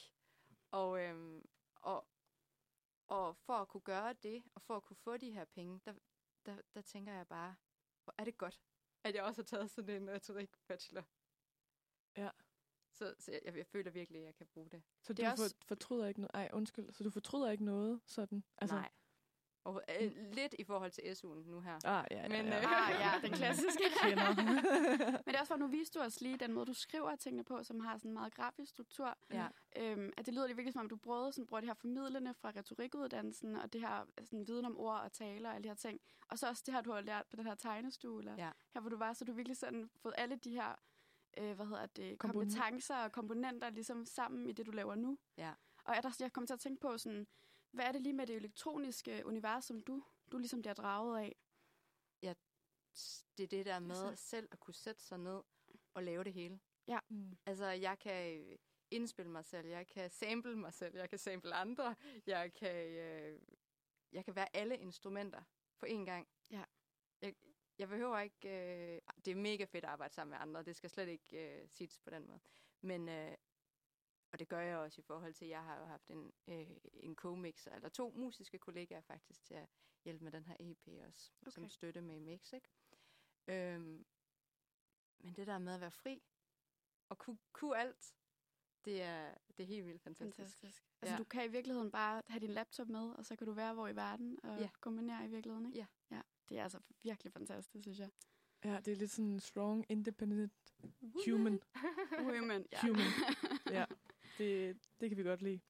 Og, 0.70 1.00
øhm, 1.00 1.48
og, 1.74 2.06
og 3.06 3.36
for 3.36 3.52
at 3.52 3.68
kunne 3.68 3.80
gøre 3.80 4.12
det, 4.12 4.44
og 4.54 4.62
for 4.62 4.76
at 4.76 4.82
kunne 4.82 4.96
få 4.96 5.16
de 5.16 5.32
her 5.32 5.44
penge, 5.44 5.80
der, 5.84 5.94
der, 6.46 6.56
der 6.74 6.80
tænker 6.80 7.12
jeg 7.12 7.26
bare, 7.26 7.56
hvor 8.04 8.14
er 8.18 8.24
det 8.24 8.38
godt, 8.38 8.60
at 9.04 9.14
jeg 9.14 9.24
også 9.24 9.42
har 9.42 9.46
taget 9.46 9.70
sådan 9.70 10.02
en 10.02 10.10
retorik-bachelor. 10.10 11.04
Ja. 12.16 12.30
Så, 13.00 13.14
så 13.18 13.32
jeg, 13.44 13.56
jeg 13.56 13.66
føler 13.66 13.90
virkelig, 13.90 14.20
at 14.20 14.26
jeg 14.26 14.34
kan 14.34 14.46
bruge 14.54 14.70
det. 14.70 14.82
Så 15.02 15.12
Det 15.12 15.24
du 15.24 15.30
også... 15.30 15.44
også- 15.44 15.56
for, 15.58 15.64
fortryder 15.66 16.06
ikke 16.06 16.20
noget? 16.20 16.30
Ej, 16.34 16.50
undskyld. 16.52 16.92
Så 16.92 17.04
du 17.04 17.10
fortryder 17.10 17.50
ikke 17.50 17.64
noget 17.64 18.00
sådan? 18.06 18.44
Altså, 18.58 18.76
Nej. 18.76 18.88
Og, 19.64 19.82
øh, 20.00 20.12
lidt 20.32 20.54
i 20.58 20.64
forhold 20.64 20.90
til 20.90 21.00
SU'en 21.02 21.48
nu 21.50 21.60
her. 21.60 21.78
Ah, 21.84 22.04
ja, 22.10 22.16
ja, 22.22 22.28
Men, 22.28 22.46
ja. 22.46 22.58
øh, 22.58 22.88
Ah, 22.88 23.00
ja, 23.00 23.10
den 23.28 23.32
klassiske. 23.36 23.82
Men 25.24 25.24
det 25.26 25.34
er 25.34 25.40
også 25.40 25.52
for, 25.54 25.56
nu 25.56 25.66
viste 25.66 25.98
du 25.98 26.04
os 26.04 26.20
lige 26.20 26.36
den 26.36 26.52
måde, 26.52 26.66
du 26.66 26.72
skriver 26.72 27.16
tingene 27.16 27.44
på, 27.44 27.62
som 27.62 27.80
har 27.80 27.96
sådan 27.98 28.10
en 28.10 28.14
meget 28.14 28.34
grafisk 28.34 28.70
struktur. 28.70 29.18
Ja. 29.32 29.46
Øhm, 29.76 30.12
at 30.16 30.26
det 30.26 30.34
lyder 30.34 30.46
det 30.46 30.56
virkelig 30.56 30.72
som 30.72 30.80
om, 30.80 30.88
du 30.88 30.96
bruger, 30.96 31.30
sådan, 31.30 31.46
bruger 31.46 31.60
det 31.60 31.68
her 31.68 31.74
formidlende 31.74 32.34
fra 32.34 32.50
retorikuddannelsen, 32.56 33.56
og 33.56 33.72
det 33.72 33.80
her 33.80 34.06
sådan, 34.24 34.48
viden 34.48 34.64
om 34.64 34.78
ord 34.78 35.00
og 35.00 35.12
taler 35.12 35.48
og 35.48 35.54
alle 35.54 35.64
de 35.64 35.68
her 35.68 35.74
ting. 35.76 36.00
Og 36.28 36.38
så 36.38 36.48
også 36.48 36.62
det 36.66 36.74
her, 36.74 36.80
du 36.80 36.92
har 36.92 37.00
lært 37.00 37.26
på 37.30 37.36
den 37.36 37.46
her 37.46 37.54
tegnestue, 37.54 38.18
eller 38.20 38.34
Ja. 38.38 38.50
her 38.74 38.80
hvor 38.80 38.90
du 38.90 38.96
var, 38.96 39.12
så 39.12 39.24
du 39.24 39.32
virkelig 39.32 39.56
sådan 39.56 39.90
fået 39.96 40.14
alle 40.18 40.36
de 40.36 40.50
her 40.50 40.74
øh, 41.38 41.54
hvad 41.56 41.66
hedder 41.66 41.86
det, 41.86 42.18
kompetencer 42.18 42.96
og 42.96 43.12
komponenter 43.12 43.70
ligesom 43.70 44.04
sammen 44.06 44.46
i 44.46 44.52
det, 44.52 44.66
du 44.66 44.70
laver 44.70 44.94
nu. 44.94 45.18
Ja. 45.36 45.54
Og 45.84 45.94
er 45.94 46.00
der, 46.00 46.16
jeg 46.20 46.32
kommer 46.32 46.46
til 46.46 46.54
at 46.54 46.60
tænke 46.60 46.80
på, 46.80 46.98
sådan, 46.98 47.26
hvad 47.70 47.84
er 47.84 47.92
det 47.92 48.02
lige 48.02 48.12
med 48.12 48.26
det 48.26 48.36
elektroniske 48.36 49.22
univers, 49.26 49.64
som 49.64 49.80
du, 49.80 50.04
du 50.32 50.38
ligesom 50.38 50.60
bliver 50.60 50.74
draget 50.74 51.18
af? 51.18 51.36
det 53.38 53.44
er 53.44 53.48
det 53.48 53.66
der 53.66 53.78
med 53.78 53.96
Altså- 54.08 54.28
selv 54.28 54.48
at 54.52 54.60
kunne 54.60 54.74
sætte 54.74 55.02
sig 55.02 55.18
ned 55.18 55.42
og 55.94 56.02
lave 56.02 56.24
det 56.24 56.32
hele. 56.32 56.60
Ja. 56.88 56.98
Mm. 57.08 57.38
Altså, 57.46 57.66
jeg 57.66 57.98
kan 57.98 58.40
øh, 58.40 58.58
indspille 58.90 59.30
mig 59.30 59.44
selv, 59.44 59.66
jeg 59.66 59.86
kan 59.86 60.10
sample 60.10 60.56
mig 60.56 60.74
selv, 60.74 60.96
jeg 60.96 61.10
kan 61.10 61.18
sample 61.18 61.54
andre, 61.54 61.96
jeg 62.26 62.54
kan, 62.54 62.86
øh, 62.86 63.40
jeg 64.12 64.24
kan 64.24 64.34
være 64.36 64.56
alle 64.56 64.78
instrumenter 64.78 65.42
på 65.78 65.86
én 65.86 66.04
gang. 66.04 66.28
Ja. 66.50 66.64
Jeg, 67.20 67.34
jeg 67.80 67.88
behøver 67.88 68.18
ikke... 68.18 68.48
Øh, 68.48 69.00
det 69.24 69.30
er 69.30 69.34
mega 69.34 69.64
fedt 69.64 69.84
at 69.84 69.90
arbejde 69.90 70.14
sammen 70.14 70.30
med 70.30 70.38
andre, 70.40 70.62
det 70.62 70.76
skal 70.76 70.90
slet 70.90 71.08
ikke 71.08 71.60
øh, 71.62 71.68
siges 71.68 71.98
på 71.98 72.10
den 72.10 72.26
måde. 72.26 72.40
Men, 72.80 73.08
øh, 73.08 73.36
og 74.32 74.38
det 74.38 74.48
gør 74.48 74.60
jeg 74.60 74.78
også 74.78 75.00
i 75.00 75.04
forhold 75.04 75.34
til, 75.34 75.48
jeg 75.48 75.64
har 75.64 75.78
jo 75.80 75.84
haft 75.84 76.08
en, 76.10 76.32
øh, 76.48 76.70
en 76.94 77.16
co-mixer, 77.24 77.74
eller 77.74 77.88
to 77.88 78.10
musiske 78.16 78.58
kollegaer 78.58 79.00
faktisk, 79.00 79.44
til 79.44 79.54
at 79.54 79.68
hjælpe 80.04 80.24
med 80.24 80.32
den 80.32 80.44
her 80.44 80.56
EP 80.60 81.06
også, 81.08 81.32
okay. 81.40 81.50
som 81.50 81.68
støtte 81.68 82.00
med 82.00 82.16
i 82.16 82.18
mix, 82.18 82.52
ikke? 82.52 82.68
Øhm, 83.48 84.06
men 85.18 85.34
det 85.36 85.46
der 85.46 85.58
med 85.58 85.74
at 85.74 85.80
være 85.80 85.90
fri, 85.90 86.22
og 87.08 87.18
kunne, 87.18 87.38
kunne 87.52 87.78
alt, 87.78 88.14
det 88.84 89.02
er, 89.02 89.34
det 89.56 89.62
er 89.62 89.66
helt 89.66 89.86
vildt 89.86 90.02
fantastisk. 90.02 90.58
Fantastisk. 90.58 90.84
Altså, 91.02 91.14
Ja. 91.14 91.18
du 91.18 91.24
kan 91.24 91.44
i 91.44 91.48
virkeligheden 91.48 91.90
bare 91.90 92.22
have 92.28 92.40
din 92.40 92.50
laptop 92.50 92.88
med, 92.88 93.12
og 93.14 93.26
så 93.26 93.36
kan 93.36 93.46
du 93.46 93.52
være 93.52 93.74
hvor 93.74 93.88
i 93.88 93.96
verden 93.96 94.44
og 94.44 94.58
Ja. 94.60 94.70
kombinere 94.80 95.24
i 95.24 95.28
virkeligheden, 95.28 95.66
ikke? 95.66 95.78
Ja. 95.78 95.86
ja. 96.16 96.22
Det 96.50 96.58
er 96.58 96.62
altså 96.62 96.78
virkelig 97.02 97.32
fantastisk, 97.32 97.82
synes 97.84 97.98
jeg. 97.98 98.10
Ja, 98.64 98.80
det 98.84 98.92
er 98.92 98.96
lidt 98.96 99.10
sådan 99.10 99.40
strong, 99.40 99.86
independent 99.88 100.52
human. 101.26 101.60
Women, 102.28 102.66
ja. 102.72 102.80
Human. 102.80 103.06
Ja, 103.76 103.84
det, 104.38 104.78
det 105.00 105.10
kan 105.10 105.18
vi 105.18 105.22
godt 105.22 105.42
lide. 105.42 105.60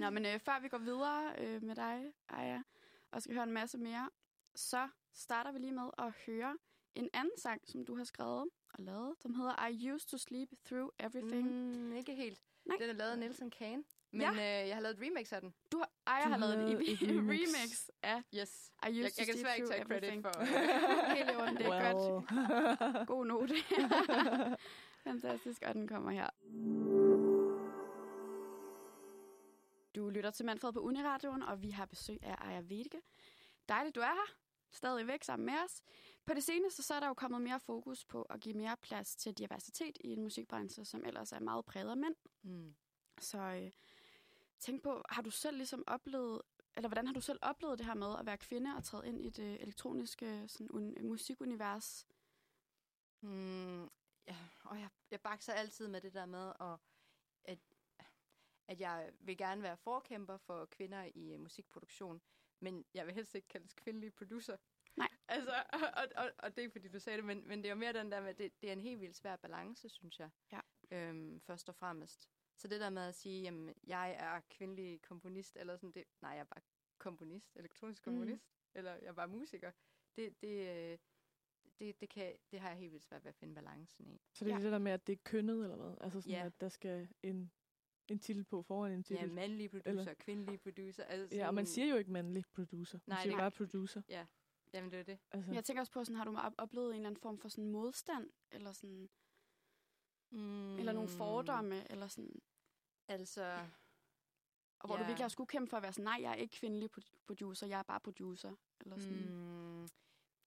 Nå, 0.00 0.10
men 0.10 0.26
øh, 0.26 0.40
før 0.40 0.60
vi 0.60 0.68
går 0.68 0.78
videre 0.78 1.34
øh, 1.38 1.62
med 1.62 1.74
dig, 1.74 2.12
Aya, 2.28 2.62
og 3.10 3.22
skal 3.22 3.34
høre 3.34 3.44
en 3.44 3.52
masse 3.52 3.78
mere, 3.78 4.10
så 4.54 4.88
starter 5.14 5.52
vi 5.52 5.58
lige 5.58 5.72
med 5.72 5.90
at 5.98 6.12
høre 6.26 6.58
en 6.94 7.08
anden 7.12 7.38
sang, 7.38 7.68
som 7.68 7.84
du 7.84 7.96
har 7.96 8.04
skrevet 8.04 8.50
og 8.74 8.84
lavet, 8.84 9.14
som 9.20 9.34
hedder 9.34 9.66
I 9.66 9.90
Used 9.92 10.08
to 10.08 10.18
Sleep 10.18 10.48
Through 10.64 10.90
Everything. 10.98 11.48
Mm, 11.50 11.92
ikke 11.92 12.14
helt. 12.14 12.44
Nej. 12.64 12.76
Den 12.80 12.90
er 12.90 12.94
lavet 12.94 13.10
af 13.10 13.18
Nelson 13.18 13.50
Kane, 13.50 13.84
men 14.16 14.20
Ja. 14.20 14.62
øh, 14.62 14.68
jeg 14.68 14.76
har 14.76 14.80
lavet 14.82 14.96
et 14.96 15.02
remix 15.06 15.32
af 15.32 15.40
den. 15.40 15.54
Du 15.72 15.78
har, 15.78 15.90
Aya 16.06 16.24
Du 16.24 16.28
har 16.30 16.36
lavet 16.38 16.72
et, 16.72 16.92
et 16.92 17.08
remix. 17.08 17.30
remix 17.30 17.88
af 18.02 18.22
Yes. 18.34 18.72
I 18.86 18.90
Used 18.90 19.02
Jeg, 19.02 19.10
jeg 19.18 19.26
kan 19.26 19.34
desværre 19.34 19.56
ikke 19.56 19.68
tage 19.68 19.84
credit 19.84 20.04
Everything. 20.04 20.22
for... 20.24 20.44
Helt 21.16 21.30
i 21.30 21.34
orden, 21.36 21.56
det 21.56 21.66
er 21.66 21.70
well. 21.70 21.92
godt. 21.92 23.06
God 23.08 23.26
note. 23.26 23.54
Fantastisk, 25.08 25.62
og 25.66 25.74
den 25.74 25.88
kommer 25.88 26.10
her. 26.10 26.28
Du 29.96 30.08
lytter 30.10 30.30
til 30.30 30.46
Manfred 30.46 30.72
på 30.72 30.80
Uniradioen, 30.80 31.42
og 31.42 31.62
vi 31.62 31.70
har 31.70 31.86
besøg 31.86 32.18
af 32.22 32.36
Aya 32.48 32.60
Vedike. 32.60 33.00
Dejligt, 33.68 33.94
du 33.94 34.00
er 34.00 34.04
her. 34.14 34.34
Stadig 34.70 35.06
væk 35.06 35.22
sammen 35.24 35.46
med 35.46 35.54
os. 35.64 35.82
På 36.26 36.34
det 36.34 36.42
seneste 36.44 36.82
så 36.82 36.94
er 36.94 37.00
der 37.00 37.06
jo 37.06 37.14
kommet 37.14 37.40
mere 37.42 37.60
fokus 37.60 38.04
på 38.04 38.22
at 38.22 38.40
give 38.40 38.54
mere 38.54 38.76
plads 38.82 39.16
til 39.16 39.34
diversitet 39.38 39.98
i 40.00 40.12
en 40.12 40.22
musikbranche, 40.22 40.84
som 40.84 41.04
ellers 41.04 41.32
er 41.32 41.40
meget 41.40 41.64
præget 41.64 41.90
af 41.90 41.96
mænd. 41.96 42.14
Mm. 42.42 42.74
Så 43.20 43.38
øh, 43.38 43.70
tænk 44.58 44.82
på, 44.82 45.02
har 45.08 45.22
du 45.22 45.30
selv 45.30 45.56
ligesom 45.56 45.84
oplevet, 45.86 46.42
eller 46.76 46.88
hvordan 46.88 47.06
har 47.06 47.14
du 47.14 47.20
selv 47.20 47.38
oplevet 47.42 47.78
det 47.78 47.86
her 47.86 47.94
med 47.94 48.18
at 48.18 48.26
være 48.26 48.38
kvinde 48.38 48.76
og 48.76 48.84
træde 48.84 49.08
ind 49.08 49.20
i 49.20 49.30
det 49.30 49.62
elektroniske 49.62 50.48
sådan, 50.48 50.70
un- 50.70 51.02
musikunivers? 51.02 52.06
Mm, 53.22 53.84
ja, 54.26 54.36
og 54.64 54.80
jeg, 54.80 54.88
jeg 55.10 55.20
bakser 55.20 55.52
altid 55.52 55.88
med 55.88 56.00
det 56.00 56.14
der 56.14 56.26
med, 56.26 56.52
at, 56.60 56.78
at, 57.44 57.58
at 58.68 58.80
jeg 58.80 59.12
vil 59.20 59.36
gerne 59.36 59.62
være 59.62 59.76
forkæmper 59.76 60.36
for 60.36 60.64
kvinder 60.64 61.10
i 61.14 61.34
uh, 61.34 61.40
musikproduktion, 61.40 62.22
men 62.60 62.84
jeg 62.94 63.06
vil 63.06 63.14
helst 63.14 63.34
ikke 63.34 63.48
kaldes 63.48 63.72
kvindelig 63.74 64.14
producer. 64.14 64.56
Nej. 64.96 65.08
Altså, 65.28 65.64
og, 65.72 66.06
og, 66.16 66.32
og 66.38 66.56
det 66.56 66.64
er 66.64 66.70
fordi, 66.70 66.88
du 66.88 66.98
sagde 66.98 67.16
det, 67.16 67.24
men, 67.24 67.48
men 67.48 67.58
det 67.58 67.66
er 67.66 67.70
jo 67.70 67.78
mere 67.78 67.92
den 67.92 68.12
der 68.12 68.20
med, 68.20 68.34
det, 68.34 68.52
det 68.62 68.68
er 68.68 68.72
en 68.72 68.80
helt 68.80 69.00
vildt 69.00 69.16
svær 69.16 69.36
balance, 69.36 69.88
synes 69.88 70.18
jeg. 70.20 70.30
Ja. 70.52 70.60
Øhm, 70.90 71.40
først 71.40 71.68
og 71.68 71.76
fremmest. 71.76 72.30
Så 72.56 72.68
det 72.68 72.80
der 72.80 72.90
med 72.90 73.02
at 73.02 73.14
sige, 73.14 73.42
jamen, 73.42 73.74
jeg 73.86 74.10
er 74.18 74.40
kvindelig 74.50 75.02
komponist, 75.02 75.56
eller 75.56 75.76
sådan 75.76 75.92
det, 75.92 76.04
nej, 76.22 76.30
jeg 76.30 76.40
er 76.40 76.44
bare 76.44 76.60
komponist, 76.98 77.56
elektronisk 77.56 78.06
Mhm. 78.06 78.14
komponist, 78.16 78.44
mm. 78.50 78.78
eller 78.78 78.90
jeg 78.92 79.06
er 79.06 79.12
bare 79.12 79.28
musiker. 79.28 79.72
Det, 80.16 80.40
det, 80.42 80.68
øh, 80.92 80.98
det, 81.78 82.00
det, 82.00 82.08
kan, 82.08 82.36
det 82.50 82.60
har 82.60 82.68
jeg 82.68 82.78
helt 82.78 82.92
vildt 82.92 83.04
svært 83.04 83.24
ved 83.24 83.28
at 83.28 83.34
finde 83.34 83.54
balancen 83.54 84.06
i. 84.06 84.20
Så 84.32 84.44
det 84.44 84.52
er 84.52 84.56
Ja. 84.58 84.62
det 84.64 84.72
der 84.72 84.78
med, 84.78 84.92
at 84.92 85.06
det 85.06 85.12
er 85.12 85.16
kønnet, 85.24 85.62
eller 85.62 85.76
hvad? 85.76 85.94
Altså 86.00 86.20
sådan, 86.20 86.32
Ja. 86.38 86.46
at 86.46 86.60
der 86.60 86.68
skal 86.68 87.08
en, 87.22 87.52
en 88.08 88.18
titel 88.18 88.44
på 88.44 88.62
foran 88.62 88.92
en 88.92 88.98
Ja, 88.98 89.02
titel. 89.02 89.32
mandlige 89.32 89.68
producer, 89.68 89.90
Eller- 89.90 90.14
kvindelige 90.14 90.58
producer. 90.58 91.04
Altså 91.04 91.36
Ja, 91.36 91.46
og 91.46 91.54
man 91.54 91.66
siger 91.66 91.86
jo 91.88 91.96
ikke 91.96 92.12
mandlig 92.12 92.44
producer. 92.54 92.98
Man 93.06 93.14
Nej, 93.14 93.22
siger 93.22 93.32
det- 93.32 93.40
bare 93.40 93.50
producer. 93.50 94.02
Jamen, 94.72 94.90
det 94.90 94.98
er 95.00 95.04
det. 95.04 95.18
Altså, 95.30 95.52
Jeg 95.52 95.64
tænker 95.64 95.80
også 95.80 95.92
på, 95.92 96.04
sådan, 96.04 96.16
har 96.16 96.24
du 96.24 96.36
op- 96.36 96.54
oplevet 96.58 96.88
en 96.90 96.94
eller 96.96 97.08
anden 97.08 97.20
form 97.20 97.38
for 97.38 97.48
sådan 97.48 97.70
modstand, 97.70 98.30
eller, 98.52 98.72
sådan, 98.72 99.08
Mm. 100.30 100.78
eller 100.78 100.92
nogle 100.92 101.08
fordomme, 101.08 101.90
eller 101.90 102.08
sådan, 102.08 102.40
Altså, 103.08 103.66
og 104.78 104.86
hvor 104.88 104.96
du 104.96 105.02
Ja. 105.02 105.06
virkelig 105.06 105.24
har 105.24 105.28
skulle 105.28 105.48
kæmpe 105.48 105.70
for 105.70 105.76
at 105.76 105.82
være 105.82 105.92
sådan, 105.92 106.04
nej, 106.04 106.18
jeg 106.22 106.30
er 106.30 106.34
ikke 106.34 106.56
kvindelig 106.56 106.90
pro- 106.98 107.18
producer, 107.26 107.66
jeg 107.66 107.78
er 107.78 107.82
bare 107.82 108.00
producer, 108.00 108.54
eller 108.80 108.98
sådan. 108.98 109.28
mm, 109.34 109.88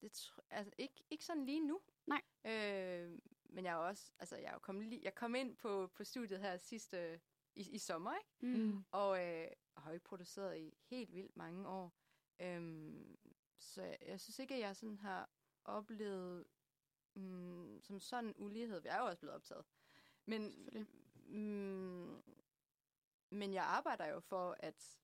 det 0.00 0.16
tr- 0.18 0.38
altså, 0.50 0.72
ikke, 0.78 1.04
ikke 1.10 1.24
sådan 1.24 1.44
lige 1.44 1.60
nu. 1.66 1.80
Nej. 2.06 2.22
Øh, 2.44 3.18
men 3.44 3.64
jeg 3.64 3.70
er 3.72 3.76
jo 3.76 3.86
også, 3.86 4.12
altså, 4.18 4.36
jeg 4.36 4.44
er 4.48 4.52
jo 4.52 4.58
kommet, 4.58 4.86
lige, 4.86 5.00
jeg 5.04 5.14
kom 5.14 5.34
ind 5.34 5.56
på, 5.56 5.86
på 5.94 6.04
studiet 6.04 6.40
her 6.40 6.56
sidste, 6.56 7.20
i, 7.54 7.70
i 7.70 7.78
sommer, 7.78 8.12
ikke? 8.16 8.56
Mm. 8.58 8.84
Og 8.90 9.26
øh, 9.26 9.48
har 9.76 9.90
jo 9.90 9.94
ikke 9.94 10.04
produceret 10.04 10.58
i 10.58 10.74
helt 10.90 11.14
vildt 11.14 11.36
mange 11.36 11.68
år. 11.68 11.92
Øhm, 12.40 13.16
så 13.58 13.82
jeg, 13.82 13.96
jeg 14.06 14.20
synes 14.20 14.38
ikke, 14.38 14.54
at 14.54 14.60
jeg 14.60 14.76
sådan 14.76 14.98
har 14.98 15.30
oplevet 15.64 16.46
mm, 17.14 17.80
som 17.82 18.00
sådan 18.00 18.34
ulighed. 18.38 18.80
Jeg 18.84 18.96
er 18.96 19.00
jo 19.00 19.06
også 19.06 19.18
blevet 19.18 19.34
optaget. 19.34 19.64
Men, 20.24 20.68
mm, 21.26 22.22
men 23.30 23.52
jeg 23.54 23.64
arbejder 23.64 24.06
jo 24.06 24.20
for, 24.20 24.56
at, 24.60 24.98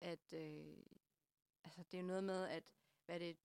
at, 0.00 0.32
øh, 0.32 0.76
altså 1.64 1.82
det 1.82 1.94
er 1.94 2.00
jo 2.02 2.06
noget 2.06 2.24
med, 2.24 2.48
at 2.48 2.74
hvad 3.06 3.14
er 3.14 3.18
det, 3.18 3.36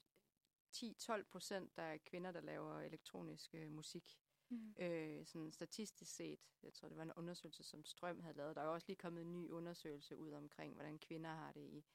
10-12 0.75 1.23
procent, 1.23 1.77
der 1.77 1.83
er 1.83 1.97
kvinder, 1.97 2.31
der 2.31 2.41
laver 2.41 2.79
elektronisk 2.79 3.55
øh, 3.55 3.71
musik. 3.71 4.19
Mm. 4.49 4.75
Øh, 4.79 5.25
sådan 5.25 5.51
statistisk 5.51 6.15
set, 6.15 6.39
jeg 6.63 6.73
tror, 6.73 6.87
det 6.87 6.97
var 6.97 7.03
en 7.03 7.13
undersøgelse, 7.13 7.63
som 7.63 7.85
Strøm 7.85 8.19
havde 8.19 8.37
lavet. 8.37 8.55
Der 8.55 8.61
er 8.61 8.65
jo 8.65 8.73
også 8.73 8.87
lige 8.87 8.97
kommet 8.97 9.21
en 9.21 9.31
ny 9.31 9.51
undersøgelse 9.51 10.17
ud 10.17 10.31
omkring, 10.31 10.73
hvordan 10.73 10.99
kvinder 10.99 11.29
har 11.29 11.51
det 11.51 11.61
i, 11.61 11.85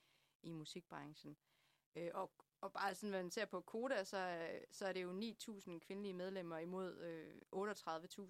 i 0.42 0.52
musikbranchen. 0.52 1.36
Øh, 1.96 2.11
og, 2.14 2.32
og 2.61 2.72
bare 2.72 2.94
sådan, 2.94 3.11
man 3.11 3.30
ser 3.30 3.44
på 3.44 3.61
Koda, 3.61 4.04
så, 4.04 4.48
så 4.70 4.86
er 4.86 4.92
det 4.92 5.02
jo 5.02 5.20
9.000 5.20 5.78
kvindelige 5.78 6.14
medlemmer 6.14 6.58
imod 6.58 7.00
øh, 7.00 7.42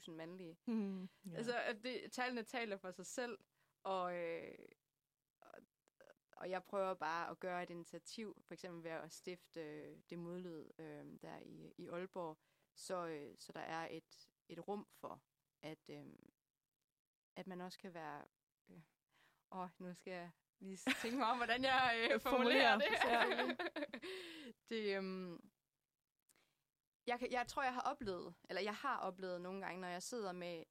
38.000 0.06 0.10
mandlige. 0.10 0.58
Mm, 0.66 1.02
ja. 1.02 1.36
Altså, 1.36 1.78
det, 1.82 2.12
tallene 2.12 2.42
taler 2.42 2.76
for 2.76 2.90
sig 2.90 3.06
selv, 3.06 3.38
og, 3.82 4.16
øh, 4.16 4.58
og, 5.40 5.58
og 6.32 6.50
jeg 6.50 6.64
prøver 6.64 6.94
bare 6.94 7.30
at 7.30 7.40
gøre 7.40 7.62
et 7.62 7.70
initiativ, 7.70 8.42
for 8.46 8.54
eksempel 8.54 8.84
ved 8.84 8.90
at 8.90 9.12
stifte 9.12 9.60
øh, 9.60 9.98
det 10.10 10.18
modlyd 10.18 10.70
øh, 10.78 11.06
der 11.22 11.38
i, 11.38 11.72
i 11.78 11.88
Aalborg, 11.88 12.38
så, 12.74 13.06
øh, 13.06 13.36
så 13.38 13.52
der 13.52 13.60
er 13.60 13.88
et, 13.90 14.28
et 14.48 14.68
rum 14.68 14.86
for, 14.92 15.22
at, 15.62 15.90
øh, 15.90 16.06
at 17.36 17.46
man 17.46 17.60
også 17.60 17.78
kan 17.78 17.94
være... 17.94 18.24
Øh, 18.70 18.82
åh, 19.52 19.68
nu 19.78 19.94
skal 19.94 20.12
jeg 20.12 20.30
lige 20.60 20.76
tænke 21.02 21.16
mig 21.16 21.26
om, 21.26 21.36
hvordan 21.36 21.64
jeg 21.64 22.08
øh, 22.12 22.20
formulerer 22.20 22.78
det. 22.78 22.86
Formulerer, 23.02 23.54
det 24.70 24.96
øhm, 24.96 25.50
jeg, 27.06 27.18
kan, 27.18 27.32
jeg 27.32 27.46
tror, 27.46 27.62
jeg 27.62 27.74
har 27.74 27.80
oplevet, 27.82 28.34
eller 28.48 28.62
jeg 28.62 28.74
har 28.74 28.98
oplevet 28.98 29.40
nogle 29.40 29.60
gange, 29.66 29.80
når 29.80 29.88
jeg 29.88 30.02
sidder 30.02 30.32
med 30.32 30.64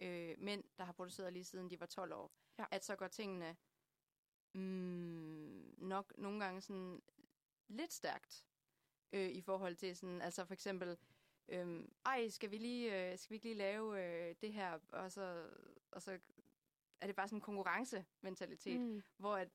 øh, 0.00 0.34
mænd, 0.38 0.64
der 0.78 0.84
har 0.84 0.92
produceret 0.92 1.32
lige 1.32 1.44
siden 1.44 1.70
de 1.70 1.80
var 1.80 1.86
12 1.86 2.12
år, 2.12 2.32
Ja. 2.58 2.64
at 2.70 2.84
så 2.84 2.96
går 2.96 3.08
tingene 3.08 3.56
mm, 4.54 5.74
nok 5.78 6.12
nogle 6.18 6.44
gange 6.44 6.60
sådan 6.60 7.02
lidt 7.68 7.92
stærkt 7.92 8.46
øh, 9.12 9.28
i 9.28 9.40
forhold 9.40 9.76
til 9.76 9.96
sådan, 9.96 10.22
altså 10.22 10.44
for 10.44 10.54
eksempel, 10.54 10.98
øh, 11.48 11.84
ej, 12.06 12.28
skal 12.28 12.50
vi 12.50 12.58
lige, 12.58 13.12
øh, 13.12 13.18
skal 13.18 13.30
vi 13.30 13.34
ikke 13.34 13.46
lige 13.46 13.58
lave 13.58 14.04
øh, 14.04 14.34
det 14.40 14.52
her, 14.52 14.78
og 14.92 15.12
så, 15.12 15.50
og 15.90 16.02
så 16.02 16.18
er 17.00 17.06
det 17.06 17.16
bare 17.16 17.28
sådan 17.28 17.36
en 17.36 17.40
konkurrencementalitet, 17.42 18.80
Mm. 18.80 19.02
hvor 19.16 19.36
at 19.36 19.48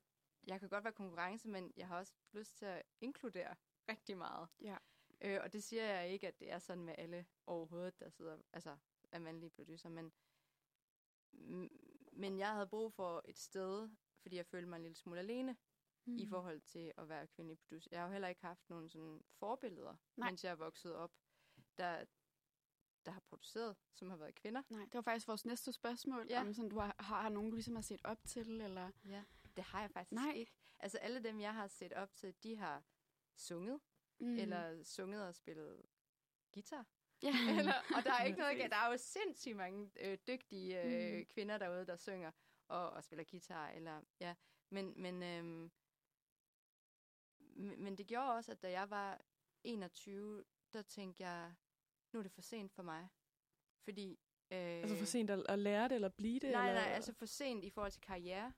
jeg 0.48 0.60
kan 0.60 0.70
godt 0.70 0.84
være 0.84 0.94
konkurrence, 0.94 1.50
men 1.50 1.74
jeg 1.78 1.88
har 1.88 1.98
også 1.98 2.14
lyst 2.32 2.58
til 2.58 2.66
at 2.66 2.84
inkludere 3.02 3.56
rigtig 3.90 4.18
meget. 4.18 4.48
Ja. 4.62 4.78
Øh, 5.22 5.40
og 5.44 5.54
det 5.54 5.64
siger 5.64 5.84
jeg 5.84 6.10
ikke, 6.10 6.28
at 6.28 6.40
det 6.40 6.52
er 6.52 6.60
sådan 6.60 6.84
med 6.84 6.96
alle 6.98 7.26
overhovedet, 7.46 8.00
der 8.00 8.10
sidder, 8.10 8.38
altså 8.54 8.78
er 9.12 9.20
mandlige 9.20 9.50
producer, 9.50 9.90
men, 9.90 10.12
men 12.12 12.40
jeg 12.40 12.54
havde 12.54 12.68
brug 12.68 12.94
for 12.94 13.22
et 13.26 13.38
sted, 13.38 13.90
fordi 14.22 14.36
jeg 14.36 14.46
følte 14.46 14.70
mig 14.70 14.76
en 14.76 14.82
lille 14.82 14.96
smule 14.96 15.20
alene 15.20 15.58
mm. 16.06 16.18
i 16.18 16.28
forhold 16.28 16.62
til 16.62 16.94
at 16.98 17.10
være 17.10 17.28
kvindelig 17.28 17.60
producer. 17.60 17.90
Jeg 17.92 18.00
har 18.00 18.08
jo 18.08 18.12
heller 18.12 18.28
ikke 18.28 18.42
haft 18.42 18.70
nogen 18.70 18.90
sådan 18.90 19.22
forbilleder, 19.40 19.96
Nej. 20.16 20.30
mens 20.30 20.44
jeg 20.44 20.52
er 20.52 20.56
vokset 20.56 20.96
op, 20.96 21.12
der, 21.78 22.06
der 23.06 23.12
har 23.12 23.20
produceret, 23.20 23.76
som 23.94 24.10
har 24.10 24.18
været 24.18 24.36
kvinder. 24.36 24.62
Nej, 24.70 24.82
det 24.86 24.94
var 24.94 25.02
faktisk 25.02 25.28
vores 25.28 25.46
næste 25.46 25.72
spørgsmål. 25.74 26.26
Ja. 26.30 26.42
Om 26.42 26.54
sådan, 26.54 26.70
du 26.70 26.80
har, 26.80 26.96
har, 27.00 27.22
har 27.22 27.30
nogen, 27.30 27.50
du 27.50 27.56
ligesom 27.56 27.76
har 27.76 27.82
set 27.82 28.02
op 28.04 28.24
til? 28.26 28.62
Eller? 28.62 28.92
Ja, 29.06 29.24
det 29.56 29.64
har 29.64 29.82
jeg 29.82 29.92
faktisk 29.92 30.12
Nej. 30.12 30.32
ikke. 30.36 30.52
Altså 30.80 30.98
alle 30.98 31.24
dem, 31.24 31.40
jeg 31.40 31.54
har 31.54 31.68
set 31.68 31.94
op 31.94 32.16
til, 32.16 32.36
de 32.44 32.56
har 32.56 32.84
sunget, 33.36 33.80
Mm. 34.22 34.38
eller 34.38 34.84
sunget 34.84 35.28
og 35.28 35.36
spillet 35.36 35.86
guitar. 36.54 36.86
Ja. 37.24 37.30
eller, 37.60 37.74
og 37.98 38.04
der 38.04 38.14
er 38.14 38.24
ikke 38.28 38.40
noget, 38.40 38.72
der 38.72 38.78
er 38.78 38.92
jo 38.92 38.98
sindssygt 38.98 39.56
mange 39.56 39.92
øh, 40.00 40.18
dygtige 40.28 40.84
øh, 40.84 41.20
Mm. 41.20 41.26
kvinder 41.26 41.58
derude, 41.58 41.86
der 41.86 41.96
synger 41.96 42.32
og, 42.68 42.90
og 42.90 43.04
spiller 43.04 43.24
guitar. 43.32 43.70
Eller, 43.70 44.02
ja. 44.20 44.36
Men, 44.70 44.94
men, 45.02 45.20
men, 47.40 47.84
men 47.84 47.98
det 47.98 48.08
gjorde 48.08 48.32
også, 48.34 48.52
at 48.52 48.62
da 48.62 48.72
jeg 48.72 48.90
var 48.90 49.22
21, 49.64 50.44
der 50.74 50.82
tænkte 50.82 51.24
jeg, 51.24 51.54
nu 52.14 52.20
er 52.20 52.24
det 52.24 52.32
for 52.32 52.42
sent 52.42 52.72
for 52.72 52.84
mig. 52.84 53.08
Fordi... 53.84 54.20
Øh, 54.52 54.58
Altså 54.60 54.96
for 54.98 55.06
sent 55.06 55.30
at, 55.30 55.46
at 55.50 55.60
lære 55.60 55.84
det, 55.90 55.96
eller 55.96 56.10
blive 56.10 56.40
det? 56.40 56.52
Nej, 56.52 56.70
eller? 56.70 56.82
nej, 56.82 56.92
altså 56.92 57.14
for 57.14 57.26
sent 57.26 57.64
i 57.64 57.70
forhold 57.70 57.92
til 57.92 58.02
karriere. 58.02 58.54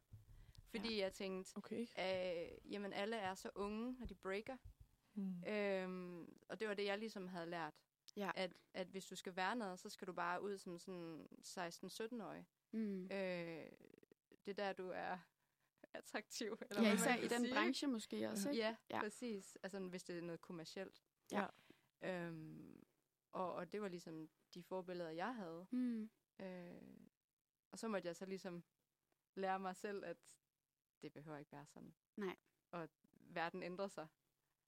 Fordi 0.70 0.95
ja. 0.95 1.02
jeg 1.04 1.14
tænkte, 1.14 1.58
okay. 1.58 1.82
øh, 1.99 2.72
jamen 2.74 2.93
alle 2.93 3.16
er 3.16 3.36
så 3.36 3.49
unge, 3.56 3.95
når 3.99 4.06
de 4.06 4.16
breaker. 4.16 4.58
Mm. 5.14 5.43
Øhm, 5.47 6.38
og 6.49 6.60
det 6.60 6.68
var 6.68 6.74
det, 6.74 6.86
jeg 6.86 6.97
ligesom 6.97 7.28
havde 7.28 7.45
lært. 7.49 7.74
Ja. 8.18 8.32
At, 8.36 8.54
at 8.74 8.88
hvis 8.88 9.06
du 9.06 9.16
skal 9.16 9.36
være 9.36 9.56
noget, 9.56 9.80
så 9.80 9.89
skal 9.89 10.08
du 10.08 10.14
bare 10.14 10.41
ud 10.41 10.58
som 10.58 10.78
sådan 10.80 11.28
16-17-årig. 11.47 12.45
Mm. 12.72 13.04
Øh, 13.04 13.10
det 14.45 14.47
er 14.47 14.54
der, 14.54 14.74
du 14.74 14.89
er 14.89 15.18
attraktiv. 15.93 16.58
Eller 16.70 16.84
Ja, 16.84 16.93
især 16.93 17.16
i 17.16 17.28
den 17.28 17.41
sige. 17.41 17.54
branche 17.54 17.88
måske 17.88 18.30
også, 18.30 18.49
ikke? 18.49 18.62
Ja, 18.62 18.76
Ja. 18.89 18.95
ja, 18.95 19.02
præcis. 19.02 19.58
Altså 19.64 19.80
hvis 19.80 20.04
det 20.04 20.18
er 20.18 20.22
noget 20.22 20.41
kommercielt. 20.41 21.02
Ja. 21.32 21.45
Øhm, 22.02 22.81
og, 23.32 23.54
og 23.54 23.72
det 23.72 23.82
var 23.82 23.88
ligesom 23.88 24.30
de 24.54 24.64
forbilleder, 24.64 25.10
jeg 25.10 25.36
havde. 25.36 25.68
Mm. 25.72 26.10
Øh, 26.40 26.82
og 27.72 27.80
så 27.80 27.88
måtte 27.88 28.08
jeg 28.08 28.16
så 28.16 28.26
ligesom 28.26 28.64
lære 29.36 29.60
mig 29.60 29.76
selv, 29.76 30.06
at 30.06 30.18
det 31.02 31.14
behøver 31.14 31.38
ikke 31.38 31.52
være 31.52 31.66
sådan. 31.66 31.94
Nej. 32.18 32.36
Og 32.72 32.90
verden 33.20 33.64
ændrer 33.64 33.88
sig. 33.88 34.08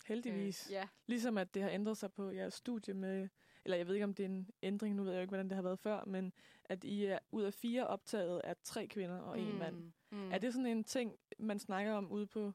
Heldigvis. 0.06 0.68
Øh, 0.68 0.72
ja. 0.72 0.88
Ligesom 1.06 1.38
at 1.38 1.54
det 1.54 1.62
har 1.62 1.70
ændret 1.70 1.98
sig 1.98 2.14
på 2.14 2.30
jeres 2.30 2.54
studie 2.54 2.94
med, 2.94 3.30
eller 3.66 3.78
jeg 3.78 3.88
ved 3.88 3.94
ikke, 3.94 4.04
om 4.04 4.14
det 4.14 4.24
er 4.24 4.30
en 4.30 4.50
ændring, 4.64 4.96
nu 4.96 5.04
ved 5.04 5.12
jeg 5.12 5.18
jo 5.18 5.22
ikke, 5.22 5.30
hvordan 5.32 5.50
det 5.50 5.56
har 5.56 5.62
været 5.62 5.80
før, 5.80 6.06
men 6.06 6.34
at 6.64 6.84
I 6.84 7.06
er 7.06 7.20
ud 7.32 7.44
af 7.44 7.54
fire 7.54 7.88
optaget 7.88 8.42
er 8.44 8.54
tre 8.64 8.88
kvinder 8.88 9.20
og 9.20 9.40
en 9.40 9.52
Mm, 9.52 9.58
mand. 9.58 9.94
mm. 10.12 10.32
Er 10.32 10.38
det 10.38 10.54
sådan 10.54 10.66
en 10.66 10.84
ting, 10.84 11.20
man 11.40 11.60
snakker 11.60 11.94
om 11.94 12.12
ude 12.12 12.28
på 12.28 12.54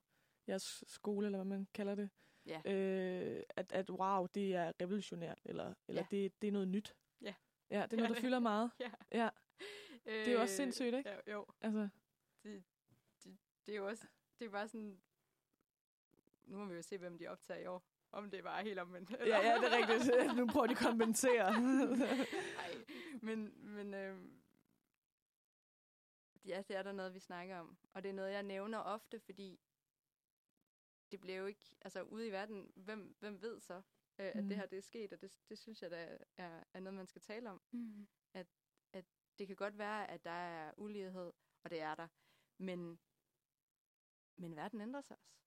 jeres 0.48 0.84
skole, 0.86 1.26
eller 1.26 1.38
hvad 1.38 1.44
man 1.58 1.68
kalder 1.74 1.94
det? 1.94 2.10
Ja. 2.48 2.60
Øh, 2.72 3.42
at, 3.56 3.72
at 3.72 3.90
wow, 3.90 4.26
det 4.26 4.54
er 4.54 4.72
revolutionært, 4.82 5.40
eller, 5.44 5.74
eller 5.88 6.02
Ja. 6.02 6.06
det, 6.10 6.42
det 6.42 6.48
er 6.48 6.52
noget 6.52 6.68
nyt? 6.68 6.96
Ja. 7.20 7.34
Ja, 7.70 7.82
det 7.82 7.92
er 7.92 7.96
noget, 7.96 8.14
der 8.16 8.20
fylder 8.20 8.38
meget. 8.38 8.70
Ja. 8.80 8.90
ja. 9.12 9.28
Det 10.04 10.28
er 10.28 10.32
jo 10.32 10.40
også 10.40 10.52
Øh, 10.52 10.56
sindssygt, 10.56 10.94
ikke? 10.94 11.10
Ja, 11.10 11.32
jo. 11.32 11.46
Altså, 11.60 11.88
Det, 12.42 12.64
det, 13.24 13.38
det 13.66 13.72
er 13.72 13.76
jo 13.76 13.86
også, 13.88 14.06
det 14.38 14.44
er 14.44 14.50
bare 14.50 14.68
sådan, 14.68 15.00
nu 16.44 16.58
må 16.58 16.64
vi 16.64 16.74
jo 16.74 16.82
se, 16.82 16.98
hvem 16.98 17.18
de 17.18 17.26
optager 17.26 17.60
i 17.60 17.66
år. 17.66 17.82
Om 18.12 18.30
det 18.30 18.42
bare 18.44 18.58
er 18.60 18.64
helt 18.64 18.78
omvendt. 18.78 19.10
ja, 19.10 19.26
ja, 19.26 19.54
det 19.56 19.64
er 19.64 19.76
rigtigt. 19.76 20.36
nu 20.36 20.46
prøver 20.46 20.66
de 20.66 20.72
at 20.72 20.78
kompensere. 20.78 21.60
Nej, 22.56 22.74
men, 23.22 23.52
men 23.74 23.94
øh, 23.94 24.18
ja, 26.44 26.62
det 26.68 26.76
er 26.76 26.82
der 26.82 26.92
noget, 26.92 27.14
vi 27.14 27.18
snakker 27.18 27.58
om. 27.58 27.76
Og 27.94 28.02
det 28.02 28.08
er 28.08 28.12
noget, 28.12 28.32
jeg 28.32 28.42
nævner 28.42 28.78
ofte, 28.78 29.20
fordi 29.20 29.60
det 31.12 31.20
bliver 31.20 31.36
jo 31.38 31.46
ikke, 31.46 31.76
altså 31.80 32.02
ude 32.02 32.26
i 32.28 32.32
verden, 32.32 32.72
hvem, 32.74 33.16
hvem 33.20 33.42
ved 33.42 33.60
så, 33.60 33.74
øh, 33.74 33.82
at 34.18 34.36
Mm. 34.42 34.48
det 34.48 34.56
her 34.56 34.66
det 34.66 34.76
er 34.78 34.82
sket, 34.82 35.12
og 35.12 35.20
det, 35.20 35.32
det 35.48 35.58
synes 35.58 35.82
jeg, 35.82 35.90
der 35.90 36.18
er, 36.36 36.64
er 36.72 36.80
noget, 36.80 36.94
man 36.94 37.06
skal 37.06 37.22
tale 37.22 37.50
om. 37.50 37.62
Mm. 37.70 38.08
At, 38.34 38.46
at 38.92 39.04
det 39.38 39.46
kan 39.46 39.56
godt 39.56 39.78
være, 39.78 40.10
at 40.10 40.24
der 40.24 40.30
er 40.30 40.72
ulighed, 40.76 41.32
og 41.62 41.70
det 41.70 41.80
er 41.80 41.94
der, 41.94 42.08
men, 42.58 42.98
men 44.36 44.56
verden 44.56 44.80
ændrer 44.80 45.00
sig 45.00 45.16
også. 45.16 45.38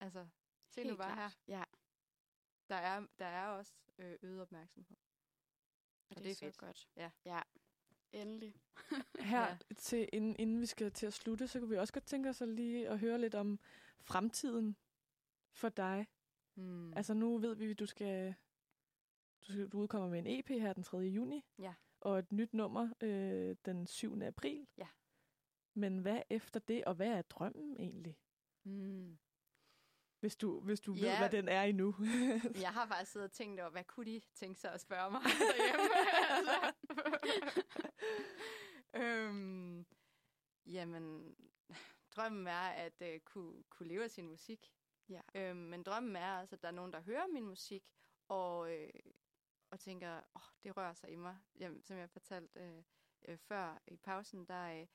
Altså, 0.00 0.26
se 0.68 0.82
nu 0.82 0.88
Helt 0.88 0.98
bare 0.98 1.14
klart. 1.14 1.38
her. 1.46 1.56
Ja. 1.58 1.64
Der 2.68 2.74
er, 2.74 3.06
der 3.18 3.26
er 3.26 3.48
også 3.48 3.74
øh, 3.98 4.18
øget 4.22 4.40
opmærksomhed. 4.42 4.96
Og 6.10 6.16
Og 6.16 6.16
det, 6.16 6.24
det 6.24 6.26
er 6.26 6.30
er 6.30 6.34
så 6.34 6.44
fedt. 6.44 6.56
godt. 6.56 6.88
Ja. 6.96 7.10
ja. 7.24 7.40
Endelig. 8.12 8.54
Her, 9.20 9.40
ja. 9.48 9.58
til, 9.76 10.08
inden, 10.12 10.36
inden 10.38 10.60
vi 10.60 10.66
skal 10.66 10.92
til 10.92 11.06
at 11.06 11.12
slutte, 11.12 11.48
så 11.48 11.58
kunne 11.60 11.70
vi 11.70 11.76
også 11.76 11.92
godt 11.92 12.06
tænke 12.06 12.28
os 12.28 12.42
at 12.42 12.48
lige 12.48 12.88
at 12.88 12.98
høre 12.98 13.18
lidt 13.20 13.34
om 13.34 13.58
fremtiden 14.00 14.76
for 15.54 15.68
dig. 15.68 16.06
Mm. 16.54 16.92
Altså 16.92 17.14
nu 17.14 17.38
ved 17.38 17.54
vi, 17.54 17.70
at 17.70 17.78
du 17.78 17.86
skal, 17.86 18.34
du, 19.46 19.52
skal, 19.52 19.68
du 19.68 19.78
udkommer 19.78 20.08
med 20.08 20.18
en 20.18 20.26
EP 20.26 20.48
her 20.48 20.72
den 20.72 20.82
3. 20.82 20.96
juni. 20.98 21.44
Ja. 21.58 21.74
Og 22.00 22.18
et 22.18 22.32
nyt 22.32 22.52
nummer 22.54 22.88
øh, 23.00 23.56
den 23.64 23.86
7. 23.86 24.22
april. 24.22 24.66
Ja. 24.78 24.86
Men 25.74 25.98
hvad 25.98 26.22
efter 26.30 26.60
det, 26.60 26.84
og 26.84 26.94
hvad 26.94 27.08
er 27.08 27.22
drømmen 27.22 27.76
egentlig? 27.78 28.18
Mm. 28.64 29.18
Hvis 30.20 30.36
du, 30.36 30.60
hvis 30.60 30.80
du 30.80 30.92
ved, 30.92 31.00
Ja. 31.02 31.18
hvad 31.18 31.30
den 31.30 31.48
er 31.48 31.62
endnu. 31.62 31.94
Jeg 32.60 32.72
har 32.72 32.86
faktisk 32.86 33.12
siddet 33.12 33.28
og 33.28 33.32
tænkt 33.32 33.60
over, 33.60 33.70
hvad 33.70 33.84
kunne 33.84 34.06
de 34.06 34.20
tænke 34.34 34.60
sig 34.60 34.72
at 34.72 34.80
spørge 34.80 35.10
mig 35.10 35.20
derhjemme? 35.40 35.88
altså. 36.30 36.72
øhm, 39.04 39.86
jamen, 40.66 41.34
drømmen 42.16 42.46
er 42.46 42.68
at 42.68 43.02
øh, 43.02 43.20
kunne, 43.20 43.62
kunne 43.70 43.88
leve 43.88 44.04
af 44.04 44.10
sin 44.10 44.26
musik. 44.28 44.72
Ja. 45.08 45.20
Øhm, 45.34 45.56
men 45.56 45.82
drømmen 45.82 46.16
er 46.16 46.38
altså, 46.38 46.56
at 46.56 46.62
der 46.62 46.68
er 46.68 46.72
nogen, 46.72 46.92
der 46.92 47.00
hører 47.00 47.26
min 47.26 47.44
musik, 47.44 47.92
og, 48.28 48.72
øh, 48.72 48.90
og 49.70 49.80
tænker, 49.80 50.16
åh, 50.16 50.22
oh, 50.34 50.42
det 50.62 50.76
rører 50.76 50.94
sig 50.94 51.10
i 51.10 51.16
mig. 51.16 51.38
Jamen, 51.60 51.82
som 51.82 51.96
jeg 51.96 52.10
fortalte 52.10 52.60
øh, 52.60 52.82
øh, 53.28 53.38
før 53.38 53.78
i 53.86 53.96
pausen, 53.96 54.46
der, 54.46 54.80
øh, 54.80 54.86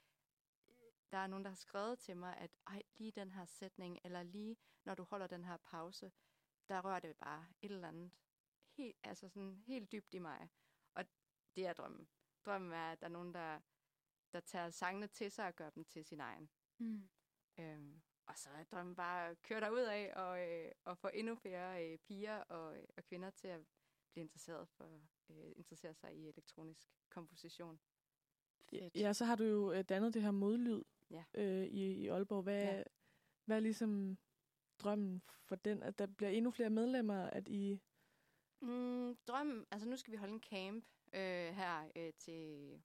der 1.11 1.17
er 1.17 1.27
nogen, 1.27 1.43
der 1.43 1.49
har 1.49 1.55
skrevet 1.55 1.99
til 1.99 2.17
mig, 2.17 2.37
at 2.37 2.51
Ej, 2.67 2.81
lige 2.97 3.11
den 3.11 3.31
her 3.31 3.45
sætning, 3.45 3.99
eller 4.03 4.23
lige 4.23 4.57
når 4.85 4.95
du 4.95 5.03
holder 5.03 5.27
den 5.27 5.43
her 5.43 5.57
pause, 5.57 6.11
der 6.69 6.81
rører 6.81 6.99
det 6.99 7.17
bare 7.17 7.45
et 7.61 7.71
eller 7.71 7.87
andet 7.87 8.11
helt, 8.77 8.97
altså 9.03 9.29
sådan 9.29 9.63
helt 9.67 9.91
dybt 9.91 10.13
i 10.13 10.19
mig. 10.19 10.49
Og 10.93 11.05
det 11.55 11.67
er 11.67 11.73
drømmen. 11.73 12.07
Drømmen 12.45 12.71
er, 12.71 12.91
at 12.91 13.01
der 13.01 13.07
er 13.07 13.11
nogen, 13.11 13.33
der, 13.33 13.59
der 14.33 14.39
tager 14.39 14.69
sangene 14.69 15.07
til 15.07 15.31
sig 15.31 15.47
og 15.47 15.55
gør 15.55 15.69
dem 15.69 15.85
til 15.85 16.05
sin 16.05 16.19
egen. 16.19 16.49
Mm. 16.77 17.09
Øhm, 17.57 18.01
og 18.29 18.37
så 18.37 18.49
er 18.49 18.63
drømmen 18.63 18.95
bare 18.95 19.29
at 19.29 19.41
køre 19.41 19.59
derud 19.61 19.79
af 19.79 20.13
og, 20.15 20.39
øh, 20.49 20.71
og 20.85 20.97
få 20.97 21.09
endnu 21.13 21.35
flere 21.35 21.85
øh, 21.91 21.97
piger 21.97 22.37
og, 22.37 22.77
øh, 22.77 22.83
og 22.97 23.03
kvinder 23.03 23.29
til 23.29 23.47
at 23.47 23.61
blive 24.11 24.21
interesseret 24.21 24.67
for 24.69 25.01
øh, 25.29 25.51
interessere 25.55 25.93
sig 25.93 26.15
i 26.15 26.27
elektronisk 26.27 26.87
komposition. 27.09 27.79
Ja, 28.71 28.89
Ja, 28.95 29.13
så 29.13 29.25
har 29.25 29.35
du 29.35 29.43
jo 29.43 29.71
øh, 29.71 29.83
dannet 29.83 30.13
det 30.13 30.21
her 30.21 30.31
modlyd 30.31 30.83
Ja. 31.11 31.23
øh, 31.33 31.65
i, 31.65 31.93
i 31.93 32.07
Aalborg. 32.07 32.43
Hvad, 32.43 32.63
Ja. 32.63 32.83
hvad 33.45 33.55
er 33.55 33.59
ligesom 33.61 34.17
drømmen 34.79 35.21
for 35.43 35.55
den, 35.55 35.83
at 35.83 35.99
der 35.99 36.05
bliver 36.05 36.29
endnu 36.29 36.51
flere 36.51 36.69
medlemmer, 36.69 37.23
at 37.23 37.47
I... 37.47 37.79
Mm, 38.61 39.15
drømmen, 39.27 39.65
altså 39.71 39.87
nu 39.87 39.97
skal 39.97 40.11
vi 40.11 40.17
holde 40.17 40.33
en 40.33 40.41
camp 40.43 40.85
øh, 41.13 41.53
her 41.55 41.91
øh, 41.95 42.13
til, 42.19 42.81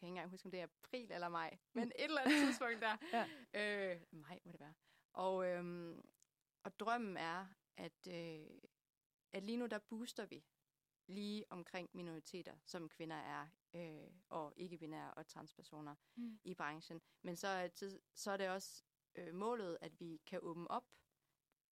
kan 0.00 0.06
ikke 0.06 0.12
engang 0.12 0.30
huske, 0.30 0.46
om 0.46 0.50
det 0.50 0.60
er 0.60 0.64
april 0.64 1.12
eller 1.12 1.28
maj, 1.28 1.58
men 1.72 1.88
et 1.88 2.04
eller 2.04 2.20
andet 2.20 2.36
tidspunkt 2.46 2.80
der. 2.80 2.96
Ja. 3.54 3.94
øh, 3.94 4.00
maj 4.10 4.40
må 4.44 4.52
det 4.52 4.60
være. 4.60 4.74
Og, 5.12 5.46
øhm, 5.46 6.02
og 6.62 6.78
drømmen 6.80 7.16
er, 7.16 7.46
at, 7.76 8.06
øh, 8.08 8.46
at 9.32 9.42
lige 9.42 9.56
nu 9.56 9.66
der 9.66 9.78
booster 9.78 10.26
vi 10.26 10.44
lige 11.08 11.44
omkring 11.52 11.90
minoriteter, 11.92 12.56
som 12.64 12.88
kvinder 12.88 13.16
er, 13.16 13.48
øh, 13.74 14.10
og 14.28 14.52
ikke-binære 14.56 15.14
og 15.14 15.26
transpersoner 15.26 15.94
Mm. 16.16 16.40
i 16.44 16.54
branchen. 16.54 17.02
Men 17.22 17.36
så 17.36 17.48
er, 17.48 17.68
tid, 17.68 18.00
så 18.14 18.30
er 18.30 18.36
det 18.36 18.48
også 18.48 18.84
øh, 19.14 19.34
målet, 19.34 19.78
at 19.80 20.00
vi 20.00 20.20
kan 20.26 20.38
åbne 20.42 20.70
op 20.70 20.84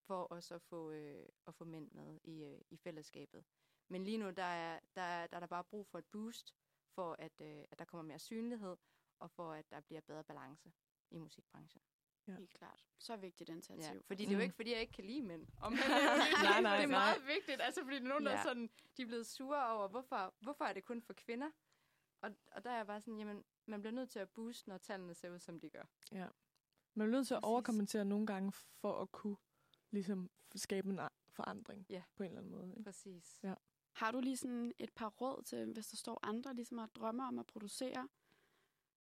for 0.06 0.22
også 0.22 0.54
at 0.54 0.62
få, 0.62 0.90
øh, 0.90 1.28
at 1.46 1.54
få 1.54 1.64
mænd 1.64 1.90
med 1.92 2.20
i, 2.24 2.44
øh, 2.44 2.60
i 2.70 2.76
fællesskabet. 2.76 3.44
Men 3.88 4.04
lige 4.04 4.18
nu, 4.18 4.30
der 4.30 4.42
er, 4.42 4.80
der, 4.96 5.02
er, 5.02 5.26
der 5.26 5.36
er 5.36 5.40
der 5.40 5.46
bare 5.46 5.64
brug 5.64 5.86
for 5.86 5.98
et 5.98 6.06
boost, 6.06 6.54
for 6.98 7.16
at, 7.18 7.40
øh, 7.40 7.64
at 7.70 7.78
der 7.78 7.84
kommer 7.84 8.04
mere 8.04 8.18
synlighed, 8.18 8.76
og 9.18 9.30
for 9.30 9.52
at 9.52 9.70
der 9.70 9.80
bliver 9.80 10.00
bedre 10.00 10.24
balance 10.24 10.72
i 11.10 11.18
musikbranchen. 11.18 11.82
Ja. 12.26 12.34
Helt 12.36 12.50
klart. 12.54 12.86
Så 12.98 13.16
vigtigt 13.16 13.50
initiativ. 13.50 13.94
Ja, 13.94 14.00
fordi 14.06 14.22
det 14.24 14.28
er 14.30 14.32
jo 14.32 14.38
Mm. 14.38 14.42
ikke, 14.42 14.54
fordi 14.54 14.70
jeg 14.72 14.80
ikke 14.80 14.92
kan 14.92 15.04
lide 15.04 15.22
mænd. 15.22 15.46
Og 15.62 15.70
mænd 15.72 15.80
er 15.82 16.12
jo 16.12 16.16
virkelig- 16.24 16.50
Nej, 16.50 16.60
nej, 16.60 16.76
det 16.76 16.82
er 16.84 16.86
nej. 16.88 16.98
meget 17.06 17.26
vigtigt, 17.26 17.60
altså 17.62 17.82
fordi 17.84 17.96
der 17.98 18.02
nogen, 18.08 18.24
der 18.26 18.30
er 18.32 18.36
Ja. 18.36 18.42
sådan, 18.42 18.70
de 18.96 19.02
er 19.02 19.06
blevet 19.06 19.26
sure 19.26 19.72
over, 19.76 19.88
hvorfor, 19.88 20.34
hvorfor 20.40 20.64
er 20.64 20.72
det 20.72 20.84
kun 20.84 21.02
for 21.02 21.12
kvinder? 21.12 21.50
Og, 22.20 22.30
og 22.52 22.64
der 22.64 22.70
er 22.70 22.76
jeg 22.76 22.86
bare 22.86 23.00
sådan, 23.00 23.18
jamen, 23.18 23.44
man 23.66 23.80
bliver 23.80 23.92
nødt 23.92 24.10
til 24.10 24.18
at 24.18 24.30
booste, 24.30 24.68
når 24.68 24.78
tallene 24.78 25.14
ser 25.14 25.30
ud, 25.30 25.38
som 25.38 25.60
de 25.60 25.70
gør. 25.70 25.84
Man 26.94 27.06
er 27.08 27.10
nødt 27.12 27.26
til 27.26 27.34
at 27.34 27.42
Præcis. 27.42 27.48
overkommentere 27.50 28.04
nogle 28.04 28.26
gange, 28.26 28.52
for 28.52 29.02
at 29.02 29.12
kunne 29.12 29.36
ligesom 29.90 30.30
skabe 30.56 30.88
en 30.88 31.00
forandring 31.28 31.86
Ja. 31.90 32.02
på 32.14 32.22
en 32.22 32.28
eller 32.28 32.40
anden 32.40 32.52
måde. 32.52 32.70
Ikke? 32.70 32.82
Præcis. 32.82 33.40
Ja. 33.42 33.54
Har 33.92 34.10
du 34.10 34.20
lige 34.20 34.36
sådan 34.36 34.72
et 34.78 34.92
par 34.92 35.08
råd 35.08 35.42
til, 35.42 35.72
hvis 35.72 35.86
der 35.86 35.96
står 35.96 36.20
andre, 36.22 36.54
ligesom 36.54 36.78
har 36.78 36.86
drømmer 36.86 37.26
om 37.28 37.38
at 37.38 37.46
producere, 37.46 38.08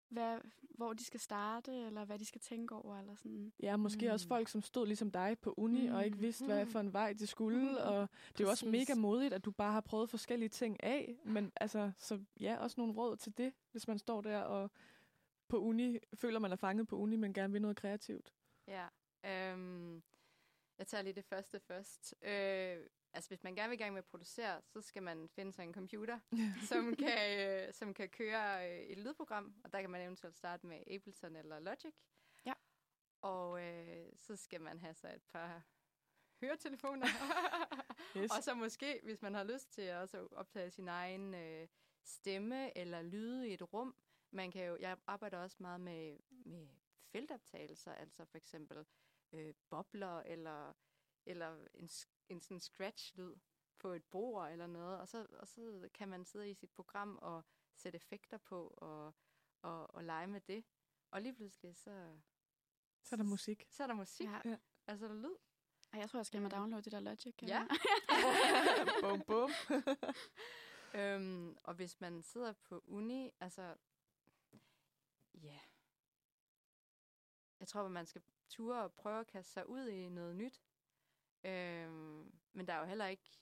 hvad, 0.09 0.39
hvor 0.61 0.93
de 0.93 1.05
skal 1.05 1.21
starte, 1.21 1.73
eller 1.73 2.05
hvad 2.05 2.19
de 2.19 2.25
skal 2.25 2.41
tænke 2.41 2.75
over, 2.75 2.99
eller 2.99 3.15
sådan? 3.15 3.53
Ja, 3.63 3.77
måske 3.77 4.07
mm. 4.07 4.13
også 4.13 4.27
Mm. 4.27 4.29
folk, 4.29 4.49
som 4.49 4.63
stod 4.63 4.87
ligesom 4.87 5.11
dig 5.11 5.39
på 5.39 5.55
uni, 5.57 5.89
mm. 5.89 5.95
og 5.95 6.05
ikke 6.05 6.19
vidste, 6.19 6.45
hvad 6.45 6.67
for 6.67 6.81
en 6.81 6.93
vej 6.93 7.13
de 7.13 7.27
skulle. 7.27 7.71
Mm. 7.71 7.77
Og 7.77 8.09
det 8.33 8.41
er 8.41 8.45
jo 8.45 8.51
også 8.51 8.69
mega 8.69 8.95
modigt, 8.95 9.35
at 9.35 9.45
du 9.45 9.51
bare 9.51 9.73
har 9.73 9.81
prøvet 9.81 10.11
forskellige 10.11 10.49
ting 10.49 10.83
af. 10.85 11.17
Men 11.25 11.53
altså, 11.57 11.93
så 11.99 12.25
ja, 12.41 12.57
også 12.59 12.81
nogle 12.81 12.95
råd 12.95 13.17
til 13.17 13.39
det, 13.39 13.53
hvis 13.71 13.89
man 13.89 13.99
står 13.99 14.21
der 14.21 14.39
og 14.39 14.71
på 15.49 15.59
uni, 15.59 15.99
føler 16.15 16.39
man 16.39 16.53
er 16.53 16.57
fanget 16.57 16.89
på 16.89 16.97
uni, 16.97 17.17
men 17.17 17.33
gerne 17.33 17.53
vil 17.53 17.63
noget 17.63 17.77
kreativt. 17.77 18.33
Ja. 18.67 18.87
Øhm, 19.25 20.03
jeg 20.79 20.87
tager 20.87 21.03
lige 21.03 21.13
det 21.15 21.25
første 21.25 21.61
først. 21.61 22.15
Øh, 22.23 22.77
altså, 23.17 23.31
hvis 23.31 23.45
man 23.45 23.55
gerne 23.55 23.69
vil 23.69 23.81
i 23.81 23.83
gang 23.83 23.93
med 23.93 23.99
at 23.99 24.05
producere, 24.05 24.63
så 24.63 24.81
skal 24.81 25.03
man 25.03 25.29
finde 25.29 25.53
sig 25.53 25.63
en 25.63 25.75
computer, 25.75 26.19
som, 26.71 26.95
kan, 27.05 27.49
øh, 27.49 27.73
som 27.73 27.95
kan 27.95 28.09
køre 28.09 28.71
øh, 28.71 28.79
et 28.79 28.99
lydprogram, 28.99 29.55
og 29.65 29.73
der 29.73 29.81
kan 29.81 29.91
man 29.91 30.03
eventuelt 30.03 30.37
starte 30.37 30.67
med 30.67 30.83
Ableton 30.87 31.37
eller 31.37 31.59
Logic. 31.59 31.95
Ja. 32.47 32.53
Og 33.21 33.63
øh, 33.63 34.13
så 34.17 34.37
skal 34.37 34.61
man 34.61 34.81
have 34.81 34.95
sig 34.95 35.13
et 35.15 35.23
par 35.23 35.63
høretelefoner. 36.41 37.07
Yes. 38.17 38.31
og 38.31 38.43
så 38.43 38.55
måske, 38.55 39.01
hvis 39.03 39.23
man 39.23 39.35
har 39.35 39.45
lyst 39.45 39.73
til 39.73 39.83
at 39.83 39.97
også 39.97 40.29
optage 40.33 40.71
sin 40.71 40.89
egen 40.89 41.35
øh, 41.35 41.69
stemme 42.05 42.79
eller 42.79 43.03
lyde 43.03 43.49
i 43.49 43.55
et 43.55 43.73
rum. 43.73 43.97
Man 44.31 44.51
kan 44.51 44.65
jo, 44.65 44.77
jeg 44.81 44.97
arbejder 45.07 45.39
også 45.39 45.57
meget 45.61 45.81
med, 45.81 46.19
med 46.31 46.69
feltoptagelser, 47.13 47.93
altså 47.93 48.25
for 48.25 48.39
eksempel 48.39 48.87
øh, 49.33 49.55
bobler 49.71 50.21
eller, 50.21 50.73
eller 51.27 51.67
en, 51.75 51.89
en 52.29 52.41
sådan 52.41 52.61
scratch-lyd 52.61 53.35
på 53.79 53.93
et 53.93 54.05
bord 54.05 54.51
eller 54.51 54.67
noget. 54.67 55.01
Og 55.01 55.09
så, 55.09 55.27
og 55.31 55.49
så 55.49 55.89
kan 55.95 56.09
man 56.09 56.25
sidde 56.25 56.51
i 56.51 56.55
sit 56.55 56.71
program 56.71 57.19
og 57.23 57.45
sætte 57.77 57.97
effekter 57.97 58.39
på 58.39 58.75
og, 58.77 59.15
og, 59.63 59.95
og 59.95 60.05
lege 60.05 60.27
med 60.27 60.41
det. 60.41 60.65
Og 61.11 61.23
lige 61.23 61.35
pludselig 61.35 61.77
så... 61.77 62.19
Så 63.03 63.15
er 63.15 63.17
der 63.17 63.25
musik. 63.25 63.67
Så 63.71 63.83
er 63.83 63.87
der 63.87 63.95
musik. 63.95 64.27
Ja. 64.27 64.41
Ja. 64.45 64.57
Altså 64.87 65.09
der 65.09 65.13
er 65.13 65.17
lyd. 65.17 65.37
Ej, 65.93 66.01
jeg 66.01 66.11
tror, 66.11 66.19
jeg 66.19 66.27
skal 66.27 66.39
hjem 66.39 66.45
og 66.45 66.51
downloade 66.51 66.83
det 66.83 66.93
der 66.93 67.01
Logic. 67.01 67.35
Ja. 67.43 67.67
bum, 69.03 69.23
bum. 69.27 69.51
øhm, 71.01 71.57
og 71.63 71.75
hvis 71.75 72.01
man 72.01 72.23
sidder 72.23 72.53
på 72.53 72.85
uni, 72.87 73.33
altså, 73.41 73.75
ja. 75.35 75.59
Jeg 77.61 77.69
tror, 77.69 77.83
at 77.83 77.91
man 77.91 78.07
skal 78.07 78.23
ture 78.49 78.83
og 78.83 78.93
prøve 78.93 79.21
at 79.21 79.27
kaste 79.27 79.53
sig 79.53 79.69
ud 79.69 79.89
i 79.89 80.09
noget 80.09 80.37
nyt. 80.37 80.63
Øhm, 81.45 82.33
men 82.53 82.67
der 82.67 82.73
er 82.73 82.79
jo 82.81 82.87
heller 82.87 83.07
ikke, 83.07 83.39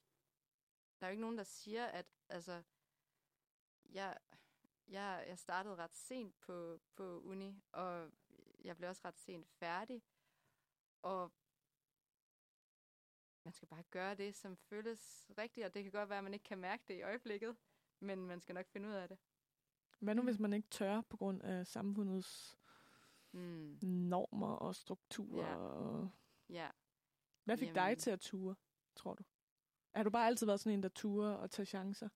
der 1.01 1.07
er 1.07 1.11
jo 1.11 1.13
ikke 1.13 1.21
nogen, 1.21 1.39
der 1.39 1.45
siger, 1.45 1.87
at, 1.87 2.07
altså, 2.29 2.63
jeg, 3.91 4.19
jeg, 4.89 5.25
jeg 5.29 5.39
startede 5.39 5.77
ret 5.77 5.95
sent 5.95 6.41
på, 6.41 6.81
på 6.97 7.21
uni, 7.21 7.63
og 7.73 8.11
jeg 8.65 8.77
blev 8.77 8.89
også 8.89 9.03
ret 9.05 9.19
sent 9.19 9.49
færdig. 9.49 10.03
Og 11.03 11.33
man 13.45 13.53
skal 13.53 13.69
bare 13.69 13.83
gøre 13.83 14.15
det, 14.15 14.35
som 14.35 14.57
føles 14.57 15.31
rigtigt, 15.39 15.67
og 15.67 15.75
det 15.75 15.83
kan 15.83 15.93
godt 15.93 16.09
være, 16.09 16.19
at 16.19 16.25
man 16.25 16.35
ikke 16.35 16.45
kan 16.45 16.59
mærke 16.59 16.85
det 16.89 16.95
i 16.95 17.03
øjeblikket, 17.03 17.57
men 18.01 18.27
man 18.27 18.41
skal 18.41 18.55
nok 18.55 18.67
finde 18.67 18.89
ud 18.89 18.95
af 18.95 19.09
det. 19.09 19.19
Hvad 19.99 20.15
nu, 20.15 20.23
hvis 20.23 20.39
man 20.39 20.53
ikke 20.53 20.69
tør 20.69 21.01
på 21.01 21.17
grund 21.17 21.43
af 21.43 21.67
samfundets 21.67 22.59
Mm. 23.35 23.79
normer 23.83 24.55
og 24.55 24.75
strukturer? 24.75 25.49
Ja. 25.49 25.57
Og... 25.57 26.11
Ja. 26.49 26.71
Hvad 27.45 27.57
fik 27.57 27.69
dig 27.69 27.77
Jamen. 27.77 27.99
til 27.99 28.11
at 28.11 28.21
ture, 28.21 28.55
tror 28.97 29.15
du? 29.15 29.25
Har 29.95 30.03
du 30.03 30.11
bare 30.11 30.27
altid 30.27 30.47
været 30.47 30.61
sådan 30.61 30.79
en, 30.79 30.83
der 30.83 30.89
turer 30.89 31.33
og 31.35 31.51
tager 31.51 31.65
chancer? 31.65 32.09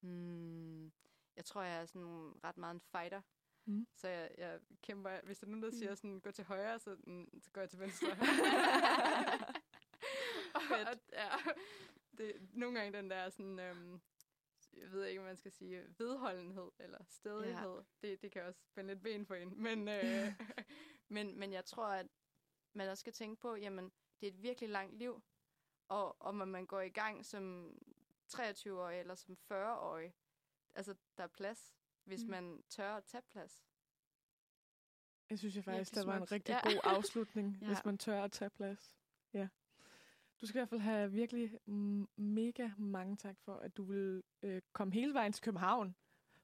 Mm. 0.00 0.92
Jeg 1.36 1.44
tror, 1.44 1.62
jeg 1.62 1.80
er 1.80 1.86
sådan 1.86 2.34
ret 2.44 2.56
meget 2.56 2.74
en 2.74 2.80
fighter. 2.80 3.20
Mm. 3.64 3.86
Så 3.94 4.08
jeg, 4.08 4.30
jeg 4.38 4.60
kæmper, 4.82 5.20
hvis 5.24 5.38
der 5.38 5.46
er 5.46 5.50
nogen, 5.50 5.62
der 5.62 5.70
siger 5.70 5.94
sådan, 5.94 6.20
gå 6.20 6.30
til 6.30 6.44
højre, 6.44 6.78
så, 6.78 6.96
mm, 7.06 7.40
så 7.40 7.50
går 7.50 7.60
jeg 7.60 7.70
til 7.70 7.80
venstre. 7.80 8.08
og, 10.54 10.62
og, 10.70 10.96
ja, 11.12 11.28
det, 12.18 12.48
nogle 12.52 12.78
gange 12.78 12.98
den 12.98 13.10
der 13.10 13.30
sådan, 13.30 13.58
øhm, 13.58 14.00
jeg 14.76 14.92
ved 14.92 15.04
ikke, 15.04 15.20
hvad 15.20 15.30
man 15.30 15.36
skal 15.36 15.52
sige, 15.52 15.84
vedholdenhed 15.98 16.70
eller 16.78 16.98
stedighed, 17.08 17.74
ja. 17.74 18.08
det, 18.08 18.22
det 18.22 18.32
kan 18.32 18.42
også 18.42 18.60
spænde 18.66 18.94
lidt 18.94 19.02
ben 19.02 19.26
for 19.26 19.34
en. 19.34 19.62
Men, 19.62 19.88
øh, 19.88 20.32
men, 21.14 21.38
men 21.38 21.52
jeg 21.52 21.64
tror, 21.64 21.86
at 21.86 22.06
man 22.72 22.88
også 22.88 23.00
skal 23.00 23.12
tænke 23.12 23.40
på, 23.40 23.56
jamen, 23.56 23.92
det 24.20 24.26
er 24.28 24.32
et 24.32 24.42
virkelig 24.42 24.70
langt 24.70 24.94
liv, 24.98 25.22
og 25.88 26.16
om 26.22 26.34
man 26.34 26.66
går 26.66 26.80
i 26.80 26.88
gang 26.88 27.26
som 27.26 27.74
23-årig 28.32 29.00
eller 29.00 29.14
som 29.14 29.36
40-årig, 29.52 30.14
altså 30.74 30.94
der 31.18 31.22
er 31.24 31.28
plads, 31.28 31.76
hvis 32.04 32.24
Mm. 32.24 32.30
man 32.30 32.62
tør 32.68 32.96
at 32.96 33.04
tage 33.04 33.22
plads. 33.22 33.64
Jeg 35.30 35.38
synes 35.38 35.56
jeg 35.56 35.64
faktisk, 35.64 35.94
der 35.94 36.04
var 36.06 36.16
en 36.16 36.32
rigtig 36.32 36.52
Ja. 36.52 36.60
god 36.72 36.80
afslutning, 36.84 37.56
Ja. 37.62 37.66
hvis 37.66 37.84
man 37.84 37.98
tør 37.98 38.22
at 38.24 38.32
tage 38.32 38.50
plads. 38.50 38.96
Ja. 39.32 39.48
Du 40.40 40.46
skal 40.46 40.58
i 40.58 40.60
hvert 40.60 40.68
fald 40.68 40.80
have 40.80 41.10
virkelig 41.12 41.58
mega 42.16 42.70
mange 42.78 43.16
tak 43.16 43.38
for, 43.40 43.54
at 43.56 43.76
du 43.76 43.82
vil 43.82 44.22
øh, 44.42 44.62
komme 44.72 44.94
hele 44.94 45.14
vejen 45.14 45.32
til 45.32 45.42
København 45.42 45.96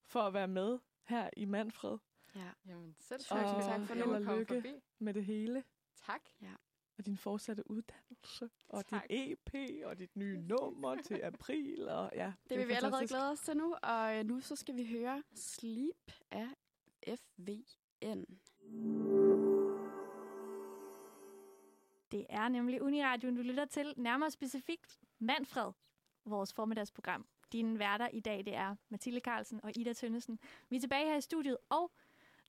for 0.05 0.23
at 0.23 0.33
være 0.35 0.49
med 0.49 0.79
her 1.05 1.31
i 1.37 1.45
Manfred 1.45 1.99
Ja. 2.35 2.53
Jamen 2.67 2.97
selv 3.01 3.21
tak. 3.25 3.39
Og 3.57 3.63
tak 3.63 3.87
for 3.87 3.95
at 3.95 4.25
komme 4.25 4.39
lykke. 4.39 4.55
forbi. 4.55 4.81
med 4.99 5.15
det 5.15 5.25
hele. 5.25 5.65
Tak. 5.97 6.21
Og 7.01 7.07
din 7.07 7.17
fortsatte 7.17 7.71
uddannelse, 7.71 8.51
og 8.69 8.87
Tak. 8.87 9.03
dit 9.11 9.33
EP, 9.33 9.85
og 9.85 9.99
dit 9.99 10.17
nye 10.17 10.37
nummer 10.39 10.97
til 11.03 11.21
april. 11.33 11.89
Og 11.89 12.11
ja, 12.15 12.33
Det 12.49 12.59
vil 12.59 12.69
vi 12.69 12.73
allerede 12.73 13.07
glæde 13.07 13.31
os 13.31 13.41
til 13.41 13.57
nu, 13.57 13.75
og 13.83 14.19
øh, 14.19 14.25
nu 14.25 14.41
så 14.41 14.57
skal 14.57 14.77
vi 14.77 14.87
høre 14.87 15.23
Sleep 15.35 16.13
af 16.31 16.49
FVN. 17.09 18.25
Det 22.11 22.27
er 22.29 22.49
nemlig 22.49 22.83
Uniradioen, 22.83 23.37
du 23.37 23.43
lytter 23.43 23.65
til. 23.65 23.95
Nærmere 23.97 24.31
specifikt 24.31 25.01
Manfred, 25.19 25.73
vores 26.25 26.53
formiddagsprogram. 26.53 27.27
Dine 27.53 27.79
værter 27.79 28.09
i 28.09 28.21
dag, 28.21 28.39
det 28.39 28.55
er 28.55 28.77
Mathilde 28.89 29.21
Carlsen 29.21 29.61
og 29.63 29.77
Ida 29.77 29.93
Tønnesen. 29.93 30.39
Vi 30.69 30.77
er 30.77 30.81
tilbage 30.81 31.07
her 31.07 31.17
i 31.17 31.21
studiet, 31.21 31.57
og 31.69 31.93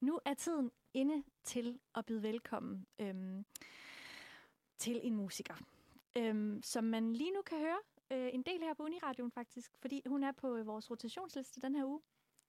nu 0.02 0.20
er 0.26 0.34
tiden 0.34 0.72
inde 0.94 1.24
til 1.44 1.80
at 1.96 2.06
byde 2.06 2.24
velkommen 2.24 2.88
øhm, 3.00 3.46
til 4.82 5.00
en 5.04 5.16
musiker, 5.16 5.56
øhm, 6.18 6.62
som 6.64 6.84
man 6.84 7.14
lige 7.14 7.32
nu 7.32 7.42
kan 7.42 7.60
høre 7.60 7.80
øh, 8.12 8.30
en 8.34 8.42
del 8.42 8.60
her 8.60 8.74
på 8.74 8.84
Uniradioen 8.84 9.32
faktisk, 9.32 9.72
fordi 9.82 10.02
hun 10.06 10.24
er 10.24 10.32
på 10.32 10.56
øh, 10.56 10.68
vores 10.68 10.92
rotationsliste 10.92 11.62
den 11.62 11.76
her 11.76 11.86
uge 11.86 12.02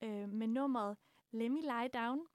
øh, 0.03 0.29
med 0.29 0.47
nummeret 0.47 0.97
Let 1.31 1.51
Me 1.51 1.61
Lie 1.61 1.87
Down 1.93 2.27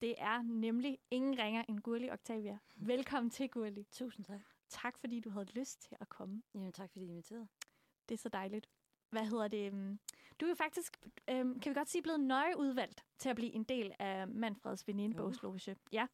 Det 0.00 0.14
er 0.18 0.42
nemlig 0.42 0.98
ingen 1.10 1.38
ringer 1.38 1.64
end 1.68 1.80
Gurli 1.80 2.10
Octavia. 2.10 2.58
Velkommen 2.76 3.30
til, 3.30 3.50
Gurli. 3.50 3.86
Tusind 3.92 4.24
tak. 4.24 4.40
Tak, 4.68 4.98
fordi 4.98 5.20
du 5.20 5.30
havde 5.30 5.52
lyst 5.54 5.82
til 5.82 5.96
at 6.00 6.08
komme. 6.08 6.42
Jamen, 6.54 6.72
tak 6.72 6.90
fordi 6.90 7.04
I 7.04 7.08
inviterede. 7.08 7.48
Det 8.08 8.14
er 8.14 8.18
så 8.18 8.28
dejligt. 8.28 8.66
Hvad 9.10 9.24
hedder 9.26 9.48
det? 9.48 9.66
øhm, 9.72 9.98
Du 10.40 10.44
er 10.44 10.48
jo 10.48 10.54
faktisk, 10.54 10.96
øhm, 11.30 11.60
kan 11.60 11.70
vi 11.70 11.74
godt 11.74 11.88
sige, 11.90 12.02
blevet 12.02 12.20
nøje 12.20 12.58
udvalgt 12.58 13.04
til 13.18 13.28
at 13.28 13.36
blive 13.36 13.52
en 13.52 13.64
del 13.64 13.92
af 13.98 14.28
Manfreds 14.28 14.86
venindebogsloge. 14.88 15.76
Ja. 15.92 16.06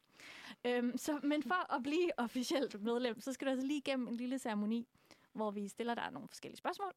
Øhm, 0.65 0.97
så, 0.97 1.19
men 1.23 1.43
for 1.43 1.73
at 1.73 1.83
blive 1.83 2.19
officielt 2.19 2.81
medlem, 2.83 3.19
så 3.19 3.33
skal 3.33 3.47
du 3.47 3.51
altså 3.51 3.67
lige 3.67 3.77
igennem 3.77 4.07
en 4.07 4.15
lille 4.15 4.39
ceremoni, 4.39 4.87
hvor 5.33 5.51
vi 5.51 5.67
stiller 5.67 5.95
dig 5.95 6.11
nogle 6.11 6.27
forskellige 6.27 6.57
spørgsmål. 6.57 6.93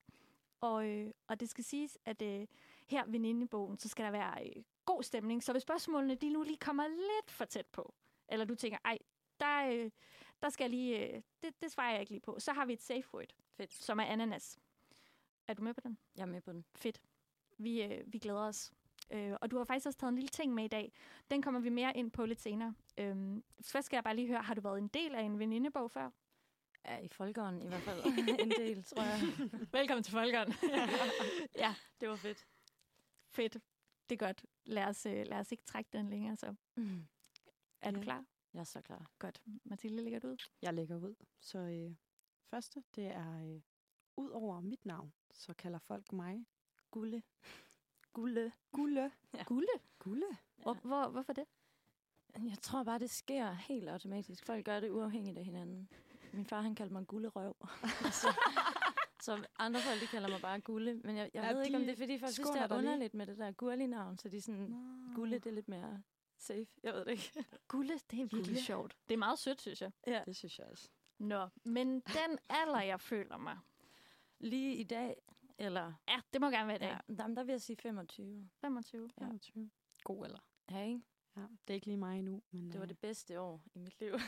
Og, 0.61 0.89
øh, 0.89 1.11
og 1.29 1.41
det 1.41 1.51
skal 1.51 1.65
siges, 1.65 1.99
at 2.05 2.23
øh, 2.23 2.47
her 2.87 3.05
ved 3.07 3.19
Nindebogen, 3.19 3.79
så 3.79 3.89
skal 3.89 4.05
der 4.05 4.11
være 4.11 4.47
øh, 4.47 4.63
god 4.85 5.03
stemning. 5.03 5.43
Så 5.43 5.53
hvis 5.53 5.63
spørgsmålene 5.63 6.15
de 6.15 6.31
nu 6.31 6.43
lige 6.43 6.57
kommer 6.57 6.87
lidt 6.89 7.31
for 7.31 7.45
tæt 7.45 7.67
på, 7.67 7.95
eller 8.29 8.45
du 8.45 8.55
tænker, 8.55 8.79
ej, 8.85 8.99
der, 9.41 9.69
øh, 9.73 9.91
der 10.43 10.49
skal 10.49 10.65
jeg 10.65 10.71
lige, 10.71 11.09
øh, 11.17 11.23
det, 11.43 11.63
det 11.63 11.73
svarer 11.73 11.91
jeg 11.91 12.01
ikke 12.01 12.13
lige 12.13 12.21
på, 12.21 12.37
så 12.39 12.53
har 12.53 12.67
vi 12.67 12.73
et 12.73 12.83
safe 12.83 13.15
word, 13.15 13.33
Fedt. 13.57 13.73
som 13.73 14.01
er 14.01 14.05
ananas. 14.05 14.59
Er 15.51 15.55
du 15.55 15.63
med 15.63 15.75
på 15.75 15.81
den? 15.81 15.99
Jeg 16.17 16.23
er 16.23 16.27
med 16.27 16.41
på 16.41 16.53
den. 16.53 16.65
Fedt. 16.75 17.01
Vi, 17.59 17.83
øh, 17.83 18.13
vi 18.13 18.19
glæder 18.19 18.41
os. 18.41 18.73
Øh, 19.11 19.33
og 19.41 19.51
du 19.51 19.57
har 19.59 19.65
faktisk 19.65 19.87
også 19.87 19.99
taget 19.99 20.09
en 20.09 20.15
lille 20.15 20.29
ting 20.29 20.55
med 20.55 20.65
i 20.65 20.69
dag. 20.69 20.93
Den 21.31 21.43
kommer 21.43 21.61
vi 21.61 21.69
mere 21.69 21.97
ind 21.97 22.11
på 22.11 22.25
lidt 22.27 22.41
senere. 22.41 22.75
Øhm, 22.99 23.45
først 23.61 23.87
skal 23.87 23.97
jeg 23.97 24.05
bare 24.05 24.17
lige 24.17 24.29
høre, 24.29 24.43
har 24.43 24.55
du 24.55 24.61
været 24.61 24.79
en 24.79 24.89
del 24.89 25.15
af 25.15 25.23
en 25.23 25.39
venindebog 25.39 25.91
før? 25.91 26.11
Ja, 26.85 26.99
i 26.99 27.09
folkeånden 27.09 27.63
i 27.63 27.67
hvert 27.67 27.83
fald. 27.83 28.05
en 28.45 28.51
del, 28.51 28.85
tror 28.85 29.03
jeg. 29.03 29.21
Velkommen 29.81 30.03
til 30.03 30.13
Folkeånden. 30.13 30.55
ja, 31.65 31.75
det 32.01 32.09
var 32.09 32.17
fedt. 32.17 32.47
Fedt. 33.31 33.57
Det 34.11 34.23
er 34.23 34.27
godt. 34.27 34.45
Lad 34.65 34.85
os, 34.85 35.07
øh, 35.07 35.27
lad 35.27 35.39
os 35.39 35.53
ikke 35.53 35.65
trække 35.65 35.91
den 35.93 36.11
længere, 36.11 36.37
så. 36.37 36.55
Mm. 36.77 37.07
Er 37.81 37.91
du 37.91 37.99
Ja. 37.99 38.03
klar? 38.05 38.25
Jeg 38.55 38.61
er 38.61 38.65
så 38.65 38.81
klar. 38.81 39.11
Godt. 39.19 39.43
Mathilde, 39.65 40.03
lægger 40.03 40.19
du 40.21 40.29
ud? 40.29 40.37
Jeg 40.63 40.75
lægger 40.75 40.97
ud. 40.97 41.15
Så 41.41 41.59
øh, 41.59 41.95
første, 42.51 42.83
det 42.97 43.07
er 43.07 43.55
øh, 43.55 43.61
ud 44.21 44.31
over 44.31 44.61
mit 44.61 44.87
navn, 44.87 45.13
så 45.33 45.55
kalder 45.55 45.79
folk 45.79 46.13
mig 46.13 46.47
Gulle. 46.91 47.23
Gulle. 48.13 48.53
Gulle. 48.73 49.13
Ja. 49.35 49.45
Gulle? 49.45 49.69
Gulle. 49.99 50.27
Hvor, 50.57 50.75
hvor, 50.75 51.09
hvorfor 51.09 51.33
det? 51.33 51.45
Jeg 52.35 52.59
tror 52.63 52.83
bare, 52.85 52.99
det 52.99 53.11
sker 53.11 53.53
helt 53.53 53.89
automatisk. 53.89 54.47
Folk 54.47 54.65
gør 54.65 54.81
det 54.81 54.91
uafhængigt 54.91 55.39
af 55.39 55.45
hinanden. 55.45 55.89
Min 56.33 56.47
far, 56.47 56.61
han 56.61 56.75
kaldte 56.75 56.93
mig 56.93 57.07
gullerøv. 57.07 57.57
så, 58.23 58.29
så 59.23 59.45
andre 59.59 59.81
folk, 59.81 60.01
de 60.01 60.07
kalder 60.07 60.29
mig 60.29 60.41
bare 60.41 60.61
gulle. 60.61 60.95
Men 61.05 61.17
jeg, 61.17 61.31
jeg 61.35 61.43
Ja, 61.45 61.53
ved 61.53 61.65
ikke, 61.65 61.77
om 61.77 61.83
de 61.83 61.87
det 61.87 61.93
er, 61.93 61.97
fordi 61.97 62.19
folk 62.19 62.33
synes, 62.33 62.51
det 62.51 62.61
er 62.63 62.67
dig 62.67 62.77
lige. 62.77 62.79
underligt 62.79 63.15
med 63.15 63.27
det 63.27 63.39
der 63.39 63.53
gurli-navn. 63.53 64.19
Så 64.19 64.29
de 64.29 64.37
er 64.37 64.41
sådan, 64.43 64.61
Nå. 64.61 65.15
gulle, 65.15 65.39
det 65.39 65.47
er 65.47 65.55
lidt 65.55 65.69
mere 65.69 66.03
safe. 66.39 66.67
Jeg 66.83 66.93
ved 66.95 67.05
det 67.05 67.11
ikke. 67.11 67.45
Gulle, 67.69 67.93
det 67.95 68.13
er 68.13 68.17
virkelig 68.17 68.45
Gulle. 68.45 68.63
sjovt. 68.63 68.97
Det 69.09 69.15
er 69.15 69.19
meget 69.19 69.39
sødt, 69.39 69.61
synes 69.61 69.83
jeg. 69.83 69.93
ja. 70.07 70.23
Det 70.27 70.37
synes 70.37 70.59
jeg 70.59 70.67
også. 70.67 70.89
Nå, 71.19 71.49
men 71.65 71.89
den 72.01 72.39
alder, 72.49 72.81
jeg 72.81 73.01
føler 73.01 73.37
mig. 73.37 73.59
Lige 74.41 74.77
i 74.77 74.85
dag, 74.85 75.23
eller... 75.59 75.93
Ja, 76.09 76.21
det 76.33 76.41
må 76.41 76.51
gerne 76.51 76.67
være 76.67 76.77
i 76.77 76.79
dag. 76.79 77.01
Ja, 77.09 77.23
jamen, 77.23 77.37
der 77.37 77.45
vil 77.45 77.53
jeg 77.53 77.61
sige 77.61 77.77
25. 77.77 78.49
25. 78.61 79.11
Ja. 79.21 79.25
25. 79.25 79.71
God 80.05 80.25
eller? 80.25 80.39
Ja, 80.71 80.83
ikke? 80.83 81.03
Ja, 81.37 81.41
det 81.41 81.71
er 81.71 81.75
ikke 81.75 81.87
lige 81.87 81.97
mig 81.97 82.19
endnu, 82.19 82.43
men 82.51 82.67
Det 82.67 82.75
var 82.75 82.83
øh, 82.83 82.89
det 82.89 82.99
bedste 82.99 83.41
år 83.41 83.63
i 83.75 83.79
mit 83.79 84.01
liv. 84.01 84.13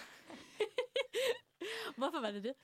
Hvorfor 1.98 2.20
var 2.20 2.30
det 2.30 2.44
det? 2.44 2.54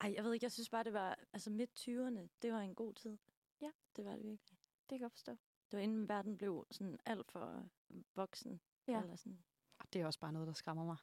Ej, 0.00 0.12
jeg 0.16 0.24
ved 0.24 0.32
ikke, 0.32 0.44
jeg 0.44 0.52
synes 0.52 0.68
bare, 0.68 0.84
det 0.84 0.92
var... 0.92 1.18
Altså 1.32 1.50
midt 1.50 1.88
20'erne, 1.88 2.28
det 2.42 2.52
var 2.52 2.60
en 2.60 2.74
god 2.74 2.94
tid. 2.94 3.18
Ja. 3.60 3.70
Det 3.96 4.04
var 4.04 4.16
det 4.16 4.24
virkelig. 4.24 4.58
Det 4.80 4.88
kan 4.88 4.96
jeg 4.96 5.00
godt 5.00 5.12
forstå. 5.12 5.32
Det 5.70 5.76
var 5.76 5.78
inden 5.78 6.08
verden 6.08 6.38
blev 6.38 6.66
sådan 6.70 6.98
alt 7.06 7.32
for 7.32 7.68
voksen. 8.14 8.60
Ja. 8.86 9.02
Eller 9.02 9.16
sådan. 9.16 9.38
det 9.92 10.00
er 10.00 10.06
også 10.06 10.20
bare 10.20 10.32
noget, 10.32 10.48
der 10.48 10.54
skræmmer 10.54 10.84
mig. 10.84 10.96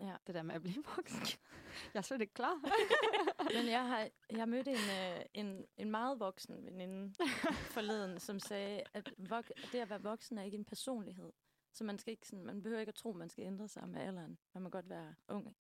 Ja. 0.00 0.16
Det 0.26 0.34
der 0.34 0.42
med 0.42 0.54
at 0.54 0.62
blive 0.62 0.84
voksen. 0.96 1.22
jeg 1.94 1.98
er 1.98 2.02
slet 2.02 2.20
ikke 2.20 2.34
klar. 2.34 2.60
Men 3.54 3.66
jeg 3.66 3.86
har, 3.86 4.08
jeg 4.30 4.48
mødte 4.48 4.70
en, 4.70 4.76
øh, 5.16 5.24
en, 5.34 5.66
en 5.76 5.90
meget 5.90 6.20
voksen 6.20 6.64
veninde 6.66 7.14
forleden, 7.76 8.20
som 8.20 8.40
sagde, 8.40 8.82
at 8.94 9.08
vok- 9.18 9.70
det 9.72 9.78
at 9.78 9.90
være 9.90 10.02
voksen 10.02 10.38
er 10.38 10.42
ikke 10.42 10.56
en 10.56 10.64
personlighed. 10.64 11.32
Så 11.72 11.84
man, 11.84 11.98
skal 11.98 12.10
ikke 12.12 12.28
sådan, 12.28 12.44
man 12.44 12.62
behøver 12.62 12.80
ikke 12.80 12.90
at 12.90 12.94
tro, 12.94 13.10
at 13.10 13.16
man 13.16 13.30
skal 13.30 13.44
ændre 13.44 13.68
sig 13.68 13.88
med 13.88 14.00
alderen. 14.00 14.38
Man 14.54 14.62
må 14.62 14.68
godt 14.68 14.88
være 14.88 15.14
ung 15.28 15.56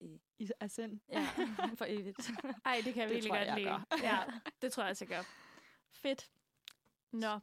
i, 0.00 0.20
I 0.38 0.48
sind. 0.68 1.00
ja, 1.12 1.28
for 1.74 1.84
evigt. 1.88 2.30
Ej, 2.64 2.80
det 2.84 2.94
kan 2.94 3.02
jeg 3.02 3.08
Det 3.08 3.14
virkelig 3.14 3.22
tror 3.30 3.36
godt 3.38 3.46
jeg 3.48 3.56
lide. 3.56 3.68
gør. 3.68 3.84
Ja, 4.02 4.18
det 4.62 4.72
tror 4.72 4.82
jeg 4.82 4.90
også, 4.90 5.04
jeg 5.04 5.16
gør. 5.16 5.22
Fedt. 5.92 6.30
Nå, 7.12 7.38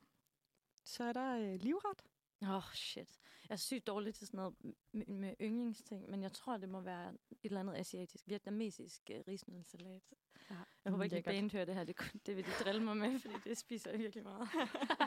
Så 0.84 1.04
er 1.04 1.14
der 1.14 1.38
øh, 1.40 1.60
livret. 1.62 2.04
Åh, 2.46 2.56
oh, 2.56 2.64
shit. 2.74 3.20
Jeg 3.50 3.54
er 3.56 3.60
sygt 3.60 3.88
dårlig 3.88 4.16
til 4.16 4.28
sådan 4.28 4.38
noget 4.38 4.56
med, 4.92 5.06
med 5.06 5.36
yndlingsting, 5.42 6.10
men 6.10 6.24
jeg 6.24 6.32
tror, 6.32 6.58
det 6.58 6.70
må 6.70 6.82
være 6.82 7.10
et 7.14 7.38
eller 7.44 7.60
andet 7.60 7.76
asiatisk, 7.76 8.24
vietnamesisk 8.28 9.12
uh, 9.14 9.22
risnudsalat. 9.28 10.02
Ja. 10.50 10.56
Jeg 10.86 10.92
håber 10.92 11.04
ikke, 11.04 11.16
at 11.16 11.24
band 11.24 11.52
hører 11.52 11.66
det 11.66 11.76
her. 11.76 11.84
Det, 11.84 11.96
det 12.26 12.36
vil 12.36 12.46
de 12.46 12.52
drille 12.64 12.84
mig 12.84 12.98
med, 12.98 13.20
fordi 13.24 13.36
det 13.44 13.58
spiser 13.58 13.92
jeg 13.92 14.00
virkelig 14.00 14.24
meget. 14.24 14.50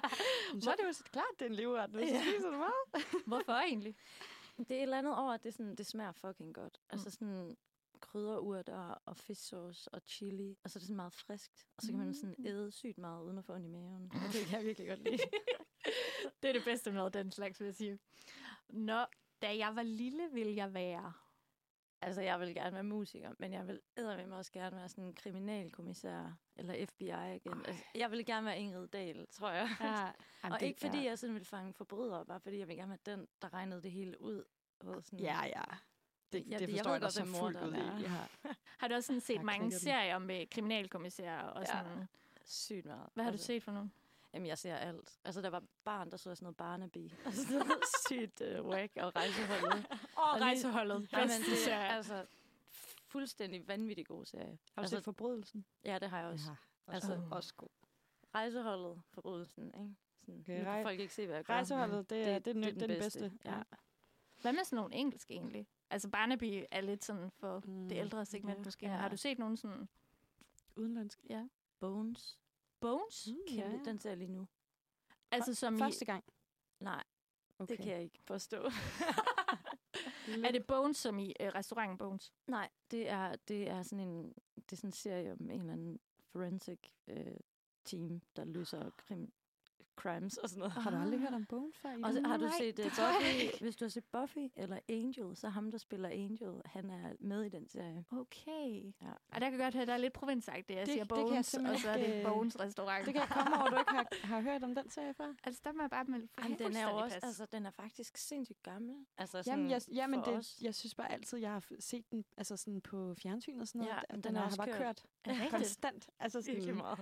Så 0.62 0.70
er 0.70 0.74
det 0.76 0.84
jo 0.86 0.92
så 0.92 1.04
klart, 1.04 1.24
det 1.38 1.42
er 1.42 1.48
en 1.50 1.54
livret. 1.54 1.90
Hvis 1.90 2.10
Ja. 2.10 2.14
ja. 2.14 2.22
spiser 2.22 2.50
du 2.50 2.56
meget. 2.56 3.06
hvorfor 3.26 3.52
egentlig? 3.52 3.96
Det 4.58 4.70
er 4.70 4.76
et 4.76 4.82
eller 4.82 4.98
andet 4.98 5.16
over, 5.16 5.32
at 5.32 5.44
det, 5.44 5.54
sådan, 5.54 5.74
det 5.74 5.86
smager 5.86 6.12
fucking 6.12 6.54
godt. 6.54 6.80
Mm. 6.82 6.88
Altså 6.92 7.10
sådan 7.10 7.56
krydderurter 8.00 8.94
og 9.04 9.16
fisksauce 9.16 9.94
og 9.94 10.00
chili, 10.06 10.56
og 10.64 10.70
så 10.70 10.78
er 10.78 10.80
det 10.80 10.86
sådan 10.86 10.96
meget 10.96 11.12
friskt. 11.12 11.66
Og 11.76 11.82
så 11.82 11.88
kan 11.88 11.98
man 11.98 12.14
sådan 12.14 12.46
æde 12.46 12.70
sygt 12.72 12.98
meget 12.98 13.24
uden 13.24 13.38
at 13.38 13.44
få 13.44 13.52
ondt 13.52 13.66
i 13.66 13.68
maven. 13.68 14.12
Og 14.14 14.32
det 14.32 14.46
kan 14.46 14.58
jeg 14.58 14.66
virkelig 14.66 14.88
godt 14.88 14.98
lide. 15.04 15.18
Det 16.42 16.48
er 16.48 16.52
det 16.52 16.64
bedste 16.64 16.92
med 16.92 17.10
den 17.10 17.32
slags, 17.32 17.60
vil 17.60 17.66
jeg 17.66 17.74
sige. 17.74 17.98
Nå, 18.68 19.04
da 19.42 19.56
jeg 19.56 19.76
var 19.76 19.82
lille, 19.82 20.28
ville 20.32 20.56
jeg 20.56 20.74
være... 20.74 21.12
Altså, 22.02 22.20
jeg 22.22 22.40
vil 22.40 22.54
gerne 22.54 22.74
være 22.74 22.82
musiker, 22.82 23.32
men 23.38 23.52
jeg 23.52 23.66
vil 23.66 23.80
med 23.96 24.32
også 24.32 24.52
gerne 24.52 24.76
være 24.76 24.88
sådan 24.88 25.04
en 25.04 25.14
kriminalkommissær 25.14 26.38
eller 26.56 26.86
FBI-agent. 26.86 27.68
Altså, 27.68 27.84
jeg 27.94 28.10
vil 28.10 28.26
gerne 28.26 28.46
være 28.46 28.58
Ingrid 28.58 28.88
Dahl, 28.88 29.26
tror 29.32 29.50
jeg. 29.50 29.68
Ja. 29.80 30.10
og 30.54 30.62
ikke 30.62 30.80
fordi 30.80 31.04
jeg 31.04 31.18
sådan 31.18 31.34
vil 31.34 31.44
fange 31.44 31.74
forbrydere, 31.74 32.26
bare 32.26 32.40
fordi 32.40 32.58
jeg 32.58 32.68
vil 32.68 32.76
gerne 32.76 32.88
være 33.06 33.16
den, 33.16 33.26
der 33.42 33.52
regnede 33.54 33.82
det 33.82 33.90
hele 33.92 34.20
ud. 34.20 34.44
Og 34.80 35.02
sådan, 35.04 35.18
Ja, 35.20 35.44
ja. 35.46 35.62
Det, 36.32 36.46
Jeg- 36.46 36.60
det 36.60 36.68
jeg 36.68 36.70
forstår 36.70 36.90
ved 36.90 36.94
jeg, 36.94 37.00
dig 37.00 37.06
godt, 37.06 37.12
så 37.12 37.40
fuldt 37.40 37.60
ud 37.62 37.72
i. 37.74 38.02
Ja. 38.02 38.52
Har 38.80 38.88
du 38.88 38.94
også 38.94 39.06
sådan 39.06 39.20
set 39.20 39.34
Jeg 39.34 39.44
mange 39.44 39.72
serier 39.72 40.18
med 40.18 40.46
kriminalkommissærer 40.50 41.42
og 41.42 41.60
Ja. 41.60 41.66
sådan... 41.66 42.08
Sygt 42.44 42.86
meget. 42.86 43.10
Hvad 43.14 43.24
har 43.24 43.30
du 43.30 43.34
Altså, 43.34 43.46
set 43.46 43.62
for 43.62 43.72
nogen? 43.72 43.92
Jamen, 44.38 44.46
jeg 44.46 44.58
ser 44.58 44.76
alt. 44.76 45.18
Altså, 45.24 45.40
der 45.42 45.50
var 45.50 45.62
barn, 45.84 46.10
der 46.10 46.16
så 46.16 46.22
sådan 46.34 46.44
noget 46.44 46.56
Barnaby. 46.56 47.10
Og 47.26 47.32
sådan 47.32 47.58
noget 47.58 47.82
sygt 48.08 48.40
uh, 48.40 48.66
whack 48.66 48.96
og 48.96 49.16
rejseholdet. 49.16 49.86
Åh, 50.18 50.32
Og 50.32 50.38
lige- 50.38 50.44
rejseholdet. 50.44 51.12
Jamen, 51.12 51.28
Bedste 51.28 51.50
det 51.50 51.72
er 51.72 51.78
altså 51.78 52.26
fuldstændig 53.06 53.68
vanvittig 53.68 54.06
god 54.06 54.24
serie. 54.24 54.44
Har 54.46 54.54
du 54.76 54.80
altså, 54.80 54.96
set 54.96 55.04
forbrydelsen? 55.04 55.64
Ja, 55.84 55.98
det 55.98 56.10
har 56.10 56.18
jeg 56.20 56.28
også. 56.28 56.50
Ja. 56.50 56.56
Altså, 56.94 57.12
Altså, 57.12 57.28
også 57.30 57.54
god. 57.54 57.68
rejseholdet, 58.34 59.02
forbrydelsen, 59.10 59.64
ikke? 59.66 59.94
Sådan, 60.20 60.40
Okay, 60.40 60.58
nu 60.58 60.64
kan 60.64 60.82
folk 60.84 61.00
ikke 61.00 61.14
se, 61.14 61.26
hvad 61.26 61.36
jeg 61.36 61.44
gør. 61.44 61.54
Rejseholdet, 61.54 62.10
det 62.10 62.28
er, 62.28 62.38
det, 62.38 62.44
det, 62.44 62.54
det, 62.54 62.74
det 62.74 62.82
er 62.82 62.86
den 62.86 62.98
bedste. 62.98 63.32
Ja. 63.44 63.62
Hvad 64.40 64.52
med 64.52 64.64
sådan 64.64 64.76
nogle 64.76 64.94
engelske 64.94 65.34
egentlig? 65.34 65.66
Altså 65.90 66.08
Barnaby 66.10 66.64
er 66.70 66.80
lidt 66.80 67.04
sådan 67.04 67.30
for 67.30 67.62
mm, 67.64 67.88
det 67.88 67.96
ældre 67.96 68.26
segment 68.26 68.58
ja. 68.58 68.64
måske. 68.64 68.86
Ja. 68.86 68.92
Har 68.96 69.08
du 69.08 69.16
set 69.16 69.38
nogen 69.38 69.56
sådan... 69.56 69.88
Udenlandsk. 70.76 71.20
Ja. 71.30 71.48
Bones. 71.80 72.38
Bones? 72.80 73.28
Mm, 73.28 73.36
Kæmpe, 73.48 73.76
ja. 73.76 73.84
Den 73.84 73.98
ser 73.98 74.10
jeg 74.10 74.16
lige 74.18 74.32
nu. 74.32 74.48
Altså 75.30 75.54
som 75.54 75.78
Første 75.78 76.02
i... 76.02 76.06
gang. 76.06 76.24
Nej, 76.80 77.04
Okay. 77.58 77.76
det 77.76 77.84
kan 77.84 77.92
jeg 77.92 78.02
ikke 78.02 78.18
forstå. 78.26 78.56
Er 80.44 80.52
det 80.52 80.66
Bones 80.66 80.96
som 80.96 81.18
i 81.18 81.34
uh, 81.40 81.46
restauranten 81.46 81.98
Bones? 81.98 82.32
Nej, 82.46 82.68
det 82.90 83.08
er, 83.08 83.36
det 83.36 83.68
er 83.68 83.82
sådan 83.82 84.08
en, 84.08 84.34
det 84.54 84.72
er 84.72 84.76
sådan 84.76 84.88
en 84.88 84.92
serie 84.92 85.32
om 85.32 85.50
en 85.50 85.60
eller 85.60 85.72
anden 85.72 86.00
forensic 86.32 86.78
øh, 87.06 87.36
team, 87.84 88.22
der 88.36 88.44
løser 88.44 88.90
krim, 88.96 89.32
crimes 89.98 90.36
og 90.36 90.48
sådan 90.48 90.58
noget. 90.58 90.72
Har 90.72 90.90
du 90.90 90.96
aldrig 90.96 91.20
hørt 91.20 91.34
om 91.34 91.44
Bones 91.46 91.76
før? 91.78 91.88
Og 92.04 92.12
så, 92.12 92.22
har 92.26 92.36
du 92.36 92.48
set 92.58 92.78
uh, 92.78 92.84
det 92.84 92.92
Buffy? 92.92 93.62
Hvis 93.62 93.76
du 93.76 93.84
har 93.84 93.88
set 93.90 94.04
Buffy 94.12 94.38
eller 94.56 94.78
Angel, 94.88 95.36
så 95.36 95.48
ham, 95.48 95.70
der 95.70 95.78
spiller 95.78 96.08
Angel, 96.08 96.52
han 96.64 96.90
er 96.90 97.12
med 97.20 97.42
i 97.44 97.48
den 97.48 97.68
serie. 97.68 98.04
Okay. 98.12 98.92
Ja. 99.02 99.10
Og 99.32 99.40
der 99.40 99.50
kan 99.50 99.58
godt 99.58 99.74
høre, 99.74 99.82
at 99.82 99.88
der 99.88 99.94
er 99.94 99.98
lidt 99.98 100.12
provinsagt, 100.12 100.68
det 100.68 100.74
jeg 100.74 100.86
Det- 100.86 100.92
siger 100.92 101.04
det 101.04 101.08
Bones, 101.08 101.46
simpelthen 101.46 101.74
og 101.74 101.80
så 101.80 101.88
er 101.90 101.96
det 101.96 102.06
ikke, 102.06 102.18
øh, 102.18 102.24
Bones 102.32 102.60
restaurant. 102.60 103.06
Det 103.06 103.14
kan 103.14 103.20
jeg 103.20 103.28
komme 103.30 103.56
over, 103.60 103.70
du 103.70 103.78
ikke 103.78 103.90
har, 103.90 104.26
har 104.26 104.40
hørt 104.40 104.62
om 104.64 104.74
den 104.74 104.90
serie 104.90 105.14
før. 105.14 105.34
Altså, 105.44 105.60
der 105.64 105.72
må 105.72 105.82
jeg 105.82 105.90
bare 105.90 106.04
melde 106.04 106.28
Ej, 106.38 106.48
den 106.58 106.76
er 106.76 106.86
også, 106.86 107.18
altså, 107.22 107.46
den 107.52 107.66
er 107.66 107.70
faktisk 107.70 108.16
sindssygt 108.16 108.62
gammel. 108.62 108.96
Altså, 109.18 109.42
Jamen, 109.46 109.70
jeg, 109.70 109.82
sådan 109.82 109.94
jamen 109.94 110.24
for 110.24 110.30
det, 110.30 110.38
os. 110.38 110.58
jeg 110.62 110.74
synes 110.74 110.94
bare 110.94 111.12
altid, 111.12 111.38
jeg 111.38 111.50
har 111.52 111.64
set 111.80 112.10
den 112.10 112.24
altså 112.36 112.56
sådan 112.56 112.80
på 112.80 113.14
fjernsyn 113.22 113.60
og 113.60 113.68
sådan 113.68 113.78
noget. 113.78 113.94
Ja, 114.10 114.14
den 114.14 114.22
den, 114.24 114.36
er 114.36 114.40
har 114.40 114.56
bare 114.56 114.66
kørt. 114.66 114.76
kørt, 114.78 115.02
det 115.24 115.50
konstant. 115.50 116.08
Altså 116.20 116.42
sådan, 116.42 116.74
meget. 116.76 116.98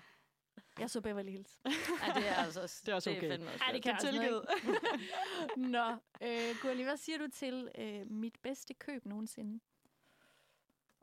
Jeg 0.78 0.90
så 0.90 1.00
Beverly 1.00 1.30
Hills. 1.30 1.60
Ja, 2.06 2.12
det 2.20 2.28
er 2.28 2.34
altså 2.34 2.62
også, 2.62 2.82
Det 2.86 2.92
er 2.92 2.96
også 2.96 3.10
det 3.10 3.18
okay. 3.18 3.26
er 3.26 3.32
fandme 3.32 3.50
også 3.50 3.64
Ej, 3.64 3.72
det 3.72 3.82
kan 3.82 3.94
det 3.94 4.04
jeg 4.04 4.26
er 4.26 4.36
også 4.36 4.50
tilgivet. 4.60 5.70
Nå, 5.76 5.90
øh, 6.22 6.56
Gurli, 6.62 6.82
hvad 6.82 6.96
siger 6.96 7.18
du 7.18 7.28
til 7.28 7.70
øh, 7.78 8.10
mit 8.10 8.38
bedste 8.42 8.74
køb 8.74 9.06
nogensinde? 9.06 9.60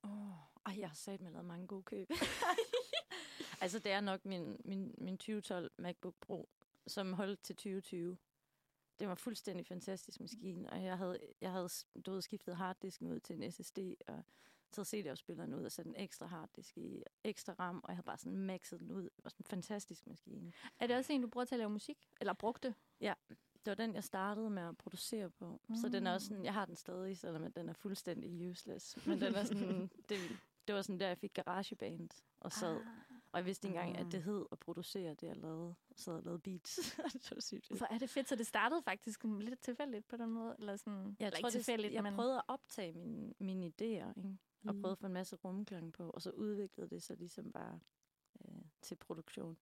Oh, 0.03 0.09
ej, 0.65 0.79
jeg 0.79 0.89
har 0.89 0.95
sat 0.95 1.21
med 1.21 1.31
lavet 1.31 1.45
mange 1.45 1.67
gode 1.67 1.83
køb. 1.83 2.09
altså, 3.61 3.79
det 3.79 3.91
er 3.91 4.01
nok 4.01 4.25
min, 4.25 4.61
min, 4.65 4.95
min 4.97 5.17
2012 5.17 5.71
MacBook 5.77 6.15
Pro, 6.21 6.49
som 6.87 7.13
holdt 7.13 7.43
til 7.43 7.55
2020. 7.55 8.17
det 8.99 9.07
var 9.07 9.15
fuldstændig 9.15 9.65
fantastisk 9.65 10.19
maskine, 10.19 10.69
og 10.69 10.83
jeg 10.83 10.97
havde, 10.97 11.19
jeg 11.41 11.51
havde 11.51 11.69
du 12.05 12.11
ved, 12.11 12.21
skiftet 12.21 12.55
harddisken 12.55 13.07
ud 13.07 13.19
til 13.19 13.43
en 13.43 13.51
SSD, 13.51 13.77
og 14.07 14.23
taget 14.73 14.87
CD-afspilleren 14.87 15.53
ud 15.53 15.63
og 15.63 15.71
sat 15.71 15.85
en 15.85 15.95
ekstra 15.97 16.25
harddisk 16.25 16.77
i, 16.77 17.03
ekstra 17.23 17.53
RAM, 17.59 17.75
og 17.83 17.89
jeg 17.89 17.95
havde 17.95 18.05
bare 18.05 18.17
sådan 18.17 18.37
maxet 18.37 18.79
den 18.79 18.91
ud. 18.91 19.03
Det 19.03 19.23
var 19.23 19.29
sådan 19.29 19.41
en 19.43 19.49
fantastisk 19.49 20.07
maskine. 20.07 20.51
Er 20.79 20.87
det 20.87 20.95
også 20.95 21.13
en, 21.13 21.21
du 21.21 21.27
bruger 21.27 21.45
til 21.45 21.55
at 21.55 21.59
lave 21.59 21.69
musik? 21.69 22.09
Eller 22.21 22.33
brugte? 22.33 22.75
Ja, 23.01 23.13
det 23.65 23.71
var 23.71 23.75
den, 23.75 23.95
jeg 23.95 24.03
startede 24.03 24.49
med 24.49 24.63
at 24.63 24.77
producere 24.77 25.29
på. 25.29 25.61
Mm. 25.69 25.75
Så 25.75 25.89
den 25.89 26.07
er 26.07 26.13
også 26.13 26.27
sådan, 26.27 26.45
jeg 26.45 26.53
har 26.53 26.65
den 26.65 26.75
stadig, 26.75 27.17
selvom 27.17 27.51
den 27.51 27.69
er 27.69 27.73
fuldstændig 27.73 28.49
useless. 28.49 29.05
Men 29.07 29.21
den 29.21 29.35
er 29.35 29.43
sådan, 29.43 29.89
det, 30.09 30.17
det 30.67 30.75
var 30.75 30.81
sådan 30.81 30.99
der, 30.99 31.07
jeg 31.07 31.17
fik 31.17 31.33
garageband 31.33 32.09
og 32.39 32.51
sad. 32.51 32.75
Ah. 32.75 32.85
Og 33.31 33.37
jeg 33.39 33.45
vidste 33.45 33.67
ikke 33.67 33.79
engang, 33.79 33.97
Ah. 33.99 34.05
at 34.05 34.11
det 34.11 34.23
hed 34.23 34.45
at 34.51 34.59
producere 34.59 35.09
det, 35.13 35.27
jeg 35.27 35.37
lavede. 35.37 35.75
Så 35.95 36.13
jeg 36.13 36.23
lavede 36.23 36.39
beats. 36.39 36.75
det 37.13 37.31
var 37.35 37.41
sygt. 37.41 37.77
Hvor 37.77 37.87
er 37.93 37.97
det 37.97 38.09
fedt, 38.09 38.29
så 38.29 38.35
det 38.35 38.47
startede 38.47 38.81
faktisk 38.81 39.23
lidt 39.23 39.59
tilfældigt 39.59 40.07
på 40.07 40.17
den 40.17 40.29
måde? 40.29 40.55
Eller 40.59 40.75
sådan, 40.75 41.15
Jeg 41.19 41.25
eller 41.25 41.29
tror, 41.29 41.37
ikke 41.37 41.57
det, 41.57 41.65
tilfældigt, 41.65 41.93
jeg 41.93 42.03
men... 42.03 42.15
prøvede 42.15 42.37
at 42.37 42.43
optage 42.47 42.93
mine, 42.93 43.33
mine 43.39 43.65
idéer, 43.65 44.09
ikke? 44.17 44.37
Og 44.67 44.75
Mm. 44.75 44.81
prøvede 44.81 44.91
at 44.91 44.97
få 44.99 45.05
en 45.07 45.13
masse 45.13 45.35
rumklang 45.35 45.93
på, 45.93 46.09
og 46.09 46.21
så 46.21 46.29
udviklede 46.29 46.89
det 46.89 47.03
sig 47.03 47.17
ligesom 47.17 47.51
bare 47.51 47.79
øh, 48.41 48.61
til 48.81 48.95
produktion. 48.95 49.57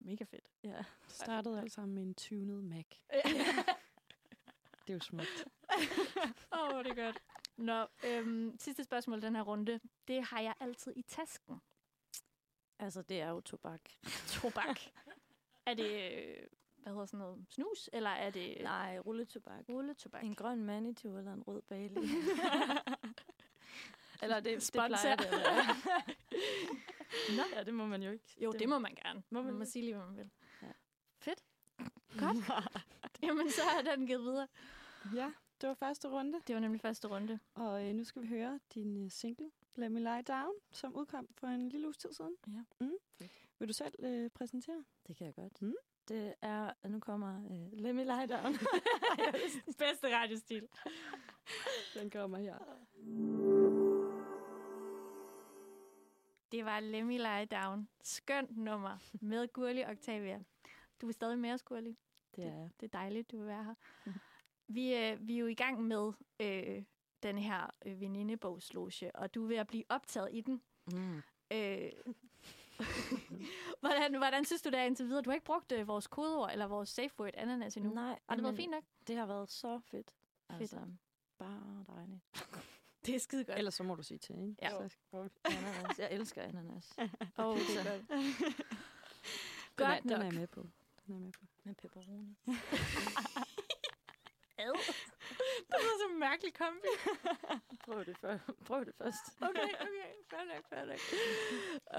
Mega 0.00 0.24
fedt. 0.24 0.48
Ja. 0.64 0.76
Det 1.08 1.12
startede 1.12 1.60
alt 1.60 1.72
sammen 1.72 1.94
med 1.94 2.02
en 2.02 2.14
tunet 2.14 2.64
Mac. 2.64 2.86
Det 4.86 4.92
er 4.92 4.94
jo 4.94 5.00
smukt. 5.00 5.46
Åh, 6.52 6.74
oh, 6.74 6.84
det 6.84 6.98
er 6.98 7.04
godt. 7.04 7.18
Nå, 7.56 7.86
øhm, 8.06 8.56
sidste 8.58 8.84
spørgsmål 8.84 9.22
den 9.22 9.34
her 9.36 9.42
runde. 9.42 9.80
Det 10.08 10.24
har 10.24 10.40
jeg 10.40 10.54
altid 10.60 10.92
i 10.96 11.02
tasken. 11.02 11.60
Altså, 12.78 13.02
det 13.02 13.20
er 13.20 13.28
jo 13.30 13.40
tobak. 13.40 13.80
Tobak. 14.28 14.80
er 15.66 15.74
det, 15.74 16.12
øh, 16.12 16.46
hvad 16.82 16.92
hedder 16.92 17.06
sådan 17.06 17.18
noget, 17.18 17.44
snus? 17.50 17.90
Eller 17.92 18.10
er 18.10 18.30
det... 18.30 18.56
Nej, 18.62 18.98
rulletobak. 18.98 19.64
Rulletobak. 19.68 20.24
En 20.24 20.34
grøn 20.34 20.64
manitou 20.64 21.16
eller 21.18 21.32
en 21.32 21.42
rød 21.42 21.62
Bali. 21.62 21.94
Eller 24.22 24.40
det, 24.40 24.62
det 24.62 24.70
plejer 24.72 25.16
det 25.16 25.24
at 25.24 25.32
være. 25.32 25.76
Nå. 27.36 27.42
Ja, 27.54 27.64
det 27.64 27.74
må 27.74 27.86
man 27.86 28.02
jo 28.02 28.10
ikke. 28.10 28.24
Jo, 28.40 28.52
det 28.52 28.68
må 28.68 28.78
man 28.78 28.94
gerne. 28.94 29.22
Må 29.30 29.38
man 29.38 29.44
man 29.44 29.54
må 29.54 29.64
det? 29.64 29.72
sige 29.72 29.82
lige, 29.82 29.94
hvad 29.94 30.06
man 30.06 30.16
vil. 30.16 30.30
Ja. 30.62 30.72
Fedt. 31.18 31.44
Godt. 32.18 32.36
Jamen, 33.22 33.50
så 33.50 33.62
er 33.78 33.96
den 33.96 34.06
givet 34.06 34.22
videre. 34.22 34.48
Ja, 35.14 35.32
det 35.60 35.68
var 35.68 35.74
første 35.74 36.08
runde. 36.08 36.40
Det 36.46 36.54
var 36.54 36.60
nemlig 36.60 36.80
første 36.80 37.08
runde. 37.08 37.38
Og 37.54 37.88
øh, 37.88 37.94
nu 37.94 38.04
skal 38.04 38.22
vi 38.22 38.26
høre 38.26 38.60
din 38.74 39.04
øh, 39.04 39.10
single, 39.10 39.50
Let 39.74 39.92
Me 39.92 40.00
Lie 40.00 40.22
Down, 40.22 40.52
som 40.70 40.96
udkom 40.96 41.28
for 41.34 41.46
en 41.46 41.68
lille 41.68 41.86
uges 41.86 41.96
tid 41.96 42.12
siden. 42.12 42.36
Ja. 42.46 42.86
Mm. 42.86 42.92
Vil 43.58 43.68
du 43.68 43.72
selv 43.72 43.94
øh, 43.98 44.30
præsentere? 44.30 44.84
Det 45.06 45.16
kan 45.16 45.26
jeg 45.26 45.34
godt. 45.34 45.62
Mm. 45.62 45.74
Det 46.08 46.34
er, 46.42 46.72
nu 46.88 47.00
kommer 47.00 47.44
uh, 47.44 47.72
Let 47.72 47.94
Me 47.94 48.04
Lie 48.04 48.26
Down. 48.26 48.52
Bedste 49.78 50.16
radiostil. 50.16 50.68
Den 51.94 52.10
kommer 52.10 52.38
her. 52.38 52.58
Det 56.56 56.64
var 56.64 56.80
Let 56.80 57.06
Me 57.06 57.18
Lie 57.18 57.44
Down. 57.44 57.88
Skønt 58.02 58.56
nummer 58.56 58.98
med 59.20 59.52
Gurli 59.52 59.84
Octavia. 59.84 60.40
Du 61.00 61.08
er 61.08 61.12
stadig 61.12 61.38
med 61.38 61.52
os, 61.52 61.62
Gurli. 61.62 61.96
Det 62.36 62.44
er. 62.44 62.68
Det 62.80 62.86
er 62.86 62.98
dejligt, 62.98 63.30
du 63.30 63.38
vil 63.38 63.46
være 63.46 63.64
her. 63.64 63.74
Vi, 64.68 64.94
øh, 64.94 65.28
vi 65.28 65.34
er 65.34 65.38
jo 65.38 65.46
i 65.46 65.54
gang 65.54 65.82
med 65.82 66.12
øh, 66.40 66.84
den 67.22 67.38
her 67.38 67.70
øh, 67.86 68.00
venindebogsloge, 68.00 69.16
og 69.16 69.34
du 69.34 69.44
er 69.44 69.48
ved 69.48 69.56
at 69.56 69.66
blive 69.66 69.84
optaget 69.88 70.28
i 70.32 70.40
den. 70.40 70.62
Mm. 70.86 71.16
Øh, 71.50 71.90
hvordan, 73.80 74.16
hvordan 74.16 74.44
synes 74.44 74.62
du 74.62 74.70
det 74.70 74.78
er 74.78 74.84
indtil 74.84 75.06
videre? 75.06 75.22
Du 75.22 75.30
har 75.30 75.34
ikke 75.34 75.46
brugt 75.46 75.72
øh, 75.72 75.88
vores 75.88 76.06
kodeord 76.06 76.50
eller 76.52 76.66
vores 76.66 76.88
safe 76.88 77.20
word 77.20 77.30
ananas 77.34 77.76
endnu. 77.76 77.94
Nej, 77.94 78.18
Har 78.28 78.36
det 78.36 78.44
været 78.44 78.56
fint 78.56 78.70
nok? 78.70 78.84
Det 79.06 79.16
har 79.16 79.26
været 79.26 79.50
så 79.50 79.78
fedt. 79.78 80.14
Fedt. 80.50 80.60
Altså, 80.60 80.80
bare 81.38 81.84
dejligt. 81.88 82.20
Det 83.06 83.14
er 83.14 83.18
skide 83.18 83.44
godt. 83.44 83.58
Ellers 83.58 83.74
så 83.74 83.82
må 83.82 83.94
du 83.94 84.02
sige 84.02 84.18
til, 84.18 84.34
ikke? 84.42 84.56
Ja. 84.62 84.70
Så 84.70 85.28
Ananas. 85.44 85.98
Jeg 86.02 86.08
elsker 86.12 86.42
ananas. 86.42 86.92
Åh, 87.38 87.46
oh, 87.46 87.58
det 87.58 87.76
er 87.78 87.84
godt. 87.92 88.08
Den 88.08 89.86
er, 89.86 89.94
Godt 89.94 90.02
den 90.02 90.12
er 90.12 90.16
nok. 90.16 90.24
jeg 90.24 90.34
med 90.40 90.46
på. 90.46 90.60
Den 91.06 91.12
er 91.14 91.16
jeg 91.16 91.20
med 91.20 91.32
på. 91.32 91.44
Med 91.64 91.74
pepperoni. 91.74 92.36
Ad. 94.58 94.72
Det 95.68 95.76
var 95.86 95.98
så 96.00 96.08
en 96.12 96.18
mærkelig 96.18 96.54
kombi. 96.54 96.88
Prøv 97.84 98.04
det, 98.04 98.18
før. 98.18 98.38
Prøv 98.64 98.84
det 98.84 98.94
først. 98.94 99.24
Okay, 99.40 99.62
okay. 99.80 100.12
Fair 100.30 100.54
nok, 100.54 100.68
fair 100.68 100.84
nok. 100.84 100.98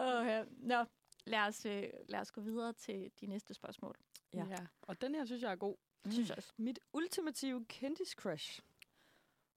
Oh, 0.02 0.28
ja. 0.28 0.44
Nå, 0.58 0.86
lad 1.26 1.40
os, 1.40 1.66
øh, 1.66 1.84
lad 2.10 2.20
os 2.20 2.32
gå 2.32 2.42
videre 2.42 2.74
til 2.74 3.12
de 3.22 3.26
næste 3.28 3.54
spørgsmål. 3.54 3.96
Ja. 4.34 4.46
ja. 4.50 4.66
Og 4.82 5.02
den 5.02 5.16
her 5.16 5.26
synes 5.26 5.42
jeg 5.44 5.52
er 5.52 5.56
god. 5.56 5.76
Mm. 6.06 6.12
Synes 6.12 6.30
jeg 6.30 6.38
også. 6.38 6.54
Mit 6.58 6.80
ultimative 6.94 7.66
kendis 7.66 8.10
crush. 8.10 8.62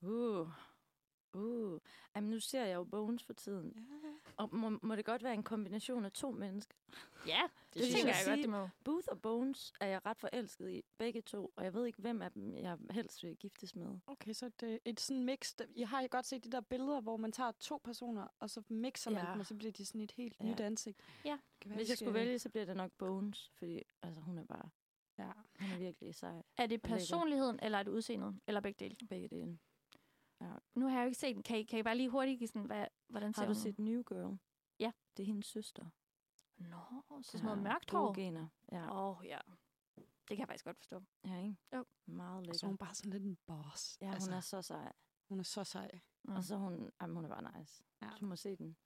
Uh. 0.01 0.49
Uh. 1.35 1.79
Jamen, 2.17 2.31
nu 2.31 2.41
ser 2.41 2.65
jeg 2.65 2.75
jo 2.75 2.85
Bones 2.85 3.23
for 3.25 3.33
tiden. 3.33 3.73
Ja. 3.77 4.09
Og 4.37 4.55
må, 4.57 4.79
må 4.83 4.97
det 4.97 5.05
godt 5.05 5.23
være 5.23 5.35
en 5.35 5.43
kombination 5.43 6.05
af 6.05 6.13
to 6.13 6.31
mennesker? 6.31 6.75
Ja, 7.27 7.43
det, 7.43 7.75
det 7.75 7.83
synes 7.83 7.95
tænker 7.95 8.09
jeg 8.09 8.17
jeg 8.27 8.37
godt, 8.37 8.43
det 8.43 8.51
må. 8.51 8.69
Booth 8.85 9.07
og 9.11 9.21
Bones 9.23 9.73
er 9.81 9.87
jeg 9.87 10.07
ret 10.07 10.19
forelsket 10.19 10.71
i, 10.71 10.83
begge 10.99 11.21
to. 11.23 11.53
Og 11.57 11.65
jeg 11.65 11.75
ved 11.75 11.87
ikke, 11.87 11.99
hvem 11.99 12.23
af 12.23 12.33
dem 12.33 12.55
jeg 12.55 12.79
helst 12.91 13.23
vil 13.23 13.37
giftes 13.37 13.75
med. 13.77 13.99
Okay, 14.07 14.33
så 14.33 14.51
det 14.61 14.73
er 14.73 14.79
et 14.85 15.01
sådan 15.01 15.25
mix. 15.25 15.55
Jeg 15.77 15.89
har 15.89 16.07
godt 16.07 16.27
set 16.27 16.45
de 16.45 16.51
der 16.51 16.61
billeder, 16.61 17.01
hvor 17.01 17.17
man 17.17 17.33
tager 17.33 17.53
to 17.61 17.81
personer, 17.85 18.27
og 18.39 18.51
så 18.51 18.63
mixer 18.69 19.11
man 19.11 19.25
Ja. 19.25 19.31
dem, 19.33 19.41
og 19.41 19.47
så 19.47 19.55
bliver 19.55 19.73
de 19.73 19.87
sådan 19.87 20.01
et 20.01 20.13
helt 20.13 20.37
Ja. 20.41 20.45
nyt 20.45 20.61
ansigt. 20.61 21.01
Ja. 21.25 21.39
Være, 21.67 21.77
Hvis 21.77 21.89
vi 21.89 21.91
jeg 21.91 21.99
skulle 21.99 22.15
vælge, 22.15 22.39
så 22.39 22.49
bliver 22.49 22.65
det 22.65 22.77
nok 22.77 22.91
Bones. 22.99 23.51
Fordi 23.55 23.83
altså, 24.03 24.21
hun 24.21 24.39
er 24.39 24.45
bare... 24.45 24.69
Ja. 25.19 25.31
Hun 25.61 25.71
er 25.73 25.79
virkelig 25.79 26.15
sej. 26.15 26.43
Er 26.57 26.67
det 26.67 26.83
personligheden, 26.83 27.59
eller 27.63 27.79
er 27.79 27.83
det 27.83 27.91
udseendet? 27.91 28.41
Eller 28.47 28.61
begge 28.61 28.85
dele? 28.85 28.97
Begge 29.09 29.29
dele. 29.29 29.59
Ja. 30.41 30.53
Nu 30.75 30.87
har 30.89 30.97
jeg 30.97 31.03
jo 31.03 31.07
ikke 31.07 31.19
set 31.21 31.35
den. 31.37 31.43
Kan 31.43 31.59
I, 31.59 31.63
kan 31.63 31.79
I 31.79 31.83
bare 31.83 31.97
lige 31.97 32.09
hurtigt 32.09 32.39
give 32.39 32.49
sådan, 32.49 32.65
hvad, 32.65 32.87
hvordan 33.09 33.35
ser 33.35 33.41
Har 33.43 33.47
du 33.47 33.53
hun? 33.55 33.63
set 33.63 33.79
New 33.79 34.03
Girl? 34.03 34.39
Ja. 34.79 34.93
Det 35.17 35.23
er 35.23 35.27
hendes 35.27 35.47
søster. 35.47 35.85
Nå, 36.57 36.77
så 37.23 37.31
sådan 37.31 37.45
noget 37.45 37.63
mørkt 37.63 37.91
hår. 37.91 38.15
gener. 38.15 38.47
Ja. 38.73 38.91
Åh, 39.11 39.19
oh, 39.19 39.27
ja. 39.27 39.39
Det 39.97 40.37
kan 40.37 40.39
jeg 40.39 40.49
faktisk 40.49 40.65
godt 40.65 40.77
forstå. 40.77 41.03
ja, 41.25 41.39
ikke? 41.43 41.57
Jo. 41.75 41.85
Meget 42.07 42.37
Og 42.37 42.43
lækker. 42.43 42.59
så 42.59 42.67
er 42.67 42.69
hun 42.69 42.77
bare 42.77 42.95
sådan 42.95 43.11
lidt 43.13 43.23
en 43.23 43.39
boss. 43.47 43.99
Ja, 44.01 44.07
hun 44.07 44.33
er 44.33 44.41
så 44.41 44.63
sej. 44.63 44.93
hun 45.29 45.39
er 45.39 45.43
så 45.45 45.65
sej. 45.65 46.01
Mm. 46.25 46.35
Og 46.35 46.45
så 46.45 46.55
er 46.55 46.59
hun, 46.59 46.91
jamen, 47.01 47.17
hun 47.17 47.25
er 47.25 47.29
bare 47.29 47.59
nice. 47.59 47.83
Ja. 48.03 48.09
Du 48.21 48.27
må 48.27 48.37
se 48.37 48.57
den. 48.57 48.77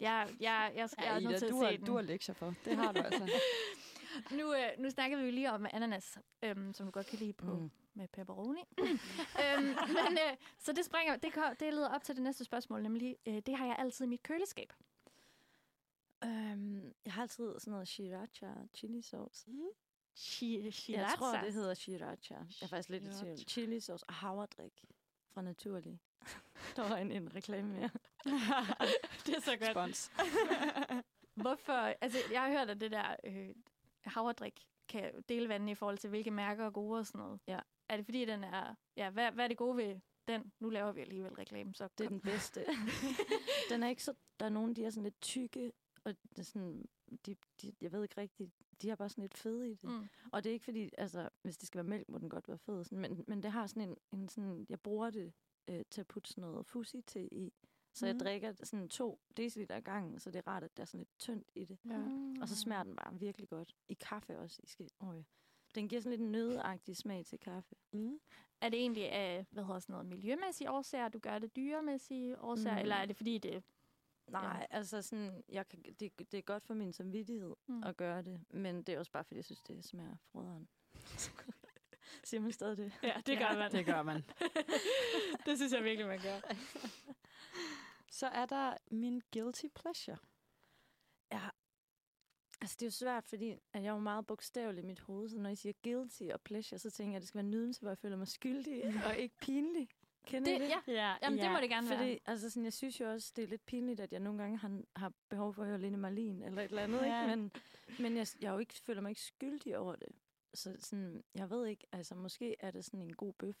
Jeg, 0.00 0.36
jeg, 0.40 0.72
jeg 0.76 0.90
skal 0.90 1.02
Ja, 1.04 1.12
jeg 1.14 1.22
er 1.24 1.28
nødt 1.28 1.38
til 1.38 1.50
du, 1.50 1.60
at 1.60 1.64
har, 1.66 1.72
se 1.72 1.78
den. 1.78 1.86
du 1.86 1.94
har 1.94 2.02
lektier 2.02 2.34
for. 2.34 2.54
Det 2.64 2.76
har 2.76 2.92
du 2.92 3.00
altså. 3.00 3.30
nu, 4.38 4.54
øh, 4.54 4.70
nu 4.78 4.90
snakker 4.90 5.16
vi 5.18 5.24
jo 5.24 5.30
lige 5.30 5.52
om 5.52 5.66
ananas, 5.72 6.18
øhm, 6.42 6.72
som 6.74 6.86
du 6.86 6.90
godt 6.90 7.06
kan 7.06 7.18
lide 7.18 7.32
på 7.32 7.54
Mm. 7.58 7.70
Med 7.94 8.08
pepperoni. 8.08 8.64
øhm, 9.42 9.64
men, 9.88 10.12
øh, 10.12 10.36
så 10.58 10.72
det 10.72 10.84
springer, 10.84 11.16
det, 11.16 11.32
kan, 11.32 11.56
det 11.60 11.74
leder 11.74 11.88
op 11.88 12.02
til 12.02 12.14
det 12.14 12.22
næste 12.22 12.44
spørgsmål, 12.44 12.82
nemlig, 12.82 13.16
øh, 13.26 13.42
det 13.46 13.56
har 13.56 13.66
jeg 13.66 13.76
altid 13.78 14.04
i 14.04 14.08
mit 14.08 14.22
køleskab. 14.22 14.72
Øhm, 16.24 16.94
jeg 17.04 17.12
har 17.12 17.22
altid 17.22 17.58
sådan 17.58 17.70
noget 17.70 17.88
sriracha 17.88 18.52
chili 18.74 19.02
sauce. 19.02 19.50
Mm. 19.50 19.60
Chi, 20.16 20.72
Jeg 20.88 21.14
tror, 21.18 21.36
det 21.38 21.52
hedder 21.52 21.74
sriracha. 21.74 22.34
Jeg 22.34 22.46
er 22.62 22.66
faktisk 22.66 22.88
lidt 22.88 23.02
i 23.02 23.06
tvivl. 23.06 23.18
Sriracha. 23.18 23.44
Chili 23.44 23.80
sauce 23.80 24.04
og 24.08 24.14
havredrik 24.14 24.84
fra 25.34 25.42
Naturlig. 25.42 26.00
Der 26.76 26.88
var 26.88 26.96
en, 26.96 27.10
en 27.10 27.34
reklame 27.34 27.68
mere. 27.72 27.90
det 29.26 29.36
er 29.36 29.40
så 29.40 29.56
godt. 29.56 29.70
Spons. 29.70 30.12
Hvorfor? 31.34 31.72
Altså, 31.72 32.18
jeg 32.32 32.42
har 32.42 32.50
hørt, 32.50 32.70
at 32.70 32.80
det 32.80 32.90
der 32.90 33.16
øh, 33.24 33.54
havredrik 34.04 34.68
kan 34.88 35.22
dele 35.28 35.48
vandene 35.48 35.70
i 35.70 35.74
forhold 35.74 35.98
til, 35.98 36.10
hvilke 36.10 36.30
mærker 36.30 36.66
er 36.66 36.70
gode 36.70 36.98
og 36.98 37.06
sådan 37.06 37.18
noget. 37.18 37.40
Ja. 37.46 37.58
Er 37.88 37.96
det 37.96 38.04
fordi, 38.04 38.24
den 38.24 38.44
er... 38.44 38.74
Ja, 38.96 39.10
hvad, 39.10 39.32
hvad 39.32 39.44
er 39.44 39.48
det 39.48 39.56
gode 39.56 39.76
ved 39.76 40.00
den? 40.28 40.52
Nu 40.60 40.70
laver 40.70 40.92
vi 40.92 41.00
alligevel 41.00 41.32
reklame, 41.34 41.74
så 41.74 41.88
Det 41.98 42.04
er 42.04 42.08
den 42.08 42.20
bedste. 42.20 42.64
den 43.70 43.82
er 43.82 43.88
ikke 43.88 44.02
så... 44.04 44.14
Der 44.40 44.46
er 44.46 44.50
nogen, 44.50 44.76
de 44.76 44.84
er 44.84 44.90
sådan 44.90 45.02
lidt 45.04 45.20
tykke, 45.20 45.72
og 46.04 46.14
det 46.30 46.38
er 46.38 46.42
sådan, 46.42 46.84
de, 47.26 47.36
de, 47.62 47.72
jeg 47.80 47.92
ved 47.92 48.02
ikke 48.02 48.20
rigtigt, 48.20 48.50
de 48.82 48.90
er 48.90 48.94
bare 48.96 49.08
sådan 49.08 49.22
lidt 49.22 49.34
fede 49.34 49.70
i 49.70 49.74
det. 49.74 49.90
Mm. 49.90 50.08
Og 50.32 50.44
det 50.44 50.50
er 50.50 50.54
ikke 50.54 50.64
fordi, 50.64 50.90
altså, 50.98 51.28
hvis 51.42 51.58
det 51.58 51.66
skal 51.66 51.78
være 51.78 51.88
mælk, 51.90 52.08
må 52.08 52.18
den 52.18 52.28
godt 52.28 52.48
være 52.48 52.58
fed. 52.58 52.84
Sådan, 52.84 52.98
men, 52.98 53.24
men 53.28 53.42
det 53.42 53.50
har 53.52 53.66
sådan 53.66 53.88
en, 53.88 53.96
en 54.12 54.28
sådan, 54.28 54.66
jeg 54.68 54.80
bruger 54.80 55.10
det 55.10 55.32
øh, 55.68 55.84
til 55.90 56.00
at 56.00 56.06
putte 56.06 56.30
sådan 56.30 56.42
noget 56.50 56.66
fusi 56.66 57.02
til 57.02 57.28
i. 57.32 57.52
Så 57.94 58.06
jeg 58.06 58.14
Mm. 58.14 58.18
drikker 58.18 58.52
sådan 58.62 58.88
to 58.88 59.20
deciliter 59.36 59.76
ad 59.76 59.82
gangen, 59.82 60.18
så 60.18 60.30
det 60.30 60.38
er 60.38 60.46
rart, 60.48 60.64
at 60.64 60.76
der 60.76 60.80
er 60.80 60.84
sådan 60.86 60.98
lidt 61.00 61.18
tyndt 61.18 61.50
i 61.54 61.64
det. 61.64 61.78
Ja. 61.84 61.98
Og 62.40 62.48
så 62.48 62.56
smager 62.56 62.82
den 62.82 62.96
bare 62.96 63.18
virkelig 63.18 63.48
godt. 63.48 63.76
I 63.88 63.94
kaffe 63.94 64.38
også. 64.38 64.60
I 64.62 64.66
skal, 64.66 64.88
øj. 65.00 65.22
Den 65.74 65.88
giver 65.88 66.00
sådan 66.00 66.10
lidt 66.10 66.20
en 66.20 66.32
nødeagtig 66.32 66.96
smag 66.96 67.26
til 67.26 67.38
kaffe. 67.38 67.74
Mm. 67.92 68.20
Er 68.60 68.68
det 68.68 68.80
egentlig 68.80 69.10
af, 69.12 69.46
hvad 69.50 69.64
hedder 69.64 69.78
sådan 69.80 69.92
noget, 69.92 70.06
miljømæssige 70.06 70.70
årsager, 70.70 71.08
du 71.08 71.18
gør 71.18 71.38
det 71.38 71.56
dyremæssige 71.56 72.40
årsager, 72.40 72.74
Mm. 72.76 72.80
eller 72.82 72.96
er 72.96 73.06
det 73.06 73.16
fordi, 73.16 73.38
det... 73.38 73.62
Nej, 74.28 74.66
ja. 74.70 74.76
altså 74.76 75.02
sådan, 75.02 75.44
jeg 75.48 75.68
kan, 75.68 75.82
det, 76.00 76.18
det 76.32 76.34
er 76.34 76.42
godt 76.42 76.64
for 76.66 76.74
min 76.74 76.92
samvittighed 76.92 77.54
Mm. 77.66 77.82
at 77.82 77.96
gøre 77.96 78.22
det, 78.22 78.40
men 78.50 78.82
det 78.82 78.94
er 78.94 78.98
også 78.98 79.12
bare, 79.12 79.24
fordi 79.24 79.36
jeg 79.36 79.44
synes, 79.44 79.62
det 79.62 79.84
smager 79.84 80.16
froderen. 80.32 80.68
Siger 82.24 82.40
man 82.40 82.52
stadig 82.52 82.76
det? 82.76 82.92
Ja, 83.02 83.22
det 83.26 83.38
gør 83.38 83.58
man. 83.58 83.72
Det 83.72 83.86
gør 83.86 84.02
man. 84.02 84.24
det 85.46 85.56
synes 85.58 85.72
jeg 85.72 85.84
virkelig, 85.84 86.06
man 86.06 86.20
gør. 86.22 86.54
Så 88.10 88.26
er 88.26 88.46
der 88.46 88.76
min 88.90 89.22
guilty 89.32 89.66
pleasure. 89.74 90.16
Ja. 91.32 91.48
Altså, 92.64 92.76
det 92.80 92.82
er 92.82 92.86
jo 92.86 92.90
svært, 92.90 93.24
fordi 93.26 93.50
at 93.72 93.82
jeg 93.82 93.84
er 93.88 93.92
jo 93.92 93.98
meget 93.98 94.26
bogstavelig 94.26 94.82
i 94.84 94.86
mit 94.86 95.00
hoved, 95.00 95.28
så 95.28 95.38
når 95.38 95.50
I 95.50 95.56
siger 95.56 95.72
guilty 95.82 96.22
og 96.22 96.40
pleasure, 96.40 96.78
så 96.78 96.90
tænker 96.90 97.10
jeg, 97.12 97.16
at 97.16 97.20
det 97.22 97.28
skal 97.28 97.38
være 97.38 97.50
nydelse, 97.50 97.80
hvor 97.80 97.90
jeg 97.90 97.98
føler 97.98 98.16
mig 98.16 98.28
skyldig 98.28 98.84
og 99.06 99.16
ikke 99.16 99.36
pinlig. 99.40 99.88
Kender 100.26 100.50
I 100.50 100.54
Det- 100.54 100.60
det? 100.86 100.92
ja. 100.92 101.14
Jamen, 101.22 101.38
det 101.38 101.50
må 101.50 101.56
det 101.60 101.68
gerne 101.68 101.86
fordi, 101.86 102.04
være. 102.04 102.18
Altså, 102.26 102.50
sådan, 102.50 102.64
jeg 102.64 102.72
synes 102.72 103.00
jo 103.00 103.10
også, 103.10 103.32
det 103.36 103.44
er 103.44 103.48
lidt 103.48 103.66
pinligt, 103.66 104.00
at 104.00 104.12
jeg 104.12 104.20
nogle 104.20 104.38
gange 104.42 104.58
har, 104.58 104.80
har 104.96 105.12
behov 105.28 105.54
for 105.54 105.62
at 105.62 105.68
høre 105.68 105.78
Lene 105.78 105.96
Marlin 105.96 106.42
eller 106.42 106.62
et 106.62 106.68
eller 106.68 106.82
andet, 106.82 107.00
Ja. 107.00 107.22
ikke? 107.24 107.36
Men, 107.36 107.52
men 108.00 108.16
jeg, 108.16 108.26
jeg 108.40 108.52
jo 108.52 108.58
ikke, 108.58 108.74
føler 108.74 109.00
mig 109.00 109.10
ikke 109.10 109.20
skyldig 109.22 109.78
over 109.78 109.96
det. 109.96 110.08
Så 110.54 110.76
sådan, 110.78 111.24
jeg 111.34 111.50
ved 111.50 111.66
ikke, 111.66 111.86
altså 111.92 112.14
måske 112.14 112.56
er 112.60 112.70
det 112.70 112.84
sådan 112.84 113.02
en 113.02 113.12
god 113.12 113.32
bøf. 113.32 113.56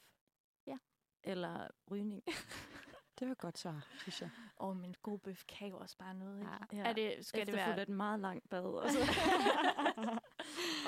Ja. 0.66 0.78
Eller 1.24 1.68
rygning. 1.90 2.22
Det 3.18 3.28
var 3.28 3.34
godt 3.34 3.58
svar, 3.58 3.86
synes 3.98 4.20
jeg. 4.20 4.30
Åh, 4.60 4.68
oh, 4.68 4.76
men 4.76 4.94
god 5.02 5.18
bøf 5.18 5.44
kan 5.48 5.68
jo 5.68 5.78
også 5.78 5.96
bare 5.98 6.14
noget, 6.14 6.40
ikke? 6.40 6.52
Ja. 6.72 6.82
Er 6.84 6.92
det, 6.92 7.26
skal 7.26 7.46
det 7.46 7.54
være... 7.54 7.82
et 7.82 7.88
meget 7.88 8.20
langt 8.20 8.48
bad. 8.48 8.64
Og 8.82 8.90
så 8.90 8.98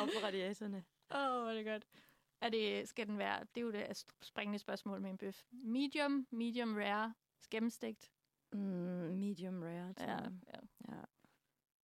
op 0.01 0.09
på 0.09 0.27
radiatorerne. 0.27 0.85
Åh, 1.11 1.21
oh, 1.21 1.43
hvor 1.43 1.51
er 1.51 1.55
det 1.55 1.65
godt. 1.65 1.87
Er 2.41 2.49
det, 2.49 2.89
skal 2.89 3.07
den 3.07 3.19
være, 3.19 3.41
det 3.55 3.61
er 3.61 3.65
jo 3.65 3.73
det 3.73 4.05
springende 4.23 4.59
spørgsmål 4.59 5.01
med 5.01 5.11
en 5.11 5.19
bøf. 5.19 5.43
Medium, 5.51 6.27
medium 6.31 6.75
rare, 6.75 7.15
gennemstegt. 7.51 8.13
Mm, 8.53 8.61
medium 8.61 9.63
rare, 9.63 9.95
tror 9.95 10.07
Ja, 10.07 10.19
ja. 10.55 10.61
ja. 10.89 11.03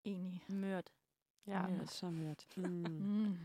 Enig. 0.03 0.43
Mørt. 0.49 0.91
Ja, 1.47 1.67
Mørt. 1.67 1.91
så 1.91 2.09
mørt. 2.09 2.45
Mm. 2.57 2.63
Mm. 3.31 3.37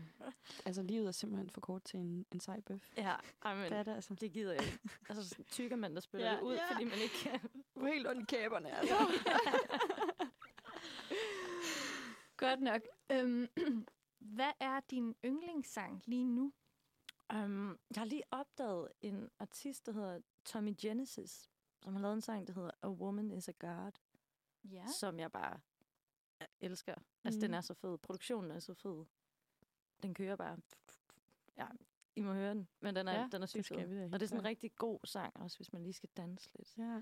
Altså, 0.65 0.81
livet 0.83 1.07
er 1.07 1.11
simpelthen 1.11 1.49
for 1.49 1.61
kort 1.61 1.83
til 1.83 1.99
en, 1.99 2.25
en 2.31 2.39
sej 2.39 2.59
bøf. 2.61 2.89
Ja, 2.97 3.15
ej, 3.43 3.55
men 3.55 3.63
Det 3.71 3.77
er 3.79 3.83
det 3.83 3.95
altså. 3.95 4.13
det 4.15 4.31
gider 4.31 4.53
jeg 4.53 4.63
ikke. 4.63 4.79
Altså, 5.09 5.43
tykker 5.51 5.75
man, 5.75 5.93
der 5.95 5.99
spiller 6.01 6.27
Ja, 6.27 6.35
det 6.35 6.41
ud, 6.41 6.53
ja. 6.55 6.71
fordi 6.73 6.83
man 6.83 6.93
ikke 7.03 7.15
kan. 7.23 7.39
Du 7.75 7.79
er 7.79 7.93
helt 7.93 8.07
ondt 8.07 8.21
i 8.21 8.35
kæberne, 8.35 8.71
altså. 8.77 8.95
Godt 12.37 12.61
nok. 12.61 12.81
Øhm, 13.11 13.47
hvad 14.35 14.51
er 14.59 14.79
din 14.79 15.15
yndlingssang 15.25 16.01
lige 16.05 16.25
nu? 16.25 16.53
Um, 17.33 17.79
jeg 17.95 18.01
har 18.01 18.05
lige 18.05 18.23
opdaget 18.31 18.87
en 19.01 19.29
artist, 19.39 19.85
der 19.85 19.91
hedder 19.91 20.19
Tommy 20.45 20.75
Genesis, 20.81 21.49
som 21.83 21.93
har 21.93 22.01
lavet 22.01 22.13
en 22.13 22.21
sang, 22.21 22.47
der 22.47 22.53
hedder 22.53 22.71
A 22.83 22.89
Woman 22.89 23.31
is 23.31 23.49
a 23.49 23.51
God, 23.59 23.91
Ja. 24.63 24.85
som 24.99 25.19
jeg 25.19 25.31
bare 25.31 25.59
øh, 26.41 26.47
elsker. 26.59 26.95
Altså, 27.23 27.39
den 27.39 27.51
Mhm. 27.51 27.57
er 27.57 27.61
så 27.61 27.73
fed. 27.73 27.97
Produktionen 27.97 28.51
er 28.51 28.59
så 28.59 28.73
fed. 28.73 29.05
Den 30.03 30.13
kører 30.13 30.35
bare. 30.35 30.57
Ja, 31.57 31.67
I 32.15 32.21
må 32.21 32.33
høre 32.33 32.49
den. 32.53 32.67
Men 32.79 32.95
den 32.95 33.07
er, 33.07 33.19
Ja, 33.21 33.29
den 33.31 33.41
er 33.41 33.45
sygt 33.45 33.67
fed. 33.67 34.13
Og 34.13 34.19
det 34.19 34.25
er 34.25 34.27
sådan 34.27 34.39
en 34.41 34.45
rigtig 34.45 34.75
god 34.75 34.99
sang 35.03 35.37
også, 35.37 35.57
hvis 35.57 35.73
man 35.73 35.83
lige 35.83 35.93
skal 35.93 36.09
danse 36.17 36.49
lidt. 36.55 36.77
Ja. 36.77 37.01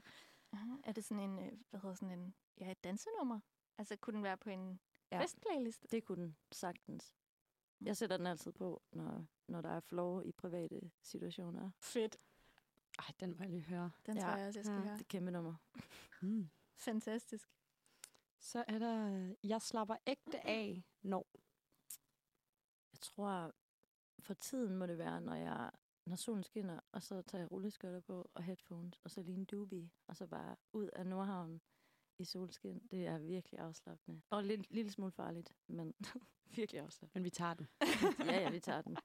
Aha. 0.52 0.72
Er 0.84 0.92
det 0.92 1.06
sådan 1.06 1.24
en, 1.24 1.40
øh, 1.40 1.52
hvad 1.70 1.80
hedder 1.80 1.96
sådan 1.96 2.20
en, 2.20 2.36
ja, 2.60 2.72
et 2.72 2.84
dansenummer? 2.84 3.40
Altså, 3.78 3.96
kunne 3.96 4.14
den 4.14 4.24
være 4.24 4.38
på 4.38 4.50
en 4.50 4.80
Ja. 5.12 5.18
ja. 5.18 5.24
festplaylist? 5.24 5.92
Det 5.92 6.04
kunne 6.06 6.24
den 6.24 6.38
sagtens. 6.52 7.14
Jeg 7.82 7.98
sætter 7.98 8.18
den 8.18 8.28
altid 8.28 8.52
på, 8.52 8.82
når, 8.92 9.26
når 9.48 9.62
der 9.62 9.70
er 9.70 9.80
flow 9.80 10.22
i 10.22 10.32
private 10.32 10.92
situationer. 11.02 11.72
Fedt. 11.80 12.18
Ej, 13.00 13.06
den 13.20 13.32
må 13.32 13.38
jeg 13.40 13.50
lige 13.50 13.62
høre. 13.62 13.92
Den 14.06 14.16
Ja. 14.18 14.22
tror 14.24 14.30
jeg 14.38 14.48
også, 14.48 14.60
jeg 14.60 14.66
skal 14.66 14.76
Ja. 14.76 14.82
høre. 14.84 14.94
Det 14.94 15.02
er 15.02 15.06
kæmpe 15.10 15.32
nummer. 15.32 15.56
Mm. 16.22 16.50
Fantastisk. 16.76 17.50
Så 18.46 18.64
er 18.68 18.80
der, 18.80 19.14
øh, 19.14 19.50
jeg 19.50 19.62
slapper 19.62 19.96
ægte 20.08 20.48
af, 20.48 20.84
når. 21.02 21.28
Jeg 22.94 23.00
tror, 23.02 23.54
for 24.20 24.34
tiden 24.34 24.78
må 24.78 24.86
det 24.86 24.98
være, 24.98 25.22
når 25.22 25.36
jeg 25.36 25.72
når 26.06 26.16
solen 26.16 26.44
skinner, 26.44 26.80
og 26.92 27.04
så 27.04 27.22
tager 27.22 27.42
jeg 27.42 27.52
rulleskøjter 27.52 28.00
på 28.00 28.30
og 28.34 28.44
headphones, 28.44 29.00
og 29.04 29.12
så 29.12 29.22
lige 29.22 29.38
en 29.38 29.46
doobie, 29.46 29.90
og 30.08 30.18
så 30.18 30.28
bare 30.28 30.56
ud 30.74 30.90
af 30.94 31.08
Nordhavn 31.08 31.62
i 32.20 32.24
solskin. 32.26 32.88
Det 32.92 33.08
er 33.08 33.18
virkelig 33.18 33.60
afslappende. 33.60 34.22
Og 34.30 34.40
en 34.40 34.46
lille, 34.46 34.66
lille 34.70 34.92
smule 34.92 35.12
farligt, 35.12 35.54
men 35.68 35.94
virkelig 36.56 36.82
afslappende. 36.82 37.20
Men 37.20 37.24
vi 37.24 37.30
tager 37.30 37.54
den. 37.54 37.68
Ja, 38.26 38.40
ja, 38.40 38.50
vi 38.50 38.60
tager 38.60 38.82
den. 38.82 38.98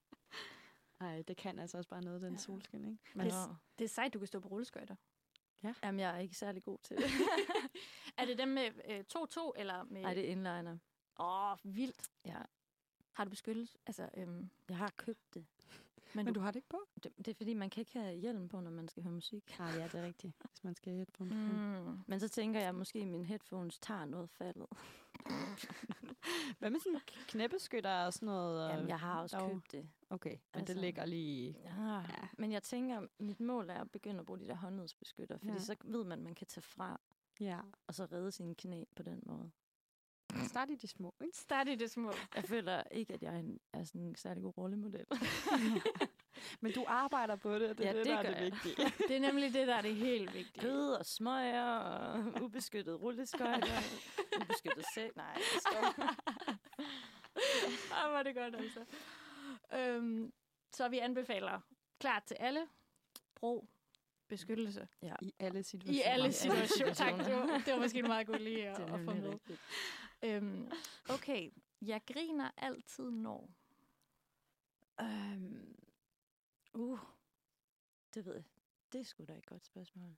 Ej, 1.00 1.22
det 1.22 1.36
kan 1.36 1.58
altså 1.58 1.76
også 1.78 1.90
bare 1.90 2.02
noget, 2.02 2.22
den 2.22 2.38
solskin, 2.38 2.84
ikke? 2.84 2.98
Men, 3.14 3.26
Det, 3.26 3.56
det 3.78 3.84
er 3.84 3.88
sejt, 3.88 4.14
du 4.14 4.18
kan 4.18 4.28
stå 4.28 4.40
på 4.40 4.48
rulleskøjter. 4.48 4.96
Jamen, 5.82 6.00
jeg 6.00 6.14
er 6.14 6.18
ikke 6.18 6.36
særlig 6.36 6.62
god 6.62 6.78
til 6.82 6.96
det. 6.96 7.04
er 8.20 8.26
det 8.26 8.38
dem 8.38 8.48
med 8.48 8.70
øh, 8.90 9.04
2-2, 9.16 9.52
eller 9.56 9.84
med... 9.84 10.02
Nej, 10.02 10.14
det 10.14 10.24
er 10.26 10.30
inliner. 10.32 10.78
Åh, 11.20 11.56
vildt. 11.76 12.10
Ja, 12.24 12.38
Har 13.12 13.24
du 13.24 13.30
beskyttelse? 13.30 13.78
Altså, 13.86 14.08
øhm, 14.16 14.50
jeg 14.68 14.76
har 14.76 14.92
købt 14.96 15.34
det. 15.34 15.46
men, 16.14 16.24
Men 16.24 16.34
du... 16.34 16.40
du 16.40 16.44
har 16.44 16.50
det 16.50 16.56
ikke 16.56 16.68
på? 16.68 16.80
det. 17.04 17.12
Det 17.18 17.28
er 17.28 17.34
fordi, 17.34 17.54
man 17.54 17.70
kan 17.70 17.80
ikke 17.80 17.98
have 18.00 18.14
hjelm 18.16 18.48
på, 18.48 18.60
når 18.60 18.70
man 18.70 18.88
skal 18.88 19.02
høre 19.02 19.12
musik. 19.12 19.56
Nej, 19.58 19.68
ja, 19.68 19.84
det 19.84 19.94
er 19.94 20.02
rigtigt. 20.02 20.32
Hvis 20.50 20.64
man 20.64 20.74
skal 20.74 20.92
hætte 20.92 21.12
på 21.12 21.24
mm. 21.24 21.98
Men 22.06 22.20
så 22.20 22.28
tænker 22.28 22.60
jeg, 22.60 22.68
at 22.68 22.74
måske 22.74 23.06
mine 23.06 23.24
headphones 23.24 23.78
tager 23.78 24.04
noget 24.04 24.30
faldet. 24.30 24.66
Hvad 26.58 26.70
med 26.70 26.80
sådan 26.80 27.00
knæppeskytter 27.28 28.04
og 28.04 28.12
sådan 28.12 28.26
noget? 28.26 28.68
Jamen, 28.70 28.82
øh, 28.84 28.88
jeg 28.88 28.98
har 29.00 29.20
også 29.22 29.38
jo- 29.38 29.48
købt 29.48 29.72
det. 29.72 29.88
Okay, 30.10 30.30
men 30.30 30.38
Altså- 30.54 30.74
det 30.74 30.80
ligger 30.80 31.04
lige... 31.04 31.56
Ja, 31.64 31.94
Ja. 31.94 32.28
men 32.38 32.52
jeg 32.52 32.62
tænker, 32.62 33.06
mit 33.18 33.40
mål 33.40 33.70
er 33.70 33.80
at 33.80 33.90
begynde 33.90 34.20
at 34.20 34.26
bruge 34.26 34.38
de 34.40 34.46
der 34.46 34.54
håndledsbeskytter, 34.54 35.38
fordi 35.38 35.52
Ja. 35.52 35.58
så 35.58 35.76
ved 35.84 36.04
man, 36.04 36.18
at 36.18 36.24
man 36.24 36.34
kan 36.34 36.46
tage 36.46 36.62
fra, 36.62 37.00
Ja. 37.40 37.60
og 37.86 37.94
så 37.94 38.04
redde 38.12 38.32
sine 38.32 38.54
knæ 38.54 38.84
på 38.96 39.02
den 39.02 39.22
måde. 39.26 39.50
Start 40.48 40.70
i 40.70 40.74
de 40.74 40.86
små, 40.88 41.14
ikke? 41.24 41.36
Start 41.36 41.68
i 41.68 41.74
det 41.74 41.90
små. 41.90 42.12
Jeg 42.34 42.44
føler 42.44 42.82
ikke, 42.90 43.14
at 43.14 43.22
jeg 43.22 43.34
er, 43.34 43.38
en, 43.38 43.60
er 43.72 43.84
sådan 43.84 44.00
en 44.00 44.14
særlig 44.16 44.42
god 44.42 44.52
rollemodel. 44.58 45.06
Men 46.60 46.72
du 46.72 46.84
arbejder 46.88 47.36
på 47.36 47.58
det, 47.58 47.70
og 47.70 47.78
det 47.78 47.86
er 47.86 47.90
Ja, 47.92 47.98
det, 47.98 48.06
det 48.06 48.12
der 48.12 48.18
er 48.18 48.22
gør 48.22 48.30
det 48.30 48.36
jeg. 48.36 48.44
vigtige. 48.52 48.76
Det 49.08 49.16
er 49.16 49.20
nemlig 49.20 49.52
det, 49.52 49.66
der 49.68 49.74
er 49.74 49.82
det 49.82 49.94
helt 49.96 50.34
vigtige. 50.34 50.60
Kød 50.62 50.92
og 50.94 51.06
smøger 51.06 51.76
og 51.76 52.18
ubeskyttet 52.44 53.00
rulleskøjter. 53.00 53.78
ubeskyttet 54.40 54.84
sæk. 54.94 55.16
Nej, 55.16 55.38
hvor 58.08 58.18
er 58.18 58.22
det 58.22 58.34
godt, 58.34 58.56
altså. 58.56 58.84
Øhm, 59.72 60.32
så 60.72 60.88
vi 60.88 60.98
anbefaler 60.98 61.60
klart 62.00 62.22
til 62.24 62.34
alle. 62.40 62.66
Brug 63.34 63.68
beskyttelse. 64.30 64.88
ja. 65.02 65.14
I 65.22 65.32
alle 65.38 65.62
situationer. 65.62 66.00
I 66.00 66.02
alle 66.04 66.32
situationer. 66.32 66.94
tak, 66.94 67.18
det 67.18 67.34
var, 67.34 67.62
det 67.66 67.74
var 67.74 67.80
måske 67.80 67.98
en 67.98 68.06
meget 68.06 68.26
god 68.26 68.38
lige 68.38 68.68
at, 68.70 68.76
Det 68.76 68.94
at 68.94 69.00
få 69.04 69.14
med. 69.14 69.38
Øhm, 70.22 70.70
okay, 71.08 71.50
jeg 71.82 72.00
griner 72.06 72.50
altid 72.56 73.10
når. 73.10 73.50
Øhm, 75.00 75.76
uh, 76.74 76.98
det 78.14 78.26
ved 78.26 78.34
jeg. 78.34 78.44
Det 78.92 79.00
er 79.00 79.04
sgu 79.04 79.24
da 79.24 79.32
et 79.32 79.46
godt 79.46 79.64
spørgsmål. 79.64 80.16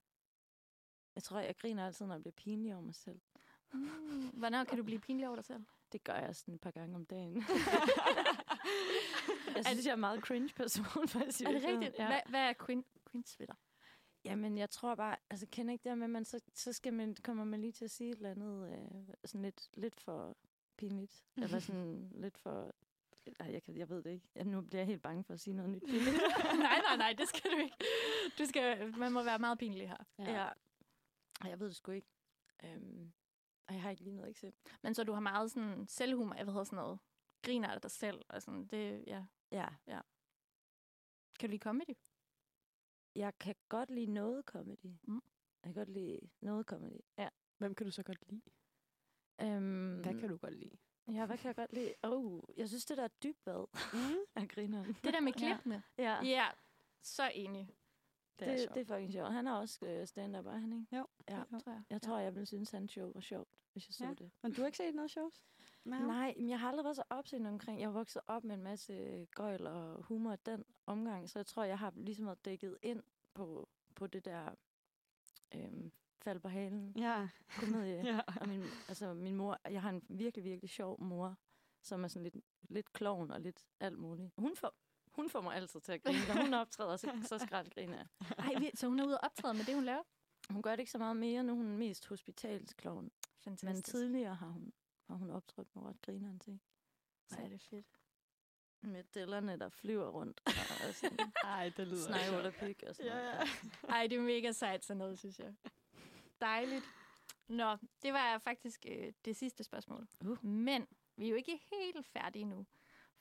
Jeg 1.15 1.23
tror, 1.23 1.39
jeg 1.41 1.57
griner 1.57 1.87
altid, 1.87 2.07
når 2.07 2.15
jeg 2.15 2.23
bliver 2.23 2.35
pinlig 2.37 2.73
over 2.73 2.83
mig 2.83 2.95
selv. 2.95 3.21
Mm, 3.73 4.29
hvornår 4.29 4.65
kan 4.65 4.79
du 4.79 4.85
blive 4.85 5.01
pinlig 5.01 5.27
over 5.27 5.37
dig 5.37 5.45
selv? 5.45 5.65
Det 5.93 6.05
gør 6.05 6.15
jeg 6.15 6.37
sådan 6.37 6.55
et 6.55 6.61
par 6.61 6.71
gange 6.71 6.97
om 6.97 7.07
dagen. 7.07 7.37
jeg 9.57 9.65
synes, 9.67 9.85
jeg 9.85 9.91
er 9.91 9.95
en 9.95 10.01
meget 10.01 10.21
cringe 10.21 10.49
person, 10.57 11.09
for 11.09 11.21
at 11.21 11.35
sige 11.35 11.49
Er 11.49 11.53
det 11.53 11.65
rigtigt? 11.65 11.95
Ja. 11.99 12.07
Hvad, 12.07 12.21
hvad 12.29 12.41
er 12.41 12.53
queen, 12.67 12.85
queens 13.11 13.41
ved 13.41 13.47
dig? 13.47 13.57
Jamen, 14.25 14.59
jeg 14.59 14.71
tror 14.71 14.95
bare, 14.95 15.17
altså 15.31 15.47
kender 15.47 15.73
ikke 15.73 15.89
det 15.89 15.99
med, 15.99 16.09
man, 16.09 16.25
så, 16.25 16.41
så 16.55 16.73
skal 16.73 16.93
man, 16.93 17.17
kommer 17.25 17.45
man 17.45 17.61
lige 17.61 17.73
til 17.73 17.85
at 17.85 17.91
sige 17.91 18.11
et 18.11 18.17
eller 18.17 18.31
andet 18.31 18.73
øh, 18.73 19.15
sådan 19.25 19.43
lidt, 19.43 19.69
lidt 19.75 20.01
for 20.01 20.37
pinligt. 20.77 21.25
eller 21.37 21.59
sådan 21.69 22.13
lidt 22.15 22.39
for... 22.39 22.73
Ej, 23.41 23.53
jeg, 23.53 23.63
kan, 23.63 23.77
jeg 23.77 23.89
ved 23.89 24.03
det 24.03 24.11
ikke. 24.11 24.29
Jeg, 24.35 24.45
nu 24.45 24.61
bliver 24.61 24.81
jeg 24.81 24.87
helt 24.87 25.03
bange 25.03 25.25
for 25.25 25.35
at 25.35 25.41
sige 25.41 25.55
noget 25.55 25.71
nyt. 25.71 25.83
pinligt. 25.87 26.17
nej, 26.69 26.81
nej, 26.89 26.97
nej, 26.97 27.13
det 27.19 27.29
skal 27.29 27.51
du 27.51 27.57
ikke. 27.57 27.77
Du 28.39 28.45
skal, 28.47 28.95
man 28.99 29.13
må 29.13 29.23
være 29.23 29.39
meget 29.39 29.59
pinlig 29.59 29.89
her. 29.89 30.05
ja. 30.19 30.33
ja. 30.33 30.49
Jeg 31.45 31.61
ved 31.61 31.67
det 31.67 31.77
sgu 31.77 31.93
ikke. 31.93 32.09
Øhm, 32.65 33.13
og 33.67 33.75
jeg 33.75 33.83
har 33.83 33.91
ikke 33.91 34.03
lige 34.03 34.17
noget 34.17 34.31
eksempel. 34.31 34.73
Men 34.83 34.95
så 34.95 35.05
du 35.05 35.13
har 35.13 35.21
meget 35.21 35.51
sådan 35.51 35.87
selvhumor, 35.89 36.35
jeg 36.35 36.47
ved 36.47 36.65
sådan 36.65 36.77
noget. 36.77 36.99
Griner 37.43 37.69
af 37.69 37.81
dig 37.81 37.91
selv, 37.91 38.23
og 38.29 38.43
sådan, 38.43 38.67
det, 38.67 39.05
ja. 39.07 39.25
Ja, 39.53 39.69
Kan 41.39 41.49
du 41.49 41.51
lide 41.51 41.63
comedy? 41.63 41.95
Jeg 43.15 43.39
kan 43.39 43.55
godt 43.69 43.91
lide 43.91 44.07
noget 44.13 44.45
comedy. 44.45 44.97
Mm. 45.03 45.15
Jeg 45.15 45.63
kan 45.63 45.75
godt 45.75 45.89
lide 45.89 46.21
noget 46.41 46.67
comedy. 46.67 47.01
Ja. 47.19 47.29
Hvem 47.59 47.75
kan 47.75 47.87
du 47.87 47.91
så 47.93 48.03
godt 48.03 48.19
lide? 48.31 48.43
Øhm, 49.41 50.01
Hvad 50.03 50.21
kan 50.21 50.29
du 50.29 50.37
godt 50.37 50.55
lide? 50.55 50.77
Ja, 51.09 51.27
hvad 51.27 51.39
kan 51.39 51.47
jeg 51.47 51.57
godt 51.57 51.73
lide? 51.73 51.95
Oh, 52.03 52.41
jeg 52.57 52.69
synes, 52.69 52.85
det 52.85 52.97
der 52.97 53.05
er 53.05 53.09
dybvad 53.09 53.67
af 54.35 54.49
grineren. 54.55 54.97
Det 55.05 55.15
der 55.15 55.21
med 55.21 55.33
klippene. 55.33 55.83
Ja, 55.99 56.25
Ja, 56.25 56.47
så 57.03 57.31
enig. 57.35 57.69
Det 58.39 58.49
er 58.49 58.53
det, 58.53 58.61
sjovt. 58.61 58.75
det 58.75 58.81
er 58.81 58.85
fucking 58.95 59.13
sjovt. 59.13 59.33
Han 59.33 59.47
er 59.47 59.53
også 59.53 59.87
øh, 59.87 60.07
stand-up, 60.07 60.47
er 60.47 60.51
han 60.59 60.73
ikke? 60.73 60.97
Jo, 60.97 61.07
Ja. 61.29 61.43
tror 61.61 61.73
jeg. 61.73 61.83
Jeg 61.91 62.03
tror, 62.03 62.19
jeg 62.19 62.35
ville 62.35 62.47
synes, 62.47 62.71
hans 62.71 62.91
show 62.93 63.13
var 63.13 63.21
sjovt, 63.21 63.49
hvis 63.73 63.89
jeg 63.89 63.95
så 63.95 64.05
Ja. 64.07 64.15
det. 64.15 64.31
Men 64.43 64.53
du 64.53 64.61
har 64.61 64.67
ikke 64.67 64.79
set 64.79 64.95
noget 64.95 65.11
shows? 65.11 65.45
Ham? 65.87 66.03
Nej, 66.07 66.35
men 66.39 66.49
jeg 66.51 66.61
har 66.61 66.69
aldrig 66.69 66.85
været 66.85 66.97
så 66.97 67.03
opsindende 67.11 67.51
omkring. 67.51 67.81
Jeg 67.81 67.89
har 67.89 67.93
vokset 67.93 68.23
op 68.27 68.45
med 68.45 68.55
en 68.55 68.63
masse 68.63 69.27
gøjl 69.35 69.67
og 69.67 70.03
humor 70.03 70.37
den 70.37 70.65
omgang, 70.87 71.31
så 71.31 71.39
jeg 71.39 71.47
tror, 71.47 71.65
jeg 71.65 71.79
har 71.79 71.93
ligesom 71.97 72.27
været 72.27 72.45
dækket 72.45 72.79
ind 72.83 73.03
på, 73.35 73.69
på 73.95 74.07
det 74.07 74.25
der 74.25 74.55
øhm, 75.55 75.93
fald 76.23 76.41
på 76.41 76.49
halen 76.49 76.93
Ja. 76.97 77.29
komedie. 77.61 78.05
ja. 78.15 78.21
Og 78.41 78.49
min, 78.49 78.63
altså 78.89 79.15
min 79.15 79.35
mor, 79.37 79.59
jeg 79.71 79.83
har 79.83 79.91
en 79.91 80.03
virkelig, 80.09 80.45
virkelig 80.45 80.71
sjov 80.71 81.01
mor, 81.03 81.37
som 81.83 82.05
er 82.05 82.09
sådan 82.09 82.23
lidt, 82.25 82.37
lidt 82.63 82.93
klovn 82.93 83.31
og 83.31 83.41
lidt 83.41 83.67
alt 83.81 83.99
muligt. 83.99 84.31
Hun 84.39 84.57
får, 84.57 84.75
hun 85.13 85.31
får 85.31 85.41
mig 85.41 85.55
altid 85.57 85.81
til 85.81 85.93
at 85.93 86.03
grine. 86.03 86.19
Når 86.35 86.43
hun 86.43 86.55
optræder, 86.55 86.97
så, 86.97 87.13
så 87.23 87.39
skræt 87.39 87.75
griner 87.75 87.97
jeg. 87.97 88.07
Ej, 88.39 88.71
så 88.75 88.87
hun 88.89 89.01
er 89.01 89.07
ude 89.07 89.19
og 89.19 89.25
optræde 89.25 89.55
med 89.55 89.65
det, 89.65 89.75
hun 89.75 89.85
laver? 89.85 90.03
Hun 90.51 90.63
gør 90.63 90.71
det 90.71 90.79
ikke 90.79 90.93
så 90.93 90.99
meget 90.99 91.17
mere, 91.17 91.43
nu 91.45 91.53
er 91.53 91.57
hun 91.57 91.79
mest 91.79 92.07
hospitalsklovn. 92.09 93.11
Fantastisk. 93.45 93.65
Men 93.65 93.83
tidligere 93.83 94.35
har 94.35 94.49
hun 94.49 94.73
Og 95.09 95.17
hun 95.19 95.31
optrådte 95.31 95.71
med 95.75 95.83
ret 95.83 96.03
grineren 96.03 96.39
ting. 96.39 96.63
Så 97.29 97.37
er 97.41 97.49
det 97.49 97.61
fedt. 97.63 97.87
Med 98.81 99.05
dillerne, 99.15 99.59
der 99.59 99.69
flyver 99.69 100.09
rundt. 100.09 100.41
Og 100.89 100.95
sådan, 100.95 101.33
Ej, 101.45 101.73
det 101.77 101.89
lyder 101.89 102.19
sjovt. 102.25 102.37
eller 102.39 102.51
pik 102.51 102.83
og 102.89 102.95
sådan 102.97 103.13
Ja, 103.13 103.19
ja. 103.19 103.41
Ej, 103.89 104.07
det 104.07 104.17
er 104.19 104.23
mega 104.23 104.53
sejt 104.53 104.85
sådan 104.85 104.99
noget, 104.99 105.19
synes 105.19 105.39
jeg. 105.39 105.55
Dejligt. 106.41 106.85
Nå, 107.49 107.77
det 108.03 108.13
var 108.13 108.39
faktisk 108.39 108.87
øh, 108.89 109.13
det 109.25 109.37
sidste 109.37 109.65
spørgsmål. 109.65 110.09
Uh. 110.25 110.45
Men 110.45 110.87
vi 111.17 111.25
er 111.27 111.31
jo 111.31 111.37
ikke 111.37 111.61
helt 111.71 112.07
færdige 112.07 112.45
nu. 112.45 112.67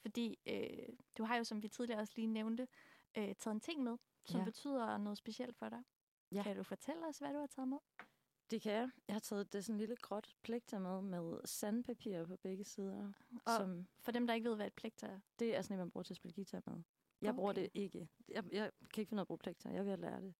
Fordi 0.01 0.39
øh, 0.45 0.87
du 1.17 1.23
har 1.23 1.37
jo, 1.37 1.43
som 1.43 1.63
vi 1.63 1.67
tidligere 1.67 1.99
også 2.01 2.13
lige 2.15 2.27
nævnte, 2.27 2.67
øh, 3.17 3.35
taget 3.35 3.53
en 3.55 3.59
ting 3.59 3.83
med, 3.83 3.97
som 4.25 4.39
Ja. 4.39 4.45
betyder 4.45 4.97
noget 4.97 5.17
specielt 5.17 5.55
for 5.57 5.69
dig. 5.69 5.83
Ja. 6.31 6.43
Kan 6.43 6.55
du 6.57 6.63
fortælle 6.63 7.07
os, 7.07 7.17
hvad 7.17 7.33
du 7.33 7.39
har 7.39 7.47
taget 7.47 7.67
med? 7.67 7.77
Det 8.51 8.61
kan 8.61 8.71
jeg. 8.71 8.89
Jeg 9.07 9.15
har 9.15 9.19
taget 9.19 9.53
det 9.53 9.65
sådan 9.65 9.75
en 9.75 9.79
lille 9.79 9.95
gråt 9.95 10.35
plekter 10.43 10.79
med, 10.79 11.01
med 11.01 11.39
sandpapir 11.45 12.25
på 12.25 12.35
begge 12.37 12.63
sider. 12.63 13.11
Og 13.45 13.57
som, 13.57 13.87
for 13.99 14.11
dem, 14.11 14.27
der 14.27 14.33
ikke 14.33 14.49
ved, 14.49 14.55
hvad 14.55 14.67
et 14.67 14.73
plekter 14.73 15.07
er. 15.07 15.19
det 15.39 15.55
er 15.55 15.61
sådan 15.61 15.75
en, 15.75 15.79
man 15.79 15.91
bruger 15.91 16.03
til 16.03 16.13
at 16.13 16.17
spille 16.17 16.35
guitar 16.35 16.61
med. 16.65 16.83
Jeg 17.21 17.35
bruger 17.35 17.49
Okay. 17.51 17.61
det 17.61 17.69
ikke. 17.73 18.07
Jeg, 18.27 18.43
jeg 18.51 18.71
kan 18.93 19.01
ikke 19.01 19.09
finde 19.09 19.19
ud 19.19 19.21
af 19.21 19.23
at 19.23 19.27
bruge 19.27 19.37
plekter. 19.37 19.69
Jeg 19.69 19.85
vil 19.85 19.99
lære 19.99 20.21
det. 20.21 20.33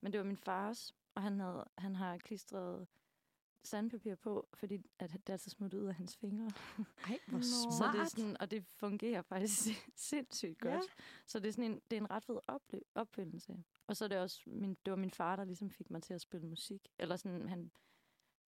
Men 0.00 0.12
det 0.12 0.18
var 0.20 0.26
min 0.26 0.36
fars, 0.36 0.94
og 1.14 1.22
han, 1.22 1.40
havde, 1.40 1.64
han 1.78 1.96
har 1.96 2.18
klistret 2.18 2.86
sandpapir 3.64 4.14
på, 4.14 4.48
fordi 4.54 4.82
at 4.98 5.10
det 5.12 5.30
altid 5.32 5.50
smuttede 5.50 5.82
ud 5.82 5.88
af 5.88 5.94
hans 5.94 6.16
fingre. 6.16 6.50
Ej, 7.06 7.18
hvor 7.26 7.38
Nå. 7.38 7.42
Så 7.42 7.68
det 7.68 7.88
er 7.88 7.92
smart. 7.94 8.10
sådan, 8.10 8.36
og 8.40 8.50
det 8.50 8.64
fungerer 8.66 9.22
faktisk 9.22 9.58
sindssygt 10.10 10.58
godt. 10.60 10.74
Ja. 10.74 10.80
Så 11.26 11.38
det 11.40 11.48
er 11.48 11.52
sådan 11.52 11.70
en, 11.70 11.80
det 11.90 11.96
er 11.96 12.00
en 12.00 12.10
ret 12.10 12.24
fed 12.24 12.38
ople- 12.52 12.90
opfindelse. 12.94 13.56
Og 13.86 13.96
så 13.96 14.04
er 14.04 14.08
det 14.08 14.18
også, 14.18 14.42
min, 14.46 14.76
det 14.84 14.90
var 14.90 14.96
min 14.96 15.10
far, 15.10 15.36
der 15.36 15.44
ligesom 15.44 15.70
fik 15.70 15.90
mig 15.90 16.02
til 16.02 16.14
at 16.14 16.20
spille 16.20 16.46
musik. 16.46 16.88
Eller 16.98 17.16
sådan, 17.16 17.48
han, 17.48 17.70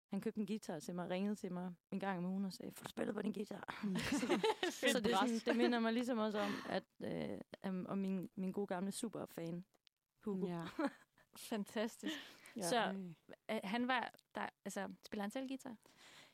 han 0.09 0.21
købte 0.21 0.39
en 0.39 0.45
guitar 0.47 0.79
til 0.79 0.95
mig, 0.95 1.09
ringede 1.09 1.35
til 1.35 1.51
mig 1.53 1.73
en 1.91 1.99
gang 1.99 2.17
om 2.17 2.25
ugen 2.25 2.45
og 2.45 2.53
sagde, 2.53 2.71
får 2.71 2.83
du 2.83 2.89
spillet 2.89 3.15
på 3.15 3.21
din 3.21 3.33
guitar? 3.33 3.83
så 4.91 4.99
det, 4.99 5.13
er 5.13 5.17
sådan, 5.17 5.39
det 5.45 5.55
minder 5.55 5.79
mig 5.79 5.93
ligesom 5.93 6.17
også 6.17 6.39
om, 6.39 6.51
at 6.69 6.83
øh, 7.01 7.39
om 7.88 7.97
min, 7.97 8.29
min 8.35 8.51
gode 8.51 8.67
gamle 8.67 8.91
superfan, 8.91 9.65
Hugo. 10.23 10.47
Ja. 10.47 10.63
Fantastisk. 11.35 12.13
Ja. 12.56 12.61
Så 12.69 12.94
øh, 13.52 13.60
han 13.64 13.88
var, 13.88 14.14
der, 14.36 14.49
altså, 14.65 14.90
spiller 15.06 15.23
han 15.23 15.32
selv 15.32 15.48
guitar? 15.48 15.76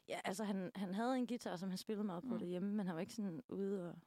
Ja, 0.08 0.20
altså 0.26 0.44
han, 0.44 0.72
han 0.76 0.94
havde 0.94 1.18
en 1.18 1.28
guitar, 1.28 1.56
som 1.56 1.70
han 1.70 1.78
spillede 1.78 2.04
meget 2.06 2.24
på 2.24 2.28
Mm. 2.28 2.34
mm. 2.34 2.40
derhjemme, 2.40 2.72
men 2.74 2.86
han 2.88 2.96
var 2.96 3.02
ikke 3.02 3.14
sådan 3.14 3.44
ude 3.50 3.90
og, 3.90 4.00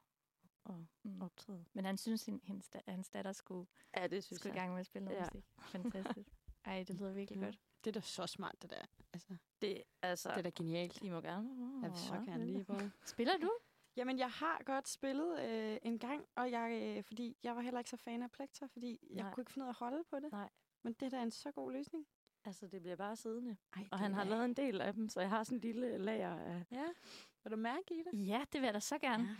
og 0.63 0.85
Mm. 1.03 1.21
optræde. 1.21 1.65
Men 1.73 1.85
han 1.85 1.97
synes, 1.97 2.27
at 2.27 2.33
hendes, 2.43 2.69
da- 2.69 2.79
hans 2.91 3.09
datter 3.09 3.31
skulle, 3.31 3.67
Ja, 3.97 4.07
det 4.07 4.23
synes 4.23 4.39
skulle 4.39 4.53
i 4.53 4.55
jeg. 4.55 4.61
gang 4.61 4.71
med 4.71 4.79
at 4.79 4.85
spille 4.85 5.05
noget 5.05 5.17
Ja. 5.19 5.23
musik. 5.33 5.45
Fantastisk. 5.59 6.29
Ej, 6.65 6.83
det 6.87 6.95
lyder 6.95 7.11
virkelig 7.13 7.39
Ja. 7.39 7.45
godt. 7.45 7.59
Det 7.83 7.89
er 7.89 7.91
da 7.93 7.99
så 8.01 8.27
smart, 8.27 8.55
det 8.61 8.69
der. 8.69 8.85
Altså, 9.13 9.35
Det, 9.61 9.83
altså, 10.01 10.29
det 10.29 10.37
er 10.37 10.41
da 10.41 10.49
genialt. 10.55 11.01
I 11.01 11.09
må 11.09 11.21
gerne. 11.21 11.49
Jeg 11.81 11.89
vil 11.91 11.99
så 11.99 12.13
gerne 12.13 12.45
lige 12.45 12.63
prøve. 12.63 12.91
Spiller 13.05 13.37
du? 13.37 13.51
Jamen, 13.95 14.19
jeg 14.19 14.29
har 14.29 14.61
godt 14.65 14.87
spillet 14.87 15.39
øh, 15.39 15.77
en 15.81 15.99
gang, 15.99 16.25
og 16.35 16.51
jeg, 16.51 16.95
øh, 16.97 17.03
fordi 17.03 17.37
jeg 17.43 17.55
var 17.55 17.61
heller 17.61 17.79
ikke 17.79 17.89
så 17.89 17.97
fan 17.97 18.23
af 18.23 18.31
plekter, 18.31 18.67
fordi 18.67 18.99
jeg 19.09 19.23
Nej. 19.23 19.33
kunne 19.33 19.41
ikke 19.41 19.51
finde 19.51 19.63
ud 19.65 19.67
af 19.67 19.71
at 19.71 19.75
holde 19.77 20.03
på 20.09 20.19
det. 20.19 20.31
Nej. 20.31 20.49
Men 20.83 20.93
det 20.93 21.05
er 21.05 21.09
da 21.09 21.23
en 21.23 21.31
så 21.31 21.51
god 21.51 21.71
løsning. 21.71 22.07
Altså, 22.43 22.67
det 22.67 22.81
bliver 22.81 22.95
bare 22.95 23.15
siddende. 23.15 23.57
Ej, 23.75 23.87
Og 23.91 23.99
han 23.99 24.13
har 24.13 24.23
lavet 24.23 24.45
en 24.45 24.53
del 24.53 24.81
af 24.81 24.93
dem, 24.93 25.09
så 25.09 25.19
jeg 25.21 25.29
har 25.29 25.43
sådan 25.43 25.57
en 25.57 25.61
lille 25.61 25.97
lager 25.97 26.35
af... 26.35 26.65
Ja, 26.71 26.85
vil 27.43 27.51
du 27.51 27.55
mærke 27.57 27.99
i 27.99 28.03
det? 28.03 28.27
Ja, 28.27 28.45
det 28.53 28.61
vil 28.61 28.67
jeg 28.67 28.73
da 28.73 28.79
så 28.79 28.97
gerne. 28.99 29.37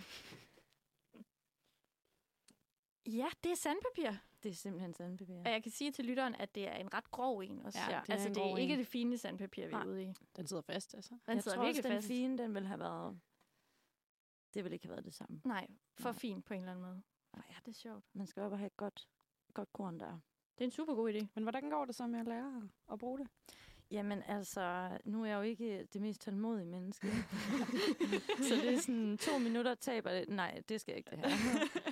Ja, 3.05 3.11
ja 3.11 3.29
det 3.43 3.51
er 3.51 3.55
sandpapir. 3.55 4.11
Det 4.43 4.49
er 4.49 4.53
simpelthen 4.53 4.93
sandpapir. 4.93 5.39
Og 5.45 5.51
jeg 5.51 5.63
kan 5.63 5.71
sige 5.71 5.91
til 5.91 6.05
lytteren, 6.05 6.35
at 6.35 6.55
det 6.55 6.67
er 6.67 6.75
en 6.75 6.93
ret 6.93 7.11
grov 7.11 7.39
en 7.39 7.59
også. 7.59 7.79
Ja, 7.79 7.85
det 7.85 8.09
er 8.09 8.13
altså, 8.13 8.27
en 8.27 8.35
det 8.35 8.43
er 8.43 8.57
ikke 8.57 8.73
en. 8.73 8.79
det 8.79 8.87
fine 8.87 9.17
sandpapir, 9.17 9.67
vi 9.67 9.73
er 9.73 9.77
Nej. 9.77 9.87
ude 9.87 10.03
i. 10.03 10.13
Den 10.35 10.47
sidder 10.47 10.61
fast, 10.61 10.95
altså. 10.95 11.09
Den 11.09 11.33
jeg 11.35 11.43
sidder 11.43 11.57
tror 11.57 11.63
også, 11.63 11.67
virkelig 11.67 11.83
den 11.83 11.97
fast. 11.97 12.07
fine, 12.07 12.37
den 12.37 12.53
ville 12.53 12.67
have 12.67 12.79
været... 12.79 13.19
Det 14.53 14.63
ville 14.63 14.75
ikke 14.75 14.85
have 14.85 14.91
været 14.91 15.05
det 15.05 15.13
samme. 15.13 15.41
Nej, 15.45 15.67
for 15.99 16.09
Nej. 16.09 16.19
fin 16.19 16.41
på 16.41 16.53
en 16.53 16.59
eller 16.59 16.71
anden 16.71 16.85
måde. 16.85 17.01
Ej, 17.33 17.43
ja, 17.49 17.55
det 17.65 17.71
er 17.71 17.75
sjovt. 17.79 18.05
Man 18.13 18.27
skal 18.27 18.43
op 18.43 18.51
og 18.51 18.57
have 18.57 18.67
et 18.67 18.77
godt, 18.77 19.09
godt 19.53 19.73
korn 19.73 19.99
der. 19.99 20.19
Det 20.61 20.65
er 20.65 20.69
en 20.69 20.71
super 20.71 20.95
god 20.95 21.13
idé. 21.13 21.25
Men 21.35 21.43
hvordan 21.43 21.69
går 21.69 21.85
det 21.85 21.95
så 21.95 22.07
med 22.07 22.19
at 22.19 22.27
lære 22.27 22.61
at- 22.63 22.93
at 22.93 22.99
bruge 22.99 23.19
det? 23.19 23.27
Jamen 23.91 24.23
altså, 24.27 24.89
nu 25.05 25.23
er 25.23 25.27
jeg 25.27 25.35
jo 25.35 25.41
ikke 25.41 25.87
det 25.93 26.01
mest 26.01 26.21
tålmodige 26.21 26.65
menneske. 26.65 27.07
så 28.47 28.55
det 28.55 28.73
er 28.73 28.77
sådan 28.79 29.17
to 29.17 29.37
minutter 29.37 29.75
taber 29.75 30.11
det. 30.11 30.29
Nej, 30.29 30.61
det 30.69 30.81
skal 30.81 30.91
jeg 30.91 30.97
ikke 30.97 31.11
det 31.11 31.19
her. 31.19 31.29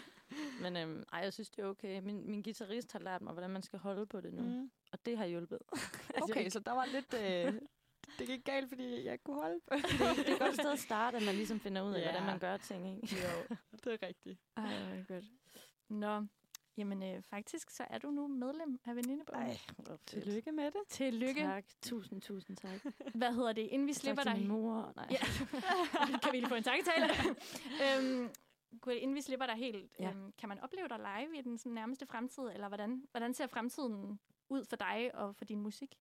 Men 0.63 0.77
øhm, 0.77 1.03
ej, 1.13 1.19
jeg 1.19 1.33
synes, 1.33 1.49
det 1.49 1.63
er 1.63 1.67
okay. 1.67 1.99
Min, 2.01 2.29
min 2.29 2.41
guitarist 2.41 2.91
har 2.91 2.99
lært 2.99 3.21
mig, 3.21 3.33
hvordan 3.33 3.49
man 3.49 3.63
skal 3.63 3.79
holde 3.79 4.05
på 4.05 4.21
det 4.21 4.33
nu. 4.33 4.41
Mm. 4.41 4.71
Og 4.91 5.05
det 5.05 5.17
har 5.17 5.25
hjulpet. 5.25 5.59
Okay, 6.23 6.49
så 6.49 6.59
der 6.59 6.71
var 6.71 6.85
lidt... 6.85 7.13
Øh, 7.13 7.61
det 8.19 8.27
gik 8.27 8.43
galt, 8.45 8.69
fordi 8.69 9.03
jeg 9.05 9.13
ikke 9.13 9.23
kunne 9.23 9.41
holde 9.41 9.59
på 9.67 9.75
det. 9.75 9.83
det, 9.83 10.01
er- 10.07 10.13
det 10.23 10.29
et 10.33 10.39
godt 10.39 10.53
sted 10.53 10.71
at 10.71 10.79
starte, 10.79 11.17
at 11.17 11.23
man 11.25 11.35
ligesom 11.35 11.59
finder 11.59 11.81
ud 11.81 11.93
af, 11.93 11.99
Ja. 11.99 12.11
hvordan 12.11 12.25
man 12.25 12.39
gør 12.39 12.57
ting. 12.57 12.87
Ikke? 13.03 13.15
Jo, 13.15 13.55
det 13.83 13.93
er 13.93 14.07
rigtigt. 14.07 14.39
Ej, 14.57 14.63
hvor 14.63 14.71
er 14.73 14.95
det 14.95 15.07
godt. 15.07 15.25
Nå, 15.89 16.25
jamen 16.77 17.03
øh, 17.03 17.21
faktisk 17.21 17.69
så 17.69 17.83
er 17.89 17.97
du 17.97 18.11
nu 18.11 18.27
medlem 18.27 18.79
af 18.85 18.95
Venindebogen. 18.95 19.41
Ej. 19.41 19.57
Tillykke 20.05 20.51
med 20.51 20.65
det. 20.65 20.81
Tillykke. 20.89 21.41
Tak. 21.41 21.65
Tusind, 21.81 22.21
tusind 22.21 22.57
tak. 22.57 22.85
Hvad 23.15 23.33
hedder 23.33 23.53
det, 23.53 23.61
inden 23.61 23.87
vi 23.87 23.93
Tak 23.93 24.01
slipper 24.01 24.23
til 24.23 24.31
dig? 24.31 24.39
min 24.39 24.47
mor. 24.47 24.93
Nej. 24.95 25.07
Ja. 25.11 25.17
kan 26.23 26.31
vi 26.31 26.37
lige 26.37 26.49
få 26.49 26.55
en 26.55 26.63
takketale? 26.63 27.05
øhm, 27.85 28.29
inden 28.91 29.15
vi 29.15 29.21
slipper 29.21 29.45
dig 29.45 29.55
helt, 29.55 29.91
Ja. 29.99 30.09
øhm, 30.11 30.31
kan 30.37 30.49
man 30.49 30.59
opleve 30.59 30.87
dig 30.87 30.99
live 30.99 31.37
i 31.37 31.41
den 31.41 31.57
sådan, 31.57 31.71
nærmeste 31.71 32.05
fremtid, 32.05 32.43
eller 32.43 32.67
hvordan, 32.67 33.03
hvordan 33.11 33.33
ser 33.33 33.47
fremtiden 33.47 34.19
ud 34.49 34.65
for 34.65 34.75
dig 34.75 35.15
og 35.15 35.35
for 35.35 35.45
din 35.45 35.61
musik? 35.61 35.95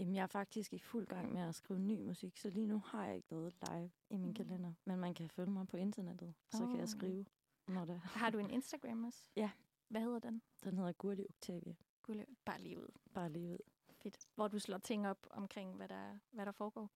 Jamen, 0.00 0.14
jeg 0.14 0.22
er 0.22 0.26
faktisk 0.26 0.72
i 0.72 0.78
fuld 0.78 1.06
gang 1.06 1.32
med 1.32 1.40
at 1.42 1.54
skrive 1.54 1.80
ny 1.80 2.00
musik, 2.00 2.36
så 2.36 2.50
lige 2.50 2.66
nu 2.66 2.82
har 2.86 3.06
jeg 3.06 3.16
ikke 3.16 3.28
noget 3.30 3.54
live 3.68 3.90
i 4.10 4.16
min 4.16 4.34
kalender. 4.34 4.72
Men 4.84 4.98
man 4.98 5.14
kan 5.14 5.28
følge 5.28 5.50
mig 5.50 5.66
på 5.68 5.76
internettet, 5.76 6.34
så 6.50 6.58
kan 6.58 6.72
Åh. 6.72 6.78
jeg 6.78 6.88
skrive, 6.88 7.24
når 7.68 7.84
det 7.84 7.94
er. 7.94 7.98
Har 7.98 8.30
du 8.30 8.38
en 8.38 8.50
Instagram 8.50 9.04
også? 9.04 9.18
Ja. 9.36 9.50
Hvad 9.88 10.00
hedder 10.00 10.18
den? 10.18 10.42
Den 10.64 10.76
hedder 10.76 10.92
Gurli 10.92 11.26
Octavia. 11.28 11.74
Guld, 12.02 12.26
bare 12.44 12.60
lige 12.60 12.78
ud. 12.78 12.88
Bare 13.14 13.32
lige 13.32 13.48
ud, 13.48 13.58
Fedt. 14.02 14.28
Hvor 14.34 14.48
du 14.48 14.58
slår 14.58 14.78
ting 14.78 15.08
op 15.08 15.26
omkring, 15.30 15.76
hvad 15.76 15.88
der, 15.88 16.18
hvad 16.30 16.46
der 16.46 16.52
foregår. 16.52 16.90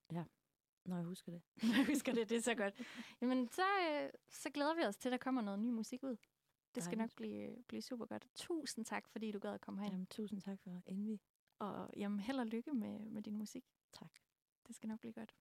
når 0.84 0.96
jeg 0.96 1.04
husker 1.04 1.32
det. 1.32 1.42
Jeg 1.76 1.86
husker 1.86 2.12
det, 2.12 2.28
det 2.28 2.36
er 2.36 2.42
så 2.42 2.54
godt. 2.54 2.82
Jamen, 3.20 3.48
så, 3.48 3.62
øh, 3.62 4.10
så 4.30 4.50
glæder 4.50 4.74
vi 4.74 4.82
os 4.82 4.96
til, 4.96 5.08
at 5.08 5.12
der 5.12 5.18
kommer 5.18 5.42
noget 5.42 5.58
ny 5.58 5.70
musik 5.70 6.02
ud. 6.02 6.16
Det 6.74 6.82
skal 6.82 6.98
nok 6.98 7.10
Dejligt. 7.10 7.16
blive, 7.16 7.64
blive 7.68 7.82
super 7.82 8.06
godt. 8.06 8.28
Tusind 8.34 8.84
tak, 8.84 9.08
fordi 9.08 9.30
du 9.30 9.38
gad 9.38 9.54
at 9.54 9.60
komme 9.60 9.80
herind. 9.80 9.92
Jamen, 9.94 10.06
tusind 10.06 10.40
tak 10.40 10.60
for 10.60 10.82
envy. 10.86 11.18
Og 11.58 11.90
jamen, 11.96 12.20
held 12.20 12.38
og 12.38 12.46
lykke 12.46 12.72
med, 12.74 12.98
med 12.98 13.22
din 13.22 13.36
musik. 13.36 13.64
Tak. 13.92 14.10
Det 14.66 14.76
skal 14.76 14.88
nok 14.88 15.00
blive 15.00 15.12
godt. 15.12 15.36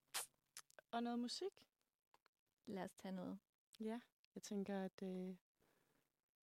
Og 0.92 1.04
noget 1.04 1.20
musik? 1.20 1.52
Lad 2.66 2.84
os 2.84 2.96
tage 2.96 3.12
noget. 3.12 3.40
Ja, 3.80 4.00
jeg 4.36 4.44
tænker, 4.44 4.84
at 4.84 5.04
øh, 5.04 5.36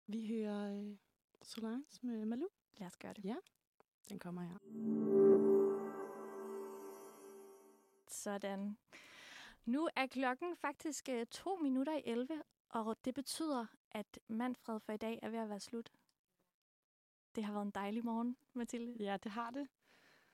vi 0.08 0.28
hører 0.28 0.80
øh, 0.80 0.98
Solange 1.42 2.00
med 2.02 2.26
Malou. 2.26 2.50
Lad 2.78 2.88
os 2.88 2.98
gøre 2.98 3.14
det. 3.14 3.26
Ja, 3.26 3.36
den 4.10 4.20
kommer 4.20 4.42
her. 4.42 4.58
Sådan. 8.08 8.78
Nu 9.66 9.90
er 9.96 10.08
klokken 10.08 10.56
faktisk 10.56 11.10
øh, 11.10 11.26
to 11.26 11.56
minutter 11.56 11.98
i 11.98 12.02
11, 12.06 12.44
og 12.70 12.98
det 13.06 13.14
betyder, 13.14 13.66
at 13.92 14.20
Manfred 14.28 14.80
for 14.80 14.94
i 14.94 14.98
dag 14.98 15.20
er 15.22 15.30
ved 15.30 15.40
at 15.40 15.50
være 15.50 15.60
slut. 15.60 15.92
Det 17.36 17.44
har 17.44 17.54
været 17.54 17.66
en 17.66 17.72
dejlig 17.72 18.06
morgen, 18.06 18.38
Mathilde. 18.54 19.04
Ja, 19.04 19.18
det 19.24 19.32
har 19.32 19.52
det. 19.52 19.68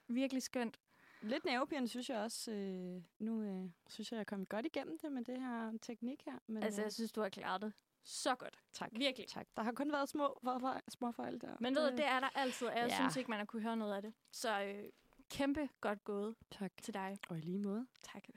Virkelig 0.08 0.44
skønt. 0.44 0.80
Lidt 1.22 1.46
nervepirrende, 1.46 1.90
synes 1.90 2.10
jeg 2.10 2.20
også. 2.20 2.52
Øh, 2.52 3.04
nu 3.20 3.42
øh, 3.42 3.70
synes 3.88 4.12
jeg, 4.12 4.16
jeg 4.16 4.22
er 4.22 4.26
kommet 4.26 4.50
godt 4.50 4.66
igennem 4.66 4.98
det 4.98 5.12
med 5.12 5.24
det 5.24 5.42
her 5.42 5.78
teknik 5.82 6.26
her. 6.26 6.40
Men, 6.48 6.64
Altså, 6.64 6.82
øh, 6.82 6.84
jeg 6.84 6.94
synes, 6.94 7.12
du 7.12 7.22
har 7.22 7.30
klaret 7.30 7.62
det 7.62 7.74
så 8.04 8.36
godt. 8.36 8.60
tak. 8.74 8.90
Virkelig. 8.92 9.28
tak. 9.28 9.48
Der 9.58 9.64
har 9.64 9.72
kun 9.72 9.92
været 9.92 10.10
små, 10.10 10.40
små, 10.90 11.12
fejl 11.12 11.42
der. 11.42 11.56
Men 11.60 11.76
ved 11.76 11.92
det 11.92 12.06
er 12.06 12.20
der 12.20 12.30
altid, 12.36 12.68
og 12.68 12.78
jeg 12.78 12.88
Ja. 12.90 12.96
synes 12.96 13.16
ikke, 13.16 13.30
man 13.30 13.40
har 13.40 13.46
kunne 13.46 13.62
høre 13.62 13.78
noget 13.78 13.94
af 13.96 14.02
det. 14.02 14.14
Så 14.32 14.62
øh, 14.64 14.84
kæmpe 15.30 15.70
godt 15.82 16.04
gået 16.04 16.36
Tak. 16.52 16.72
til 16.82 16.94
dig. 16.94 17.18
Og 17.30 17.38
i 17.38 17.42
lige 17.42 17.60
måde. 17.60 17.88
Tak. 18.02 18.24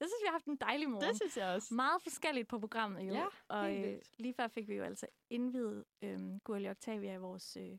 synes, 0.00 0.20
vi 0.22 0.26
har 0.26 0.32
haft 0.32 0.46
en 0.46 0.56
dejlig 0.56 0.90
morgen. 0.90 1.08
Det 1.08 1.16
synes 1.16 1.36
jeg 1.36 1.48
også. 1.48 1.74
Meget 1.74 2.02
forskelligt 2.02 2.48
på 2.48 2.58
programmet 2.58 3.08
jo. 3.08 3.12
Ja, 3.14 3.26
og 3.48 3.76
øh, 3.76 3.98
lige 4.18 4.34
før 4.34 4.48
fik 4.48 4.68
vi 4.68 4.74
jo 4.74 4.84
altså 4.84 5.06
indvidet 5.30 5.84
øh, 6.02 6.36
Gurli 6.44 6.68
Octavia 6.70 7.14
i 7.14 7.18
vores, 7.18 7.56
øh, 7.56 7.78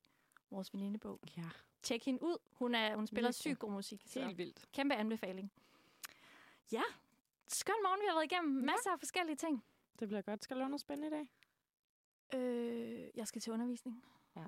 vores 0.51 0.73
venindebog. 0.73 1.19
Ja, 1.37 1.49
Tjek 1.83 2.05
hende 2.05 2.23
ud. 2.23 2.37
Hun, 2.51 2.75
er, 2.75 2.95
hun 2.95 3.07
spiller 3.07 3.31
sygt 3.31 3.59
god 3.59 3.71
musik. 3.71 4.03
Så 4.05 4.21
helt 4.25 4.37
vildt. 4.37 4.65
kæmpe 4.73 4.95
anbefaling. 4.95 5.51
Ja, 6.71 6.81
skøn 7.47 7.75
morgen, 7.83 8.01
vi 8.01 8.05
har 8.07 8.13
været 8.15 8.31
igennem. 8.31 8.63
Masser 8.65 8.91
af 8.91 8.99
forskellige 8.99 9.35
ting. 9.35 9.63
Det 9.99 10.07
bliver 10.07 10.21
godt. 10.21 10.43
Skal 10.43 10.55
du 10.55 10.59
lave 10.59 10.69
noget 10.69 10.81
spændende 10.81 11.07
i 11.07 11.11
dag? 11.11 11.27
Øh, 12.39 13.09
jeg 13.15 13.27
skal 13.27 13.41
til 13.41 13.53
undervisning. 13.53 14.05
Ja, 14.35 14.45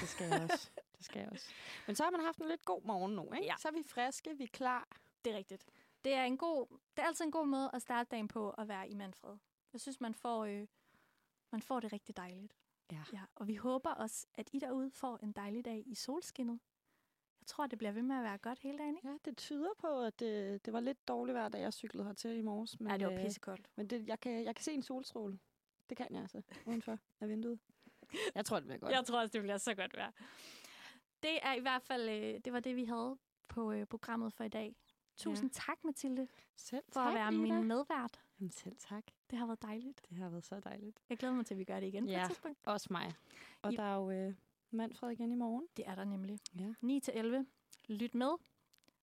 det 0.00 0.08
skal 0.08 0.28
jeg 0.28 0.42
også. 0.42 0.70
Det 0.96 1.04
skal 1.04 1.20
jeg 1.20 1.28
også. 1.32 1.46
Men 1.86 1.96
så 1.96 2.04
har 2.04 2.10
man 2.10 2.20
haft 2.20 2.38
en 2.38 2.48
lidt 2.48 2.64
god 2.64 2.82
morgen 2.82 3.12
nu, 3.12 3.32
ikke? 3.32 3.46
Ja. 3.46 3.54
Så 3.58 3.68
er 3.68 3.72
vi 3.72 3.82
friske, 3.86 4.36
vi 4.36 4.44
er 4.44 4.48
klar. 4.52 4.88
Det 5.24 5.32
er 5.32 5.36
rigtigt. 5.36 5.64
Det 6.04 6.14
er, 6.14 6.24
en 6.24 6.38
god, 6.38 6.66
det 6.96 7.02
er 7.02 7.06
altid 7.06 7.24
en 7.24 7.30
god 7.30 7.46
måde 7.46 7.70
at 7.74 7.82
starte 7.82 8.08
dagen 8.10 8.28
på 8.28 8.50
at 8.50 8.68
være 8.68 8.88
i 8.88 8.94
Manfred. 8.94 9.36
Jeg 9.72 9.80
synes, 9.80 10.00
man 10.00 10.14
får, 10.14 10.44
øh, 10.44 10.66
man 11.52 11.62
får 11.62 11.80
det 11.80 11.92
rigtig 11.92 12.16
dejligt. 12.16 12.56
Ja. 12.92 13.02
ja. 13.12 13.20
Og 13.34 13.48
vi 13.48 13.54
håber 13.54 13.90
også, 13.90 14.26
at 14.34 14.50
I 14.52 14.58
derude 14.58 14.90
får 14.90 15.18
en 15.22 15.32
dejlig 15.32 15.64
dag 15.64 15.82
i 15.86 15.94
solskinnet. 15.94 16.60
Tror, 17.46 17.66
det 17.66 17.78
bliver 17.78 17.92
ved 17.92 18.02
med 18.02 18.16
at 18.16 18.22
være 18.22 18.38
godt 18.38 18.58
hele 18.58 18.78
dagen, 18.78 18.96
ikke? 18.96 19.08
Ja, 19.08 19.16
det 19.24 19.36
tyder 19.36 19.70
på, 19.78 20.00
at 20.02 20.20
det, 20.20 20.64
det 20.66 20.72
var 20.72 20.80
lidt 20.80 21.08
dårligt 21.08 21.34
vejr, 21.36 21.48
da 21.48 21.58
jeg 21.60 21.72
cyklede 21.72 22.06
hertil 22.06 22.36
i 22.36 22.42
morges. 22.42 22.80
Men, 22.80 22.90
Ja, 22.90 22.96
det 22.98 23.06
var 23.06 23.12
øh, 23.12 23.20
pissekoldt. 23.24 23.70
Men 23.76 23.86
det, 23.90 24.06
jeg, 24.08 24.20
kan, 24.20 24.44
jeg 24.44 24.54
kan 24.56 24.62
se 24.64 24.72
en 24.72 24.82
solstråle. 24.82 25.38
Det 25.88 25.96
kan 25.96 26.06
jeg 26.10 26.20
altså, 26.20 26.42
udenfor 26.66 26.98
af 27.20 27.28
vinduet. 27.28 27.58
Jeg 28.34 28.44
tror, 28.44 28.56
det 28.56 28.64
bliver 28.66 28.78
godt. 28.78 28.92
Jeg 28.92 29.04
tror 29.04 29.20
også, 29.20 29.32
det 29.32 29.42
bliver 29.42 29.58
så 29.58 29.74
godt 29.74 29.96
vejr. 29.96 30.10
Det 31.22 31.38
er 31.42 31.54
i 31.54 31.60
hvert 31.60 31.82
fald, 31.82 32.08
øh, 32.08 32.40
det 32.44 32.52
var 32.52 32.60
det, 32.60 32.76
vi 32.76 32.84
havde 32.84 33.18
på 33.48 33.72
øh, 33.72 33.86
programmet 33.86 34.32
for 34.32 34.44
i 34.44 34.48
dag. 34.48 34.76
Tusind 35.16 35.50
ja. 35.54 35.60
tak, 35.66 35.84
Mathilde, 35.84 36.28
Selv 36.56 36.84
for 36.92 37.00
at 37.00 37.06
tak, 37.06 37.14
være 37.14 37.32
Lida. 37.32 37.54
min 37.54 37.68
medvært. 37.68 38.20
Jamen, 38.40 38.50
selv 38.50 38.76
tak. 38.78 39.04
Det 39.30 39.38
har 39.38 39.46
været 39.46 39.62
dejligt. 39.62 40.06
Det 40.10 40.18
har 40.18 40.28
været 40.28 40.44
så 40.44 40.60
dejligt. 40.60 41.00
Jeg 41.08 41.18
glæder 41.18 41.34
mig 41.34 41.46
til, 41.46 41.54
at 41.54 41.58
vi 41.58 41.64
gør 41.64 41.80
det 41.80 41.86
igen 41.86 42.04
på 42.04 42.10
Ja. 42.10 42.22
et 42.22 42.26
tidspunkt. 42.28 42.58
Også 42.66 42.88
mig. 42.90 43.12
Og 43.62 43.72
I- 43.72 43.76
der 43.76 43.82
er 43.82 43.96
jo 43.96 44.10
øh, 44.10 44.34
Manfred 44.70 45.10
igen 45.10 45.32
i 45.32 45.34
morgen. 45.34 45.66
Det 45.76 45.88
er 45.88 45.94
der 45.94 46.04
nemlig. 46.04 46.38
Ja. 46.58 46.74
9 46.80 47.00
til 47.00 47.16
11. 47.16 47.46
Lyt 47.88 48.14
med. 48.14 48.30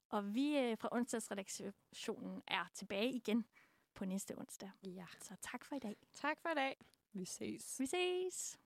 Og 0.10 0.36
vi 0.36 0.58
øh, 0.58 0.78
fra 0.78 0.90
onsdagsredaktionen 0.92 2.42
er 2.48 2.66
tilbage 2.74 3.14
igen 3.14 3.46
på 3.94 4.06
næste 4.06 4.38
onsdag. 4.38 4.72
Ja. 4.84 5.06
Så 5.22 5.36
tak 5.42 5.66
for 5.66 5.76
i 5.76 5.80
dag. 5.80 5.98
Tak 6.14 6.42
for 6.42 6.50
i 6.50 6.56
dag. 6.56 6.78
Vi 7.14 7.26
ses. 7.26 7.80
Vi 7.80 7.86
ses. 7.86 8.60